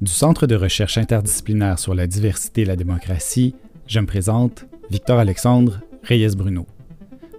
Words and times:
Du 0.00 0.10
Centre 0.10 0.46
de 0.46 0.54
recherche 0.54 0.96
interdisciplinaire 0.96 1.78
sur 1.78 1.94
la 1.94 2.06
diversité 2.06 2.62
et 2.62 2.64
la 2.64 2.74
démocratie, 2.76 3.54
je 3.86 4.00
me 4.00 4.06
présente 4.06 4.64
Victor 4.90 5.18
Alexandre 5.18 5.80
Reyes 6.02 6.34
Bruno. 6.34 6.66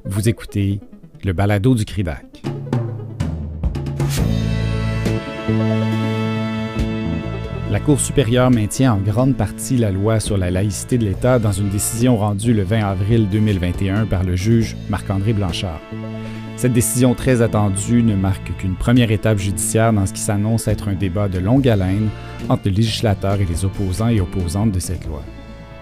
Vous 0.06 0.30
écoutez 0.30 0.80
le 1.24 1.34
balado 1.34 1.74
du 1.74 1.86
CRIDAC. 1.86 2.44
La 7.72 7.80
Cour 7.80 8.00
supérieure 8.00 8.52
maintient 8.52 8.94
en 8.94 8.98
grande 8.98 9.36
partie 9.36 9.78
la 9.78 9.92
loi 9.92 10.20
sur 10.20 10.38
la 10.38 10.52
laïcité 10.52 11.00
de 11.00 11.06
l'État 11.06 11.40
dans 11.40 11.54
une 11.54 11.70
décision 11.70 12.16
rendue 12.16 12.54
le 12.54 12.62
20 12.62 12.84
avril 12.84 13.28
2021 13.32 14.06
par 14.06 14.24
le 14.24 14.36
juge 14.36 14.76
Marc-André 14.88 15.34
Blanchard. 15.34 15.82
Cette 16.62 16.74
décision 16.74 17.16
très 17.16 17.42
attendue 17.42 18.04
ne 18.04 18.14
marque 18.14 18.56
qu'une 18.58 18.76
première 18.76 19.10
étape 19.10 19.40
judiciaire 19.40 19.92
dans 19.94 20.06
ce 20.06 20.14
qui 20.14 20.22
s'annonce 20.22 20.68
être 20.68 20.90
un 20.90 20.94
débat 20.94 21.28
de 21.28 21.40
longue 21.40 21.68
haleine 21.68 22.10
entre 22.50 22.62
le 22.66 22.74
législateur 22.74 23.42
et 23.42 23.46
les 23.46 23.66
opposants 23.66 24.10
et 24.10 24.22
opposantes 24.22 24.72
de 24.72 24.80
cette 24.80 25.08
loi. 25.08 25.24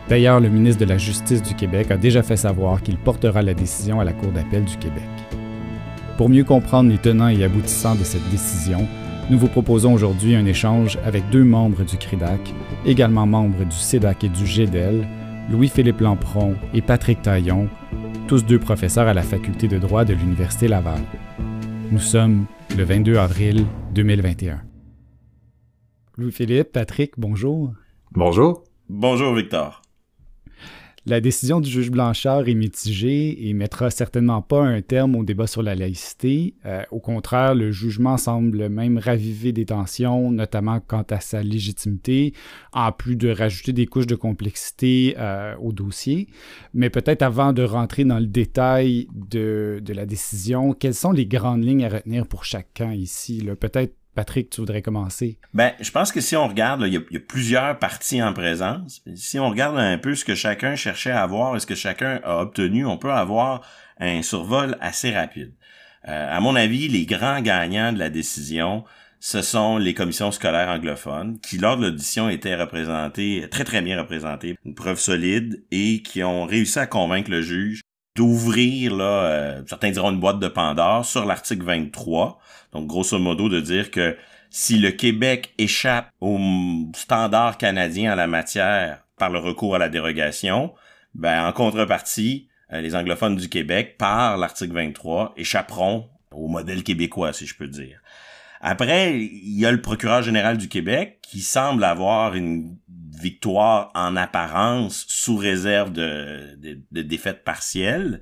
D'ailleurs, 0.08 0.40
le 0.40 0.48
ministre 0.48 0.80
de 0.80 0.90
la 0.90 0.98
Justice 0.98 1.44
du 1.44 1.54
Québec 1.54 1.92
a 1.92 1.98
déjà 1.98 2.24
fait 2.24 2.38
savoir 2.38 2.82
qu'il 2.82 2.96
portera 2.96 3.42
la 3.42 3.54
décision 3.54 4.00
à 4.00 4.06
la 4.06 4.14
Cour 4.14 4.32
d'appel 4.32 4.64
du 4.64 4.78
Québec. 4.78 5.04
Pour 6.16 6.30
mieux 6.30 6.46
comprendre 6.46 6.90
les 6.90 6.98
tenants 6.98 7.28
et 7.28 7.44
aboutissants 7.44 7.96
de 7.96 8.06
cette 8.06 8.30
décision, 8.30 8.88
nous 9.30 9.38
vous 9.38 9.50
proposons 9.50 9.94
aujourd'hui 9.94 10.34
un 10.34 10.46
échange 10.46 10.98
avec 11.06 11.30
deux 11.30 11.44
membres 11.44 11.84
du 11.84 11.98
CRIDAC, 11.98 12.54
également 12.86 13.28
membres 13.28 13.66
du 13.66 13.76
CEDAC 13.76 14.24
et 14.24 14.30
du 14.30 14.48
GEDEL, 14.48 15.06
Louis-Philippe 15.52 16.00
Lampron 16.00 16.56
et 16.74 16.82
Patrick 16.82 17.22
Taillon, 17.22 17.68
tous 18.30 18.44
deux 18.44 18.60
professeurs 18.60 19.08
à 19.08 19.16
la 19.16 19.24
faculté 19.24 19.68
de 19.68 19.80
droit 19.80 20.06
de 20.06 20.14
l'Université 20.14 20.68
Laval. 20.68 21.02
Nous 21.92 21.98
sommes 21.98 22.46
le 22.78 22.84
22 22.84 23.18
avril 23.18 23.66
2021. 23.96 24.62
Louis-Philippe, 26.16 26.72
Patrick, 26.72 27.14
bonjour. 27.18 27.74
Bonjour. 28.12 28.64
Bonjour 28.88 29.34
Victor. 29.34 29.79
La 31.10 31.22
décision 31.22 31.60
du 31.60 31.68
juge 31.68 31.90
Blanchard 31.90 32.48
est 32.50 32.54
mitigée 32.54 33.50
et 33.50 33.54
mettra 33.54 33.90
certainement 33.90 34.44
pas 34.44 34.62
un 34.62 34.84
terme 34.84 35.16
au 35.16 35.24
débat 35.24 35.48
sur 35.48 35.64
la 35.64 35.74
laïcité. 35.74 36.54
Euh, 36.68 36.84
au 36.92 37.00
contraire, 37.00 37.56
le 37.56 37.72
jugement 37.72 38.16
semble 38.18 38.70
même 38.70 39.00
raviver 39.00 39.52
des 39.52 39.66
tensions, 39.66 40.30
notamment 40.30 40.80
quant 40.80 41.06
à 41.10 41.20
sa 41.20 41.42
légitimité, 41.42 42.36
en 42.74 42.92
plus 42.92 43.16
de 43.16 43.32
rajouter 43.32 43.74
des 43.74 43.88
couches 43.88 44.06
de 44.06 44.14
complexité 44.14 45.16
euh, 45.18 45.56
au 45.60 45.72
dossier. 45.72 46.28
Mais 46.76 46.92
peut-être 46.92 47.24
avant 47.24 47.54
de 47.54 47.64
rentrer 47.64 48.06
dans 48.06 48.20
le 48.20 48.28
détail 48.28 49.08
de, 49.12 49.82
de, 49.84 49.94
la 49.94 50.06
décision, 50.06 50.74
quelles 50.74 50.94
sont 50.94 51.12
les 51.12 51.26
grandes 51.26 51.64
lignes 51.64 51.86
à 51.86 51.90
retenir 51.90 52.28
pour 52.28 52.46
chacun 52.46 52.94
ici? 52.94 53.44
Peut-être 53.60 53.96
Patrick, 54.16 54.50
tu 54.50 54.62
voudrais 54.62 54.82
commencer? 54.82 55.38
Ben, 55.54 55.74
je 55.80 55.92
pense 55.92 56.12
que 56.12 56.20
si 56.20 56.36
on 56.36 56.48
regarde, 56.48 56.84
il, 56.86 56.94
y 56.94 56.98
a, 56.98 57.20
plusieurs 57.20 57.78
parties 57.80 58.22
en 58.22 58.34
présence. 58.34 59.02
Si 59.16 59.40
on 59.40 59.50
regarde 59.50 59.78
un 59.78 59.98
peu 59.98 60.16
ce 60.16 60.26
que 60.26 60.36
chacun 60.36 60.76
cherchait 60.76 61.12
à 61.12 61.22
avoir 61.22 61.56
et 61.56 61.60
ce 61.60 61.66
que 61.66 61.76
chacun 61.76 62.20
a 62.24 62.42
obtenu, 62.42 62.86
on 62.86 62.98
peut 62.98 63.12
avoir 63.12 63.62
un 64.00 64.22
survol 64.22 64.78
assez 64.82 65.12
rapide. 65.12 65.54
Euh, 66.08 66.38
à 66.38 66.40
mon 66.40 66.56
avis, 66.56 66.88
les 66.88 67.06
grands 67.06 67.42
gagnants 67.42 67.94
de 67.94 68.00
la 68.00 68.10
décision, 68.10 68.84
ce 69.20 69.42
sont 69.42 69.78
les 69.78 69.94
commissions 69.94 70.32
scolaires 70.32 70.70
anglophones 70.70 71.40
qui, 71.40 71.58
lors 71.58 71.78
de 71.78 71.86
l'audition, 71.88 72.30
étaient 72.30 72.56
représentées, 72.56 73.48
très 73.52 73.66
très 73.66 73.82
bien 73.82 74.00
représentées, 74.00 74.56
une 74.66 74.76
preuve 74.76 75.00
solide 75.00 75.64
et 75.72 76.02
qui 76.02 76.24
ont 76.24 76.46
réussi 76.46 76.80
à 76.80 76.88
convaincre 76.88 77.30
le 77.30 77.42
juge 77.42 77.82
d'ouvrir, 78.16 78.96
là, 78.96 79.24
euh, 79.24 79.62
certains 79.68 79.92
diront 79.92 80.12
une 80.12 80.20
boîte 80.20 80.40
de 80.40 80.48
Pandore 80.48 81.06
sur 81.06 81.26
l'article 81.26 81.64
23. 81.64 82.40
Donc, 82.74 82.88
grosso 82.88 83.18
modo, 83.20 83.50
de 83.50 83.60
dire 83.60 83.92
que 83.92 84.18
si 84.50 84.78
le 84.78 84.92
Québec 84.92 85.54
échappe 85.58 86.12
aux 86.22 86.40
standards 86.96 87.58
canadiens 87.58 88.14
en 88.14 88.16
la 88.16 88.28
matière 88.28 89.04
par 89.18 89.30
le 89.30 89.40
recours 89.40 89.76
à 89.76 89.80
la 89.80 89.90
dérogation, 89.90 90.74
ben, 91.14 91.46
en 91.46 91.52
contrepartie, 91.52 92.48
euh, 92.72 92.82
les 92.82 92.96
anglophones 92.96 93.36
du 93.36 93.50
Québec, 93.50 93.98
par 93.98 94.38
l'article 94.38 94.74
23, 94.74 95.34
échapperont 95.38 96.10
au 96.32 96.48
modèle 96.48 96.84
québécois, 96.84 97.34
si 97.34 97.46
je 97.46 97.56
peux 97.56 97.68
dire. 97.68 98.00
Après, 98.62 99.20
il 99.20 99.58
y 99.58 99.66
a 99.66 99.72
le 99.72 99.82
procureur 99.82 100.22
général 100.22 100.58
du 100.58 100.68
Québec 100.68 101.20
qui 101.22 101.42
semble 101.42 101.84
avoir 101.84 102.36
une 102.36 102.78
victoire 102.88 103.92
en 103.96 104.16
apparence 104.16 105.06
sous 105.08 105.38
réserve 105.38 105.92
de, 105.92 106.56
de, 106.58 106.80
de 106.92 107.02
défaite 107.02 107.44
partielle. 107.44 108.22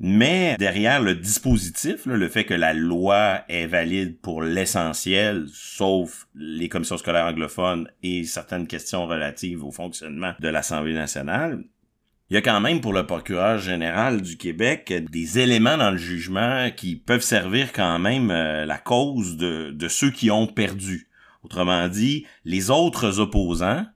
Mais 0.00 0.56
derrière 0.58 1.02
le 1.02 1.16
dispositif, 1.16 2.06
le 2.06 2.28
fait 2.28 2.44
que 2.44 2.54
la 2.54 2.72
loi 2.72 3.42
est 3.48 3.66
valide 3.66 4.20
pour 4.20 4.42
l'essentiel, 4.42 5.46
sauf 5.52 6.28
les 6.36 6.68
commissions 6.68 6.98
scolaires 6.98 7.26
anglophones 7.26 7.88
et 8.02 8.24
certaines 8.24 8.68
questions 8.68 9.06
relatives 9.06 9.64
au 9.64 9.72
fonctionnement 9.72 10.34
de 10.38 10.48
l'Assemblée 10.48 10.94
nationale, 10.94 11.64
il 12.30 12.34
y 12.34 12.36
a 12.36 12.42
quand 12.42 12.60
même 12.60 12.82
pour 12.82 12.92
le 12.92 13.06
procureur 13.06 13.58
général 13.58 14.20
du 14.20 14.36
Québec 14.36 14.92
des 15.10 15.38
éléments 15.38 15.78
dans 15.78 15.90
le 15.90 15.96
jugement 15.96 16.70
qui 16.76 16.94
peuvent 16.94 17.22
servir 17.22 17.72
quand 17.72 17.98
même 17.98 18.30
euh, 18.30 18.66
la 18.66 18.76
cause 18.76 19.38
de, 19.38 19.74
ceux 19.88 20.10
qui 20.10 20.30
ont 20.30 20.46
perdu. 20.46 21.08
Autrement 21.42 21.88
dit, 21.88 22.26
les 22.44 22.70
autres 22.70 23.18
opposants, 23.18 23.86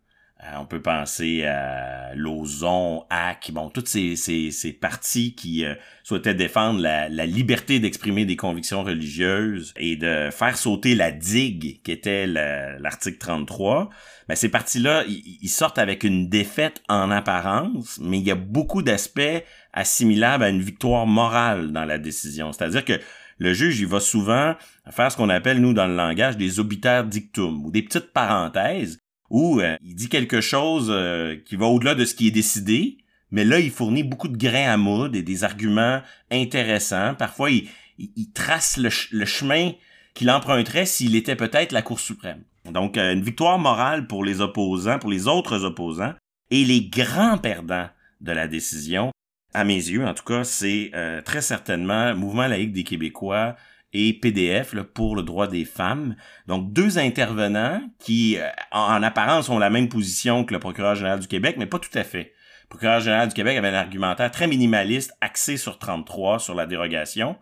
on 0.58 0.66
peut 0.66 0.82
penser 0.82 1.44
à 1.44 2.14
Lozon, 2.14 3.04
HAC, 3.10 3.53
bon, 3.53 3.70
toutes 3.70 3.88
ces, 3.88 4.16
ces, 4.16 4.50
ces 4.50 4.72
partis 4.72 5.34
qui 5.34 5.64
euh, 5.64 5.75
souhaitaient 6.03 6.34
défendre 6.34 6.80
la, 6.80 7.08
la 7.08 7.26
liberté 7.26 7.78
d'exprimer 7.78 8.25
des 8.25 8.36
convictions 8.36 8.82
religieuses 8.82 9.72
et 9.76 9.97
de 9.97 10.31
faire 10.31 10.56
sauter 10.56 10.94
la 10.94 11.12
digue 11.12 11.81
qui 11.82 11.92
était 11.92 12.26
l'article 12.26 13.19
33. 13.19 13.91
Mais 14.28 14.36
ces 14.36 14.48
partis-là, 14.48 15.04
ils 15.06 15.48
sortent 15.48 15.78
avec 15.78 16.04
une 16.04 16.28
défaite 16.28 16.82
en 16.88 17.10
apparence, 17.10 17.98
mais 18.02 18.19
il 18.19 18.25
y 18.25 18.31
a 18.31 18.36
beaucoup 18.36 18.82
d'aspects 18.82 19.44
assimilables 19.72 20.44
à 20.44 20.48
une 20.48 20.62
victoire 20.62 21.06
morale 21.06 21.72
dans 21.72 21.84
la 21.84 21.98
décision. 21.98 22.52
C'est-à-dire 22.52 22.84
que 22.84 23.00
le 23.38 23.54
juge, 23.54 23.81
il 23.81 23.86
va 23.86 24.00
souvent 24.00 24.54
faire 24.91 25.10
ce 25.10 25.16
qu'on 25.16 25.28
appelle, 25.28 25.60
nous, 25.60 25.72
dans 25.72 25.86
le 25.86 25.97
langage, 25.97 26.36
des 26.36 26.60
obitaires 26.60 27.04
dictum, 27.04 27.64
ou 27.64 27.70
des 27.70 27.82
petites 27.82 28.12
parenthèses, 28.12 29.01
où 29.32 29.60
euh, 29.60 29.76
il 29.82 29.94
dit 29.94 30.10
quelque 30.10 30.43
chose 30.43 30.88
euh, 30.91 31.37
qui 31.47 31.56
va 31.56 31.66
au-delà 31.66 31.94
de 31.94 32.04
ce 32.04 32.15
qui 32.15 32.28
est 32.28 32.32
décidé, 32.32 32.98
mais 33.31 33.47
là, 33.47 33.59
il 33.59 33.70
fournit 33.70 34.03
beaucoup 34.03 34.28
de 34.28 34.37
grains 34.37 34.70
à 34.70 34.76
moudre 34.76 35.16
et 35.16 35.22
des 35.22 35.43
arguments 35.43 36.03
intéressants. 36.31 37.15
Parfois, 37.15 37.50
il, 37.50 37.66
il, 37.98 38.31
trace 38.32 38.76
le, 38.76 39.25
chemin 39.25 39.72
qu'il 40.12 40.31
emprunterait 40.31 40.84
s'il 40.84 41.16
était 41.16 41.34
peut-être 41.34 41.72
la 41.72 41.81
Cour 41.81 41.98
suprême. 41.98 42.43
Donc, 42.70 42.98
euh, 42.98 43.15
une 43.15 43.22
victoire 43.22 43.59
morale 43.59 44.06
pour 44.06 44.22
les 44.22 44.43
opposants, 44.43 44.98
pour 44.98 45.10
les 45.10 45.26
autres 45.26 45.64
opposants, 45.64 46.12
et 46.50 46.66
les 46.66 46.82
grands 46.82 47.38
perdants 47.38 47.88
de 48.20 48.32
la 48.32 48.47
décision, 48.47 49.12
à 49.54 49.64
mes 49.64 49.76
yeux, 49.76 50.04
en 50.06 50.12
tout 50.12 50.25
cas, 50.25 50.44
c'est 50.44 50.93
très 51.25 51.41
certainement 51.41 52.14
Mouvement 52.14 52.47
laïque 52.47 52.72
des 52.72 52.84
Québécois, 52.84 53.56
et 53.92 54.14
PDF 54.14 54.75
pour 54.94 55.16
le 55.16 55.22
droit 55.22 55.47
des 55.47 55.64
femmes. 55.64 56.16
Donc 56.47 56.72
deux 56.72 56.98
intervenants 56.98 57.80
qui, 57.98 58.38
euh, 58.38 58.48
en, 58.70 59.03
apparence, 59.03 59.48
ont 59.48 59.58
la 59.58 59.70
même 59.70 59.88
position 59.88 60.44
que 60.44 60.54
le 60.54 60.60
procureur 60.60 60.94
général 60.94 61.20
du 61.20 61.28
Québec, 61.28 61.56
mais 61.58 61.66
pas 61.66 61.78
tout 61.78 61.97
à 61.97 62.04
fait. 62.04 62.32
Le 62.64 62.69
procureur 62.69 63.00
général 63.00 63.28
du 63.28 63.34
Québec 63.34 63.56
avait 63.56 63.69
un 63.69 63.75
argumentaire 63.75 64.31
très 64.31 64.47
minimaliste, 64.47 65.12
axé 65.20 65.56
sur 65.56 65.78
33, 65.78 66.38
sur 66.38 66.54
la 66.54 66.66
dérogation. 66.66 67.36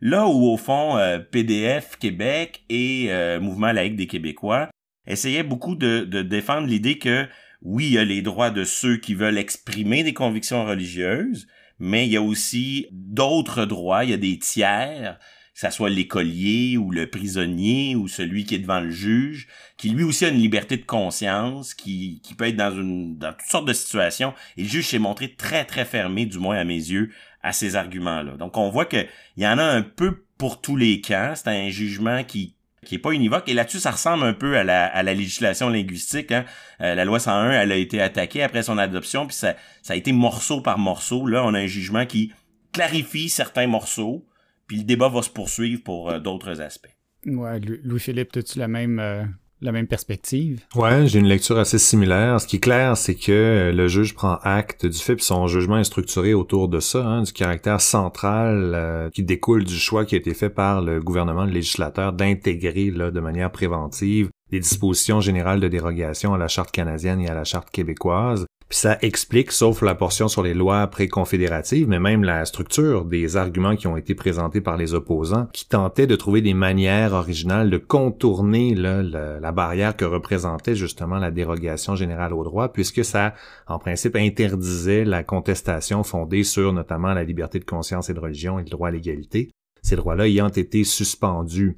Là 0.00 0.26
où, 0.26 0.46
au 0.46 0.56
fond, 0.56 0.98
euh, 0.98 1.18
PDF 1.18 1.96
Québec 1.96 2.64
et 2.68 3.06
euh, 3.08 3.40
Mouvement 3.40 3.72
laïque 3.72 3.96
des 3.96 4.06
Québécois 4.06 4.68
essayaient 5.06 5.42
beaucoup 5.42 5.76
de, 5.76 6.00
de 6.00 6.22
défendre 6.22 6.66
l'idée 6.66 6.98
que, 6.98 7.26
oui, 7.62 7.86
il 7.86 7.92
y 7.92 7.98
a 7.98 8.04
les 8.04 8.20
droits 8.20 8.50
de 8.50 8.64
ceux 8.64 8.98
qui 8.98 9.14
veulent 9.14 9.38
exprimer 9.38 10.02
des 10.02 10.12
convictions 10.12 10.66
religieuses, 10.66 11.46
mais 11.78 12.06
il 12.06 12.12
y 12.12 12.16
a 12.16 12.22
aussi 12.22 12.88
d'autres 12.92 13.64
droits, 13.64 14.04
il 14.04 14.10
y 14.10 14.14
a 14.14 14.18
des 14.18 14.38
tiers 14.38 15.18
ça 15.54 15.70
soit 15.70 15.88
l'écolier 15.88 16.76
ou 16.76 16.90
le 16.90 17.08
prisonnier 17.08 17.94
ou 17.94 18.08
celui 18.08 18.44
qui 18.44 18.56
est 18.56 18.58
devant 18.58 18.80
le 18.80 18.90
juge, 18.90 19.46
qui 19.76 19.88
lui 19.90 20.02
aussi 20.02 20.24
a 20.24 20.28
une 20.28 20.38
liberté 20.38 20.76
de 20.76 20.84
conscience, 20.84 21.74
qui, 21.74 22.20
qui 22.24 22.34
peut 22.34 22.48
être 22.48 22.56
dans 22.56 22.72
une 22.72 23.16
dans 23.16 23.32
toutes 23.32 23.48
sortes 23.48 23.68
de 23.68 23.72
situations. 23.72 24.34
Et 24.56 24.62
le 24.62 24.68
juge 24.68 24.88
s'est 24.88 24.98
montré 24.98 25.34
très 25.34 25.64
très 25.64 25.84
fermé, 25.84 26.26
du 26.26 26.38
moins 26.38 26.58
à 26.58 26.64
mes 26.64 26.74
yeux, 26.74 27.10
à 27.42 27.52
ces 27.52 27.76
arguments-là. 27.76 28.36
Donc 28.36 28.56
on 28.56 28.68
voit 28.68 28.84
que 28.84 29.06
il 29.36 29.44
y 29.44 29.46
en 29.46 29.58
a 29.58 29.64
un 29.64 29.82
peu 29.82 30.24
pour 30.38 30.60
tous 30.60 30.76
les 30.76 31.00
cas. 31.00 31.36
C'est 31.36 31.48
un 31.48 31.70
jugement 31.70 32.24
qui 32.24 32.56
qui 32.84 32.96
est 32.96 32.98
pas 32.98 33.12
univoque. 33.12 33.48
Et 33.48 33.54
là-dessus, 33.54 33.80
ça 33.80 33.90
ressemble 33.90 34.24
un 34.24 34.34
peu 34.34 34.56
à 34.56 34.64
la, 34.64 34.84
à 34.86 35.02
la 35.02 35.14
législation 35.14 35.68
linguistique. 35.68 36.30
Hein. 36.30 36.44
Euh, 36.80 36.94
la 36.94 37.04
loi 37.04 37.18
101, 37.18 37.50
elle 37.50 37.72
a 37.72 37.76
été 37.76 38.00
attaquée 38.00 38.42
après 38.42 38.62
son 38.62 38.78
adoption, 38.78 39.26
puis 39.26 39.34
ça, 39.34 39.56
ça 39.82 39.94
a 39.94 39.96
été 39.96 40.12
morceau 40.12 40.60
par 40.60 40.78
morceau. 40.78 41.26
Là, 41.26 41.42
on 41.44 41.54
a 41.54 41.60
un 41.60 41.66
jugement 41.66 42.06
qui 42.06 42.32
clarifie 42.72 43.28
certains 43.28 43.66
morceaux, 43.66 44.26
puis 44.66 44.78
le 44.78 44.84
débat 44.84 45.08
va 45.08 45.22
se 45.22 45.30
poursuivre 45.30 45.82
pour 45.82 46.10
euh, 46.10 46.18
d'autres 46.18 46.60
aspects. 46.60 46.94
Ouais, 47.26 47.58
Louis-Philippe, 47.60 48.36
as-tu 48.36 48.58
la 48.58 48.68
même, 48.68 48.98
euh, 48.98 49.24
la 49.62 49.72
même 49.72 49.86
perspective? 49.86 50.62
Ouais, 50.74 51.06
j'ai 51.06 51.18
une 51.18 51.26
lecture 51.26 51.58
assez 51.58 51.78
similaire. 51.78 52.40
Ce 52.40 52.46
qui 52.46 52.56
est 52.56 52.60
clair, 52.60 52.96
c'est 52.96 53.14
que 53.14 53.32
euh, 53.32 53.72
le 53.72 53.88
juge 53.88 54.14
prend 54.14 54.38
acte 54.42 54.84
du 54.84 54.98
fait, 54.98 55.16
puis 55.16 55.24
son 55.24 55.46
jugement 55.46 55.78
est 55.78 55.84
structuré 55.84 56.34
autour 56.34 56.68
de 56.68 56.80
ça, 56.80 57.04
hein, 57.04 57.22
du 57.22 57.32
caractère 57.32 57.80
central 57.80 59.10
qui 59.14 59.22
découle 59.22 59.64
du 59.64 59.76
choix 59.76 60.04
qui 60.04 60.14
a 60.14 60.18
été 60.18 60.34
fait 60.34 60.50
par 60.50 60.82
le 60.82 61.00
gouvernement, 61.00 61.44
le 61.44 61.52
législateur, 61.52 62.12
d'intégrer 62.12 62.90
là, 62.90 63.10
de 63.10 63.20
manière 63.20 63.50
préventive 63.50 64.28
des 64.50 64.60
dispositions 64.60 65.20
générales 65.20 65.60
de 65.60 65.68
dérogation 65.68 66.34
à 66.34 66.38
la 66.38 66.48
Charte 66.48 66.70
canadienne 66.70 67.20
et 67.20 67.28
à 67.28 67.34
la 67.34 67.44
Charte 67.44 67.70
québécoise. 67.70 68.46
Puis 68.68 68.78
ça 68.78 68.98
explique, 69.02 69.52
sauf 69.52 69.82
la 69.82 69.94
portion 69.94 70.26
sur 70.26 70.42
les 70.42 70.54
lois 70.54 70.86
pré-confédératives, 70.86 71.86
mais 71.86 72.00
même 72.00 72.24
la 72.24 72.44
structure 72.46 73.04
des 73.04 73.36
arguments 73.36 73.76
qui 73.76 73.86
ont 73.86 73.96
été 73.96 74.14
présentés 74.14 74.62
par 74.62 74.76
les 74.76 74.94
opposants, 74.94 75.48
qui 75.52 75.68
tentaient 75.68 76.06
de 76.06 76.16
trouver 76.16 76.40
des 76.40 76.54
manières 76.54 77.12
originales 77.12 77.68
de 77.68 77.76
contourner 77.76 78.74
la, 78.74 79.52
barrière 79.52 79.96
que 79.96 80.04
représentait 80.04 80.74
justement 80.74 81.18
la 81.18 81.30
dérogation 81.30 81.94
générale 81.94 82.32
au 82.32 82.42
droit, 82.42 82.72
puisque 82.72 83.04
ça, 83.04 83.34
en 83.66 83.78
principe, 83.78 84.16
interdisait 84.16 85.04
la 85.04 85.22
contestation 85.22 86.02
fondée 86.02 86.42
sur 86.42 86.72
notamment 86.72 87.12
la 87.12 87.24
liberté 87.24 87.58
de 87.58 87.64
conscience 87.64 88.08
et 88.08 88.14
de 88.14 88.20
religion 88.20 88.58
et 88.58 88.64
le 88.64 88.70
droit 88.70 88.88
à 88.88 88.92
l'égalité, 88.92 89.50
ces 89.82 89.96
droits-là 89.96 90.26
ayant 90.26 90.48
été 90.48 90.84
suspendus. 90.84 91.76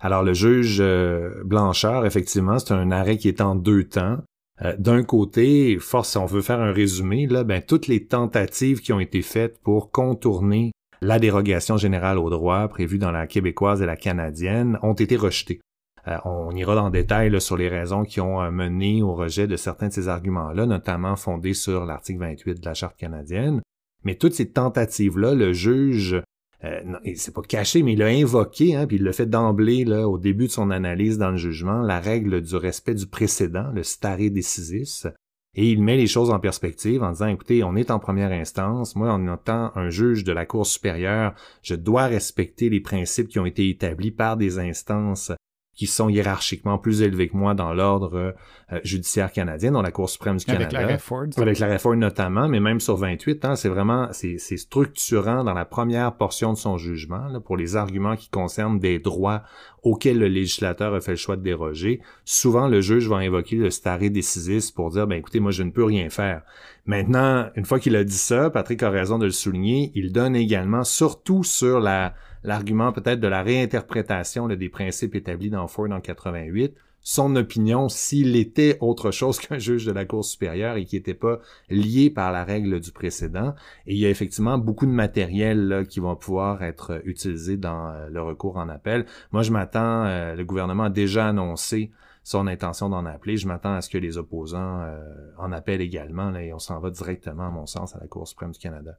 Alors 0.00 0.22
le 0.22 0.32
juge 0.32 0.78
euh, 0.80 1.42
Blanchard, 1.44 2.06
effectivement, 2.06 2.58
c'est 2.58 2.72
un 2.72 2.92
arrêt 2.92 3.18
qui 3.18 3.28
est 3.28 3.40
en 3.40 3.56
deux 3.56 3.84
temps. 3.84 4.18
Euh, 4.62 4.74
d'un 4.78 5.02
côté, 5.02 5.78
force, 5.78 6.10
si 6.10 6.18
on 6.18 6.26
veut 6.26 6.42
faire 6.42 6.60
un 6.60 6.72
résumé, 6.72 7.26
là, 7.26 7.44
ben, 7.44 7.62
toutes 7.62 7.86
les 7.86 8.06
tentatives 8.06 8.80
qui 8.80 8.92
ont 8.92 9.00
été 9.00 9.22
faites 9.22 9.58
pour 9.60 9.90
contourner 9.90 10.72
la 11.00 11.18
dérogation 11.18 11.76
générale 11.76 12.18
au 12.18 12.28
droit 12.28 12.66
prévue 12.68 12.98
dans 12.98 13.12
la 13.12 13.26
québécoise 13.26 13.82
et 13.82 13.86
la 13.86 13.96
canadienne 13.96 14.78
ont 14.82 14.94
été 14.94 15.16
rejetées. 15.16 15.60
Euh, 16.08 16.16
on 16.24 16.50
ira 16.52 16.74
dans 16.74 16.86
le 16.86 16.92
détail 16.92 17.40
sur 17.40 17.56
les 17.56 17.68
raisons 17.68 18.04
qui 18.04 18.20
ont 18.20 18.42
euh, 18.42 18.50
mené 18.50 19.02
au 19.02 19.14
rejet 19.14 19.46
de 19.46 19.56
certains 19.56 19.88
de 19.88 19.92
ces 19.92 20.08
arguments-là, 20.08 20.66
notamment 20.66 21.16
fondés 21.16 21.54
sur 21.54 21.84
l'article 21.84 22.20
28 22.20 22.60
de 22.60 22.64
la 22.64 22.74
Charte 22.74 22.96
canadienne. 22.96 23.60
Mais 24.04 24.16
toutes 24.16 24.34
ces 24.34 24.50
tentatives-là, 24.50 25.34
le 25.34 25.52
juge 25.52 26.20
euh, 26.64 26.80
c'est 27.14 27.34
pas 27.34 27.42
caché, 27.42 27.82
mais 27.82 27.92
il 27.92 28.02
a 28.02 28.06
invoqué, 28.06 28.74
hein, 28.74 28.86
puis 28.86 28.96
il 28.96 29.04
l'a 29.04 29.12
fait 29.12 29.26
d'emblée 29.26 29.84
là, 29.84 30.08
au 30.08 30.18
début 30.18 30.46
de 30.46 30.52
son 30.52 30.70
analyse 30.70 31.18
dans 31.18 31.30
le 31.30 31.36
jugement, 31.36 31.82
la 31.82 32.00
règle 32.00 32.40
du 32.40 32.56
respect 32.56 32.94
du 32.94 33.06
précédent, 33.06 33.70
le 33.72 33.84
stare 33.84 34.18
decisis, 34.30 35.06
et 35.54 35.70
il 35.70 35.82
met 35.82 35.96
les 35.96 36.06
choses 36.06 36.30
en 36.30 36.40
perspective 36.40 37.02
en 37.02 37.12
disant, 37.12 37.28
écoutez, 37.28 37.64
on 37.64 37.74
est 37.74 37.90
en 37.90 37.98
première 37.98 38.32
instance, 38.32 38.96
moi 38.96 39.12
en 39.12 39.34
étant 39.34 39.72
un 39.76 39.88
juge 39.88 40.24
de 40.24 40.32
la 40.32 40.46
Cour 40.46 40.66
supérieure, 40.66 41.34
je 41.62 41.74
dois 41.74 42.06
respecter 42.06 42.68
les 42.68 42.80
principes 42.80 43.28
qui 43.28 43.38
ont 43.38 43.46
été 43.46 43.68
établis 43.68 44.10
par 44.10 44.36
des 44.36 44.58
instances 44.58 45.32
qui 45.78 45.86
sont 45.86 46.08
hiérarchiquement 46.08 46.76
plus 46.76 47.02
élevés 47.02 47.28
que 47.28 47.36
moi 47.36 47.54
dans 47.54 47.72
l'ordre 47.72 48.34
euh, 48.72 48.80
judiciaire 48.82 49.30
canadien, 49.30 49.70
dans 49.70 49.80
la 49.80 49.92
Cour 49.92 50.10
suprême 50.10 50.36
du 50.36 50.44
Canada. 50.44 50.76
Avec 50.76 50.90
la 50.90 50.98
Ford. 50.98 51.26
Avec 51.36 51.78
Ford 51.78 51.94
notamment, 51.94 52.48
mais 52.48 52.58
même 52.58 52.80
sur 52.80 52.96
28, 52.96 53.44
hein, 53.44 53.54
c'est 53.54 53.68
vraiment, 53.68 54.08
c'est 54.10 54.38
structurant 54.38 55.44
dans 55.44 55.54
la 55.54 55.64
première 55.64 56.16
portion 56.16 56.52
de 56.52 56.58
son 56.58 56.78
jugement, 56.78 57.28
là, 57.28 57.38
pour 57.38 57.56
les 57.56 57.76
arguments 57.76 58.16
qui 58.16 58.28
concernent 58.28 58.80
des 58.80 58.98
droits 58.98 59.44
auxquels 59.84 60.18
le 60.18 60.26
législateur 60.26 60.94
a 60.94 61.00
fait 61.00 61.12
le 61.12 61.16
choix 61.16 61.36
de 61.36 61.42
déroger. 61.42 62.00
Souvent, 62.24 62.66
le 62.66 62.80
juge 62.80 63.08
va 63.08 63.18
invoquer 63.18 63.54
le 63.54 63.70
stare 63.70 64.10
decisis 64.10 64.72
pour 64.72 64.90
dire, 64.90 65.06
ben 65.06 65.16
écoutez, 65.16 65.38
moi 65.38 65.52
je 65.52 65.62
ne 65.62 65.70
peux 65.70 65.84
rien 65.84 66.10
faire. 66.10 66.42
Maintenant, 66.86 67.50
une 67.54 67.64
fois 67.64 67.78
qu'il 67.78 67.94
a 67.94 68.02
dit 68.02 68.18
ça, 68.18 68.50
Patrick 68.50 68.82
a 68.82 68.90
raison 68.90 69.18
de 69.18 69.26
le 69.26 69.30
souligner, 69.30 69.92
il 69.94 70.10
donne 70.10 70.34
également, 70.34 70.82
surtout 70.82 71.44
sur 71.44 71.78
la 71.78 72.14
l'argument 72.42 72.92
peut-être 72.92 73.20
de 73.20 73.28
la 73.28 73.42
réinterprétation 73.42 74.48
des 74.48 74.68
principes 74.68 75.14
établis 75.14 75.50
dans 75.50 75.66
Ford 75.66 75.90
en 75.90 76.00
88, 76.00 76.74
son 77.00 77.36
opinion 77.36 77.88
s'il 77.88 78.36
était 78.36 78.76
autre 78.80 79.10
chose 79.10 79.38
qu'un 79.40 79.58
juge 79.58 79.86
de 79.86 79.92
la 79.92 80.04
Cour 80.04 80.24
supérieure 80.24 80.76
et 80.76 80.84
qui 80.84 80.96
n'était 80.96 81.14
pas 81.14 81.40
lié 81.70 82.10
par 82.10 82.32
la 82.32 82.44
règle 82.44 82.80
du 82.80 82.92
précédent. 82.92 83.54
Et 83.86 83.94
il 83.94 83.98
y 83.98 84.06
a 84.06 84.10
effectivement 84.10 84.58
beaucoup 84.58 84.86
de 84.86 84.90
matériel 84.90 85.86
qui 85.88 86.00
vont 86.00 86.16
pouvoir 86.16 86.62
être 86.62 87.00
utilisé 87.04 87.56
dans 87.56 87.88
euh, 87.88 88.08
le 88.10 88.20
recours 88.20 88.56
en 88.56 88.68
appel. 88.68 89.06
Moi, 89.32 89.42
je 89.42 89.52
m'attends, 89.52 90.04
euh, 90.04 90.34
le 90.34 90.44
gouvernement 90.44 90.84
a 90.84 90.90
déjà 90.90 91.28
annoncé 91.28 91.92
son 92.24 92.46
intention 92.46 92.90
d'en 92.90 93.06
appeler. 93.06 93.38
Je 93.38 93.48
m'attends 93.48 93.74
à 93.74 93.80
ce 93.80 93.88
que 93.88 93.96
les 93.96 94.18
opposants 94.18 94.82
euh, 94.82 95.00
en 95.38 95.50
appellent 95.50 95.80
également 95.80 96.34
et 96.34 96.52
on 96.52 96.58
s'en 96.58 96.78
va 96.78 96.90
directement, 96.90 97.46
à 97.46 97.50
mon 97.50 97.64
sens, 97.64 97.96
à 97.96 98.00
la 98.00 98.06
Cour 98.06 98.28
suprême 98.28 98.50
du 98.50 98.58
Canada. 98.58 98.98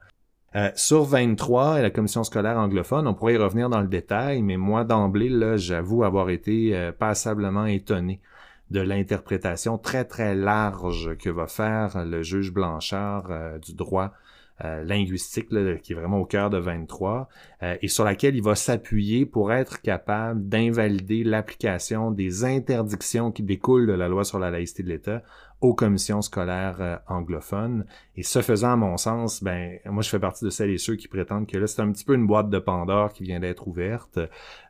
Euh, 0.56 0.72
sur 0.76 1.04
23 1.04 1.80
et 1.80 1.82
la 1.84 1.92
commission 1.92 2.24
scolaire 2.24 2.58
anglophone, 2.58 3.08
on 3.08 3.14
pourrait 3.14 3.36
y 3.36 3.38
revenir 3.38 3.70
dans 3.70 3.82
le 3.82 3.88
détail, 3.88 4.42
mais 4.42 4.58
moi 4.58 4.84
d'emblée, 4.84 5.30
là, 5.30 5.58
j'avoue 5.58 6.04
avoir 6.04 6.32
été 6.32 6.76
euh, 6.76 6.92
passablement 6.92 7.68
étonné 7.68 8.20
de 8.72 8.82
l'interprétation 8.82 9.78
très 9.78 10.06
très 10.06 10.36
large 10.36 11.16
que 11.18 11.30
va 11.30 11.46
faire 11.46 12.04
le 12.04 12.24
juge 12.24 12.52
Blanchard 12.52 13.28
euh, 13.30 13.58
du 13.60 13.74
droit 13.74 14.12
linguistique, 14.84 15.48
qui 15.82 15.94
est 15.94 15.96
vraiment 15.96 16.18
au 16.18 16.26
cœur 16.26 16.50
de 16.50 16.58
23, 16.58 17.30
et 17.82 17.88
sur 17.88 18.04
laquelle 18.04 18.36
il 18.36 18.44
va 18.44 18.56
s'appuyer 18.56 19.26
pour 19.26 19.54
être 19.54 19.82
capable 19.82 20.50
d'invalider 20.50 21.24
l'application 21.24 22.12
des 22.12 22.44
interdictions 22.44 23.32
qui 23.32 23.42
découlent 23.42 23.88
de 23.88 23.94
la 23.94 24.10
loi 24.10 24.26
sur 24.26 24.38
la 24.38 24.52
laïcité 24.52 24.84
de 24.84 24.90
l'État 24.90 25.24
aux 25.62 25.74
commissions 25.74 26.22
scolaires 26.22 26.78
euh, 26.80 26.96
anglophones. 27.08 27.86
Et 28.16 28.24
ce 28.24 28.42
faisant, 28.42 28.74
à 28.74 28.76
mon 28.76 28.98
sens, 28.98 29.44
ben 29.44 29.78
moi 29.86 30.02
je 30.02 30.10
fais 30.10 30.20
partie 30.20 30.46
de 30.46 30.50
celles 30.50 30.70
et 30.70 30.78
ceux 30.78 30.96
qui 30.96 31.08
prétendent 31.08 31.48
que 31.48 31.58
là 31.58 31.68
c'est 31.68 31.82
un 31.82 31.92
petit 31.92 32.06
peu 32.06 32.14
une 32.16 32.28
boîte 32.28 32.50
de 32.50 32.60
Pandore 32.60 33.12
qui 33.12 33.24
vient 33.24 33.40
d'être 33.40 33.68
ouverte 33.68 34.20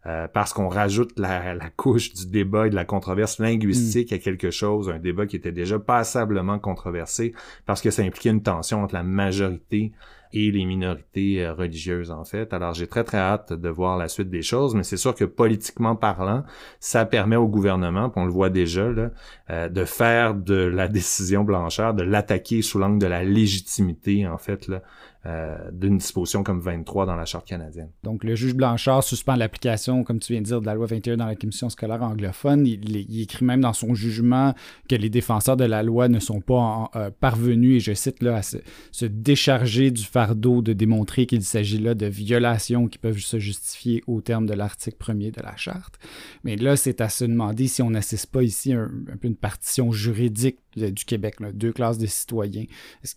euh, 0.05 0.27
parce 0.27 0.53
qu'on 0.53 0.67
rajoute 0.67 1.17
la, 1.19 1.53
la, 1.53 1.69
couche 1.69 2.13
du 2.13 2.27
débat 2.27 2.67
et 2.67 2.69
de 2.69 2.75
la 2.75 2.85
controverse 2.85 3.39
linguistique 3.39 4.11
mm. 4.11 4.15
à 4.15 4.17
quelque 4.17 4.51
chose, 4.51 4.89
un 4.89 4.99
débat 4.99 5.27
qui 5.27 5.35
était 5.35 5.51
déjà 5.51 5.77
passablement 5.77 6.59
controversé 6.59 7.33
parce 7.65 7.81
que 7.81 7.91
ça 7.91 8.01
impliquait 8.01 8.29
une 8.29 8.43
tension 8.43 8.83
entre 8.83 8.95
la 8.95 9.03
majorité 9.03 9.91
et 10.31 10.51
les 10.51 10.65
minorités 10.65 11.43
euh, 11.43 11.53
religieuses 11.53 12.11
en 12.11 12.23
fait. 12.23 12.53
Alors 12.53 12.73
j'ai 12.73 12.87
très 12.87 13.03
très 13.03 13.17
hâte 13.17 13.53
de 13.53 13.69
voir 13.69 13.97
la 13.97 14.07
suite 14.07 14.29
des 14.29 14.41
choses, 14.41 14.75
mais 14.75 14.83
c'est 14.83 14.97
sûr 14.97 15.15
que 15.15 15.25
politiquement 15.25 15.95
parlant, 15.95 16.43
ça 16.79 17.05
permet 17.05 17.35
au 17.35 17.47
gouvernement, 17.47 18.11
on 18.15 18.25
le 18.25 18.31
voit 18.31 18.49
déjà, 18.49 18.89
là, 18.89 19.09
euh, 19.49 19.69
de 19.69 19.85
faire 19.85 20.35
de 20.35 20.55
la 20.55 20.87
décision 20.99 21.43
Blanchard, 21.43 21.93
de 21.93 22.03
l'attaquer 22.03 22.61
sous 22.61 22.79
l'angle 22.79 22.99
de 22.99 23.07
la 23.07 23.23
légitimité 23.23 24.27
en 24.27 24.37
fait 24.37 24.67
là, 24.67 24.81
euh, 25.25 25.57
d'une 25.73 25.97
disposition 25.97 26.43
comme 26.43 26.61
23 26.61 27.05
dans 27.05 27.15
la 27.15 27.25
Charte 27.25 27.45
canadienne. 27.45 27.89
Donc, 28.03 28.23
le 28.23 28.35
juge 28.35 28.53
Blanchard 28.53 29.03
suspend 29.03 29.35
l'application, 29.35 30.05
comme 30.05 30.19
tu 30.19 30.31
viens 30.31 30.41
de 30.41 30.45
dire, 30.45 30.61
de 30.61 30.65
la 30.65 30.75
loi 30.75 30.85
21 30.85 31.17
dans 31.17 31.25
la 31.25 31.35
commission 31.35 31.69
scolaire 31.69 32.01
anglophone. 32.01 32.65
Il, 32.65 33.19
écrit 33.21 33.43
même 33.43 33.59
dans 33.59 33.73
son 33.73 33.93
jugement 33.93 34.53
que 34.87 34.95
les 34.95 35.09
défenseurs 35.09 35.57
de 35.57 35.65
la 35.65 35.83
loi 35.83 36.07
ne 36.07 36.19
sont 36.19 36.39
pas 36.39 36.89
euh, 36.95 37.11
parvenus, 37.19 37.75
et 37.75 37.79
je 37.81 37.93
cite 37.93 38.23
là, 38.23 38.37
à 38.37 38.41
se, 38.41 39.05
décharger 39.05 39.91
du 39.91 40.03
fardeau 40.03 40.61
de 40.61 40.71
démontrer 40.71 41.25
qu'il 41.25 41.43
s'agit 41.43 41.79
là 41.79 41.95
de 41.95 42.05
violations 42.05 42.87
qui 42.87 42.97
peuvent 42.97 43.19
se 43.19 43.39
justifier 43.39 44.01
au 44.07 44.21
terme 44.21 44.45
de 44.45 44.53
l'article 44.53 44.97
1er 45.03 45.35
de 45.35 45.41
la 45.43 45.57
Charte. 45.57 45.99
Mais 46.45 46.55
là, 46.55 46.77
c'est 46.77 47.01
à 47.01 47.09
se 47.09 47.25
demander 47.25 47.67
si 47.67 47.81
on 47.81 47.89
n'assiste 47.89 48.27
pas 48.27 48.41
ici 48.41 48.71
un, 48.71 48.89
un 49.11 49.17
peu 49.17 49.27
une 49.27 49.35
partition 49.35 49.91
juridique 49.91 50.59
du 50.75 51.05
Québec, 51.05 51.35
deux 51.53 51.71
classes 51.71 51.97
de 51.97 52.05
citoyens. 52.05 52.65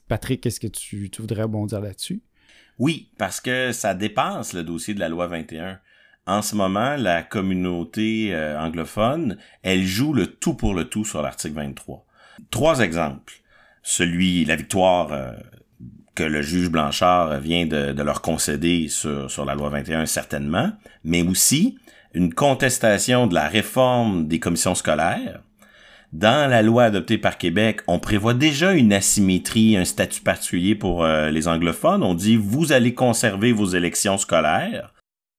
Patrick, 0.08 0.44
est-ce 0.46 0.60
que 0.60 0.66
tu, 0.66 1.10
voudrais 1.18 1.42
rebondir 1.42 1.80
Oui, 2.78 3.10
parce 3.18 3.40
que 3.40 3.72
ça 3.72 3.94
dépasse 3.94 4.54
le 4.54 4.64
dossier 4.64 4.94
de 4.94 5.00
la 5.00 5.08
loi 5.08 5.26
21. 5.26 5.78
En 6.26 6.42
ce 6.42 6.54
moment, 6.54 6.96
la 6.96 7.22
communauté 7.22 8.32
euh, 8.32 8.58
anglophone, 8.58 9.38
elle 9.62 9.84
joue 9.84 10.12
le 10.12 10.26
tout 10.26 10.54
pour 10.54 10.74
le 10.74 10.84
tout 10.84 11.04
sur 11.04 11.20
l'article 11.20 11.54
23. 11.54 12.06
Trois 12.50 12.80
exemples. 12.80 13.34
Celui, 13.82 14.44
la 14.44 14.56
victoire 14.56 15.12
euh, 15.12 15.32
que 16.14 16.22
le 16.22 16.42
juge 16.42 16.70
Blanchard 16.70 17.40
vient 17.40 17.66
de, 17.66 17.92
de 17.92 18.02
leur 18.02 18.22
concéder 18.22 18.88
sur, 18.88 19.30
sur 19.30 19.44
la 19.44 19.54
loi 19.54 19.68
21, 19.70 20.06
certainement, 20.06 20.72
mais 21.04 21.22
aussi 21.22 21.78
une 22.14 22.32
contestation 22.32 23.26
de 23.26 23.34
la 23.34 23.48
réforme 23.48 24.28
des 24.28 24.38
commissions 24.38 24.74
scolaires, 24.74 25.42
dans 26.12 26.50
la 26.50 26.62
loi 26.62 26.84
adoptée 26.84 27.16
par 27.16 27.38
Québec, 27.38 27.80
on 27.86 27.98
prévoit 27.98 28.34
déjà 28.34 28.72
une 28.72 28.92
asymétrie, 28.92 29.76
un 29.76 29.84
statut 29.84 30.20
particulier 30.20 30.74
pour 30.74 31.04
euh, 31.04 31.30
les 31.30 31.48
anglophones. 31.48 32.02
On 32.02 32.14
dit 32.14 32.36
vous 32.36 32.72
allez 32.72 32.92
conserver 32.92 33.52
vos 33.52 33.66
élections 33.66 34.18
scolaires, 34.18 34.92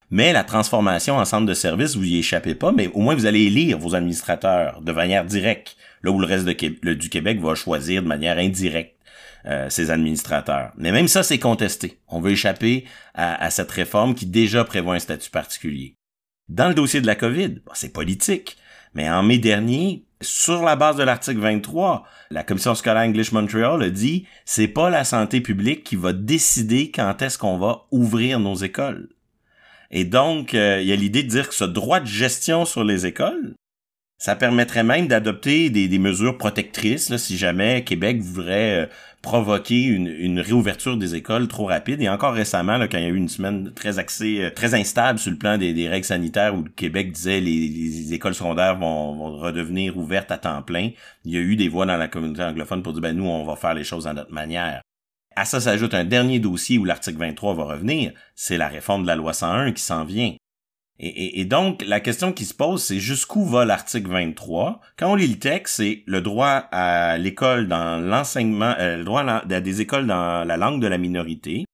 mais 0.10 0.34
la 0.34 0.44
transformation 0.44 1.18
en 1.18 1.26
centre 1.26 1.46
de 1.46 1.54
service, 1.54 1.96
vous 1.96 2.06
y 2.06 2.18
échappez 2.18 2.56
pas, 2.56 2.72
mais 2.72 2.88
au 2.94 3.02
moins 3.02 3.16
vous 3.16 3.26
allez 3.26 3.44
élire 3.44 3.78
vos 3.78 3.96
administrateurs 3.96 4.82
de 4.82 4.92
manière 4.92 5.26
directe, 5.26 5.78
là 6.02 6.12
où 6.12 6.20
le 6.20 6.26
reste 6.26 6.48
du 6.48 7.10
Québec 7.10 7.40
va 7.40 7.56
choisir 7.56 8.02
de 8.02 8.08
manière 8.08 8.38
indirecte 8.38 8.96
euh, 9.46 9.70
ses 9.70 9.92
administrateurs. 9.92 10.72
Mais 10.78 10.92
même 10.92 11.08
ça, 11.08 11.22
c'est 11.22 11.40
contesté. 11.40 12.00
On 12.08 12.22
veut 12.22 12.32
échapper 12.32 12.86
à, 13.14 13.50
cette 13.50 13.72
réforme 13.72 14.16
qui 14.16 14.26
déjà 14.26 14.64
prévoit 14.64 14.96
un 14.96 15.00
statut 15.00 15.30
particulier. 15.30 15.96
Dans 16.48 16.68
le 16.68 16.74
dossier 16.74 17.02
de 17.02 17.08
la 17.08 17.16
COVID, 17.16 17.56
c'est 17.74 17.92
politique. 17.92 18.58
Mais 18.94 19.10
en 19.10 19.24
mai 19.24 19.40
dernier, 19.40 20.06
sur 20.22 20.64
la 20.64 20.76
base 20.76 20.96
de 20.96 21.04
l'article 21.04 21.40
23, 21.40 22.06
la 22.32 22.44
commission 22.44 22.76
scolaire 22.76 23.04
English 23.04 23.32
Montreal 23.32 23.82
a 23.82 23.90
dit 23.90 24.26
c'est 24.46 24.68
pas 24.68 24.90
la 24.90 25.04
santé 25.04 25.42
publique 25.42 25.84
qui 25.84 25.96
va 25.96 26.14
décider 26.14 26.92
quand 26.92 27.22
est-ce 27.22 27.38
qu'on 27.38 27.58
va 27.58 27.86
ouvrir 27.92 28.40
nos 28.40 28.56
écoles. 28.56 29.10
Et 29.92 30.06
donc, 30.06 30.54
euh, 30.54 30.82
il 30.82 30.88
y 30.88 30.92
a 30.92 30.96
l'idée 30.96 31.24
de 31.24 31.30
dire 31.30 31.50
que 31.50 31.56
ce 31.56 31.66
droit 31.66 32.00
de 32.00 32.08
gestion 32.08 32.66
sur 32.66 32.84
les 32.84 33.06
écoles, 33.06 33.56
Ça 34.18 34.38
permettrait 34.38 34.86
même 34.86 35.08
d'adopter 35.08 35.70
des, 35.70 36.00
mesures 36.00 36.38
protectrices 36.38 37.16
si 37.18 37.38
jamais 37.38 37.84
Québec 37.84 38.22
voudrait 38.22 38.84
euh, 38.84 38.88
provoquer 39.24 39.86
une, 39.86 40.40
réouverture 40.40 40.98
des 40.98 41.16
écoles 41.16 41.48
trop 41.48 41.66
rapide. 41.66 42.02
Et 42.02 42.10
encore 42.10 42.34
récemment, 42.34 42.78
là, 42.78 42.90
quand 42.90 42.98
il 42.98 43.04
y 43.04 43.08
a 43.08 43.10
eu 43.10 43.16
une 43.16 43.30
semaine 43.30 43.74
très 43.74 43.98
axée, 43.98 44.44
euh, 44.44 44.50
très 44.52 44.76
instable 44.76 45.18
sur 45.18 45.32
le 45.32 45.38
plan 45.38 45.58
des, 45.58 45.88
règles 45.88 46.06
sanitaires 46.06 46.54
où 46.54 46.62
le 46.62 46.70
Québec 46.70 47.12
disait 47.14 47.40
les, 47.40 47.70
les 47.70 48.14
écoles 48.14 48.36
secondaires 48.36 48.78
vont, 48.78 49.16
vont, 49.16 49.38
redevenir 49.38 49.98
ouvertes 49.98 50.30
à 50.30 50.38
temps 50.38 50.62
plein, 50.62 50.92
il 51.24 51.32
y 51.32 51.38
a 51.38 51.40
eu 51.40 51.56
des 51.56 51.70
voix 51.70 51.86
dans 51.86 51.96
la 51.96 52.10
communauté 52.10 52.44
anglophone 52.44 52.84
pour 52.84 52.92
dire 52.92 53.02
ben 53.02 53.16
nous 53.16 53.26
on 53.26 53.46
va 53.46 53.56
faire 53.56 53.74
les 53.74 53.86
choses 53.86 54.08
à 54.08 54.14
notre 54.14 54.34
manière. 54.34 54.82
À 55.36 55.46
ça 55.46 55.62
s'ajoute 55.62 55.94
un 55.94 56.04
dernier 56.04 56.40
dossier 56.40 56.78
où 56.78 56.86
l'article 56.86 57.18
23 57.18 57.56
va 57.56 57.64
revenir, 57.64 58.12
c'est 58.36 58.58
la 58.58 58.68
réforme 58.68 59.04
de 59.04 59.08
la 59.08 59.16
loi 59.16 59.34
101 59.34 59.72
qui 59.72 59.82
s'en 59.82 60.04
vient. 60.04 60.36
Et, 61.00 61.44
donc, 61.46 61.84
la 61.86 62.00
question 62.00 62.32
qui 62.32 62.46
se 62.46 62.54
pose, 62.54 62.84
c'est 62.84 63.00
jusqu'où 63.00 63.46
va 63.46 63.66
l'article 63.66 64.10
23? 64.10 64.80
Quand 64.96 65.12
on 65.12 65.16
lit 65.16 65.28
le 65.28 65.40
texte, 65.40 65.78
c'est 65.78 66.04
le 66.06 66.22
droit 66.22 66.68
à 66.72 67.18
l'école 67.18 67.68
dans 67.68 68.00
l'enseignement, 68.00 68.76
euh, 68.80 68.98
le 68.98 69.04
droit 69.04 69.24
à, 69.24 69.44
des 69.44 69.82
écoles 69.82 70.06
dans 70.06 70.48
la 70.48 70.56
langue 70.56 70.82
de 70.82 70.88
la 70.88 71.00
minorité, 71.00 71.66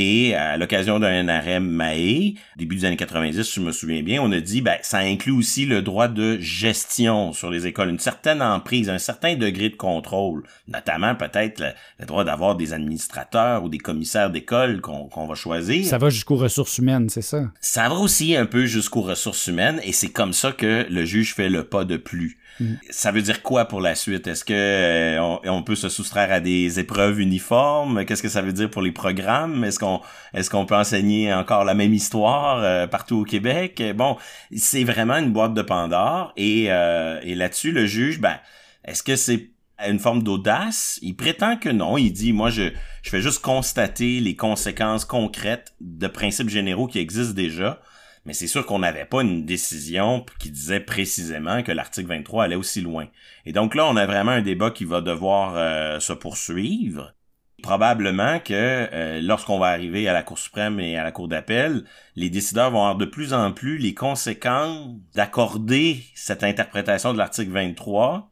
et 0.00 0.36
à 0.36 0.56
l'occasion 0.56 1.00
d'un 1.00 1.26
arrêt 1.26 1.58
Mahé, 1.58 2.36
début 2.56 2.76
des 2.76 2.84
années 2.84 2.96
90, 2.96 3.42
si 3.42 3.54
je 3.56 3.60
me 3.60 3.72
souviens 3.72 4.04
bien, 4.04 4.22
on 4.22 4.30
a 4.30 4.38
dit 4.38 4.60
ben 4.60 4.76
ça 4.80 4.98
inclut 4.98 5.32
aussi 5.32 5.66
le 5.66 5.82
droit 5.82 6.06
de 6.06 6.38
gestion 6.38 7.32
sur 7.32 7.50
les 7.50 7.66
écoles, 7.66 7.88
une 7.88 7.98
certaine 7.98 8.40
emprise, 8.40 8.90
un 8.90 8.98
certain 8.98 9.34
degré 9.34 9.70
de 9.70 9.74
contrôle, 9.74 10.44
notamment 10.68 11.16
peut-être 11.16 11.74
le, 11.98 12.06
droit 12.06 12.22
d'avoir 12.22 12.54
des 12.54 12.72
administrateurs 12.72 13.64
ou 13.64 13.68
des 13.68 13.78
commissaires 13.78 14.30
d'école 14.30 14.80
qu'on 14.80 15.26
va 15.26 15.34
choisir. 15.34 15.84
Ça 15.84 15.98
va 15.98 16.10
jusqu'aux 16.10 16.36
ressources 16.36 16.78
humaines, 16.78 17.08
c'est 17.08 17.20
ça? 17.20 17.50
Ça 17.60 17.88
va 17.88 17.96
aussi 17.96 18.36
un 18.36 18.46
peu 18.46 18.66
jusqu'aux 18.66 19.00
ressources 19.00 19.48
humaines 19.48 19.80
et 19.82 19.90
c'est 19.90 20.10
comme 20.10 20.32
ça 20.32 20.52
que 20.52 20.86
le 20.88 21.04
juge 21.04 21.34
fait 21.34 21.48
le 21.48 21.64
pas 21.64 21.84
de 21.84 21.96
plus. 21.96 22.38
Mm. 22.60 22.74
Ça 22.90 23.12
veut 23.12 23.22
dire 23.22 23.42
quoi 23.42 23.66
pour 23.66 23.80
la 23.80 23.94
suite? 23.94 24.26
Est-ce 24.26 24.44
que 24.44 24.52
euh, 24.52 25.38
on, 25.44 25.62
peut 25.62 25.74
se 25.74 25.88
soustraire 25.88 26.32
à 26.32 26.40
des 26.40 26.80
épreuves 26.80 27.20
uniformes? 27.20 28.04
Qu'est-ce 28.04 28.22
que 28.22 28.28
ça 28.28 28.42
veut 28.42 28.52
dire 28.52 28.70
pour 28.70 28.82
les 28.82 28.92
programmes? 28.92 29.64
Est-ce 29.64 29.78
qu'on 29.78 30.00
est-ce 30.34 30.50
qu'on 30.50 30.66
peut 30.66 30.76
enseigner 30.76 31.32
encore 31.32 31.64
la 31.64 31.74
même 31.74 31.94
histoire 31.94 32.62
euh, 32.62 32.86
partout 32.86 33.18
au 33.18 33.24
Québec? 33.24 33.82
Bon, 33.94 34.16
c'est 34.56 34.84
vraiment 34.84 35.16
une 35.16 35.32
boîte 35.32 35.54
de 35.54 35.62
Pandore 35.62 36.32
et, 36.36 36.66
euh, 36.68 37.20
et 37.22 37.34
là-dessus, 37.34 37.72
le 37.72 37.86
juge, 37.86 38.20
ben, 38.20 38.38
est-ce 38.84 39.02
que 39.02 39.16
c'est 39.16 39.50
une 39.86 39.98
forme 40.00 40.22
d'audace? 40.22 40.98
Il 41.02 41.14
prétend 41.14 41.56
que 41.56 41.68
non. 41.68 41.96
Il 41.96 42.10
dit, 42.10 42.32
moi, 42.32 42.50
je, 42.50 42.70
je 43.02 43.10
fais 43.10 43.20
juste 43.20 43.40
constater 43.40 44.18
les 44.20 44.34
conséquences 44.34 45.04
concrètes 45.04 45.74
de 45.80 46.08
principes 46.08 46.48
généraux 46.48 46.88
qui 46.88 46.98
existent 46.98 47.34
déjà 47.34 47.80
mais 48.28 48.34
c'est 48.34 48.46
sûr 48.46 48.66
qu'on 48.66 48.80
n'avait 48.80 49.06
pas 49.06 49.22
une 49.22 49.46
décision 49.46 50.26
qui 50.38 50.50
disait 50.50 50.80
précisément 50.80 51.62
que 51.62 51.72
l'article 51.72 52.08
23 52.08 52.44
allait 52.44 52.56
aussi 52.56 52.82
loin. 52.82 53.06
Et 53.46 53.52
donc 53.52 53.74
là, 53.74 53.86
on 53.86 53.96
a 53.96 54.04
vraiment 54.04 54.32
un 54.32 54.42
débat 54.42 54.70
qui 54.70 54.84
va 54.84 55.00
devoir 55.00 55.54
euh, 55.56 55.98
se 55.98 56.12
poursuivre. 56.12 57.14
Probablement 57.62 58.38
que 58.38 58.52
euh, 58.52 59.22
lorsqu'on 59.22 59.58
va 59.58 59.68
arriver 59.68 60.08
à 60.08 60.12
la 60.12 60.22
Cour 60.22 60.38
suprême 60.38 60.78
et 60.78 60.98
à 60.98 61.04
la 61.04 61.10
Cour 61.10 61.28
d'appel, 61.28 61.84
les 62.16 62.28
décideurs 62.28 62.70
vont 62.70 62.82
avoir 62.82 62.96
de 62.96 63.06
plus 63.06 63.32
en 63.32 63.50
plus 63.50 63.78
les 63.78 63.94
conséquences 63.94 64.90
d'accorder 65.14 66.04
cette 66.14 66.44
interprétation 66.44 67.14
de 67.14 67.18
l'article 67.18 67.52
23 67.52 68.30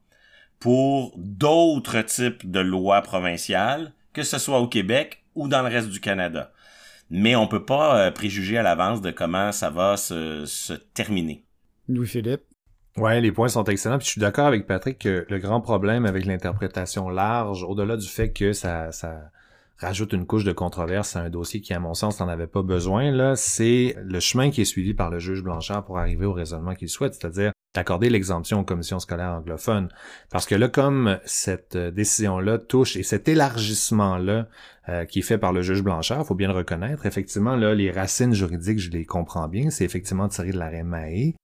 pour 0.60 1.14
d'autres 1.16 2.02
types 2.02 2.50
de 2.50 2.60
lois 2.60 3.00
provinciales, 3.00 3.94
que 4.12 4.24
ce 4.24 4.36
soit 4.36 4.60
au 4.60 4.68
Québec 4.68 5.22
ou 5.34 5.48
dans 5.48 5.62
le 5.62 5.68
reste 5.68 5.88
du 5.88 6.00
Canada 6.00 6.52
mais 7.10 7.36
on 7.36 7.46
peut 7.46 7.64
pas 7.64 8.06
euh, 8.06 8.10
préjuger 8.10 8.58
à 8.58 8.62
l'avance 8.62 9.00
de 9.00 9.10
comment 9.10 9.52
ça 9.52 9.70
va 9.70 9.96
se, 9.96 10.44
se 10.46 10.72
terminer. 10.72 11.44
Louis-Philippe? 11.88 12.42
Ouais, 12.96 13.20
les 13.20 13.30
points 13.30 13.48
sont 13.48 13.64
excellents. 13.64 13.98
Puis 13.98 14.06
je 14.06 14.12
suis 14.12 14.20
d'accord 14.20 14.46
avec 14.46 14.66
Patrick 14.66 14.98
que 14.98 15.26
le 15.28 15.38
grand 15.38 15.60
problème 15.60 16.06
avec 16.06 16.24
l'interprétation 16.24 17.08
large, 17.08 17.62
au-delà 17.62 17.96
du 17.96 18.06
fait 18.06 18.32
que 18.32 18.52
ça, 18.52 18.90
ça 18.90 19.30
rajoute 19.78 20.12
une 20.12 20.26
couche 20.26 20.44
de 20.44 20.52
controverse 20.52 21.16
à 21.16 21.20
un 21.20 21.30
dossier 21.30 21.60
qui, 21.60 21.74
à 21.74 21.80
mon 21.80 21.94
sens, 21.94 22.20
n'en 22.20 22.28
avait 22.28 22.46
pas 22.46 22.62
besoin, 22.62 23.10
là, 23.10 23.36
c'est 23.36 23.96
le 24.02 24.20
chemin 24.20 24.50
qui 24.50 24.62
est 24.62 24.66
suivi 24.66 24.94
par 24.94 25.10
le 25.10 25.18
juge 25.18 25.42
Blanchard 25.42 25.84
pour 25.84 25.98
arriver 25.98 26.24
au 26.24 26.32
raisonnement 26.32 26.74
qu'il 26.74 26.88
souhaite, 26.88 27.14
c'est-à-dire 27.14 27.52
d'accorder 27.76 28.10
l'exemption 28.10 28.60
aux 28.60 28.64
commissions 28.64 28.98
scolaires 28.98 29.32
anglophones. 29.32 29.88
Parce 30.30 30.46
que 30.46 30.54
là, 30.54 30.68
comme 30.68 31.18
cette 31.24 31.76
décision-là 31.76 32.58
touche 32.58 32.96
et 32.96 33.02
cet 33.02 33.28
élargissement-là 33.28 34.48
euh, 34.88 35.04
qui 35.04 35.20
est 35.20 35.22
fait 35.22 35.38
par 35.38 35.52
le 35.52 35.62
juge 35.62 35.82
Blanchard, 35.82 36.26
faut 36.26 36.34
bien 36.34 36.48
le 36.48 36.54
reconnaître, 36.54 37.06
effectivement, 37.06 37.56
là, 37.56 37.74
les 37.74 37.90
racines 37.90 38.34
juridiques, 38.34 38.80
je 38.80 38.90
les 38.90 39.04
comprends 39.04 39.48
bien, 39.48 39.70
c'est 39.70 39.84
effectivement 39.84 40.28
tiré 40.28 40.50
de 40.50 40.58
l'arrêt 40.58 40.82
Mahé. 40.82 41.36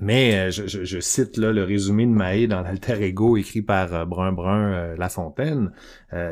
Mais 0.00 0.48
euh, 0.48 0.50
je, 0.50 1.00
cite 1.00 1.36
là 1.36 1.52
le 1.52 1.62
résumé 1.62 2.06
de 2.06 2.10
Mahé 2.10 2.46
dans 2.46 2.62
l'Alter 2.62 3.02
Ego 3.02 3.36
écrit 3.36 3.60
par 3.60 3.92
euh, 3.92 4.04
Brun 4.06 4.32
Brun 4.32 4.72
euh, 4.72 4.96
Lafontaine. 4.96 5.72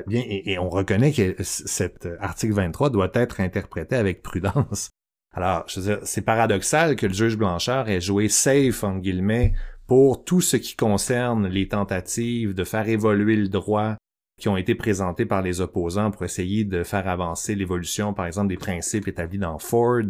bien, 0.06 0.22
et, 0.26 0.58
on 0.58 0.70
reconnaît 0.70 1.12
que 1.12 1.36
cet 1.42 2.08
article 2.20 2.54
23 2.54 2.90
doit 2.90 3.10
être 3.12 3.40
interprété 3.40 3.94
avec 3.96 4.22
prudence. 4.22 4.90
Alors, 5.40 5.66
c'est 6.02 6.22
paradoxal 6.22 6.96
que 6.96 7.06
le 7.06 7.12
juge 7.12 7.36
Blanchard 7.36 7.88
ait 7.88 8.00
joué 8.00 8.28
safe 8.28 8.82
en 8.82 8.96
guillemets 8.96 9.52
pour 9.86 10.24
tout 10.24 10.40
ce 10.40 10.56
qui 10.56 10.74
concerne 10.74 11.46
les 11.46 11.68
tentatives 11.68 12.54
de 12.54 12.64
faire 12.64 12.88
évoluer 12.88 13.36
le 13.36 13.46
droit 13.46 13.94
qui 14.38 14.48
ont 14.48 14.56
été 14.56 14.74
présentés 14.74 15.26
par 15.26 15.42
les 15.42 15.60
opposants 15.60 16.10
pour 16.10 16.24
essayer 16.24 16.64
de 16.64 16.84
faire 16.84 17.08
avancer 17.08 17.54
l'évolution, 17.54 18.14
par 18.14 18.26
exemple, 18.26 18.48
des 18.48 18.56
principes 18.56 19.08
établis 19.08 19.38
dans 19.38 19.58
Ford, 19.58 20.02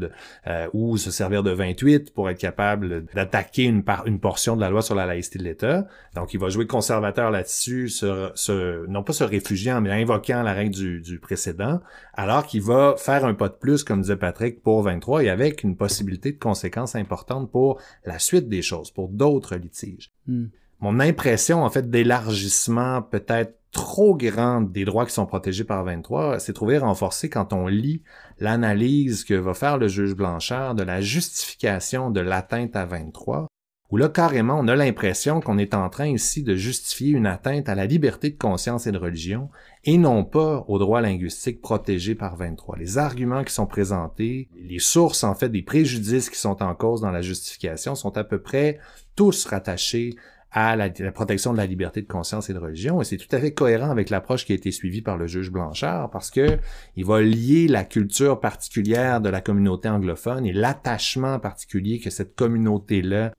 euh, 0.46 0.68
ou 0.74 0.96
se 0.98 1.10
servir 1.10 1.42
de 1.42 1.50
28 1.50 2.12
pour 2.12 2.28
être 2.28 2.38
capable 2.38 3.06
d'attaquer 3.14 3.64
une, 3.64 3.82
une 4.06 4.20
portion 4.20 4.54
de 4.54 4.60
la 4.60 4.70
loi 4.70 4.82
sur 4.82 4.94
la 4.94 5.06
laïcité 5.06 5.38
de 5.38 5.44
l'État. 5.44 5.86
Donc, 6.14 6.34
il 6.34 6.40
va 6.40 6.50
jouer 6.50 6.66
conservateur 6.66 7.30
là-dessus, 7.30 7.88
se, 7.88 8.86
non 8.86 9.02
pas 9.02 9.12
se 9.12 9.24
réfugiant, 9.24 9.80
mais 9.80 9.90
invoquant 9.90 10.42
la 10.42 10.52
règle 10.52 10.74
du, 10.74 11.00
du 11.00 11.18
précédent, 11.18 11.80
alors 12.12 12.46
qu'il 12.46 12.62
va 12.62 12.94
faire 12.98 13.24
un 13.24 13.34
pas 13.34 13.48
de 13.48 13.54
plus, 13.54 13.82
comme 13.82 14.02
disait 14.02 14.16
Patrick, 14.16 14.62
pour 14.62 14.82
23, 14.82 15.24
et 15.24 15.30
avec 15.30 15.62
une 15.62 15.76
possibilité 15.76 16.32
de 16.32 16.38
conséquences 16.38 16.94
importantes 16.94 17.50
pour 17.50 17.80
la 18.04 18.18
suite 18.18 18.48
des 18.48 18.62
choses, 18.62 18.90
pour 18.90 19.08
d'autres 19.08 19.56
litiges. 19.56 20.12
Hmm. 20.26 20.46
Mon 20.80 21.00
impression, 21.00 21.64
en 21.64 21.70
fait, 21.70 21.90
d'élargissement 21.90 23.02
peut-être 23.02 23.58
trop 23.72 24.16
grande 24.16 24.72
des 24.72 24.84
droits 24.84 25.06
qui 25.06 25.12
sont 25.12 25.26
protégés 25.26 25.64
par 25.64 25.84
23 25.84 26.38
s'est 26.38 26.52
trouvée 26.52 26.78
renforcée 26.78 27.28
quand 27.28 27.52
on 27.52 27.66
lit 27.66 28.02
l'analyse 28.38 29.24
que 29.24 29.34
va 29.34 29.54
faire 29.54 29.76
le 29.76 29.88
juge 29.88 30.14
Blanchard 30.14 30.74
de 30.74 30.82
la 30.82 31.00
justification 31.00 32.10
de 32.10 32.20
l'atteinte 32.20 32.76
à 32.76 32.86
23, 32.86 33.46
où 33.90 33.96
là, 33.96 34.08
carrément, 34.08 34.58
on 34.58 34.68
a 34.68 34.76
l'impression 34.76 35.40
qu'on 35.40 35.58
est 35.58 35.74
en 35.74 35.88
train 35.88 36.06
ici 36.06 36.42
de 36.42 36.54
justifier 36.54 37.10
une 37.10 37.26
atteinte 37.26 37.68
à 37.68 37.74
la 37.74 37.86
liberté 37.86 38.30
de 38.30 38.36
conscience 38.36 38.86
et 38.86 38.92
de 38.92 38.98
religion, 38.98 39.48
et 39.84 39.96
non 39.96 40.24
pas 40.24 40.64
aux 40.68 40.78
droits 40.78 41.00
linguistiques 41.00 41.62
protégés 41.62 42.14
par 42.14 42.36
23. 42.36 42.76
Les 42.76 42.98
arguments 42.98 43.44
qui 43.44 43.54
sont 43.54 43.66
présentés, 43.66 44.48
les 44.56 44.78
sources, 44.78 45.24
en 45.24 45.34
fait, 45.34 45.48
des 45.48 45.62
préjudices 45.62 46.28
qui 46.28 46.38
sont 46.38 46.62
en 46.62 46.74
cause 46.74 47.00
dans 47.00 47.10
la 47.10 47.22
justification 47.22 47.94
sont 47.94 48.16
à 48.18 48.24
peu 48.24 48.40
près 48.40 48.78
tous 49.16 49.46
rattachés 49.46 50.16
à 50.50 50.76
la, 50.76 50.90
protection 51.12 51.52
de 51.52 51.58
la 51.58 51.66
liberté 51.66 52.00
de 52.00 52.06
conscience 52.06 52.48
et 52.48 52.54
de 52.54 52.58
religion. 52.58 53.00
Et 53.00 53.04
c'est 53.04 53.18
tout 53.18 53.34
à 53.34 53.38
fait 53.38 53.52
cohérent 53.52 53.90
avec 53.90 54.10
l'approche 54.10 54.46
qui 54.46 54.52
a 54.52 54.54
été 54.54 54.70
suivie 54.70 55.02
par 55.02 55.16
le 55.16 55.26
juge 55.26 55.50
Blanchard 55.50 56.10
parce 56.10 56.30
que 56.30 56.58
il 56.96 57.04
va 57.04 57.20
lier 57.20 57.68
la 57.68 57.84
culture 57.84 58.40
particulière 58.40 59.20
de 59.20 59.28
la 59.28 59.40
communauté 59.40 59.88
anglophone 59.88 60.46
et 60.46 60.52
l'attachement 60.52 61.38
particulier 61.38 61.98
que 61.98 62.10
cette 62.10 62.34
communauté-là 62.34 63.32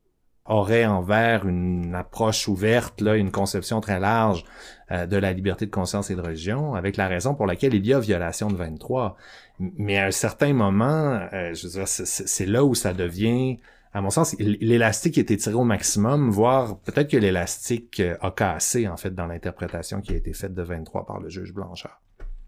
aurait 0.46 0.86
envers 0.86 1.48
une 1.48 1.94
approche 1.94 2.48
ouverte, 2.48 3.01
là, 3.01 3.16
une 3.16 3.32
conception 3.32 3.82
très 3.82 4.00
large 4.00 4.44
euh, 4.92 5.06
de 5.06 5.16
la 5.16 5.32
liberté 5.32 5.68
de 5.68 5.72
conscience 5.72 6.10
et 6.10 6.16
de 6.16 6.22
religion, 6.22 6.74
avec 6.74 6.98
la 6.98 7.08
raison 7.08 7.36
pour 7.36 7.46
laquelle 7.46 7.75
il 7.75 7.86
y 7.86 7.94
a 7.94 8.00
violation 8.00 8.50
de 8.50 8.56
23. 8.56 9.16
Mais 9.60 10.00
à 10.00 10.08
un 10.08 10.12
certain 10.12 10.54
moment, 10.54 11.20
euh, 11.34 11.54
je 11.54 11.68
veux 11.68 11.74
dire, 11.74 11.88
c'est 11.88 12.46
là 12.48 12.66
où 12.66 12.74
ça 12.74 12.94
devient 12.94 13.60
à 13.93 14.01
mon 14.01 14.12
sens, 14.12 14.36
l'élastique 14.39 15.17
était 15.17 15.38
tiré 15.38 15.55
au 15.55 15.63
maximum, 15.63 16.29
voire 16.29 16.79
peut-être 16.81 17.10
que 17.10 17.17
l'élastique 17.17 18.00
euh, 18.00 18.15
a 18.22 18.29
cassé, 18.29 18.88
en 18.88 18.98
fait, 18.98 19.15
dans 19.15 19.25
l'interprétation 19.25 20.01
qui 20.01 20.13
a 20.13 20.15
été 20.15 20.34
faite 20.34 20.53
de 20.53 20.62
23 20.62 21.08
par 21.08 21.19
le 21.19 21.29
juge 21.29 21.53
Blanchard. 21.53 22.00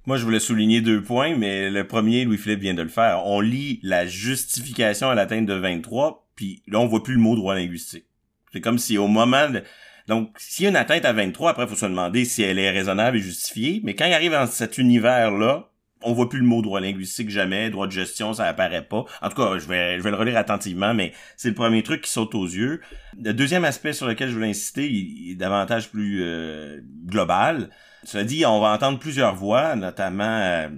Moi, 0.06 0.18
je 0.18 0.24
voulais 0.24 0.40
souligner 0.40 0.82
deux 0.82 1.02
points, 1.02 1.36
mais 1.36 1.70
le 1.70 1.86
premier, 1.88 2.26
Louis-Philippe 2.26 2.60
vient 2.60 2.74
de 2.74 2.82
le 2.82 2.90
faire. 2.90 3.26
On 3.26 3.40
lit 3.40 3.80
la 3.82 4.06
justification 4.06 5.10
à 5.10 5.16
l'atteinte 5.16 5.48
de 5.48 5.54
23, 5.54 6.28
puis 6.36 6.62
là, 6.68 6.80
on 6.80 6.88
voit 6.88 7.04
plus 7.04 7.16
le 7.16 7.20
mot 7.20 7.36
droit 7.36 7.56
linguistique. 7.56 8.06
C'est 8.54 8.62
comme 8.62 8.78
si 8.78 8.98
au 8.98 9.08
moment 9.08 9.50
de... 9.50 9.64
Donc, 10.08 10.36
s'il 10.38 10.64
y 10.64 10.68
a 10.68 10.70
une 10.70 10.76
atteinte 10.76 11.06
à 11.06 11.14
23, 11.14 11.52
après, 11.52 11.64
il 11.64 11.70
faut 11.70 11.76
se 11.76 11.86
demander 11.86 12.26
si 12.26 12.44
elle 12.44 12.60
est 12.60 12.70
raisonnable 12.70 13.18
et 13.18 13.22
justifiée, 13.22 13.82
mais 13.84 13.96
quand 13.96 14.06
il 14.06 14.14
arrive 14.14 14.32
dans 14.32 14.48
cet 14.48 14.78
univers-là, 14.78 15.71
on 16.04 16.14
voit 16.14 16.30
plus 16.30 16.40
le 16.40 16.46
mot 16.46 16.62
droit 16.62 16.80
linguistique 16.80 17.30
jamais, 17.30 17.70
droit 17.70 17.88
de 17.88 17.92
gestion, 17.92 18.34
ça 18.34 18.46
apparaît 18.46 18.84
pas. 18.84 19.06
En 19.22 19.30
tout 19.30 19.36
cas, 19.36 19.58
je 19.58 19.68
vais, 19.68 19.98
le 19.98 20.16
relire 20.16 20.38
attentivement, 20.38 20.94
mais 20.94 21.14
c'est 21.38 21.50
le 21.50 21.56
premier 21.56 21.84
truc 21.84 22.02
qui 22.02 22.12
saute 22.12 22.36
aux 22.36 22.46
yeux. 22.46 22.82
Le 23.22 23.34
deuxième 23.34 23.66
aspect 23.66 23.94
sur 23.94 24.08
lequel 24.08 24.30
je 24.30 24.34
voulais 24.36 24.50
insister, 24.50 24.90
il 24.90 25.32
est 25.32 25.36
davantage 25.36 25.90
plus 25.90 26.22
euh, 26.24 26.82
global. 27.06 27.70
Cela 28.04 28.24
dit, 28.24 28.46
on 28.46 28.60
va 28.60 28.74
entendre 28.74 29.00
plusieurs 29.00 29.36
voix, 29.36 29.76
notamment 29.76 30.24
euh, 30.24 30.70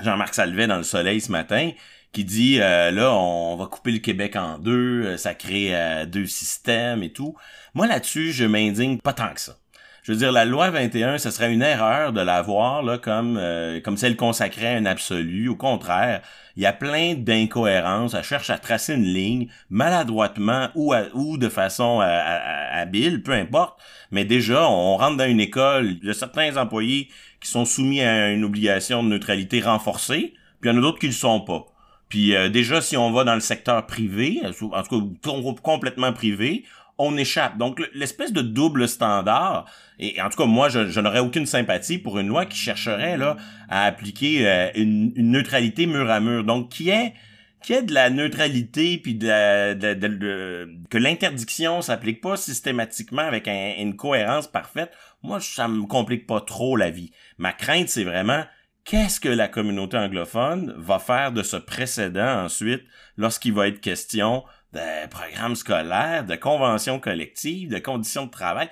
Jean-Marc 0.00 0.34
Salvet 0.34 0.66
dans 0.66 0.78
Le 0.78 0.82
Soleil 0.82 1.20
ce 1.20 1.30
matin, 1.30 1.70
qui 2.12 2.24
dit 2.24 2.60
euh, 2.60 2.90
là 2.90 3.12
on 3.12 3.56
va 3.56 3.66
couper 3.66 3.92
le 3.92 3.98
Québec 3.98 4.36
en 4.36 4.58
deux, 4.58 5.04
euh, 5.04 5.16
ça 5.18 5.34
crée 5.34 5.74
deux 6.06 6.26
systèmes 6.26 7.02
et 7.02 7.12
tout. 7.12 7.36
Moi 7.74 7.86
là-dessus, 7.86 8.32
je 8.32 8.44
m'indigne 8.44 8.98
pas 8.98 9.12
tant 9.12 9.34
que 9.34 9.40
ça. 9.40 9.58
Je 10.06 10.12
veux 10.12 10.18
dire, 10.18 10.30
la 10.30 10.44
loi 10.44 10.70
21, 10.70 11.18
ce 11.18 11.32
serait 11.32 11.52
une 11.52 11.62
erreur 11.62 12.12
de 12.12 12.20
la 12.20 12.40
voir 12.40 12.84
là, 12.84 12.96
comme, 12.96 13.40
comme 13.82 13.96
celle 13.96 14.14
consacrait 14.14 14.76
un 14.76 14.86
absolu. 14.86 15.48
Au 15.48 15.56
contraire, 15.56 16.22
il 16.56 16.62
y 16.62 16.66
a 16.66 16.72
plein 16.72 17.14
d'incohérences. 17.14 18.14
Elle 18.14 18.22
cherche 18.22 18.48
à 18.50 18.58
tracer 18.58 18.94
une 18.94 19.02
ligne, 19.02 19.48
maladroitement 19.68 20.68
ou, 20.76 20.94
ou 21.12 21.38
de 21.38 21.48
façon 21.48 21.98
habile, 21.98 23.24
peu 23.24 23.32
importe. 23.32 23.80
Mais 24.12 24.24
déjà, 24.24 24.68
on 24.70 24.96
rentre 24.96 25.16
dans 25.16 25.28
une 25.28 25.40
école, 25.40 25.96
il 26.00 26.06
y 26.06 26.10
a 26.10 26.14
certains 26.14 26.56
employés 26.56 27.08
qui 27.40 27.50
sont 27.50 27.64
soumis 27.64 28.00
à 28.00 28.30
une 28.30 28.44
obligation 28.44 29.02
de 29.02 29.08
neutralité 29.08 29.60
renforcée, 29.60 30.34
puis 30.60 30.70
il 30.70 30.72
y 30.72 30.76
en 30.76 30.78
a 30.78 30.82
d'autres 30.82 31.00
qui 31.00 31.08
le 31.08 31.14
sont 31.14 31.40
pas. 31.40 31.66
Puis 32.08 32.36
euh, 32.36 32.48
déjà, 32.48 32.80
si 32.80 32.96
on 32.96 33.10
va 33.10 33.24
dans 33.24 33.34
le 33.34 33.40
secteur 33.40 33.84
privé, 33.86 34.40
en 34.44 34.52
tout 34.52 34.70
cas 34.70 35.62
complètement 35.62 36.12
privé, 36.12 36.64
on 36.98 37.16
échappe. 37.16 37.58
Donc 37.58 37.82
l'espèce 37.94 38.32
de 38.32 38.42
double 38.42 38.88
standard, 38.88 39.66
et 39.98 40.20
en 40.20 40.28
tout 40.28 40.38
cas 40.38 40.46
moi, 40.46 40.68
je, 40.68 41.00
n'aurais 41.00 41.20
aucune 41.20 41.46
sympathie 41.46 41.98
pour 41.98 42.18
une 42.18 42.28
loi 42.28 42.46
qui 42.46 42.58
chercherait 42.58 43.16
là 43.16 43.36
à 43.68 43.84
appliquer 43.84 44.46
euh, 44.46 44.70
une, 44.74 45.12
neutralité 45.16 45.86
mur 45.86 46.10
à 46.10 46.20
mur. 46.20 46.44
Donc 46.44 46.70
qui 46.70 46.90
est 46.90 47.14
qui 47.62 47.72
est 47.72 47.82
de 47.82 47.94
la 47.94 48.10
neutralité 48.10 48.98
puis 48.98 49.14
de, 49.14 49.74
de, 49.74 50.68
que 50.88 50.98
l'interdiction 50.98 51.82
s'applique 51.82 52.20
pas 52.20 52.36
systématiquement 52.36 53.22
avec 53.22 53.48
une 53.48 53.96
cohérence 53.96 54.46
parfaite, 54.46 54.92
moi 55.22 55.40
ça 55.40 55.66
me 55.66 55.84
complique 55.86 56.26
pas 56.26 56.40
trop 56.40 56.76
la 56.76 56.90
vie. 56.90 57.10
Ma 57.38 57.52
crainte 57.52 57.88
c'est 57.88 58.04
vraiment 58.04 58.44
qu'est-ce 58.84 59.18
que 59.18 59.28
la 59.28 59.48
communauté 59.48 59.96
anglophone 59.96 60.74
va 60.76 60.98
faire 61.00 61.32
de 61.32 61.42
ce 61.42 61.56
précédent 61.56 62.44
ensuite 62.44 62.84
lorsqu'il 63.16 63.52
va 63.52 63.66
être 63.66 63.80
question 63.80 64.44
de 64.76 65.06
programmes 65.08 65.56
scolaires, 65.56 66.24
de 66.24 66.36
conventions 66.36 67.00
collectives, 67.00 67.70
de 67.70 67.78
conditions 67.78 68.26
de 68.26 68.30
travail. 68.30 68.70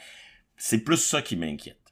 C'est 0.57 0.85
plus 0.85 0.99
ça 0.99 1.23
qui 1.23 1.37
m'inquiète. 1.37 1.84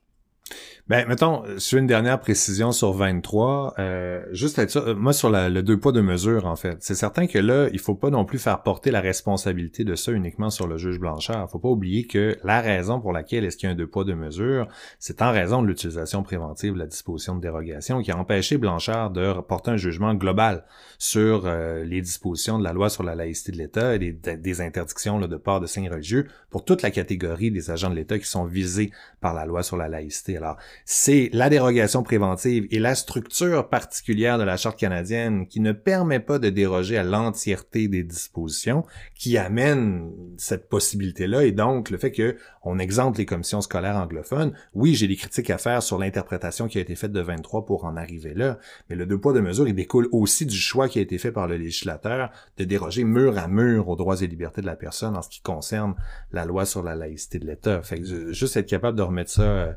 Ben, 0.88 1.06
mettons, 1.06 1.44
sur 1.58 1.78
une 1.78 1.86
dernière 1.86 2.18
précision 2.18 2.72
sur 2.72 2.92
23, 2.92 3.74
euh, 3.78 4.24
juste 4.32 4.58
être 4.58 4.70
ça, 4.70 4.80
euh, 4.80 4.94
moi 4.96 5.12
sur 5.12 5.30
le 5.30 5.62
deux 5.62 5.78
poids, 5.78 5.92
deux 5.92 6.02
mesures, 6.02 6.44
en 6.44 6.56
fait. 6.56 6.76
C'est 6.80 6.96
certain 6.96 7.28
que 7.28 7.38
là, 7.38 7.68
il 7.72 7.78
faut 7.78 7.94
pas 7.94 8.10
non 8.10 8.24
plus 8.24 8.40
faire 8.40 8.62
porter 8.62 8.90
la 8.90 9.00
responsabilité 9.00 9.84
de 9.84 9.94
ça 9.94 10.10
uniquement 10.10 10.50
sur 10.50 10.66
le 10.66 10.78
juge 10.78 10.98
Blanchard. 10.98 11.48
faut 11.48 11.60
pas 11.60 11.68
oublier 11.68 12.06
que 12.06 12.36
la 12.42 12.60
raison 12.60 13.00
pour 13.00 13.12
laquelle 13.12 13.44
est-ce 13.44 13.56
qu'il 13.56 13.68
y 13.68 13.70
a 13.70 13.74
un 13.74 13.76
deux 13.76 13.86
poids, 13.86 14.04
deux 14.04 14.16
mesures, 14.16 14.66
c'est 14.98 15.22
en 15.22 15.30
raison 15.30 15.62
de 15.62 15.68
l'utilisation 15.68 16.24
préventive 16.24 16.74
de 16.74 16.80
la 16.80 16.86
disposition 16.86 17.36
de 17.36 17.40
dérogation 17.40 18.02
qui 18.02 18.10
a 18.10 18.18
empêché 18.18 18.58
Blanchard 18.58 19.12
de 19.12 19.40
porter 19.40 19.70
un 19.70 19.76
jugement 19.76 20.14
global 20.14 20.64
sur 20.98 21.46
euh, 21.46 21.84
les 21.84 22.00
dispositions 22.00 22.58
de 22.58 22.64
la 22.64 22.72
loi 22.72 22.90
sur 22.90 23.04
la 23.04 23.14
laïcité 23.14 23.52
de 23.52 23.58
l'État 23.58 23.94
et 23.94 23.98
des, 23.98 24.36
des 24.36 24.60
interdictions 24.60 25.18
là, 25.18 25.28
de 25.28 25.36
port 25.36 25.60
de 25.60 25.66
signes 25.66 25.88
religieux 25.88 26.26
pour 26.50 26.64
toute 26.64 26.82
la 26.82 26.90
catégorie 26.90 27.52
des 27.52 27.70
agents 27.70 27.88
de 27.88 27.94
l'État 27.94 28.18
qui 28.18 28.26
sont 28.26 28.44
visés 28.44 28.90
par 29.20 29.32
la 29.32 29.46
loi 29.46 29.62
sur 29.62 29.76
la 29.76 29.88
laïcité. 29.88 30.38
Alors, 30.42 30.56
c'est 30.84 31.30
la 31.32 31.48
dérogation 31.48 32.02
préventive 32.02 32.66
et 32.72 32.80
la 32.80 32.96
structure 32.96 33.68
particulière 33.68 34.38
de 34.38 34.42
la 34.42 34.56
Charte 34.56 34.76
canadienne 34.76 35.46
qui 35.46 35.60
ne 35.60 35.70
permet 35.70 36.18
pas 36.18 36.40
de 36.40 36.50
déroger 36.50 36.98
à 36.98 37.04
l'entièreté 37.04 37.86
des 37.86 38.02
dispositions 38.02 38.84
qui 39.14 39.38
amène 39.38 40.10
cette 40.38 40.68
possibilité-là 40.68 41.44
et 41.44 41.52
donc 41.52 41.90
le 41.90 41.98
fait 41.98 42.10
que 42.10 42.36
on 42.64 42.78
exempte 42.78 43.18
les 43.18 43.26
commissions 43.26 43.60
scolaires 43.60 43.96
anglophones. 43.96 44.52
Oui, 44.74 44.94
j'ai 44.94 45.08
des 45.08 45.16
critiques 45.16 45.50
à 45.50 45.58
faire 45.58 45.82
sur 45.82 45.98
l'interprétation 45.98 46.68
qui 46.68 46.78
a 46.78 46.80
été 46.80 46.94
faite 46.94 47.12
de 47.12 47.20
23 47.20 47.64
pour 47.64 47.84
en 47.84 47.96
arriver 47.96 48.34
là, 48.34 48.58
mais 48.88 48.96
le 48.96 49.06
deux 49.06 49.18
poids, 49.18 49.32
deux 49.32 49.42
mesures, 49.42 49.68
il 49.68 49.74
découle 49.74 50.08
aussi 50.12 50.46
du 50.46 50.56
choix 50.56 50.88
qui 50.88 50.98
a 50.98 51.02
été 51.02 51.18
fait 51.18 51.32
par 51.32 51.46
le 51.46 51.56
législateur 51.56 52.30
de 52.58 52.64
déroger 52.64 53.04
mur 53.04 53.38
à 53.38 53.48
mur 53.48 53.88
aux 53.88 53.96
droits 53.96 54.20
et 54.20 54.26
libertés 54.26 54.60
de 54.60 54.66
la 54.66 54.76
personne 54.76 55.16
en 55.16 55.22
ce 55.22 55.28
qui 55.28 55.40
concerne 55.40 55.94
la 56.32 56.44
loi 56.44 56.64
sur 56.64 56.82
la 56.82 56.94
laïcité 56.94 57.38
de 57.38 57.46
l'État. 57.46 57.82
Fait 57.82 58.00
que 58.00 58.32
juste 58.32 58.56
être 58.56 58.68
capable 58.68 58.96
de 58.96 59.02
remettre 59.02 59.30
ça 59.30 59.42
euh, 59.42 59.72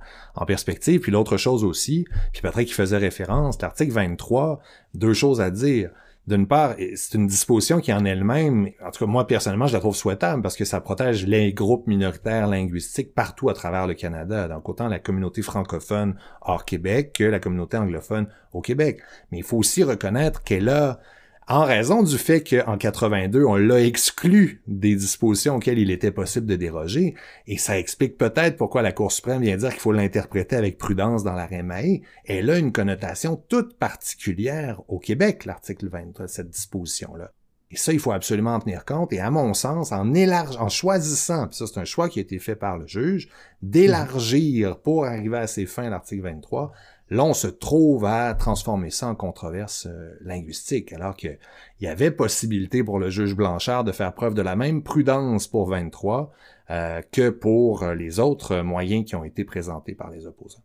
perspective. 0.45 1.01
Puis 1.01 1.11
l'autre 1.11 1.37
chose 1.37 1.63
aussi, 1.63 2.05
puis 2.31 2.41
Patrick 2.41 2.67
qui 2.67 2.73
faisait 2.73 2.97
référence, 2.97 3.61
l'article 3.61 3.91
23, 3.91 4.59
deux 4.93 5.13
choses 5.13 5.41
à 5.41 5.51
dire 5.51 5.89
d'une 6.27 6.47
part, 6.47 6.75
c'est 6.95 7.13
une 7.13 7.27
disposition 7.27 7.79
qui 7.79 7.93
en 7.93 8.03
elle-même, 8.03 8.69
en 8.83 8.89
tout 8.89 9.05
cas 9.05 9.11
moi 9.11 9.27
personnellement, 9.27 9.67
je 9.67 9.73
la 9.73 9.79
trouve 9.79 9.95
souhaitable 9.95 10.41
parce 10.41 10.55
que 10.55 10.65
ça 10.65 10.81
protège 10.81 11.27
les 11.27 11.53
groupes 11.53 11.85
minoritaires 11.85 12.47
linguistiques 12.47 13.13
partout 13.13 13.49
à 13.49 13.53
travers 13.53 13.85
le 13.85 13.93
Canada, 13.93 14.47
donc 14.47 14.67
autant 14.67 14.87
la 14.87 14.97
communauté 14.97 15.43
francophone 15.43 16.15
hors 16.41 16.65
Québec 16.65 17.13
que 17.13 17.23
la 17.23 17.39
communauté 17.39 17.77
anglophone 17.77 18.27
au 18.53 18.61
Québec. 18.61 19.01
Mais 19.31 19.37
il 19.39 19.43
faut 19.43 19.57
aussi 19.57 19.83
reconnaître 19.83 20.43
qu'elle 20.43 20.70
a 20.70 21.00
en 21.48 21.64
raison 21.64 22.01
du 22.01 22.18
fait 22.18 22.44
qu'en 22.44 22.77
82, 22.77 23.44
on 23.44 23.55
l'a 23.55 23.81
exclu 23.81 24.64
des 24.68 24.96
dispositions 24.96 25.55
auxquelles 25.55 25.77
il 25.77 25.92
était 25.92 26.12
possible 26.12 26.48
de 26.48 26.55
déroger, 26.55 27.14
et 27.46 27.58
ça 27.58 27.77
explique 27.77 28.18
peut-être 28.18 28.58
pourquoi 28.58 28.81
la 28.81 28.92
Cour 28.92 29.12
suprême 29.12 29.42
vient 29.42 29.58
dire 29.58 29.70
qu'il 29.70 29.79
faut 29.79 29.92
l'interpréter 29.92 30.55
avec 30.55 30.77
prudence 30.77 31.24
dans 31.24 31.34
l'arrêt 31.34 31.64
Mahé. 31.64 32.01
Elle 32.25 32.50
a 32.50 32.58
une 32.58 32.72
connotation 32.72 33.36
toute 33.48 33.77
particulière 33.77 34.81
au 34.88 34.98
Québec, 34.98 35.46
l'article 35.46 35.88
23, 35.90 36.27
cette 36.27 36.50
disposition-là. 36.50 37.31
Et 37.72 37.77
ça, 37.77 37.92
il 37.92 38.00
faut 38.00 38.12
absolument 38.12 38.55
en 38.55 38.60
tenir 38.60 38.86
compte. 38.86 39.12
Et 39.12 39.20
à 39.20 39.31
mon 39.31 39.53
sens, 39.53 39.92
en 39.92 40.14
élarg... 40.14 40.55
en 40.60 40.70
choisissant, 40.70 41.48
puis 41.48 41.58
ça 41.58 41.66
c'est 41.68 41.79
un 41.79 41.86
choix 41.86 42.10
qui 42.10 42.20
a 42.20 42.22
été 42.22 42.40
fait 42.40 42.55
par 42.55 42.77
le 42.77 42.88
juge, 42.88 43.27
d'élargir 43.62 44.79
pour 44.79 45.05
arriver 45.05 45.38
à 45.38 45.48
ses 45.48 45.66
fins 45.66 45.90
l'article 45.90 46.24
23, 46.24 46.72
Là, 47.11 47.24
on 47.24 47.33
se 47.33 47.48
trouve 47.48 48.05
à 48.05 48.33
transformer 48.33 48.89
ça 48.89 49.07
en 49.07 49.15
controverse 49.15 49.85
euh, 49.85 50.15
linguistique, 50.22 50.91
alors 50.91 51.15
qu'il 51.15 51.37
y 51.79 51.87
avait 51.87 52.09
possibilité 52.09 52.83
pour 52.83 52.98
le 52.98 53.11
juge 53.11 53.35
Blanchard 53.35 53.83
de 53.83 53.91
faire 53.91 54.13
preuve 54.13 54.33
de 54.33 54.41
la 54.41 54.55
même 54.55 54.81
prudence 54.81 55.48
pour 55.48 55.70
23 55.70 56.31
euh, 56.72 57.01
que 57.11 57.29
pour 57.29 57.83
euh, 57.83 57.94
les 57.94 58.20
autres 58.20 58.61
moyens 58.61 59.05
qui 59.05 59.15
ont 59.15 59.24
été 59.24 59.44
présentés 59.44 59.94
par 59.94 60.09
les 60.09 60.25
opposants. 60.25 60.63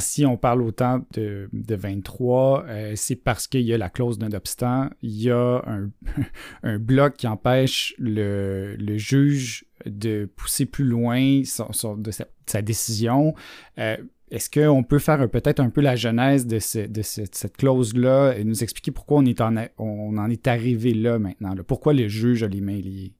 Si 0.00 0.26
on 0.26 0.36
parle 0.36 0.62
autant 0.62 1.02
de, 1.12 1.48
23, 1.52 2.64
c'est 2.96 3.14
parce 3.14 3.46
qu'il 3.46 3.60
y 3.60 3.72
a 3.72 3.78
la 3.78 3.90
clause 3.90 4.18
d'un 4.18 4.32
obstant, 4.32 4.90
il 5.02 5.22
y 5.22 5.30
a 5.30 5.62
un, 6.64 6.78
bloc 6.80 7.14
qui 7.14 7.28
empêche 7.28 7.94
le, 7.98 8.74
juge 8.96 9.66
de 9.86 10.28
pousser 10.34 10.66
plus 10.66 10.84
loin 10.84 11.42
de 11.42 12.10
sa, 12.44 12.62
décision. 12.62 13.36
Est-ce 14.34 14.50
qu'on 14.50 14.82
peut 14.82 14.98
faire 14.98 15.30
peut-être 15.30 15.60
un 15.60 15.70
peu 15.70 15.80
la 15.80 15.94
genèse 15.94 16.44
de, 16.48 16.58
cette 16.58 17.56
clause-là 17.56 18.32
et 18.36 18.42
nous 18.42 18.64
expliquer 18.64 18.90
pourquoi 18.90 19.22
on, 19.22 20.18
en, 20.18 20.28
est 20.28 20.48
arrivé 20.48 20.92
là 20.92 21.20
maintenant? 21.20 21.54
Pourquoi 21.64 21.92
le 21.92 22.08
juge 22.08 22.42
les 22.42 22.60
mains 22.60 22.80
liées? 22.80 23.12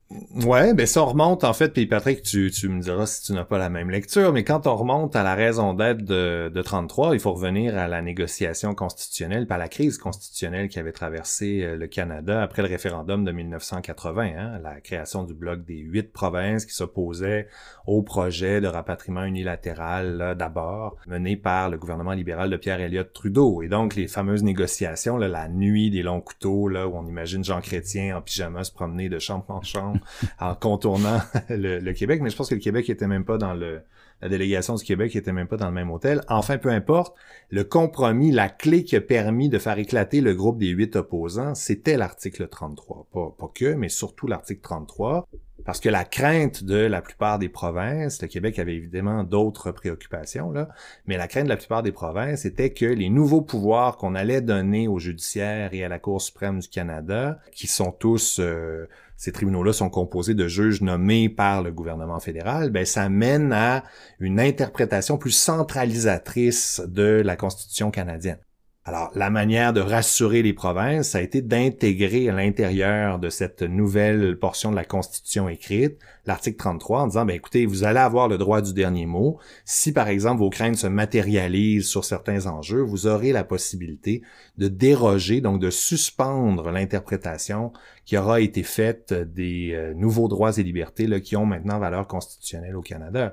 Ouais, 0.45 0.75
ben 0.75 0.87
ça 0.87 1.01
remonte 1.01 1.43
en 1.43 1.53
fait, 1.53 1.71
puis 1.71 1.87
Patrick, 1.87 2.23
tu, 2.23 2.51
tu 2.53 2.69
me 2.69 2.81
diras 2.81 3.07
si 3.07 3.23
tu 3.23 3.33
n'as 3.33 3.45
pas 3.45 3.59
la 3.59 3.69
même 3.69 3.91
lecture, 3.91 4.33
mais 4.33 4.45
quand 4.45 4.69
on 4.69 4.77
remonte 4.77 5.17
à 5.17 5.25
la 5.25 5.35
raison 5.35 5.75
d'être 5.75 6.05
de, 6.05 6.53
de 6.55 6.63
33, 6.63 7.15
il 7.15 7.21
faut 7.21 7.33
revenir 7.33 7.77
à 7.77 7.89
la 7.89 8.01
négociation 8.01 8.77
constitutionnelle, 8.77 9.49
pas 9.49 9.59
la 9.59 9.69
crise 9.69 9.99
constitutionnelle 9.99 10.69
qui 10.69 10.79
avait 10.79 10.93
traversé 10.93 11.63
euh, 11.63 11.77
le 11.77 11.89
Canada 11.89 12.43
après 12.43 12.63
le 12.63 12.69
référendum 12.69 13.25
de 13.25 13.33
1980, 13.33 14.23
hein, 14.37 14.61
la 14.63 14.81
création 14.81 15.25
du 15.25 15.35
bloc 15.35 15.65
des 15.65 15.79
huit 15.79 16.13
provinces 16.13 16.65
qui 16.65 16.75
s'opposaient 16.75 17.49
au 17.87 18.03
projet 18.03 18.61
de 18.61 18.69
rapatriement 18.69 19.25
unilatéral 19.25 20.37
d'abord, 20.39 20.97
mené 21.07 21.37
par 21.37 21.71
le 21.71 21.77
gouvernement 21.77 22.13
libéral 22.13 22.51
de 22.51 22.57
Pierre 22.57 22.81
Elliott 22.81 23.13
Trudeau. 23.13 23.63
Et 23.63 23.69
donc 23.69 23.97
les 23.97 24.07
fameuses 24.07 24.45
négociations, 24.45 25.17
là, 25.17 25.27
la 25.27 25.49
nuit 25.49 25.91
des 25.91 26.03
longs 26.03 26.21
couteaux, 26.21 26.69
là, 26.69 26.87
où 26.87 26.97
on 26.97 27.07
imagine 27.07 27.43
Jean 27.43 27.61
Chrétien 27.61 28.17
en 28.17 28.23
pyjama 28.23 28.63
se 28.63 28.73
promener 28.73 29.09
de 29.09 29.19
chambre 29.19 29.45
en 29.49 29.63
chambre 29.63 30.04
en 30.41 30.55
contournant 30.55 31.21
le, 31.49 31.93
Québec, 31.93 32.21
mais 32.23 32.31
je 32.31 32.37
pense 32.37 32.49
que 32.49 32.55
le 32.55 32.61
Québec 32.61 32.89
était 32.91 33.07
même 33.07 33.25
pas 33.25 33.39
dans 33.39 33.55
le 33.55 33.83
la 34.23 34.29
délégation 34.31 34.75
du 34.75 34.85
Québec 34.85 35.15
était 35.17 35.33
même 35.33 35.49
pas 35.49 35.59
dans 35.59 35.67
le 35.67 35.75
même 35.75 35.91
hôtel. 35.91 36.23
Enfin, 36.29 36.57
peu 36.57 36.71
importe, 36.71 37.15
le 37.51 37.63
compromis, 37.63 38.31
la 38.31 38.49
clé 38.49 38.85
qui 38.85 38.97
a 38.97 39.03
permis 39.03 39.51
de 39.51 39.59
faire 39.59 39.79
éclater 39.79 40.23
le 40.23 40.35
groupe 40.35 40.59
des 40.59 40.69
huit 40.69 40.97
opposants, 40.97 41.55
c'était 41.55 41.99
l'article 41.99 42.49
33. 42.49 43.09
Pas, 43.13 43.35
pas 43.39 43.51
que, 43.55 43.75
mais 43.75 43.91
surtout 43.91 44.27
l'article 44.27 44.63
33. 44.63 45.29
Parce 45.65 45.81
que 45.81 45.89
la 45.89 46.05
crainte 46.05 46.63
de 46.63 46.77
la 46.77 47.01
plupart 47.01 47.39
des 47.39 47.49
provinces, 47.49 48.21
le 48.21 48.29
Québec 48.29 48.59
avait 48.59 48.75
évidemment 48.75 49.25
d'autres 49.25 49.73
préoccupations, 49.73 50.51
là, 50.51 50.69
mais 51.07 51.17
la 51.17 51.27
crainte 51.27 51.45
de 51.45 51.49
la 51.49 51.57
plupart 51.57 51.83
des 51.83 51.93
provinces 51.93 52.45
était 52.45 52.71
que 52.71 52.85
les 52.85 53.09
nouveaux 53.09 53.41
pouvoirs 53.41 53.97
qu'on 53.97 54.15
allait 54.15 54.43
donner 54.43 54.89
au 54.89 54.99
judiciaire 54.99 55.73
et 55.73 55.83
à 55.83 55.89
la 55.89 55.99
Cour 55.99 56.21
suprême 56.21 56.59
du 56.59 56.69
Canada, 56.69 57.39
qui 57.53 57.67
sont 57.67 57.93
tous 57.93 58.41
euh, 58.41 58.87
ces 59.17 59.33
tribunaux-là 59.33 59.73
sont 59.73 59.91
composés 59.91 60.35
de 60.35 60.49
juges 60.49 60.81
nommés 60.81 61.29
par 61.29 61.63
le 61.63 61.73
gouvernement 61.73 62.21
fédéral, 62.21 62.71
ben 62.71 62.85
ça 62.85 63.09
mène 63.09 63.53
à 63.53 63.85
une 64.21 64.41
interprétation 64.41 65.19
plus 65.19 65.31
centralisatrice 65.31 66.83
de 66.87 67.23
la 67.25 67.37
Constitution 67.37 67.91
canadienne. 67.91 68.39
Alors, 68.87 69.11
la 69.15 69.31
manière 69.31 69.73
de 69.73 69.81
rassurer 69.81 70.43
les 70.43 70.53
provinces, 70.53 71.11
ça 71.11 71.19
a 71.19 71.23
été 71.23 71.41
d'intégrer 71.41 72.29
à 72.29 72.35
l'intérieur 72.35 73.19
de 73.19 73.31
cette 73.31 73.63
nouvelle 73.63 74.39
portion 74.39 74.71
de 74.71 74.77
la 74.77 74.85
Constitution 74.85 75.49
écrite 75.49 75.99
l'article 76.27 76.59
33 76.59 77.01
en 77.01 77.07
disant, 77.07 77.25
ben 77.25 77.35
écoutez, 77.35 77.65
vous 77.65 77.85
allez 77.85 78.01
avoir 78.01 78.29
le 78.29 78.37
droit 78.37 78.61
du 78.61 78.75
dernier 78.75 79.07
mot. 79.07 79.39
Si, 79.65 79.95
par 79.95 80.09
exemple, 80.09 80.41
vos 80.41 80.51
craintes 80.51 80.77
se 80.77 80.87
matérialisent 80.87 81.89
sur 81.89 82.05
certains 82.05 82.47
enjeux, 82.47 82.83
vous 82.83 83.07
aurez 83.07 83.33
la 83.33 83.43
possibilité 83.43 84.21
de 84.59 84.69
déroger, 84.69 85.41
donc 85.41 85.61
de 85.61 85.71
suspendre 85.71 86.71
l'interprétation 86.71 87.73
qui 88.05 88.19
aura 88.19 88.43
été 88.43 88.63
faite 88.63 89.15
des 89.15 89.73
euh, 89.73 89.95
nouveaux 89.95 90.29
droits 90.29 90.59
et 90.59 90.63
libertés 90.63 91.09
qui 91.23 91.37
ont 91.37 91.47
maintenant 91.47 91.79
valeur 91.79 92.07
constitutionnelle 92.07 92.77
au 92.77 92.83
Canada. 92.83 93.33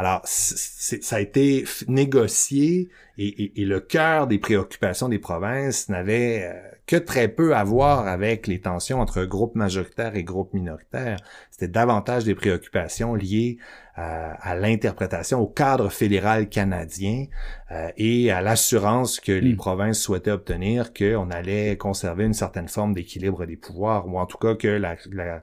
Alors, 0.00 0.22
ça 0.24 1.16
a 1.16 1.20
été 1.20 1.66
négocié 1.86 2.88
et, 3.18 3.52
le 3.58 3.80
cœur 3.80 4.28
des 4.28 4.38
préoccupations 4.38 5.10
des 5.10 5.18
provinces 5.18 5.90
n'avait 5.90 6.44
euh, 6.44 6.54
que 6.86 6.96
très 6.96 7.28
peu 7.28 7.54
à 7.54 7.64
voir 7.64 8.08
avec 8.08 8.46
les 8.46 8.62
tensions 8.62 8.98
entre 8.98 9.26
groupes 9.26 9.56
majoritaires 9.56 10.16
et 10.16 10.24
groupes 10.24 10.54
minoritaires. 10.54 11.18
C'était 11.50 11.68
davantage 11.68 12.24
des 12.24 12.34
préoccupations 12.34 13.14
liées 13.14 13.58
euh, 13.98 14.32
à 14.40 14.54
l'interprétation, 14.54 15.38
au 15.38 15.48
cadre 15.48 15.90
fédéral 15.90 16.48
canadien 16.48 17.26
euh, 17.70 17.90
et 17.98 18.30
à 18.30 18.40
l'assurance 18.40 19.20
que 19.20 19.32
les 19.32 19.52
hmm. 19.52 19.56
provinces 19.56 20.00
souhaitaient 20.00 20.30
obtenir 20.30 20.94
qu'on 20.94 21.30
allait 21.30 21.76
conserver 21.76 22.24
une 22.24 22.32
certaine 22.32 22.68
forme 22.68 22.94
d'équilibre 22.94 23.44
des 23.44 23.56
pouvoirs, 23.58 24.08
ou 24.08 24.18
en 24.18 24.24
tout 24.24 24.38
cas 24.38 24.54
que 24.54 24.68
la 24.68 24.96
la 25.12 25.42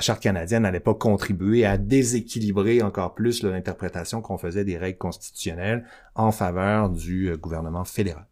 Charte 0.00 0.22
canadienne 0.22 0.62
n'allait 0.62 0.80
pas 0.80 0.94
contribuer 0.94 1.64
à 1.64 1.78
déséquilibrer 1.78 2.82
encore 2.82 3.14
plus 3.14 3.42
l'interprétation 3.42 4.20
qu'on 4.20 4.38
faisait 4.38 4.64
des 4.64 4.76
règles 4.76 4.98
constitutionnelles 4.98 5.84
en 6.14 6.30
faveur 6.30 6.90
du 6.90 7.30
euh, 7.30 7.36
gouvernement 7.36 7.84
fédéral. 7.84 8.26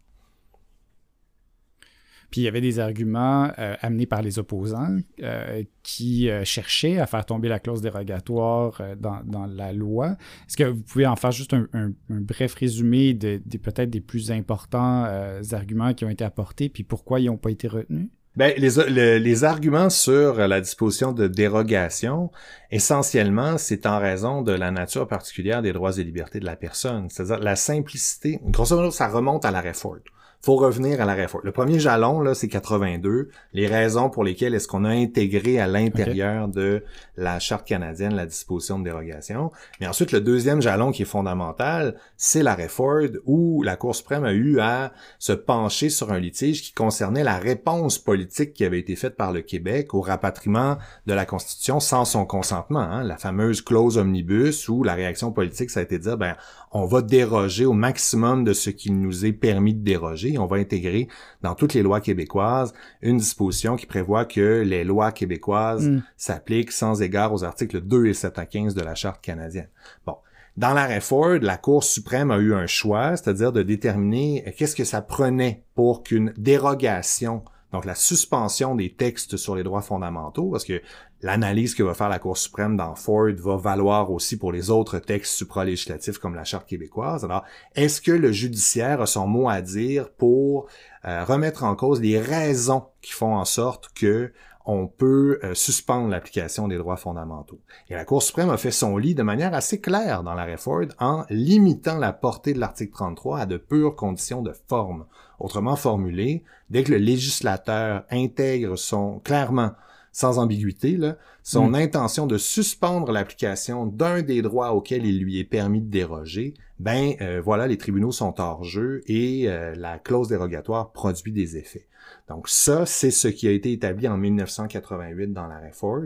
Puis 2.31 2.40
il 2.40 2.45
y 2.45 2.49
avait 2.49 2.61
des 2.61 2.81
arguments 2.81 3.51
euh, 3.59 3.77
amenés 3.81 4.05
par 4.05 4.21
les 4.21 4.38
opposants 4.38 4.99
euh, 5.23 5.62
qui 5.85 6.29
cherchaient 6.45 6.99
à 6.99 7.07
faire 7.07 7.25
tomber 7.25 7.49
la 7.49 7.61
clause 7.61 7.81
dérogatoire 7.81 8.83
dans, 8.99 9.47
la 9.47 9.73
loi. 9.73 10.16
Est-ce 10.49 10.57
que 10.57 10.64
vous 10.64 10.83
pouvez 10.83 11.07
en 11.07 11.14
faire 11.14 11.31
juste 11.31 11.55
un, 11.55 11.92
bref 12.11 12.55
résumé 12.55 13.14
de, 13.14 13.40
peut-être 13.59 13.90
des 13.90 14.01
plus 14.01 14.33
importants 14.33 15.05
arguments 15.53 15.95
qui 15.95 16.05
ont 16.05 16.11
été 16.11 16.25
apportés, 16.25 16.69
puis 16.69 16.83
pourquoi 16.83 17.21
ils 17.21 17.27
n'ont 17.27 17.37
pas 17.37 17.51
été 17.51 17.69
retenus? 17.69 18.09
Ben, 18.37 18.53
les, 18.59 19.18
les, 19.18 19.44
arguments 19.44 19.88
sur 19.88 20.35
la 20.35 20.61
disposition 20.61 21.12
de 21.12 21.27
dérogation, 21.27 22.31
essentiellement, 22.70 23.57
c'est 23.57 23.87
en 23.87 23.99
raison 23.99 24.42
de 24.42 24.53
la 24.53 24.70
nature 24.70 25.09
particulière 25.09 25.62
des 25.62 25.72
droits 25.72 25.96
et 25.96 26.05
libertés 26.05 26.38
de 26.40 26.44
la 26.44 26.57
personne. 26.57 27.09
C'est-à-dire 27.09 27.38
la 27.38 27.57
simplicité. 27.57 28.38
Grosso 28.44 28.77
modo, 28.77 28.90
ça 28.90 29.09
remonte 29.09 29.46
à 29.46 29.51
la 29.51 29.62
réforme 29.62 30.01
faut 30.42 30.57
revenir 30.57 31.01
à 31.01 31.05
la 31.05 31.14
réforme. 31.14 31.44
Le 31.44 31.53
premier 31.53 31.81
jalon, 31.81 32.20
là, 32.20 32.35
c'est 32.35 32.49
82. 32.49 33.31
Les 33.53 33.66
raisons 33.66 34.11
pour 34.11 34.22
lesquelles 34.22 34.55
est-ce 34.55 34.68
qu'on 34.68 34.85
a 34.85 34.90
intégré 34.90 35.59
à 35.59 35.66
l'intérieur 35.66 36.49
de 36.49 36.85
la 37.16 37.40
Charte 37.40 37.66
canadienne 37.66 38.14
la 38.14 38.27
disposition 38.27 38.79
de 38.79 38.85
dérogation. 38.85 39.51
Mais 39.81 39.87
ensuite, 39.87 40.12
le 40.12 40.20
deuxième 40.20 40.62
jalon 40.62 40.92
qui 40.92 41.03
est 41.03 41.07
fondamental, 41.07 41.96
c'est 42.16 42.42
la 42.42 42.55
réforme 42.55 42.77
où 43.25 43.62
la 43.62 43.77
Cour 43.77 43.94
suprême 43.94 44.25
a 44.25 44.33
eu 44.33 44.61
à 44.61 44.92
se 45.18 45.33
pencher 45.33 45.88
sur 45.88 46.12
un 46.12 46.18
litige 46.18 46.62
qui 46.62 46.72
concernait 46.72 47.25
la 47.25 47.38
réponse 47.38 47.99
politique 47.99 48.53
qui 48.53 48.64
avait 48.64 48.79
été 48.79 48.96
faite 48.96 49.16
par 49.16 49.33
le 49.33 49.40
Québec 49.40 49.94
au 49.94 50.01
rapatriement 50.01 50.77
de 51.07 51.14
la 51.14 51.25
Constitution 51.25 51.81
sans 51.81 52.05
son 52.05 52.27
consentement. 52.27 52.81
Hein. 52.81 53.03
La 53.03 53.16
fameuse 53.16 53.62
clause 53.62 53.99
omnibus 53.99 54.68
où 54.68 54.83
la 54.83 54.94
réaction 54.94 55.33
politique, 55.33 55.70
ça 55.70 55.81
a 55.81 55.83
été 55.83 55.99
de 55.99 56.05
dire, 56.05 56.18
ben, 56.18 56.37
on 56.76 56.84
va 56.84 57.00
déroger 57.00 57.64
au 57.64 57.72
maximum 57.72 58.44
de 58.44 58.52
ce 58.52 58.68
qui 58.68 58.90
nous 58.90 59.24
est 59.24 59.32
permis 59.32 59.72
de 59.72 59.82
déroger. 59.82 60.36
On 60.36 60.46
va 60.46 60.56
intégrer 60.56 61.08
dans 61.42 61.54
toutes 61.54 61.72
les 61.72 61.82
lois 61.82 62.00
québécoises 62.00 62.74
une 63.00 63.16
disposition 63.16 63.76
qui 63.76 63.86
prévoit 63.86 64.26
que 64.26 64.62
les 64.62 64.84
lois 64.84 65.10
québécoises 65.10 65.88
mm. 65.88 66.02
s'appliquent 66.16 66.72
sans 66.72 67.00
égard 67.00 67.32
aux 67.32 67.44
articles 67.44 67.80
2 67.80 68.06
et 68.06 68.14
7 68.14 68.38
à 68.38 68.46
15 68.46 68.74
de 68.74 68.82
la 68.82 68.94
Charte 68.94 69.22
canadienne. 69.22 69.68
Bon. 70.04 70.16
Dans 70.58 70.72
l'arrêt 70.72 71.00
Ford, 71.00 71.38
la 71.40 71.56
Cour 71.56 71.84
suprême 71.84 72.30
a 72.30 72.38
eu 72.38 72.54
un 72.54 72.66
choix, 72.66 73.16
c'est-à-dire 73.16 73.52
de 73.52 73.62
déterminer 73.62 74.54
qu'est-ce 74.56 74.76
que 74.76 74.84
ça 74.84 75.02
prenait 75.02 75.64
pour 75.74 76.02
qu'une 76.02 76.32
dérogation 76.38 77.42
donc 77.72 77.85
la 77.85 77.94
suspension 77.94 78.74
des 78.74 78.92
textes 78.94 79.37
sur 79.37 79.57
les 79.57 79.62
droits 79.62 79.83
fondamentaux, 79.83 80.50
parce 80.50 80.64
que 80.64 80.81
l'analyse 81.22 81.74
que 81.74 81.83
va 81.83 81.94
faire 81.94 82.09
la 82.09 82.18
Cour 82.18 82.37
suprême 82.37 82.76
dans 82.76 82.94
Ford 82.94 83.33
va 83.38 83.57
valoir 83.57 84.11
aussi 84.11 84.38
pour 84.38 84.52
les 84.52 84.70
autres 84.70 84.98
textes 84.98 85.35
supralégislatifs 85.35 86.18
comme 86.18 86.35
la 86.35 86.44
Charte 86.44 86.68
québécoise. 86.68 87.24
Alors, 87.24 87.44
est-ce 87.74 88.00
que 88.00 88.12
le 88.12 88.33
judiciaire 88.33 89.00
a 89.00 89.07
son 89.07 89.26
mot 89.26 89.48
à 89.48 89.61
dire 89.61 90.11
pour 90.11 90.68
euh, 91.05 91.24
remettre 91.24 91.64
en 91.64 91.74
cause 91.74 92.00
les 92.00 92.20
raisons 92.20 92.85
qui 93.02 93.12
font 93.12 93.35
en 93.35 93.44
sorte 93.44 93.90
que 93.94 94.33
on 94.68 94.88
peut 94.88 95.38
euh, 95.44 95.55
suspendre 95.55 96.09
l'application 96.09 96.68
des 96.68 96.76
droits 96.76 96.96
fondamentaux? 96.96 97.61
Et 97.88 97.94
la 97.94 98.05
Cour 98.05 98.22
suprême 98.22 98.50
a 98.50 98.57
fait 98.57 98.70
son 98.70 98.96
lit 98.96 99.14
de 99.14 99.22
manière 99.22 99.55
assez 99.55 99.81
claire 99.81 100.22
dans 100.22 100.35
la 100.35 100.44
réforme 100.44 100.88
en 100.98 101.24
limitant 101.31 101.98
la 101.98 102.12
portée 102.12 102.52
de 102.52 102.61
l'article 102.61 102.92
33 102.92 103.40
à 103.40 103.46
de 103.46 103.57
pures 103.57 103.96
conditions 103.96 104.42
de 104.42 104.52
forme. 104.68 105.07
Autrement 105.38 105.77
formulé, 105.77 106.42
dès 106.70 106.83
que 106.83 106.92
le 106.92 106.99
législateur 106.99 108.05
intègre 108.11 108.77
son 108.77 109.20
clairement 109.20 109.72
sans 110.12 110.38
ambiguïté, 110.38 110.96
là, 110.96 111.18
son 111.42 111.68
mm. 111.68 111.75
intention 111.75 112.27
de 112.27 112.38
suspendre 112.38 113.12
l'application 113.12 113.85
d'un 113.85 114.22
des 114.22 114.40
droits 114.40 114.72
auxquels 114.72 115.05
il 115.05 115.20
lui 115.20 115.38
est 115.38 115.44
permis 115.44 115.83
de 115.83 115.90
déroger, 115.90 116.55
ben 116.79 117.12
euh, 117.20 117.40
voilà, 117.44 117.66
les 117.66 117.77
tribunaux 117.77 118.12
sont 118.12 118.40
hors 118.40 118.64
jeu 118.64 119.03
et 119.07 119.44
euh, 119.46 119.75
la 119.75 119.99
clause 119.99 120.29
dérogatoire 120.29 120.92
produit 120.92 121.33
des 121.33 121.59
effets. 121.59 121.87
Donc 122.29 122.49
ça, 122.49 122.87
c'est 122.87 123.11
ce 123.11 123.29
qui 123.29 123.47
a 123.47 123.53
été 123.53 123.73
établi 123.73 124.09
en 124.09 124.16
1988 124.16 125.33
dans 125.33 125.47
la 125.47 125.61
Ford. 125.73 126.03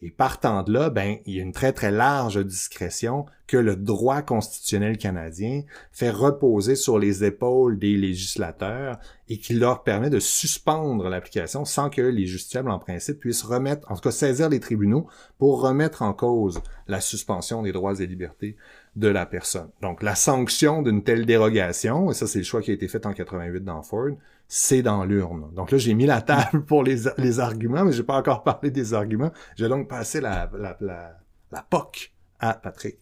Et 0.00 0.10
partant 0.10 0.62
de 0.62 0.72
là, 0.72 0.90
ben, 0.90 1.18
il 1.26 1.34
y 1.34 1.40
a 1.40 1.42
une 1.42 1.52
très 1.52 1.72
très 1.72 1.90
large 1.90 2.44
discrétion 2.44 3.26
que 3.46 3.56
le 3.56 3.76
droit 3.76 4.22
constitutionnel 4.22 4.96
canadien 4.96 5.62
fait 5.92 6.10
reposer 6.10 6.74
sur 6.74 6.98
les 6.98 7.22
épaules 7.22 7.78
des 7.78 7.96
législateurs 7.96 8.98
et 9.28 9.38
qui 9.38 9.54
leur 9.54 9.82
permet 9.82 10.10
de 10.10 10.18
suspendre 10.18 11.08
l'application 11.08 11.64
sans 11.64 11.90
que 11.90 12.00
les 12.00 12.26
justiciables 12.26 12.70
en 12.70 12.78
principe 12.78 13.20
puissent 13.20 13.42
remettre, 13.42 13.90
en 13.90 13.94
tout 13.94 14.00
cas 14.00 14.10
saisir 14.10 14.48
les 14.48 14.58
tribunaux 14.58 15.06
pour 15.38 15.60
remettre 15.60 16.02
en 16.02 16.14
cause 16.14 16.62
la 16.88 17.00
suspension 17.00 17.62
des 17.62 17.72
droits 17.72 18.00
et 18.00 18.06
libertés 18.06 18.56
de 18.96 19.08
la 19.08 19.26
personne. 19.26 19.70
Donc 19.80 20.02
la 20.02 20.14
sanction 20.14 20.82
d'une 20.82 21.02
telle 21.02 21.26
dérogation, 21.26 22.10
et 22.10 22.14
ça 22.14 22.26
c'est 22.26 22.38
le 22.38 22.44
choix 22.44 22.62
qui 22.62 22.70
a 22.70 22.74
été 22.74 22.88
fait 22.88 23.06
en 23.06 23.12
88 23.12 23.64
dans 23.64 23.82
Ford, 23.82 24.10
c'est 24.54 24.82
dans 24.82 25.06
l'urne. 25.06 25.46
Donc 25.56 25.70
là, 25.70 25.78
j'ai 25.78 25.94
mis 25.94 26.04
la 26.04 26.20
table 26.20 26.62
pour 26.66 26.84
les, 26.84 27.04
les 27.16 27.40
arguments, 27.40 27.86
mais 27.86 27.92
j'ai 27.92 28.02
pas 28.02 28.16
encore 28.16 28.42
parlé 28.42 28.70
des 28.70 28.92
arguments. 28.92 29.32
J'ai 29.56 29.66
donc 29.66 29.88
passé 29.88 30.20
la, 30.20 30.50
la, 30.58 30.76
la, 30.82 31.12
la 31.50 31.62
POC 31.62 32.12
à 32.38 32.52
Patrick. 32.52 32.96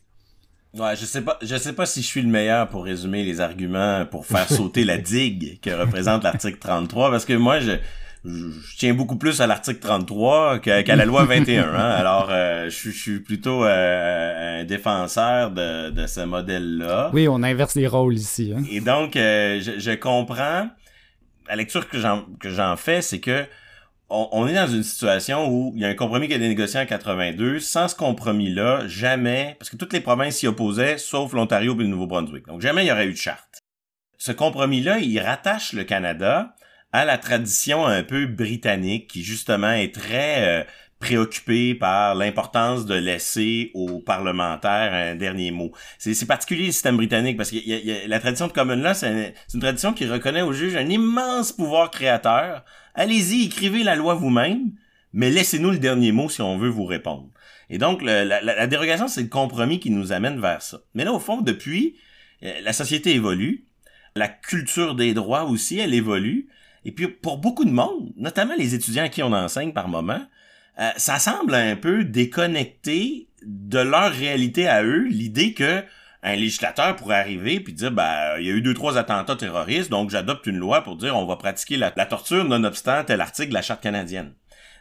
Ouais, 0.74 0.94
je 0.94 1.04
sais 1.04 1.22
pas, 1.22 1.40
je 1.42 1.56
sais 1.56 1.72
pas 1.72 1.86
si 1.86 2.02
je 2.02 2.06
suis 2.06 2.22
le 2.22 2.28
meilleur 2.28 2.68
pour 2.68 2.84
résumer 2.84 3.24
les 3.24 3.40
arguments 3.40 4.06
pour 4.06 4.26
faire 4.26 4.48
sauter 4.48 4.84
la 4.84 4.96
digue 4.96 5.58
que 5.60 5.70
représente 5.70 6.22
l'article 6.22 6.58
33, 6.60 7.10
parce 7.10 7.24
que 7.24 7.32
moi, 7.32 7.58
je, 7.58 7.72
je 8.24 8.76
tiens 8.78 8.94
beaucoup 8.94 9.16
plus 9.16 9.40
à 9.40 9.48
l'article 9.48 9.80
33 9.80 10.60
qu'à 10.60 10.94
la 10.94 11.04
loi 11.04 11.24
21. 11.24 11.64
Hein. 11.64 11.74
Alors, 11.74 12.28
euh, 12.30 12.70
je, 12.70 12.90
suis 12.90 13.18
plutôt 13.18 13.64
euh, 13.64 14.60
un 14.60 14.64
défenseur 14.64 15.50
de, 15.50 15.90
de 15.90 16.06
ce 16.06 16.20
modèle-là. 16.20 17.10
Oui, 17.12 17.26
on 17.26 17.42
inverse 17.42 17.74
les 17.74 17.88
rôles 17.88 18.14
ici. 18.14 18.54
Hein. 18.56 18.62
Et 18.70 18.80
donc, 18.80 19.16
euh, 19.16 19.60
je, 19.60 19.80
je, 19.80 19.90
comprends 19.96 20.68
la 21.50 21.56
lecture 21.56 21.88
que 21.88 21.98
j'en 21.98 22.76
fais, 22.76 23.02
c'est 23.02 23.18
que 23.18 23.44
on, 24.08 24.48
est 24.48 24.54
dans 24.54 24.66
une 24.66 24.82
situation 24.82 25.48
où 25.48 25.72
il 25.76 25.82
y 25.82 25.84
a 25.84 25.88
un 25.88 25.94
compromis 25.94 26.26
qui 26.26 26.32
a 26.32 26.36
été 26.36 26.48
négocié 26.48 26.80
en 26.80 26.86
82. 26.86 27.60
Sans 27.60 27.86
ce 27.86 27.94
compromis-là, 27.94 28.86
jamais, 28.88 29.56
parce 29.58 29.70
que 29.70 29.76
toutes 29.76 29.92
les 29.92 30.00
provinces 30.00 30.36
s'y 30.36 30.48
opposaient, 30.48 30.98
sauf 30.98 31.32
l'Ontario 31.32 31.74
et 31.74 31.82
le 31.84 31.88
Nouveau-Brunswick. 31.88 32.46
Donc 32.46 32.60
jamais 32.60 32.84
il 32.84 32.88
y 32.88 32.92
aurait 32.92 33.06
eu 33.06 33.12
de 33.12 33.16
charte. 33.16 33.60
Ce 34.18 34.32
compromis-là, 34.32 34.98
il 34.98 35.18
rattache 35.20 35.72
le 35.72 35.84
Canada 35.84 36.54
à 36.92 37.04
la 37.04 37.18
tradition 37.18 37.86
un 37.86 38.02
peu 38.02 38.26
britannique 38.26 39.08
qui 39.08 39.22
justement 39.22 39.72
est 39.72 39.94
très 39.94 40.48
euh, 40.48 40.64
préoccupé 41.00 41.74
par 41.74 42.14
l'importance 42.14 42.84
de 42.84 42.94
laisser 42.94 43.70
aux 43.74 44.00
parlementaires 44.00 44.92
un 44.92 45.16
dernier 45.16 45.50
mot. 45.50 45.72
C'est 45.98 46.26
particulier 46.26 46.66
le 46.66 46.72
système 46.72 46.98
britannique 46.98 47.38
parce 47.38 47.50
que 47.50 47.56
y 47.56 47.90
a, 47.90 48.06
la 48.06 48.20
tradition 48.20 48.46
de 48.46 48.52
common 48.52 48.76
law, 48.76 48.92
c'est 48.92 49.34
une, 49.54 49.60
tradition 49.60 49.94
qui 49.94 50.06
reconnaît 50.06 50.42
au 50.42 50.52
juge 50.52 50.76
un 50.76 50.88
immense 50.88 51.52
pouvoir 51.52 51.90
créateur. 51.90 52.64
Allez-y, 52.94 53.46
écrivez 53.46 53.82
la 53.82 53.96
loi 53.96 54.14
vous-même, 54.14 54.72
mais 55.14 55.30
laissez-nous 55.30 55.70
le 55.70 55.78
dernier 55.78 56.12
mot 56.12 56.28
si 56.28 56.42
on 56.42 56.58
veut 56.58 56.68
vous 56.68 56.84
répondre. 56.84 57.30
Et 57.70 57.78
donc, 57.78 58.02
la, 58.02 58.24
la, 58.24 58.66
dérogation, 58.66 59.08
c'est 59.08 59.22
le 59.22 59.28
compromis 59.28 59.80
qui 59.80 59.90
nous 59.90 60.12
amène 60.12 60.40
vers 60.40 60.60
ça. 60.60 60.80
Mais 60.94 61.04
là, 61.04 61.12
au 61.12 61.20
fond, 61.20 61.40
depuis, 61.40 61.96
euh, 62.42 62.60
la 62.62 62.72
société 62.72 63.14
évolue, 63.14 63.64
la 64.16 64.28
culture 64.28 64.96
des 64.96 65.14
droits 65.14 65.44
aussi, 65.44 65.78
elle 65.78 65.94
évolue. 65.94 66.48
Et 66.84 66.92
puis, 66.92 67.06
pour 67.06 67.38
beaucoup 67.38 67.64
de 67.64 67.70
monde, 67.70 68.12
notamment 68.16 68.54
les 68.58 68.74
étudiants 68.74 69.04
à 69.04 69.08
qui 69.08 69.22
on 69.22 69.32
enseigne 69.32 69.72
par 69.72 69.88
moment, 69.88 70.20
euh, 70.78 70.90
ça 70.96 71.18
semble 71.18 71.54
un 71.54 71.76
peu 71.76 72.04
déconnecté 72.04 73.28
de 73.42 73.78
leur 73.78 74.12
réalité 74.12 74.68
à 74.68 74.83
eux, 74.83 75.06
l'idée 75.09 75.54
que 75.54 75.83
un 76.22 76.37
législateur 76.37 76.96
pourrait 76.96 77.16
arriver 77.16 77.61
puis 77.61 77.72
dire 77.72 77.90
ben 77.90 78.37
il 78.38 78.46
y 78.46 78.50
a 78.50 78.52
eu 78.52 78.61
deux 78.61 78.74
trois 78.74 78.98
attentats 78.98 79.37
terroristes 79.37 79.90
donc 79.90 80.11
j'adopte 80.11 80.46
une 80.46 80.59
loi 80.59 80.83
pour 80.83 80.96
dire 80.96 81.16
on 81.16 81.24
va 81.24 81.37
pratiquer 81.37 81.76
la, 81.76 81.90
torture 81.90 82.44
nonobstant 82.44 83.04
tel 83.04 83.20
article 83.20 83.50
de 83.50 83.54
la 83.54 83.62
charte 83.62 83.83
canadienne. 83.83 84.35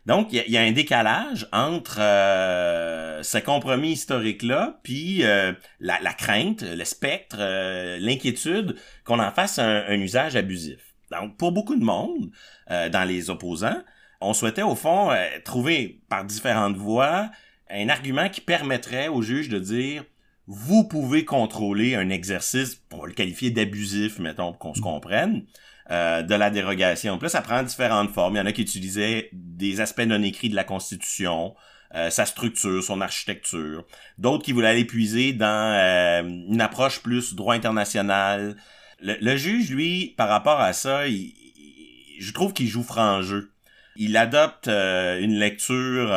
Donc 0.06 0.30
il 0.32 0.44
y, 0.48 0.58
a 0.58 0.62
un 0.62 0.72
décalage 0.72 1.48
entre 1.52 1.98
euh, 2.00 3.22
ce 3.22 3.38
compromis 3.38 3.92
historique 3.92 4.44
là 4.44 4.80
puis 4.82 5.24
euh, 5.24 5.52
la, 5.80 6.14
crainte, 6.14 6.64
le 6.64 6.84
spectre, 6.86 7.38
euh, 7.40 7.98
l'inquiétude 8.00 8.76
qu'on 9.04 9.20
en 9.20 9.32
fasse 9.32 9.60
un, 9.60 9.92
usage 9.92 10.36
abusif. 10.36 10.96
Donc 11.12 11.38
pour 11.38 11.52
beaucoup 11.52 11.76
de 11.76 11.84
monde 11.84 12.32
dans 12.68 13.08
les 13.08 13.30
opposants, 13.30 13.82
on 14.22 14.34
souhaitait 14.34 14.62
au 14.62 14.76
fond 14.76 15.10
trouver 15.46 16.02
par 16.10 16.26
différentes 16.26 16.76
voies 16.76 17.30
un 17.70 17.90
argument 17.90 18.30
qui 18.30 18.42
permettrait 18.42 19.08
au 19.08 19.22
juge 19.22 19.50
de 19.50 19.60
dire 19.60 20.04
vous 20.52 20.84
pouvez 20.84 21.26
contrôler 21.26 21.94
un 21.94 22.10
exercice, 22.10 22.82
on 22.92 23.06
le 23.06 23.14
qualifier 23.14 23.52
d'abusif, 23.52 24.18
mettons, 24.18 24.52
qu'on 24.52 24.74
se 24.74 24.82
comprenne, 24.82 25.44
euh, 25.92 26.24
de 26.24 26.34
la 26.34 26.50
dérogation. 26.50 27.20
Puis 27.20 27.30
ça 27.30 27.44
prend 27.44 27.62
différentes 27.62 28.10
formes. 28.10 28.34
Il 28.34 28.38
y 28.40 28.42
en 28.42 28.48
a 28.48 28.52
qui 28.52 28.64
utilisaient 28.64 29.30
des 29.32 29.80
aspects 29.80 30.02
non 30.02 30.24
écrits 30.24 30.50
de 30.50 30.56
la 30.56 30.64
Constitution, 30.64 31.54
euh, 31.94 32.10
sa 32.10 32.26
structure, 32.26 32.84
son 32.84 33.00
architecture. 33.00 33.86
D'autres 34.18 34.44
qui 34.44 34.52
voulaient 34.52 34.70
aller 34.70 34.86
puiser 34.86 35.34
dans 35.34 35.76
euh, 35.76 36.24
une 36.24 36.62
approche 36.62 37.04
plus 37.04 37.36
droit 37.36 37.54
international. 37.54 38.58
Le, 39.02 39.36
juge, 39.36 39.70
lui, 39.70 40.16
par 40.18 40.30
rapport 40.30 40.60
à 40.60 40.74
ça, 40.74 41.08
je 41.08 42.34
trouve 42.34 42.54
qu'il 42.54 42.68
joue 42.68 42.84
franc 42.84 43.22
jeu. 43.22 43.52
Il 44.00 44.18
adopte 44.18 44.68
une 44.68 45.38
lecture 45.38 46.08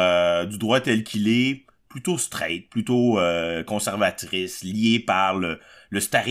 du 0.47 0.57
droit 0.57 0.81
tel 0.81 1.03
qu'il 1.05 1.29
est, 1.29 1.67
plutôt 1.93 2.17
straight, 2.17 2.71
plutôt 2.71 3.19
euh, 3.19 3.63
conservatrice, 3.63 4.65
liée 4.65 4.99
par 4.99 5.39
le, 5.39 5.61
le 5.91 6.01
stare 6.01 6.25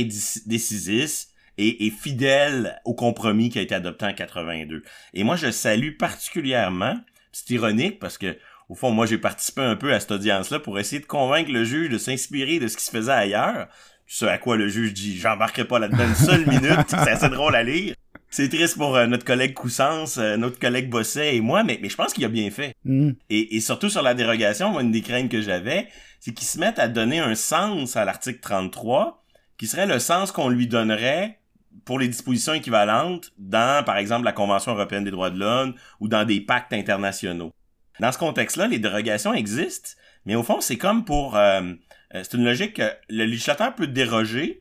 decisis 0.47 1.29
et, 1.59 1.85
et, 1.85 1.91
fidèle 1.91 2.81
au 2.83 2.95
compromis 2.95 3.49
qui 3.49 3.59
a 3.59 3.61
été 3.61 3.75
adopté 3.75 4.05
en 4.05 4.13
82. 4.13 4.81
Et 5.13 5.23
moi, 5.23 5.35
je 5.35 5.51
salue 5.51 5.95
particulièrement, 5.97 6.99
c'est 7.31 7.51
ironique 7.51 7.99
parce 7.99 8.17
que 8.17 8.35
au 8.69 8.75
fond, 8.75 8.89
moi, 8.89 9.05
j'ai 9.05 9.19
participé 9.19 9.61
un 9.61 9.75
peu 9.75 9.93
à 9.93 9.99
cette 9.99 10.11
audience-là 10.11 10.59
pour 10.59 10.79
essayer 10.79 10.99
de 10.99 11.05
convaincre 11.05 11.51
le 11.51 11.63
juge 11.63 11.89
de 11.89 11.99
s'inspirer 11.99 12.57
de 12.57 12.67
ce 12.67 12.77
qui 12.77 12.83
se 12.83 12.91
faisait 12.91 13.11
ailleurs. 13.11 13.67
Ce 14.07 14.25
à 14.25 14.39
quoi 14.39 14.57
le 14.57 14.67
juge 14.67 14.93
dit, 14.93 15.19
j'embarquerai 15.19 15.65
pas 15.65 15.77
là-dedans 15.77 16.07
une 16.07 16.15
seule 16.15 16.47
minute, 16.47 16.87
c'est 16.87 16.95
assez 16.95 17.29
drôle 17.29 17.55
à 17.55 17.63
lire. 17.63 17.93
C'est 18.33 18.47
triste 18.47 18.77
pour 18.77 18.95
euh, 18.95 19.07
notre 19.07 19.25
collègue 19.25 19.53
Coussance, 19.53 20.17
euh, 20.17 20.37
notre 20.37 20.57
collègue 20.57 20.89
Bosset 20.89 21.35
et 21.35 21.41
moi, 21.41 21.65
mais, 21.65 21.79
mais 21.81 21.89
je 21.89 21.97
pense 21.97 22.13
qu'il 22.13 22.23
a 22.23 22.29
bien 22.29 22.49
fait. 22.49 22.73
Mm. 22.85 23.11
Et, 23.29 23.57
et, 23.57 23.59
surtout 23.59 23.89
sur 23.89 24.01
la 24.01 24.13
dérogation, 24.13 24.71
moi, 24.71 24.81
une 24.81 24.91
des 24.91 25.01
craintes 25.01 25.29
que 25.29 25.41
j'avais, 25.41 25.89
c'est 26.21 26.33
qu'ils 26.33 26.47
se 26.47 26.57
mettent 26.57 26.79
à 26.79 26.87
donner 26.87 27.19
un 27.19 27.35
sens 27.35 27.97
à 27.97 28.05
l'article 28.05 28.39
33, 28.39 29.21
qui 29.57 29.67
serait 29.67 29.85
le 29.85 29.99
sens 29.99 30.31
qu'on 30.31 30.47
lui 30.47 30.67
donnerait 30.67 31.39
pour 31.83 31.99
les 31.99 32.07
dispositions 32.07 32.53
équivalentes 32.53 33.33
dans, 33.37 33.83
par 33.83 33.97
exemple, 33.97 34.23
la 34.23 34.31
Convention 34.31 34.71
européenne 34.71 35.03
des 35.03 35.11
droits 35.11 35.29
de 35.29 35.37
l'homme 35.37 35.75
ou 35.99 36.07
dans 36.07 36.23
des 36.23 36.39
pactes 36.39 36.71
internationaux. 36.71 37.51
Dans 37.99 38.13
ce 38.13 38.17
contexte-là, 38.17 38.67
les 38.67 38.79
dérogations 38.79 39.33
existent, 39.33 39.89
mais 40.25 40.35
au 40.35 40.43
fond, 40.43 40.61
c'est 40.61 40.77
comme 40.77 41.03
pour... 41.03 41.35
Euh, 41.35 41.73
c'est 42.13 42.33
une 42.33 42.45
logique 42.45 42.75
que 42.75 42.91
le 43.09 43.25
législateur 43.25 43.75
peut 43.75 43.87
déroger, 43.87 44.60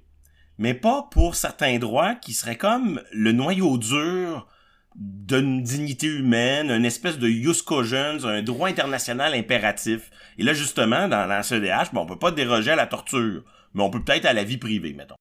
mais 0.60 0.74
pas 0.74 1.08
pour 1.10 1.36
certains 1.36 1.78
droits 1.78 2.14
qui 2.14 2.34
seraient 2.34 2.58
comme 2.58 3.00
le 3.12 3.32
noyau 3.32 3.78
dur 3.78 4.46
d'une 4.94 5.62
dignité 5.62 6.06
humaine, 6.06 6.70
une 6.70 6.84
espèce 6.84 7.18
de 7.18 7.28
jus 7.28 7.62
cogens, 7.64 8.26
un 8.26 8.42
droit 8.42 8.68
international 8.68 9.32
impératif. 9.32 10.10
Et 10.36 10.42
là, 10.42 10.52
justement, 10.52 11.08
dans 11.08 11.24
la 11.24 11.42
CEDH, 11.42 11.94
bon, 11.94 12.02
on 12.02 12.06
peut 12.06 12.18
pas 12.18 12.30
déroger 12.30 12.72
à 12.72 12.76
la 12.76 12.86
torture, 12.86 13.42
mais 13.72 13.82
on 13.82 13.88
peut 13.88 14.04
peut-être 14.04 14.26
à 14.26 14.34
la 14.34 14.44
vie 14.44 14.58
privée, 14.58 14.92
mettons. 14.92 15.14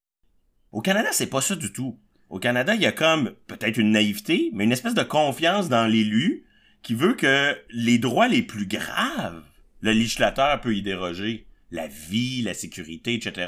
Au 0.74 0.82
Canada, 0.82 1.08
c'est 1.14 1.30
pas 1.30 1.40
ça 1.40 1.56
du 1.56 1.72
tout. 1.72 1.98
Au 2.30 2.40
Canada, 2.40 2.76
il 2.76 2.82
y 2.82 2.86
a 2.86 2.92
comme 2.92 3.32
peut-être 3.48 3.78
une 3.78 3.92
naïveté, 3.92 4.50
mais 4.52 4.66
une 4.66 4.74
espèce 4.74 4.94
de 4.94 5.04
confiance 5.04 5.70
dans 5.70 5.88
l'élu 5.88 6.44
qui 6.82 6.96
veut 6.96 7.14
que 7.14 7.58
les 7.70 7.98
droits 7.98 8.28
les 8.28 8.44
plus 8.44 8.68
graves, 8.68 9.42
le 9.80 9.94
législateur 9.94 10.60
peut 10.60 10.76
y 10.76 10.82
déroger. 10.82 11.48
La 11.72 11.88
vie, 11.88 12.42
la 12.42 12.54
sécurité, 12.54 13.14
etc. 13.14 13.48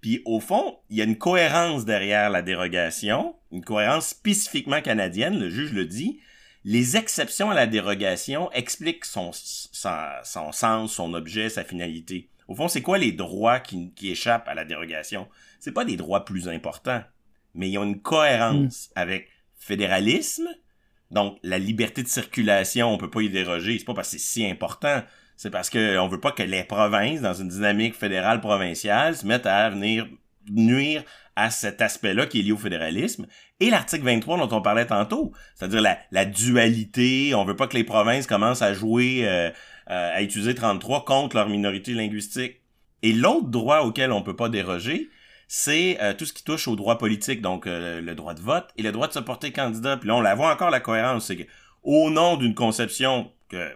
Puis 0.00 0.22
au 0.24 0.40
fond, 0.40 0.78
il 0.88 0.96
y 0.96 1.00
a 1.02 1.04
une 1.04 1.18
cohérence 1.18 1.84
derrière 1.84 2.30
la 2.30 2.42
dérogation, 2.42 3.36
une 3.52 3.64
cohérence 3.64 4.08
spécifiquement 4.08 4.80
canadienne, 4.80 5.38
le 5.38 5.50
juge 5.50 5.72
le 5.72 5.84
dit. 5.84 6.20
Les 6.64 6.96
exceptions 6.96 7.50
à 7.50 7.54
la 7.54 7.66
dérogation 7.66 8.50
expliquent 8.52 9.04
son, 9.04 9.30
son, 9.32 10.52
sens, 10.52 10.92
son 10.92 11.14
objet, 11.14 11.48
sa 11.48 11.64
finalité. 11.64 12.28
Au 12.48 12.54
fond, 12.54 12.68
c'est 12.68 12.82
quoi 12.82 12.98
les 12.98 13.12
droits 13.12 13.60
qui, 13.60 13.92
qui, 13.94 14.10
échappent 14.10 14.48
à 14.48 14.54
la 14.54 14.64
dérogation? 14.64 15.28
C'est 15.58 15.72
pas 15.72 15.84
des 15.84 15.96
droits 15.96 16.24
plus 16.24 16.48
importants, 16.48 17.02
mais 17.54 17.70
ils 17.70 17.78
ont 17.78 17.84
une 17.84 18.00
cohérence 18.00 18.88
mm. 18.88 18.92
avec 18.96 19.28
fédéralisme, 19.56 20.48
donc 21.10 21.38
la 21.42 21.58
liberté 21.58 22.02
de 22.02 22.08
circulation, 22.08 22.92
on 22.92 22.98
peut 22.98 23.10
pas 23.10 23.22
y 23.22 23.30
déroger, 23.30 23.78
c'est 23.78 23.84
pas 23.84 23.94
parce 23.94 24.10
que 24.10 24.18
c'est 24.18 24.42
si 24.42 24.46
important, 24.46 25.02
c'est 25.40 25.48
parce 25.48 25.70
qu'on 25.70 26.06
veut 26.06 26.20
pas 26.20 26.32
que 26.32 26.42
les 26.42 26.64
provinces, 26.64 27.22
dans 27.22 27.32
une 27.32 27.48
dynamique 27.48 27.94
fédérale 27.94 28.42
provinciale, 28.42 29.16
se 29.16 29.24
mettent 29.24 29.46
à 29.46 29.70
venir 29.70 30.06
nuire 30.50 31.02
à 31.34 31.48
cet 31.48 31.80
aspect-là 31.80 32.26
qui 32.26 32.40
est 32.40 32.42
lié 32.42 32.52
au 32.52 32.58
fédéralisme. 32.58 33.26
Et 33.58 33.70
l'article 33.70 34.04
23 34.04 34.36
dont 34.36 34.54
on 34.54 34.60
parlait 34.60 34.84
tantôt, 34.84 35.32
c'est-à-dire 35.54 35.80
la, 36.10 36.24
dualité, 36.26 37.34
on 37.34 37.46
veut 37.46 37.56
pas 37.56 37.68
que 37.68 37.74
les 37.78 37.84
provinces 37.84 38.26
commencent 38.26 38.60
à 38.60 38.74
jouer, 38.74 39.26
euh, 39.26 39.48
euh, 39.88 40.10
à 40.14 40.20
utiliser 40.20 40.54
33 40.54 41.06
contre 41.06 41.36
leur 41.36 41.48
minorité 41.48 41.94
linguistique. 41.94 42.60
Et 43.02 43.14
l'autre 43.14 43.48
droit 43.48 43.80
auquel 43.80 44.12
on 44.12 44.20
peut 44.20 44.36
pas 44.36 44.50
déroger, 44.50 45.08
c'est 45.48 45.96
euh, 46.02 46.12
tout 46.12 46.26
ce 46.26 46.34
qui 46.34 46.44
touche 46.44 46.68
au 46.68 46.76
droit 46.76 46.98
politique, 46.98 47.40
donc 47.40 47.64
le 47.64 48.12
droit 48.12 48.34
de 48.34 48.42
vote 48.42 48.68
et 48.76 48.82
le 48.82 48.92
droit 48.92 49.08
de 49.08 49.14
se 49.14 49.20
porter 49.20 49.52
candidat. 49.52 49.96
Puis 49.96 50.08
là, 50.08 50.16
on 50.16 50.20
la 50.20 50.34
voit 50.34 50.52
encore 50.52 50.68
la 50.68 50.80
cohérence, 50.80 51.28
c'est 51.28 51.48
au 51.82 52.10
nom 52.10 52.36
d'une 52.36 52.54
conception 52.54 53.32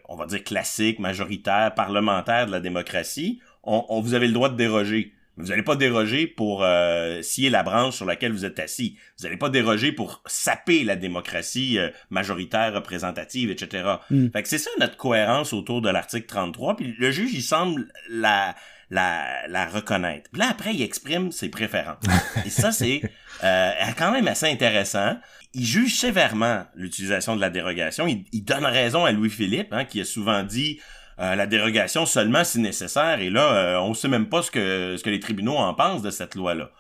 on 0.09 0.17
va 0.17 0.27
dire 0.27 0.43
classique, 0.45 0.99
majoritaire, 0.99 1.75
parlementaire 1.75 2.47
de 2.47 2.53
la 2.53 2.61
démocratie, 2.61 3.41
on, 3.63 4.01
vous 4.01 4.15
avez 4.15 4.27
le 4.27 4.33
droit 4.33 4.49
de 4.49 4.57
déroger. 4.57 5.13
Vous 5.37 5.49
n'allez 5.49 5.63
pas 5.63 5.75
déroger 5.75 6.29
pour 6.29 6.63
euh, 6.63 7.21
scier 7.23 7.51
la 7.51 7.65
branche 7.65 7.97
sur 7.97 8.05
laquelle 8.05 8.31
vous 8.31 8.45
êtes 8.45 8.61
assis. 8.61 8.97
Vous 9.19 9.25
n'allez 9.25 9.37
pas 9.37 9.49
déroger 9.49 9.91
pour 9.91 10.23
saper 10.27 10.85
la 10.85 10.95
démocratie 10.95 11.79
euh, 11.79 11.91
majoritaire, 12.11 12.73
représentative, 12.73 13.51
etc. 13.51 13.95
Mm. 14.11 14.29
Fait 14.29 14.43
que 14.43 14.49
c'est 14.49 14.59
ça 14.59 14.71
notre 14.79 14.97
cohérence 14.97 15.53
autour 15.53 15.81
de 15.81 15.89
l'article 15.89 16.27
33. 16.27 16.77
Puis 16.77 16.95
le 16.97 17.11
juge, 17.11 17.35
il 17.35 17.43
semble 17.43 17.89
la, 18.09 18.55
la, 18.91 19.47
la 19.49 19.67
reconnaître. 19.67 20.31
Puis 20.31 20.41
là, 20.41 20.49
après, 20.51 20.75
il 20.75 20.83
exprime 20.83 21.33
ses 21.33 21.49
préférences. 21.49 22.03
Et 22.45 22.51
ça, 22.51 22.73
c'est 22.73 23.03
euh, 23.43 23.73
quand 23.97 24.13
même 24.13 24.29
assez 24.29 24.47
intéressant 24.47 25.17
il 25.55 25.65
juge 25.65 25.95
sévèrement 25.95 26.65
l'utilisation 26.75 27.37
de 27.37 27.41
la 27.41 27.49
dérogation. 27.49 28.07
Il, 28.09 28.45
donne 28.45 28.65
raison 28.65 29.05
à 29.05 29.13
Louis-Philippe, 29.13 29.73
hein, 29.73 29.85
qui 29.85 30.01
a 30.01 30.05
souvent 30.05 30.43
dit 30.43 30.81
euh, 31.21 31.37
la 31.37 31.47
dérogation 31.47 32.07
seulement 32.07 32.45
si 32.45 32.59
nécessaire. 32.59 33.21
Et 33.21 33.31
là, 33.31 33.53
euh, 33.53 33.79
on 33.79 33.95
sait 33.95 34.09
même 34.09 34.29
pas 34.29 34.43
ce 34.43 34.51
que, 34.51 34.97
ce 34.99 35.05
que 35.05 35.11
les 35.11 35.21
tribunaux 35.21 35.57
en 35.57 35.73
pensent 35.73 36.03
de 36.03 36.11
cette 36.11 36.35
loi-là. 36.35 36.71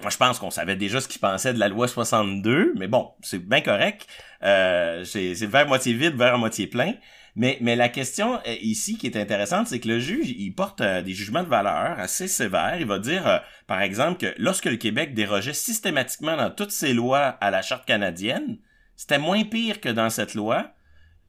Moi, 0.00 0.10
je 0.10 0.16
pense 0.16 0.38
qu'on 0.38 0.50
savait 0.50 0.76
déjà 0.76 1.00
ce 1.00 1.08
qu'ils 1.08 1.20
pensaient 1.20 1.54
de 1.54 1.58
la 1.58 1.68
loi 1.68 1.88
62, 1.88 2.74
mais 2.76 2.88
bon, 2.88 3.12
c'est 3.22 3.38
bien 3.38 3.60
correct. 3.60 4.06
Euh, 4.42 5.04
c'est 5.04 5.34
vers 5.46 5.66
moitié 5.66 5.94
vide, 5.94 6.16
vers 6.16 6.36
moitié 6.36 6.66
plein. 6.66 6.94
Mais, 7.36 7.58
mais 7.60 7.74
la 7.74 7.88
question 7.88 8.36
euh, 8.46 8.56
ici 8.60 8.96
qui 8.96 9.06
est 9.06 9.16
intéressante, 9.16 9.66
c'est 9.66 9.80
que 9.80 9.88
le 9.88 9.98
juge, 9.98 10.30
il 10.30 10.54
porte 10.54 10.80
euh, 10.80 11.02
des 11.02 11.14
jugements 11.14 11.42
de 11.42 11.48
valeur 11.48 11.98
assez 11.98 12.28
sévères. 12.28 12.76
Il 12.78 12.86
va 12.86 13.00
dire, 13.00 13.26
euh, 13.26 13.38
par 13.66 13.82
exemple, 13.82 14.18
que 14.18 14.34
lorsque 14.38 14.66
le 14.66 14.76
Québec 14.76 15.14
dérogeait 15.14 15.52
systématiquement 15.52 16.36
dans 16.36 16.50
toutes 16.50 16.70
ses 16.70 16.94
lois 16.94 17.36
à 17.40 17.50
la 17.50 17.62
Charte 17.62 17.86
canadienne, 17.86 18.58
c'était 18.94 19.18
moins 19.18 19.42
pire 19.44 19.80
que 19.80 19.88
dans 19.88 20.10
cette 20.10 20.34
loi, 20.34 20.70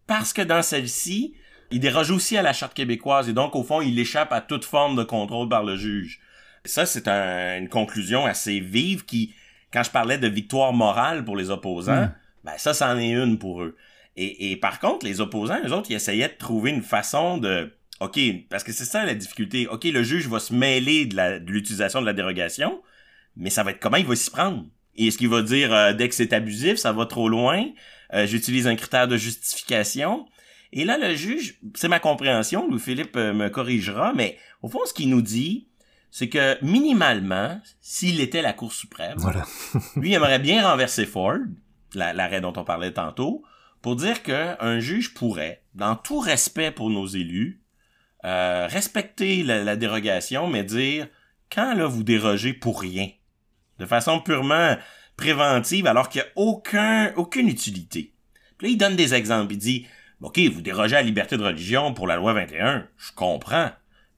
parce 0.06 0.32
que 0.32 0.44
dans 0.44 0.62
celle-ci, 0.62 1.34
il 1.72 1.80
déroge 1.80 2.12
aussi 2.12 2.38
à 2.38 2.44
la 2.44 2.54
Charte 2.54 2.76
québécoise, 2.76 3.28
et 3.28 3.34
donc, 3.34 3.56
au 3.56 3.64
fond, 3.64 3.82
il 3.82 3.98
échappe 3.98 4.32
à 4.32 4.42
toute 4.42 4.66
forme 4.66 4.96
de 4.96 5.04
contrôle 5.04 5.50
par 5.50 5.64
le 5.64 5.76
juge. 5.76 6.20
Ça, 6.66 6.86
c'est 6.86 7.08
une 7.08 7.70
conclusion 7.70 8.26
assez 8.26 8.60
vive 8.60 9.06
qui, 9.06 9.34
quand 9.74 9.82
je 9.82 9.90
parlais 9.90 10.20
de 10.20 10.28
victoire 10.28 10.74
morale 10.74 11.26
pour 11.26 11.36
les 11.36 11.50
opposants, 11.50 12.04
hmm. 12.04 12.14
ben 12.44 12.54
ça, 12.58 12.76
c'en 12.76 12.96
est 13.00 13.10
une 13.10 13.40
pour 13.40 13.64
eux. 13.64 13.76
Et, 14.18 14.56
par 14.56 14.80
contre, 14.80 15.06
les 15.06 15.20
opposants, 15.20 15.60
eux 15.66 15.74
autres, 15.74 15.92
ils 15.92 15.96
essayaient 15.96 16.30
de 16.30 16.38
trouver 16.38 16.72
une 16.72 16.84
façon 16.84 17.38
de... 17.38 17.74
OK, 18.00 18.20
parce 18.50 18.64
que 18.64 18.72
c'est 18.72 18.86
ça 18.86 19.06
la 19.06 19.14
difficulté. 19.14 19.68
OK, 19.68 19.84
le 19.86 20.04
juge 20.04 20.28
va 20.28 20.40
se 20.40 20.54
mêler 20.54 21.06
de 21.06 21.52
l'utilisation 21.52 22.02
de, 22.02 22.06
la 22.06 22.14
dérogation, 22.14 22.82
mais 23.36 23.50
ça 23.50 23.64
va 23.64 23.72
être 23.72 23.80
comment 23.80 23.98
il 23.98 24.06
va 24.06 24.16
s'y 24.16 24.30
prendre? 24.30 24.66
Et 24.96 25.08
est-ce 25.08 25.18
qu'il 25.18 25.30
va 25.30 25.42
dire, 25.42 25.74
euh, 25.74 25.94
dès 25.94 26.08
que 26.08 26.16
c'est 26.16 26.34
abusif, 26.34 26.78
ça 26.78 26.94
va 26.94 27.06
trop 27.06 27.28
loin, 27.28 27.66
euh, 28.14 28.26
j'utilise 28.26 28.68
un 28.68 28.76
critère 28.76 29.08
de 29.08 29.18
justification? 29.18 30.26
Et 30.72 30.86
là, 30.86 30.98
le 30.98 31.16
juge, 31.16 31.60
c'est 31.74 31.88
ma 31.88 32.00
compréhension, 32.00 32.70
Louis-Philippe 32.70 33.16
euh, 33.18 33.34
me 33.34 33.50
corrigera, 33.50 34.14
mais 34.14 34.38
au 34.62 34.70
fond, 34.70 34.80
ce 34.86 34.94
qu'il 34.94 35.10
nous 35.10 35.22
dit, 35.22 35.68
c'est 36.12 36.30
que 36.30 36.58
minimalement, 36.64 37.60
s'il 37.82 38.22
était 38.22 38.42
la 38.42 38.54
Cour 38.54 38.72
suprême, 38.72 39.18
lui, 39.98 40.12
il 40.12 40.14
aimerait 40.14 40.40
bien 40.40 40.70
renverser 40.70 41.06
Ford, 41.06 41.40
l'arrêt 41.94 42.42
dont 42.42 42.54
on 42.56 42.64
parlait 42.64 42.94
tantôt, 42.94 43.44
pour 43.86 43.96
dire 43.96 44.24
qu'un 44.24 44.80
juge 44.80 45.14
pourrait, 45.14 45.62
dans 45.76 45.96
tout 45.96 46.18
respect 46.18 46.72
pour 46.72 46.90
nos 46.90 47.06
élus, 47.06 47.62
euh, 48.24 48.66
respecter 48.68 49.44
la, 49.44 49.76
dérogation, 49.76 50.48
mais 50.48 50.64
dire 50.64 51.08
quand 51.54 51.76
là 51.76 51.86
vous 51.86 52.02
dérogez 52.02 52.54
pour 52.54 52.82
rien, 52.82 53.10
de 53.78 53.86
façon 53.86 54.20
purement 54.22 54.76
préventive, 55.18 55.86
alors 55.86 56.10
qu'il 56.10 56.24
n'y 56.24 56.28
a 56.28 56.32
aucun, 56.36 57.14
aucune 57.16 57.48
utilité. 57.48 58.16
Puis 58.58 58.66
là, 58.66 58.74
il 58.74 58.78
donne 58.78 58.96
des 58.96 59.14
exemples. 59.14 59.54
Il 59.54 59.60
dit, 59.60 59.86
OK, 60.20 60.40
vous 60.40 60.62
dérogez 60.62 60.96
à 60.96 61.02
la 61.02 61.06
liberté 61.06 61.38
de 61.38 61.44
religion 61.44 61.94
pour 61.94 62.08
la 62.08 62.16
loi 62.16 62.34
21, 62.34 62.88
je 62.98 63.12
comprends. 63.12 63.70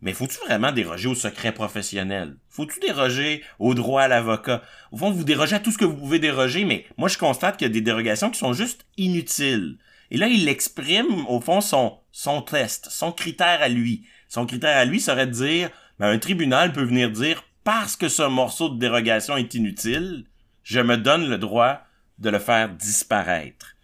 Mais 0.01 0.13
faut-tu 0.13 0.38
vraiment 0.45 0.71
déroger 0.71 1.07
au 1.07 1.15
secret 1.15 1.51
professionnel? 1.51 2.38
Faut-tu 2.49 2.79
déroger 2.79 3.43
au 3.57 3.73
droit 3.73 4.03
à 4.03 4.07
l'avocat? 4.07 4.62
Au 4.91 4.97
fond, 4.97 5.10
vous 5.10 5.23
dérogez 5.23 5.55
à 5.55 5.60
tout 5.60 5.71
ce 5.71 5.77
que 5.77 5.86
vous 5.86 5.97
pouvez 5.97 6.19
déroger, 6.19 6.65
mais 6.65 6.86
moi, 6.97 7.10
je 7.10 7.17
constate 7.17 7.57
qu'il 7.57 7.67
y 7.67 7.71
a 7.71 7.73
des 7.73 7.81
dérogations 7.81 8.29
qui 8.29 8.38
sont 8.38 8.53
juste 8.53 8.86
inutiles. 8.97 9.77
Et 10.12 10.17
là, 10.17 10.27
il 10.27 10.47
exprime, 10.47 11.25
au 11.27 11.41
fond, 11.41 11.62
son, 11.62 12.41
test, 12.43 12.88
son 12.91 13.12
critère 13.12 13.62
à 13.62 13.69
lui. 13.69 14.05
Son 14.29 14.45
critère 14.45 14.77
à 14.77 14.86
lui 14.86 14.99
serait 14.99 15.27
de 15.27 15.31
dire, 15.31 15.69
ben, 15.99 16.10
un 16.10 16.19
tribunal 16.19 16.73
peut 16.73 16.83
venir 16.83 17.10
dire, 17.10 17.43
parce 17.63 17.95
que 17.95 18.07
ce 18.07 18.23
morceau 18.23 18.69
de 18.69 18.79
dérogation 18.79 19.36
est 19.36 19.55
inutile, 19.55 20.25
je 20.63 20.79
me 20.79 20.97
donne 20.97 21.27
le 21.27 21.38
droit 21.38 21.81
de 22.19 22.29
le 22.29 22.39
faire 22.39 22.69
disparaître. 22.69 23.75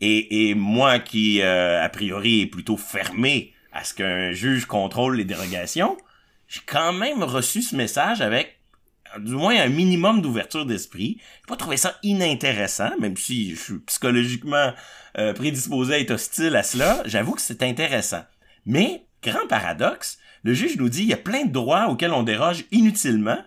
Et, 0.00 0.48
et 0.48 0.54
moi 0.54 0.98
qui, 0.98 1.42
euh, 1.42 1.82
a 1.82 1.88
priori, 1.88 2.40
est 2.40 2.46
plutôt 2.46 2.76
fermé 2.76 3.52
à 3.78 3.84
ce 3.84 3.94
qu'un 3.94 4.32
juge 4.32 4.66
contrôle 4.66 5.16
les 5.16 5.24
dérogations, 5.24 5.96
j'ai 6.48 6.60
quand 6.66 6.92
même 6.92 7.22
reçu 7.22 7.62
ce 7.62 7.76
message 7.76 8.20
avec 8.20 8.58
du 9.18 9.32
moins 9.32 9.56
un 9.56 9.68
minimum 9.68 10.20
d'ouverture 10.20 10.66
d'esprit. 10.66 11.18
J'ai 11.20 11.46
pas 11.46 11.56
trouvé 11.56 11.76
ça 11.76 11.96
inintéressant, 12.02 12.90
même 12.98 13.16
si 13.16 13.54
je 13.54 13.60
suis 13.60 13.78
psychologiquement 13.86 14.72
euh, 15.16 15.32
prédisposé 15.32 15.94
à 15.94 15.98
être 16.00 16.10
hostile 16.10 16.56
à 16.56 16.62
cela. 16.62 17.02
J'avoue 17.06 17.32
que 17.32 17.40
c'est 17.40 17.62
intéressant. 17.62 18.24
Mais, 18.66 19.06
grand 19.22 19.46
paradoxe, 19.48 20.18
le 20.42 20.54
juge 20.54 20.76
nous 20.76 20.88
dit 20.88 21.02
il 21.02 21.08
y 21.08 21.14
a 21.14 21.18
plein 21.18 21.44
de 21.44 21.52
droits 21.52 21.88
auxquels 21.88 22.12
on 22.12 22.22
déroge 22.24 22.64
inutilement, 22.72 23.38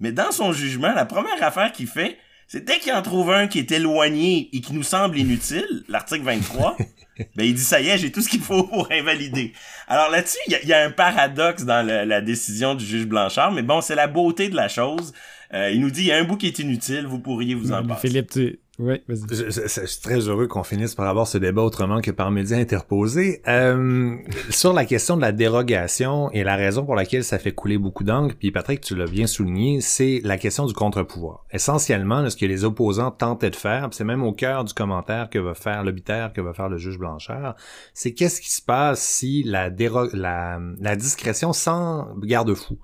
mais 0.00 0.12
dans 0.12 0.32
son 0.32 0.52
jugement, 0.52 0.92
la 0.92 1.06
première 1.06 1.42
affaire 1.42 1.72
qu'il 1.72 1.88
fait, 1.88 2.18
c'est 2.46 2.64
dès 2.64 2.78
qu'il 2.78 2.92
en 2.92 3.02
trouve 3.02 3.30
un 3.30 3.48
qui 3.48 3.58
est 3.58 3.72
éloigné 3.72 4.48
et 4.52 4.60
qui 4.60 4.72
nous 4.74 4.82
semble 4.82 5.18
inutile, 5.18 5.84
l'article 5.88 6.24
23, 6.24 6.76
ben 7.36 7.44
il 7.44 7.54
dit 7.54 7.62
ça 7.62 7.80
y 7.80 7.88
est, 7.88 7.98
j'ai 7.98 8.12
tout 8.12 8.22
ce 8.22 8.28
qu'il 8.28 8.40
faut 8.40 8.64
pour 8.64 8.90
invalider. 8.92 9.52
Alors 9.86 10.10
là-dessus, 10.10 10.38
il 10.46 10.68
y, 10.68 10.72
a, 10.72 10.84
un 10.84 10.90
paradoxe 10.90 11.64
dans 11.64 11.86
la 11.86 12.20
décision 12.20 12.74
du 12.74 12.84
juge 12.84 13.06
Blanchard, 13.06 13.52
mais 13.52 13.62
bon, 13.62 13.80
c'est 13.80 13.94
la 13.94 14.06
beauté 14.06 14.48
de 14.48 14.56
la 14.56 14.68
chose. 14.68 15.12
Euh, 15.54 15.70
il 15.70 15.80
nous 15.80 15.90
dit 15.90 16.02
il 16.02 16.06
y 16.06 16.12
a 16.12 16.18
un 16.18 16.24
bout 16.24 16.36
qui 16.36 16.46
est 16.46 16.58
inutile, 16.58 17.06
vous 17.06 17.18
pourriez 17.18 17.54
vous 17.54 17.72
en 17.72 17.84
passer. 17.86 18.08
Philippe, 18.08 18.30
tu, 18.30 18.60
oui, 18.78 19.02
vas-y. 19.08 19.26
Je, 19.28 19.86
suis 19.86 20.00
très 20.00 20.28
heureux 20.28 20.46
qu'on 20.46 20.62
finisse 20.62 20.94
par 20.94 21.08
avoir 21.08 21.26
ce 21.26 21.36
débat 21.36 21.62
autrement 21.62 22.00
que 22.00 22.12
par 22.12 22.30
médias 22.30 22.58
interposés. 22.58 23.42
Euh, 23.48 24.16
sur 24.50 24.72
la 24.72 24.84
question 24.84 25.16
de 25.16 25.20
la 25.20 25.32
dérogation 25.32 26.30
et 26.30 26.44
la 26.44 26.54
raison 26.54 26.84
pour 26.84 26.94
laquelle 26.94 27.24
ça 27.24 27.40
fait 27.40 27.50
couler 27.52 27.76
beaucoup 27.76 28.04
d'encre, 28.04 28.36
puis 28.38 28.52
Patrick, 28.52 28.80
tu 28.80 28.94
l'as 28.94 29.06
bien 29.06 29.26
souligné, 29.26 29.80
c'est 29.80 30.20
la 30.22 30.38
question 30.38 30.64
du 30.66 30.74
contre-pouvoir. 30.74 31.44
Essentiellement, 31.50 32.30
ce 32.30 32.36
que 32.36 32.46
les 32.46 32.64
opposants 32.64 33.10
tentaient 33.10 33.50
de 33.50 33.56
faire, 33.56 33.88
c'est 33.90 34.04
même 34.04 34.22
au 34.22 34.32
cœur 34.32 34.64
du 34.64 34.72
commentaire 34.74 35.28
que 35.28 35.40
va 35.40 35.54
faire 35.54 35.82
l'obitaire, 35.82 36.32
que 36.32 36.40
va 36.40 36.52
faire 36.52 36.68
le 36.68 36.78
juge 36.78 36.98
Blanchard, 36.98 37.56
c'est 37.94 38.14
qu'est-ce 38.14 38.40
qui 38.40 38.50
se 38.50 38.62
passe 38.62 39.00
si 39.00 39.42
la, 39.42 39.70
la, 40.12 40.60
la 40.78 40.96
discrétion 40.96 41.52
sans 41.52 42.14
garde-fou 42.22 42.78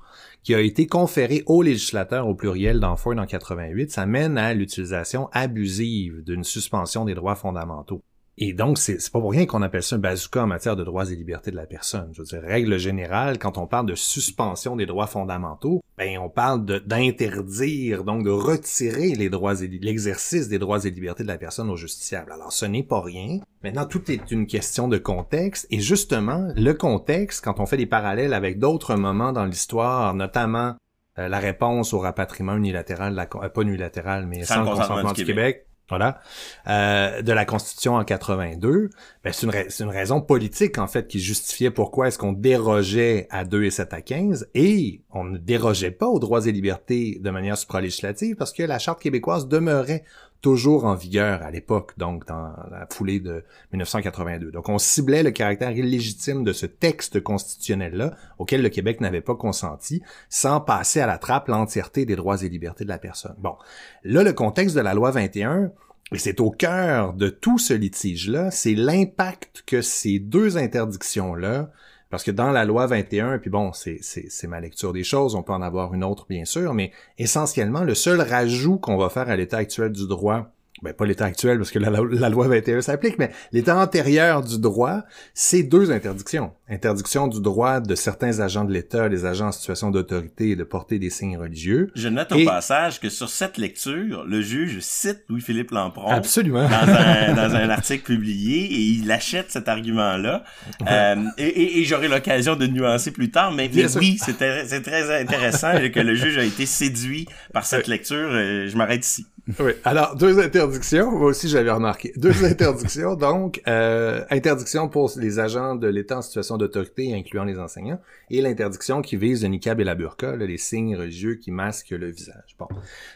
qui 0.44 0.54
a 0.54 0.60
été 0.60 0.86
conféré 0.86 1.42
aux 1.46 1.62
législateurs 1.62 2.28
au 2.28 2.34
pluriel 2.34 2.78
dans 2.78 2.96
Ford 2.96 3.18
en 3.18 3.26
88, 3.26 3.90
ça 3.90 4.04
mène 4.04 4.36
à 4.36 4.52
l'utilisation 4.52 5.28
abusive 5.32 6.22
d'une 6.22 6.44
suspension 6.44 7.06
des 7.06 7.14
droits 7.14 7.34
fondamentaux. 7.34 8.02
Et 8.36 8.52
donc, 8.52 8.78
c'est 8.78 8.98
pas 9.12 9.20
pour 9.20 9.30
rien 9.30 9.46
qu'on 9.46 9.62
appelle 9.62 9.82
ça 9.82 9.96
un 9.96 10.00
bazooka 10.00 10.42
en 10.42 10.48
matière 10.48 10.74
de 10.74 10.82
droits 10.82 11.10
et 11.10 11.14
libertés 11.14 11.52
de 11.52 11.56
la 11.56 11.66
personne. 11.66 12.10
Je 12.12 12.22
veux 12.22 12.26
dire, 12.26 12.42
règle 12.42 12.78
générale, 12.78 13.38
quand 13.38 13.58
on 13.58 13.66
parle 13.66 13.86
de 13.86 13.94
suspension 13.94 14.74
des 14.74 14.86
droits 14.86 15.06
fondamentaux, 15.06 15.80
ben, 15.96 16.18
on 16.18 16.28
parle 16.28 16.64
d'interdire, 16.64 18.02
donc 18.02 18.24
de 18.24 18.30
retirer 18.30 19.14
les 19.14 19.30
droits 19.30 19.62
et 19.62 19.68
l'exercice 19.68 20.48
des 20.48 20.58
droits 20.58 20.84
et 20.84 20.90
libertés 20.90 21.22
de 21.22 21.28
la 21.28 21.38
personne 21.38 21.70
au 21.70 21.76
justiciable. 21.76 22.32
Alors, 22.32 22.52
ce 22.52 22.66
n'est 22.66 22.82
pas 22.82 23.00
rien. 23.00 23.38
Maintenant, 23.62 23.86
tout 23.86 24.10
est 24.10 24.32
une 24.32 24.48
question 24.48 24.88
de 24.88 24.98
contexte. 24.98 25.68
Et 25.70 25.78
justement, 25.78 26.48
le 26.56 26.72
contexte, 26.72 27.44
quand 27.44 27.60
on 27.60 27.66
fait 27.66 27.76
des 27.76 27.86
parallèles 27.86 28.34
avec 28.34 28.58
d'autres 28.58 28.96
moments 28.96 29.32
dans 29.32 29.44
l'histoire, 29.44 30.12
notamment 30.14 30.74
euh, 31.20 31.28
la 31.28 31.38
réponse 31.38 31.94
au 31.94 32.00
rapatriement 32.00 32.56
unilatéral, 32.56 33.14
la, 33.14 33.28
euh, 33.36 33.48
pas 33.48 33.62
unilatéral, 33.62 34.26
mais 34.26 34.42
sans, 34.42 34.64
le 34.64 34.70
consentement 34.70 35.12
du, 35.12 35.24
Québec 35.24 35.66
voilà, 35.88 36.20
euh, 36.66 37.20
de 37.20 37.32
la 37.32 37.44
Constitution 37.44 37.96
en 37.96 38.04
82, 38.04 38.90
ben 39.22 39.32
c'est 39.32 39.46
une, 39.46 39.52
une, 39.86 39.94
raison 39.94 40.22
politique 40.22 40.78
en 40.78 40.86
fait 40.86 41.06
qui 41.06 41.20
justifiait 41.20 41.70
pourquoi 41.70 42.08
est-ce 42.08 42.18
qu'on 42.18 42.32
dérogeait 42.32 43.26
à 43.30 43.44
2 43.44 43.64
et 43.64 43.70
7 43.70 43.92
à 43.92 44.00
15 44.00 44.48
et 44.54 45.02
on 45.10 45.24
ne 45.24 45.36
dérogeait 45.36 45.90
pas 45.90 46.06
aux 46.06 46.18
droits 46.18 46.46
et 46.46 46.52
libertés 46.52 47.18
de 47.20 47.30
manière 47.30 47.58
supralégislative 47.58 48.36
parce 48.36 48.52
que 48.52 48.62
la 48.62 48.78
Charte 48.78 49.00
québécoise 49.00 49.46
demeurait 49.46 50.04
toujours 50.44 50.84
en 50.84 50.94
vigueur 50.94 51.40
à 51.42 51.50
l'époque, 51.50 51.94
donc 51.96 52.26
dans 52.26 52.52
la 52.70 52.86
foulée 52.92 53.18
de 53.18 53.44
1982. 53.72 54.50
Donc 54.50 54.68
on 54.68 54.76
ciblait 54.76 55.22
le 55.22 55.30
caractère 55.30 55.70
illégitime 55.70 56.44
de 56.44 56.52
ce 56.52 56.66
texte 56.66 57.22
constitutionnel-là, 57.22 58.14
auquel 58.38 58.60
le 58.60 58.68
Québec 58.68 59.00
n'avait 59.00 59.22
pas 59.22 59.36
consenti, 59.36 60.02
sans 60.28 60.60
passer 60.60 61.00
à 61.00 61.06
la 61.06 61.16
trappe 61.16 61.48
l'entièreté 61.48 62.04
des 62.04 62.14
droits 62.14 62.42
et 62.42 62.50
libertés 62.50 62.84
de 62.84 62.90
la 62.90 62.98
personne. 62.98 63.34
Bon, 63.38 63.56
là, 64.02 64.22
le 64.22 64.34
contexte 64.34 64.76
de 64.76 64.82
la 64.82 64.92
loi 64.92 65.12
21, 65.12 65.72
et 66.12 66.18
c'est 66.18 66.38
au 66.40 66.50
cœur 66.50 67.14
de 67.14 67.30
tout 67.30 67.56
ce 67.56 67.72
litige-là, 67.72 68.50
c'est 68.50 68.74
l'impact 68.74 69.64
que 69.66 69.80
ces 69.80 70.18
deux 70.18 70.58
interdictions-là 70.58 71.70
parce 72.14 72.22
que 72.22 72.30
dans 72.30 72.52
la 72.52 72.64
loi 72.64 72.86
21, 72.86 73.38
puis 73.38 73.50
bon, 73.50 73.72
c'est 73.72 74.46
ma 74.46 74.60
lecture 74.60 74.92
des 74.92 75.02
choses, 75.02 75.34
on 75.34 75.42
peut 75.42 75.52
en 75.52 75.62
avoir 75.62 75.94
une 75.94 76.04
autre 76.04 76.26
bien 76.28 76.44
sûr, 76.44 76.72
mais 76.72 76.92
essentiellement, 77.18 77.82
le 77.82 77.96
seul 77.96 78.20
rajout 78.20 78.78
qu'on 78.78 78.96
va 78.96 79.08
faire 79.08 79.28
à 79.28 79.34
l'état 79.34 79.56
actuel 79.56 79.90
du 79.90 80.06
droit 80.06 80.53
ben 80.82 80.92
pas 80.92 81.06
l'état 81.06 81.24
actuel 81.24 81.58
parce 81.58 81.70
que 81.70 81.78
la, 81.78 82.28
loi 82.28 82.48
21 82.48 82.80
s'applique, 82.80 83.18
mais 83.18 83.30
l'état 83.52 83.76
antérieur 83.76 84.42
du 84.42 84.58
droit, 84.58 85.02
c'est 85.32 85.62
deux 85.62 85.92
interdictions. 85.92 86.52
Interdiction 86.68 87.28
du 87.28 87.40
droit 87.40 87.80
de 87.80 87.94
certains 87.94 88.40
agents 88.40 88.64
de 88.64 88.72
l'État, 88.72 89.08
les 89.08 89.24
agents 89.24 89.48
en 89.48 89.52
situation 89.52 89.90
d'autorité, 89.90 90.56
de 90.56 90.64
porter 90.64 90.98
des 90.98 91.10
signes 91.10 91.38
religieux. 91.38 91.92
Je 91.94 92.08
note 92.08 92.32
au 92.32 92.44
passage 92.44 92.98
que 92.98 93.08
sur 93.08 93.28
cette 93.28 93.56
lecture, 93.56 94.24
le 94.24 94.42
juge 94.42 94.80
cite 94.80 95.22
Louis-Philippe 95.28 95.70
Lampron. 95.70 96.08
Absolument. 96.08 96.68
Dans 96.68 96.92
un, 96.92 97.34
dans 97.48 97.54
un 97.54 97.70
article 97.70 98.02
publié 98.04 98.64
et 98.64 98.80
il 98.80 99.10
achète 99.12 99.52
cet 99.52 99.68
argument-là. 99.68 100.42
Euh, 100.90 101.24
et, 101.38 101.80
et, 101.80 101.84
j'aurai 101.84 102.08
l'occasion 102.08 102.56
de 102.56 102.66
nuancer 102.66 103.12
plus 103.12 103.30
tard, 103.30 103.52
mais, 103.52 103.70
oui, 103.96 104.18
c'est 104.20 104.82
très 104.82 105.20
intéressant 105.20 105.72
que 105.92 106.00
le 106.00 106.14
juge 106.14 106.36
a 106.36 106.42
été 106.42 106.66
séduit 106.66 107.26
par 107.52 107.64
cette 107.64 107.86
lecture. 107.86 108.28
Euh, 108.32 108.68
je 108.68 108.76
m'arrête 108.76 109.06
ici. 109.06 109.26
Oui. 109.60 109.72
Alors, 109.84 110.16
deux 110.16 110.38
interdictions. 110.38 111.10
Moi 111.10 111.28
aussi, 111.28 111.48
j'avais 111.48 111.70
remarqué. 111.70 112.12
Deux 112.16 112.44
interdictions. 112.50 113.14
Donc, 113.14 113.60
euh, 113.68 114.24
interdiction 114.30 114.88
pour 114.88 115.10
les 115.16 115.38
agents 115.38 115.74
de 115.74 115.86
l'État 115.86 116.18
en 116.18 116.22
situation 116.22 116.56
d'autorité, 116.56 117.14
incluant 117.14 117.44
les 117.44 117.58
enseignants, 117.58 118.00
et 118.30 118.40
l'interdiction 118.40 119.02
qui 119.02 119.16
vise 119.16 119.42
le 119.42 119.48
niqab 119.48 119.80
et 119.80 119.84
la 119.84 119.94
burqa, 119.94 120.36
les 120.36 120.56
signes 120.56 120.96
religieux 120.96 121.34
qui 121.34 121.50
masquent 121.50 121.90
le 121.90 122.10
visage. 122.10 122.56
Bon. 122.58 122.68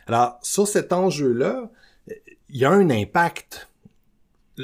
Alors, 0.06 0.38
sur 0.42 0.68
cet 0.68 0.92
enjeu-là, 0.92 1.70
il 2.50 2.56
y 2.56 2.64
a 2.64 2.70
un 2.70 2.90
impact. 2.90 3.68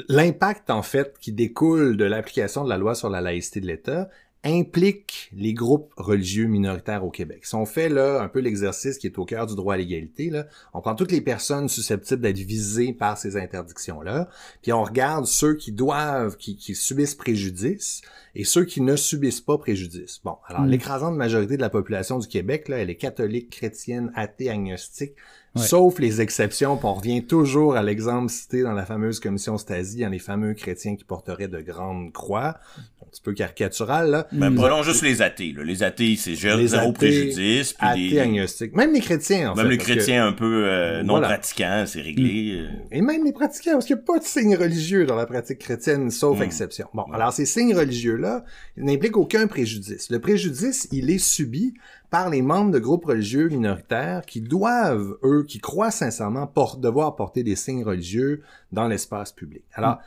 L'impact, 0.07 0.69
en 0.69 0.83
fait, 0.83 1.17
qui 1.19 1.31
découle 1.31 1.97
de 1.97 2.05
l'application 2.05 2.63
de 2.63 2.69
la 2.69 2.77
loi 2.77 2.95
sur 2.95 3.09
la 3.09 3.21
laïcité 3.21 3.61
de 3.61 3.67
l'État, 3.67 4.09
implique 4.45 5.31
les 5.35 5.53
groupes 5.53 5.91
religieux 5.97 6.45
minoritaires 6.45 7.03
au 7.03 7.09
Québec. 7.09 7.45
Si 7.45 7.55
on 7.55 7.65
fait 7.65 7.89
là 7.89 8.21
un 8.21 8.27
peu 8.27 8.39
l'exercice 8.39 8.99
qui 8.99 9.07
est 9.07 9.17
au 9.17 9.25
cœur 9.25 9.47
du 9.47 9.55
droit 9.55 9.73
à 9.73 9.77
l'égalité, 9.77 10.29
là, 10.29 10.45
on 10.73 10.81
prend 10.81 10.93
toutes 10.93 11.11
les 11.11 11.21
personnes 11.21 11.67
susceptibles 11.67 12.21
d'être 12.21 12.37
visées 12.37 12.93
par 12.93 13.17
ces 13.17 13.37
interdictions-là, 13.37 14.29
puis 14.61 14.71
on 14.71 14.83
regarde 14.83 15.25
ceux 15.25 15.55
qui 15.55 15.71
doivent, 15.71 16.37
qui, 16.37 16.55
qui, 16.55 16.75
subissent 16.75 17.15
préjudice 17.15 18.01
et 18.35 18.43
ceux 18.43 18.65
qui 18.65 18.81
ne 18.81 18.95
subissent 18.95 19.41
pas 19.41 19.57
préjudice. 19.57 20.21
Bon, 20.23 20.37
alors 20.45 20.61
hmm. 20.61 20.69
l'écrasante 20.69 21.15
majorité 21.15 21.57
de 21.57 21.61
la 21.61 21.69
population 21.71 22.19
du 22.19 22.27
Québec, 22.27 22.67
là, 22.67 22.77
elle 22.77 22.91
est 22.91 22.97
catholique, 22.97 23.49
chrétienne, 23.49 24.11
athée, 24.15 24.51
agnostique, 24.51 25.15
Sauf 25.55 25.99
les 25.99 26.21
exceptions, 26.21 26.75
puis 26.77 26.85
on 26.85 26.93
revient 26.93 27.23
toujours 27.23 27.75
à 27.75 27.83
l'exemple 27.83 28.31
cité 28.31 28.61
dans 28.61 28.73
la 28.73 28.85
fameuse 28.85 29.19
commission 29.19 29.57
Stasi, 29.57 30.01
dans 30.01 30.09
les 30.09 30.19
fameux 30.19 30.53
chrétiens 30.53 30.95
qui 30.95 31.03
porteraient 31.03 31.47
de 31.47 31.61
grandes 31.61 32.11
croix. 32.11 32.57
Un 33.01 33.07
petit 33.09 33.21
peu 33.21 33.33
caricatural, 33.33 34.09
là. 34.09 34.27
Ben, 34.33 34.53
prenons 34.53 34.83
juste 34.83 35.01
les 35.01 35.21
athées, 35.21 35.53
là. 35.55 35.63
Les 35.63 35.83
athées, 35.83 36.17
c'est 36.17 36.35
zéro 36.35 36.91
préjudice. 36.91 37.73
Puis 37.73 37.87
athées 37.87 37.99
les... 37.99 38.19
agnostiques. 38.19 38.75
Même 38.75 38.93
les 38.93 38.99
chrétiens, 38.99 39.51
en 39.51 39.55
même 39.55 39.55
fait. 39.55 39.61
Même 39.63 39.71
les 39.71 39.77
chrétiens 39.77 40.27
un 40.27 40.33
peu 40.33 40.65
euh, 40.65 41.03
non 41.03 41.21
pratiquants, 41.21 41.85
c'est 41.87 42.01
réglé. 42.01 42.57
Euh. 42.59 42.67
Et 42.91 43.01
même 43.01 43.23
les 43.23 43.31
pratiquants, 43.31 43.73
parce 43.73 43.85
qu'il 43.85 43.95
n'y 43.95 44.01
a 44.01 44.05
pas 44.05 44.19
de 44.19 44.25
signes 44.25 44.57
religieux 44.57 45.05
dans 45.05 45.15
la 45.15 45.25
pratique 45.25 45.59
chrétienne, 45.59 46.11
sauf 46.11 46.39
hmm. 46.39 46.43
exception. 46.43 46.87
Bon, 46.93 47.03
alors 47.13 47.31
ces 47.31 47.45
signes 47.45 47.75
religieux-là 47.75 48.43
n'impliquent 48.75 49.17
aucun 49.17 49.47
préjudice. 49.47 50.09
Le 50.09 50.19
préjudice, 50.19 50.89
il 50.91 51.09
est 51.09 51.19
subi 51.19 51.73
par 52.09 52.29
les 52.29 52.41
membres 52.41 52.71
de 52.71 52.79
groupes 52.79 53.05
religieux 53.05 53.49
minoritaires 53.49 54.25
qui 54.25 54.41
doivent, 54.41 55.17
eux, 55.23 55.43
qui 55.47 55.59
croient 55.59 55.91
sincèrement 55.91 56.51
devoir 56.77 57.15
porter 57.15 57.43
des 57.43 57.55
signes 57.55 57.83
religieux 57.83 58.41
dans 58.71 58.87
l'espace 58.87 59.31
public. 59.31 59.63
Alors, 59.73 59.99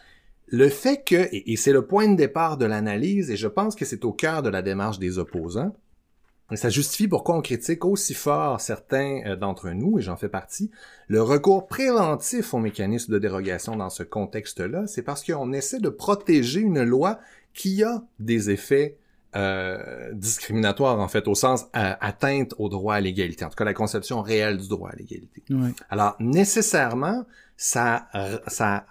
le 0.47 0.69
fait 0.69 1.05
que, 1.05 1.29
et, 1.31 1.57
c'est 1.57 1.73
le 1.73 1.87
point 1.87 2.09
de 2.09 2.17
départ 2.17 2.57
de 2.57 2.65
l'analyse, 2.65 3.31
et 3.31 3.37
je 3.37 3.49
pense 3.49 3.75
que 3.75 3.85
c'est 3.85 4.05
au 4.05 4.13
cœur 4.13 4.42
de 4.42 4.49
la 4.49 4.63
démarche 4.63 4.99
des 4.99 5.19
opposants, 5.19 5.75
ça 6.57 6.71
justifie 6.71 7.09
pourquoi 7.09 7.37
on 7.37 7.42
critique 7.42 7.85
aussi 7.85 8.15
fort 8.15 8.61
certains 8.63 9.21
euh, 9.27 9.37
d'entre 9.37 9.69
nous, 9.69 9.99
et 9.99 10.03
j'en 10.03 10.17
fais 10.17 10.31
partie, 10.31 10.71
le 11.07 11.21
recours 11.21 11.67
préventif 11.67 12.55
au 12.55 12.59
mécanisme 12.59 13.13
de 13.13 13.19
dérogation 13.19 13.77
dans 13.77 13.90
ce 13.90 14.03
contexte-là. 14.03 14.87
C'est 14.87 15.03
parce 15.03 15.23
qu'on 15.23 15.53
essaie 15.53 15.81
de 15.81 15.90
protéger 15.90 16.61
une 16.61 16.83
loi 16.83 17.19
qui 17.53 17.83
a 17.83 18.03
des 18.19 18.49
effets 18.49 18.96
euh, 19.37 20.12
discriminatoires, 20.12 20.98
en 20.98 21.08
fait, 21.08 21.29
au 21.29 21.35
sens 21.35 21.66
euh, 21.76 21.94
atteinte 22.00 22.54
au 22.58 22.68
droit 22.68 22.94
à 22.94 23.00
l'égalité, 23.00 23.44
en 23.44 23.48
tout 23.48 23.56
cas 23.56 23.64
la 23.64 23.74
conception 23.74 24.22
réelle 24.22 24.58
du 24.58 24.68
droit 24.68 24.90
à 24.90 24.96
l'égalité. 24.96 25.42
Alors, 25.90 26.16
nécessairement, 26.18 27.24
ça, 27.56 28.08
ça 28.46 28.87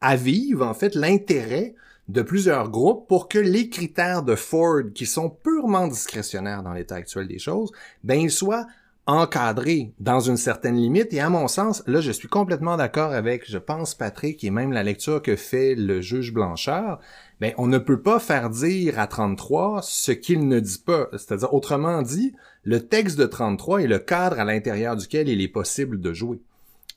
avive, 0.00 0.62
en 0.62 0.74
fait, 0.74 0.94
l'intérêt 0.94 1.74
de 2.08 2.22
plusieurs 2.22 2.70
groupes 2.70 3.08
pour 3.08 3.28
que 3.28 3.38
les 3.38 3.68
critères 3.68 4.22
de 4.22 4.34
Ford, 4.34 4.82
qui 4.94 5.06
sont 5.06 5.28
purement 5.28 5.88
discrétionnaires 5.88 6.62
dans 6.62 6.72
l'état 6.72 6.94
actuel 6.96 7.26
des 7.26 7.38
choses, 7.38 7.72
ben 8.04 8.20
ils 8.20 8.30
soient 8.30 8.66
encadrés 9.06 9.92
dans 10.00 10.20
une 10.20 10.36
certaine 10.36 10.76
limite. 10.76 11.12
Et 11.12 11.20
à 11.20 11.30
mon 11.30 11.48
sens, 11.48 11.82
là, 11.86 12.00
je 12.00 12.10
suis 12.10 12.28
complètement 12.28 12.76
d'accord 12.76 13.12
avec, 13.12 13.48
je 13.48 13.58
pense, 13.58 13.94
Patrick, 13.94 14.42
et 14.42 14.50
même 14.50 14.72
la 14.72 14.82
lecture 14.82 15.22
que 15.22 15.36
fait 15.36 15.74
le 15.74 16.00
juge 16.00 16.32
Blanchard, 16.32 16.98
ben, 17.40 17.52
on 17.58 17.66
ne 17.66 17.78
peut 17.78 18.00
pas 18.00 18.18
faire 18.18 18.48
dire 18.48 18.98
à 18.98 19.06
33 19.06 19.82
ce 19.82 20.12
qu'il 20.12 20.48
ne 20.48 20.58
dit 20.58 20.82
pas. 20.84 21.08
C'est-à-dire, 21.12 21.52
autrement 21.52 22.02
dit, 22.02 22.34
le 22.64 22.86
texte 22.86 23.18
de 23.18 23.26
33 23.26 23.82
est 23.82 23.86
le 23.86 23.98
cadre 23.98 24.40
à 24.40 24.44
l'intérieur 24.44 24.96
duquel 24.96 25.28
il 25.28 25.40
est 25.40 25.48
possible 25.48 26.00
de 26.00 26.12
jouer. 26.12 26.40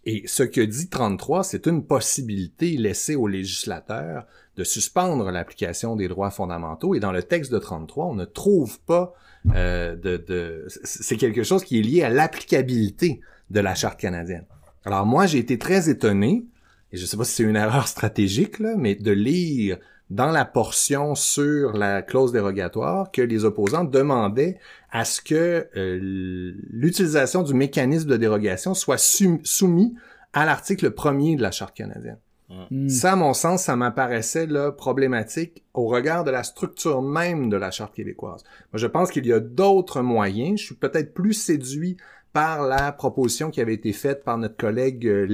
Et 0.05 0.23
ce 0.27 0.43
que 0.43 0.61
dit 0.61 0.87
33, 0.87 1.43
c'est 1.43 1.67
une 1.67 1.85
possibilité 1.85 2.77
laissée 2.77 3.15
aux 3.15 3.27
législateurs 3.27 4.25
de 4.55 4.63
suspendre 4.63 5.29
l'application 5.29 5.95
des 5.95 6.07
droits 6.07 6.31
fondamentaux. 6.31 6.95
Et 6.95 6.99
dans 6.99 7.11
le 7.11 7.21
texte 7.23 7.51
de 7.51 7.59
33, 7.59 8.05
on 8.05 8.15
ne 8.15 8.25
trouve 8.25 8.79
pas 8.81 9.13
euh, 9.53 9.95
de... 9.95 10.65
C'est 10.83 11.17
quelque 11.17 11.43
chose 11.43 11.65
qui 11.65 11.79
est 11.79 11.83
lié 11.83 12.03
à 12.03 12.09
l'applicabilité 12.09 13.19
de 13.49 13.59
la 13.59 13.75
Charte 13.75 13.99
canadienne. 13.99 14.45
Alors 14.85 15.05
moi, 15.05 15.25
j'ai 15.25 15.39
été 15.39 15.57
très 15.57 15.89
étonné, 15.89 16.45
et 16.93 16.97
je 16.97 17.01
ne 17.01 17.07
sais 17.07 17.17
pas 17.17 17.25
si 17.25 17.33
c'est 17.33 17.43
une 17.43 17.57
erreur 17.57 17.87
stratégique, 17.89 18.59
là, 18.59 18.75
mais 18.77 18.95
de 18.95 19.11
lire 19.11 19.77
dans 20.09 20.31
la 20.31 20.45
portion 20.45 21.13
sur 21.13 21.73
la 21.73 22.01
clause 22.01 22.31
dérogatoire 22.31 23.11
que 23.11 23.21
les 23.21 23.45
opposants 23.45 23.83
demandaient 23.83 24.57
à 24.91 25.05
ce 25.05 25.21
que 25.21 25.67
euh, 25.75 26.53
l'utilisation 26.71 27.43
du 27.43 27.53
mécanisme 27.53 28.09
de 28.09 28.17
dérogation 28.17 28.73
soit 28.73 28.97
soumis 29.43 29.95
à 30.33 30.45
l'article 30.45 30.91
premier 30.91 31.35
de 31.35 31.41
la 31.41 31.51
Charte 31.51 31.75
canadienne. 31.75 32.17
Hmm. 32.49 32.89
Ça, 32.89 33.11
à 33.11 33.15
mon 33.15 33.33
sens, 33.33 33.63
ça 33.63 33.75
m'apparaissait 33.75 34.47
là 34.47 34.71
problématique 34.71 35.63
au 35.75 35.85
regard 35.85 36.23
de 36.23 36.31
la 36.31 36.41
structure 36.41 37.03
même 37.03 37.49
de 37.49 37.57
la 37.57 37.69
Charte 37.69 37.93
québécoise. 37.93 38.43
Moi, 38.73 38.79
je 38.79 38.87
pense 38.87 39.11
qu'il 39.11 39.27
y 39.27 39.33
a 39.33 39.39
d'autres 39.39 40.01
moyens. 40.01 40.59
Je 40.59 40.65
suis 40.65 40.75
peut-être 40.75 41.13
plus 41.13 41.33
séduit 41.33 41.97
par 42.33 42.63
la 42.63 42.91
proposition 42.91 43.51
qui 43.51 43.61
avait 43.61 43.75
été 43.75 43.93
faite 43.93 44.23
par 44.23 44.39
notre 44.39 44.57
collègue 44.57 45.05
euh, 45.07 45.25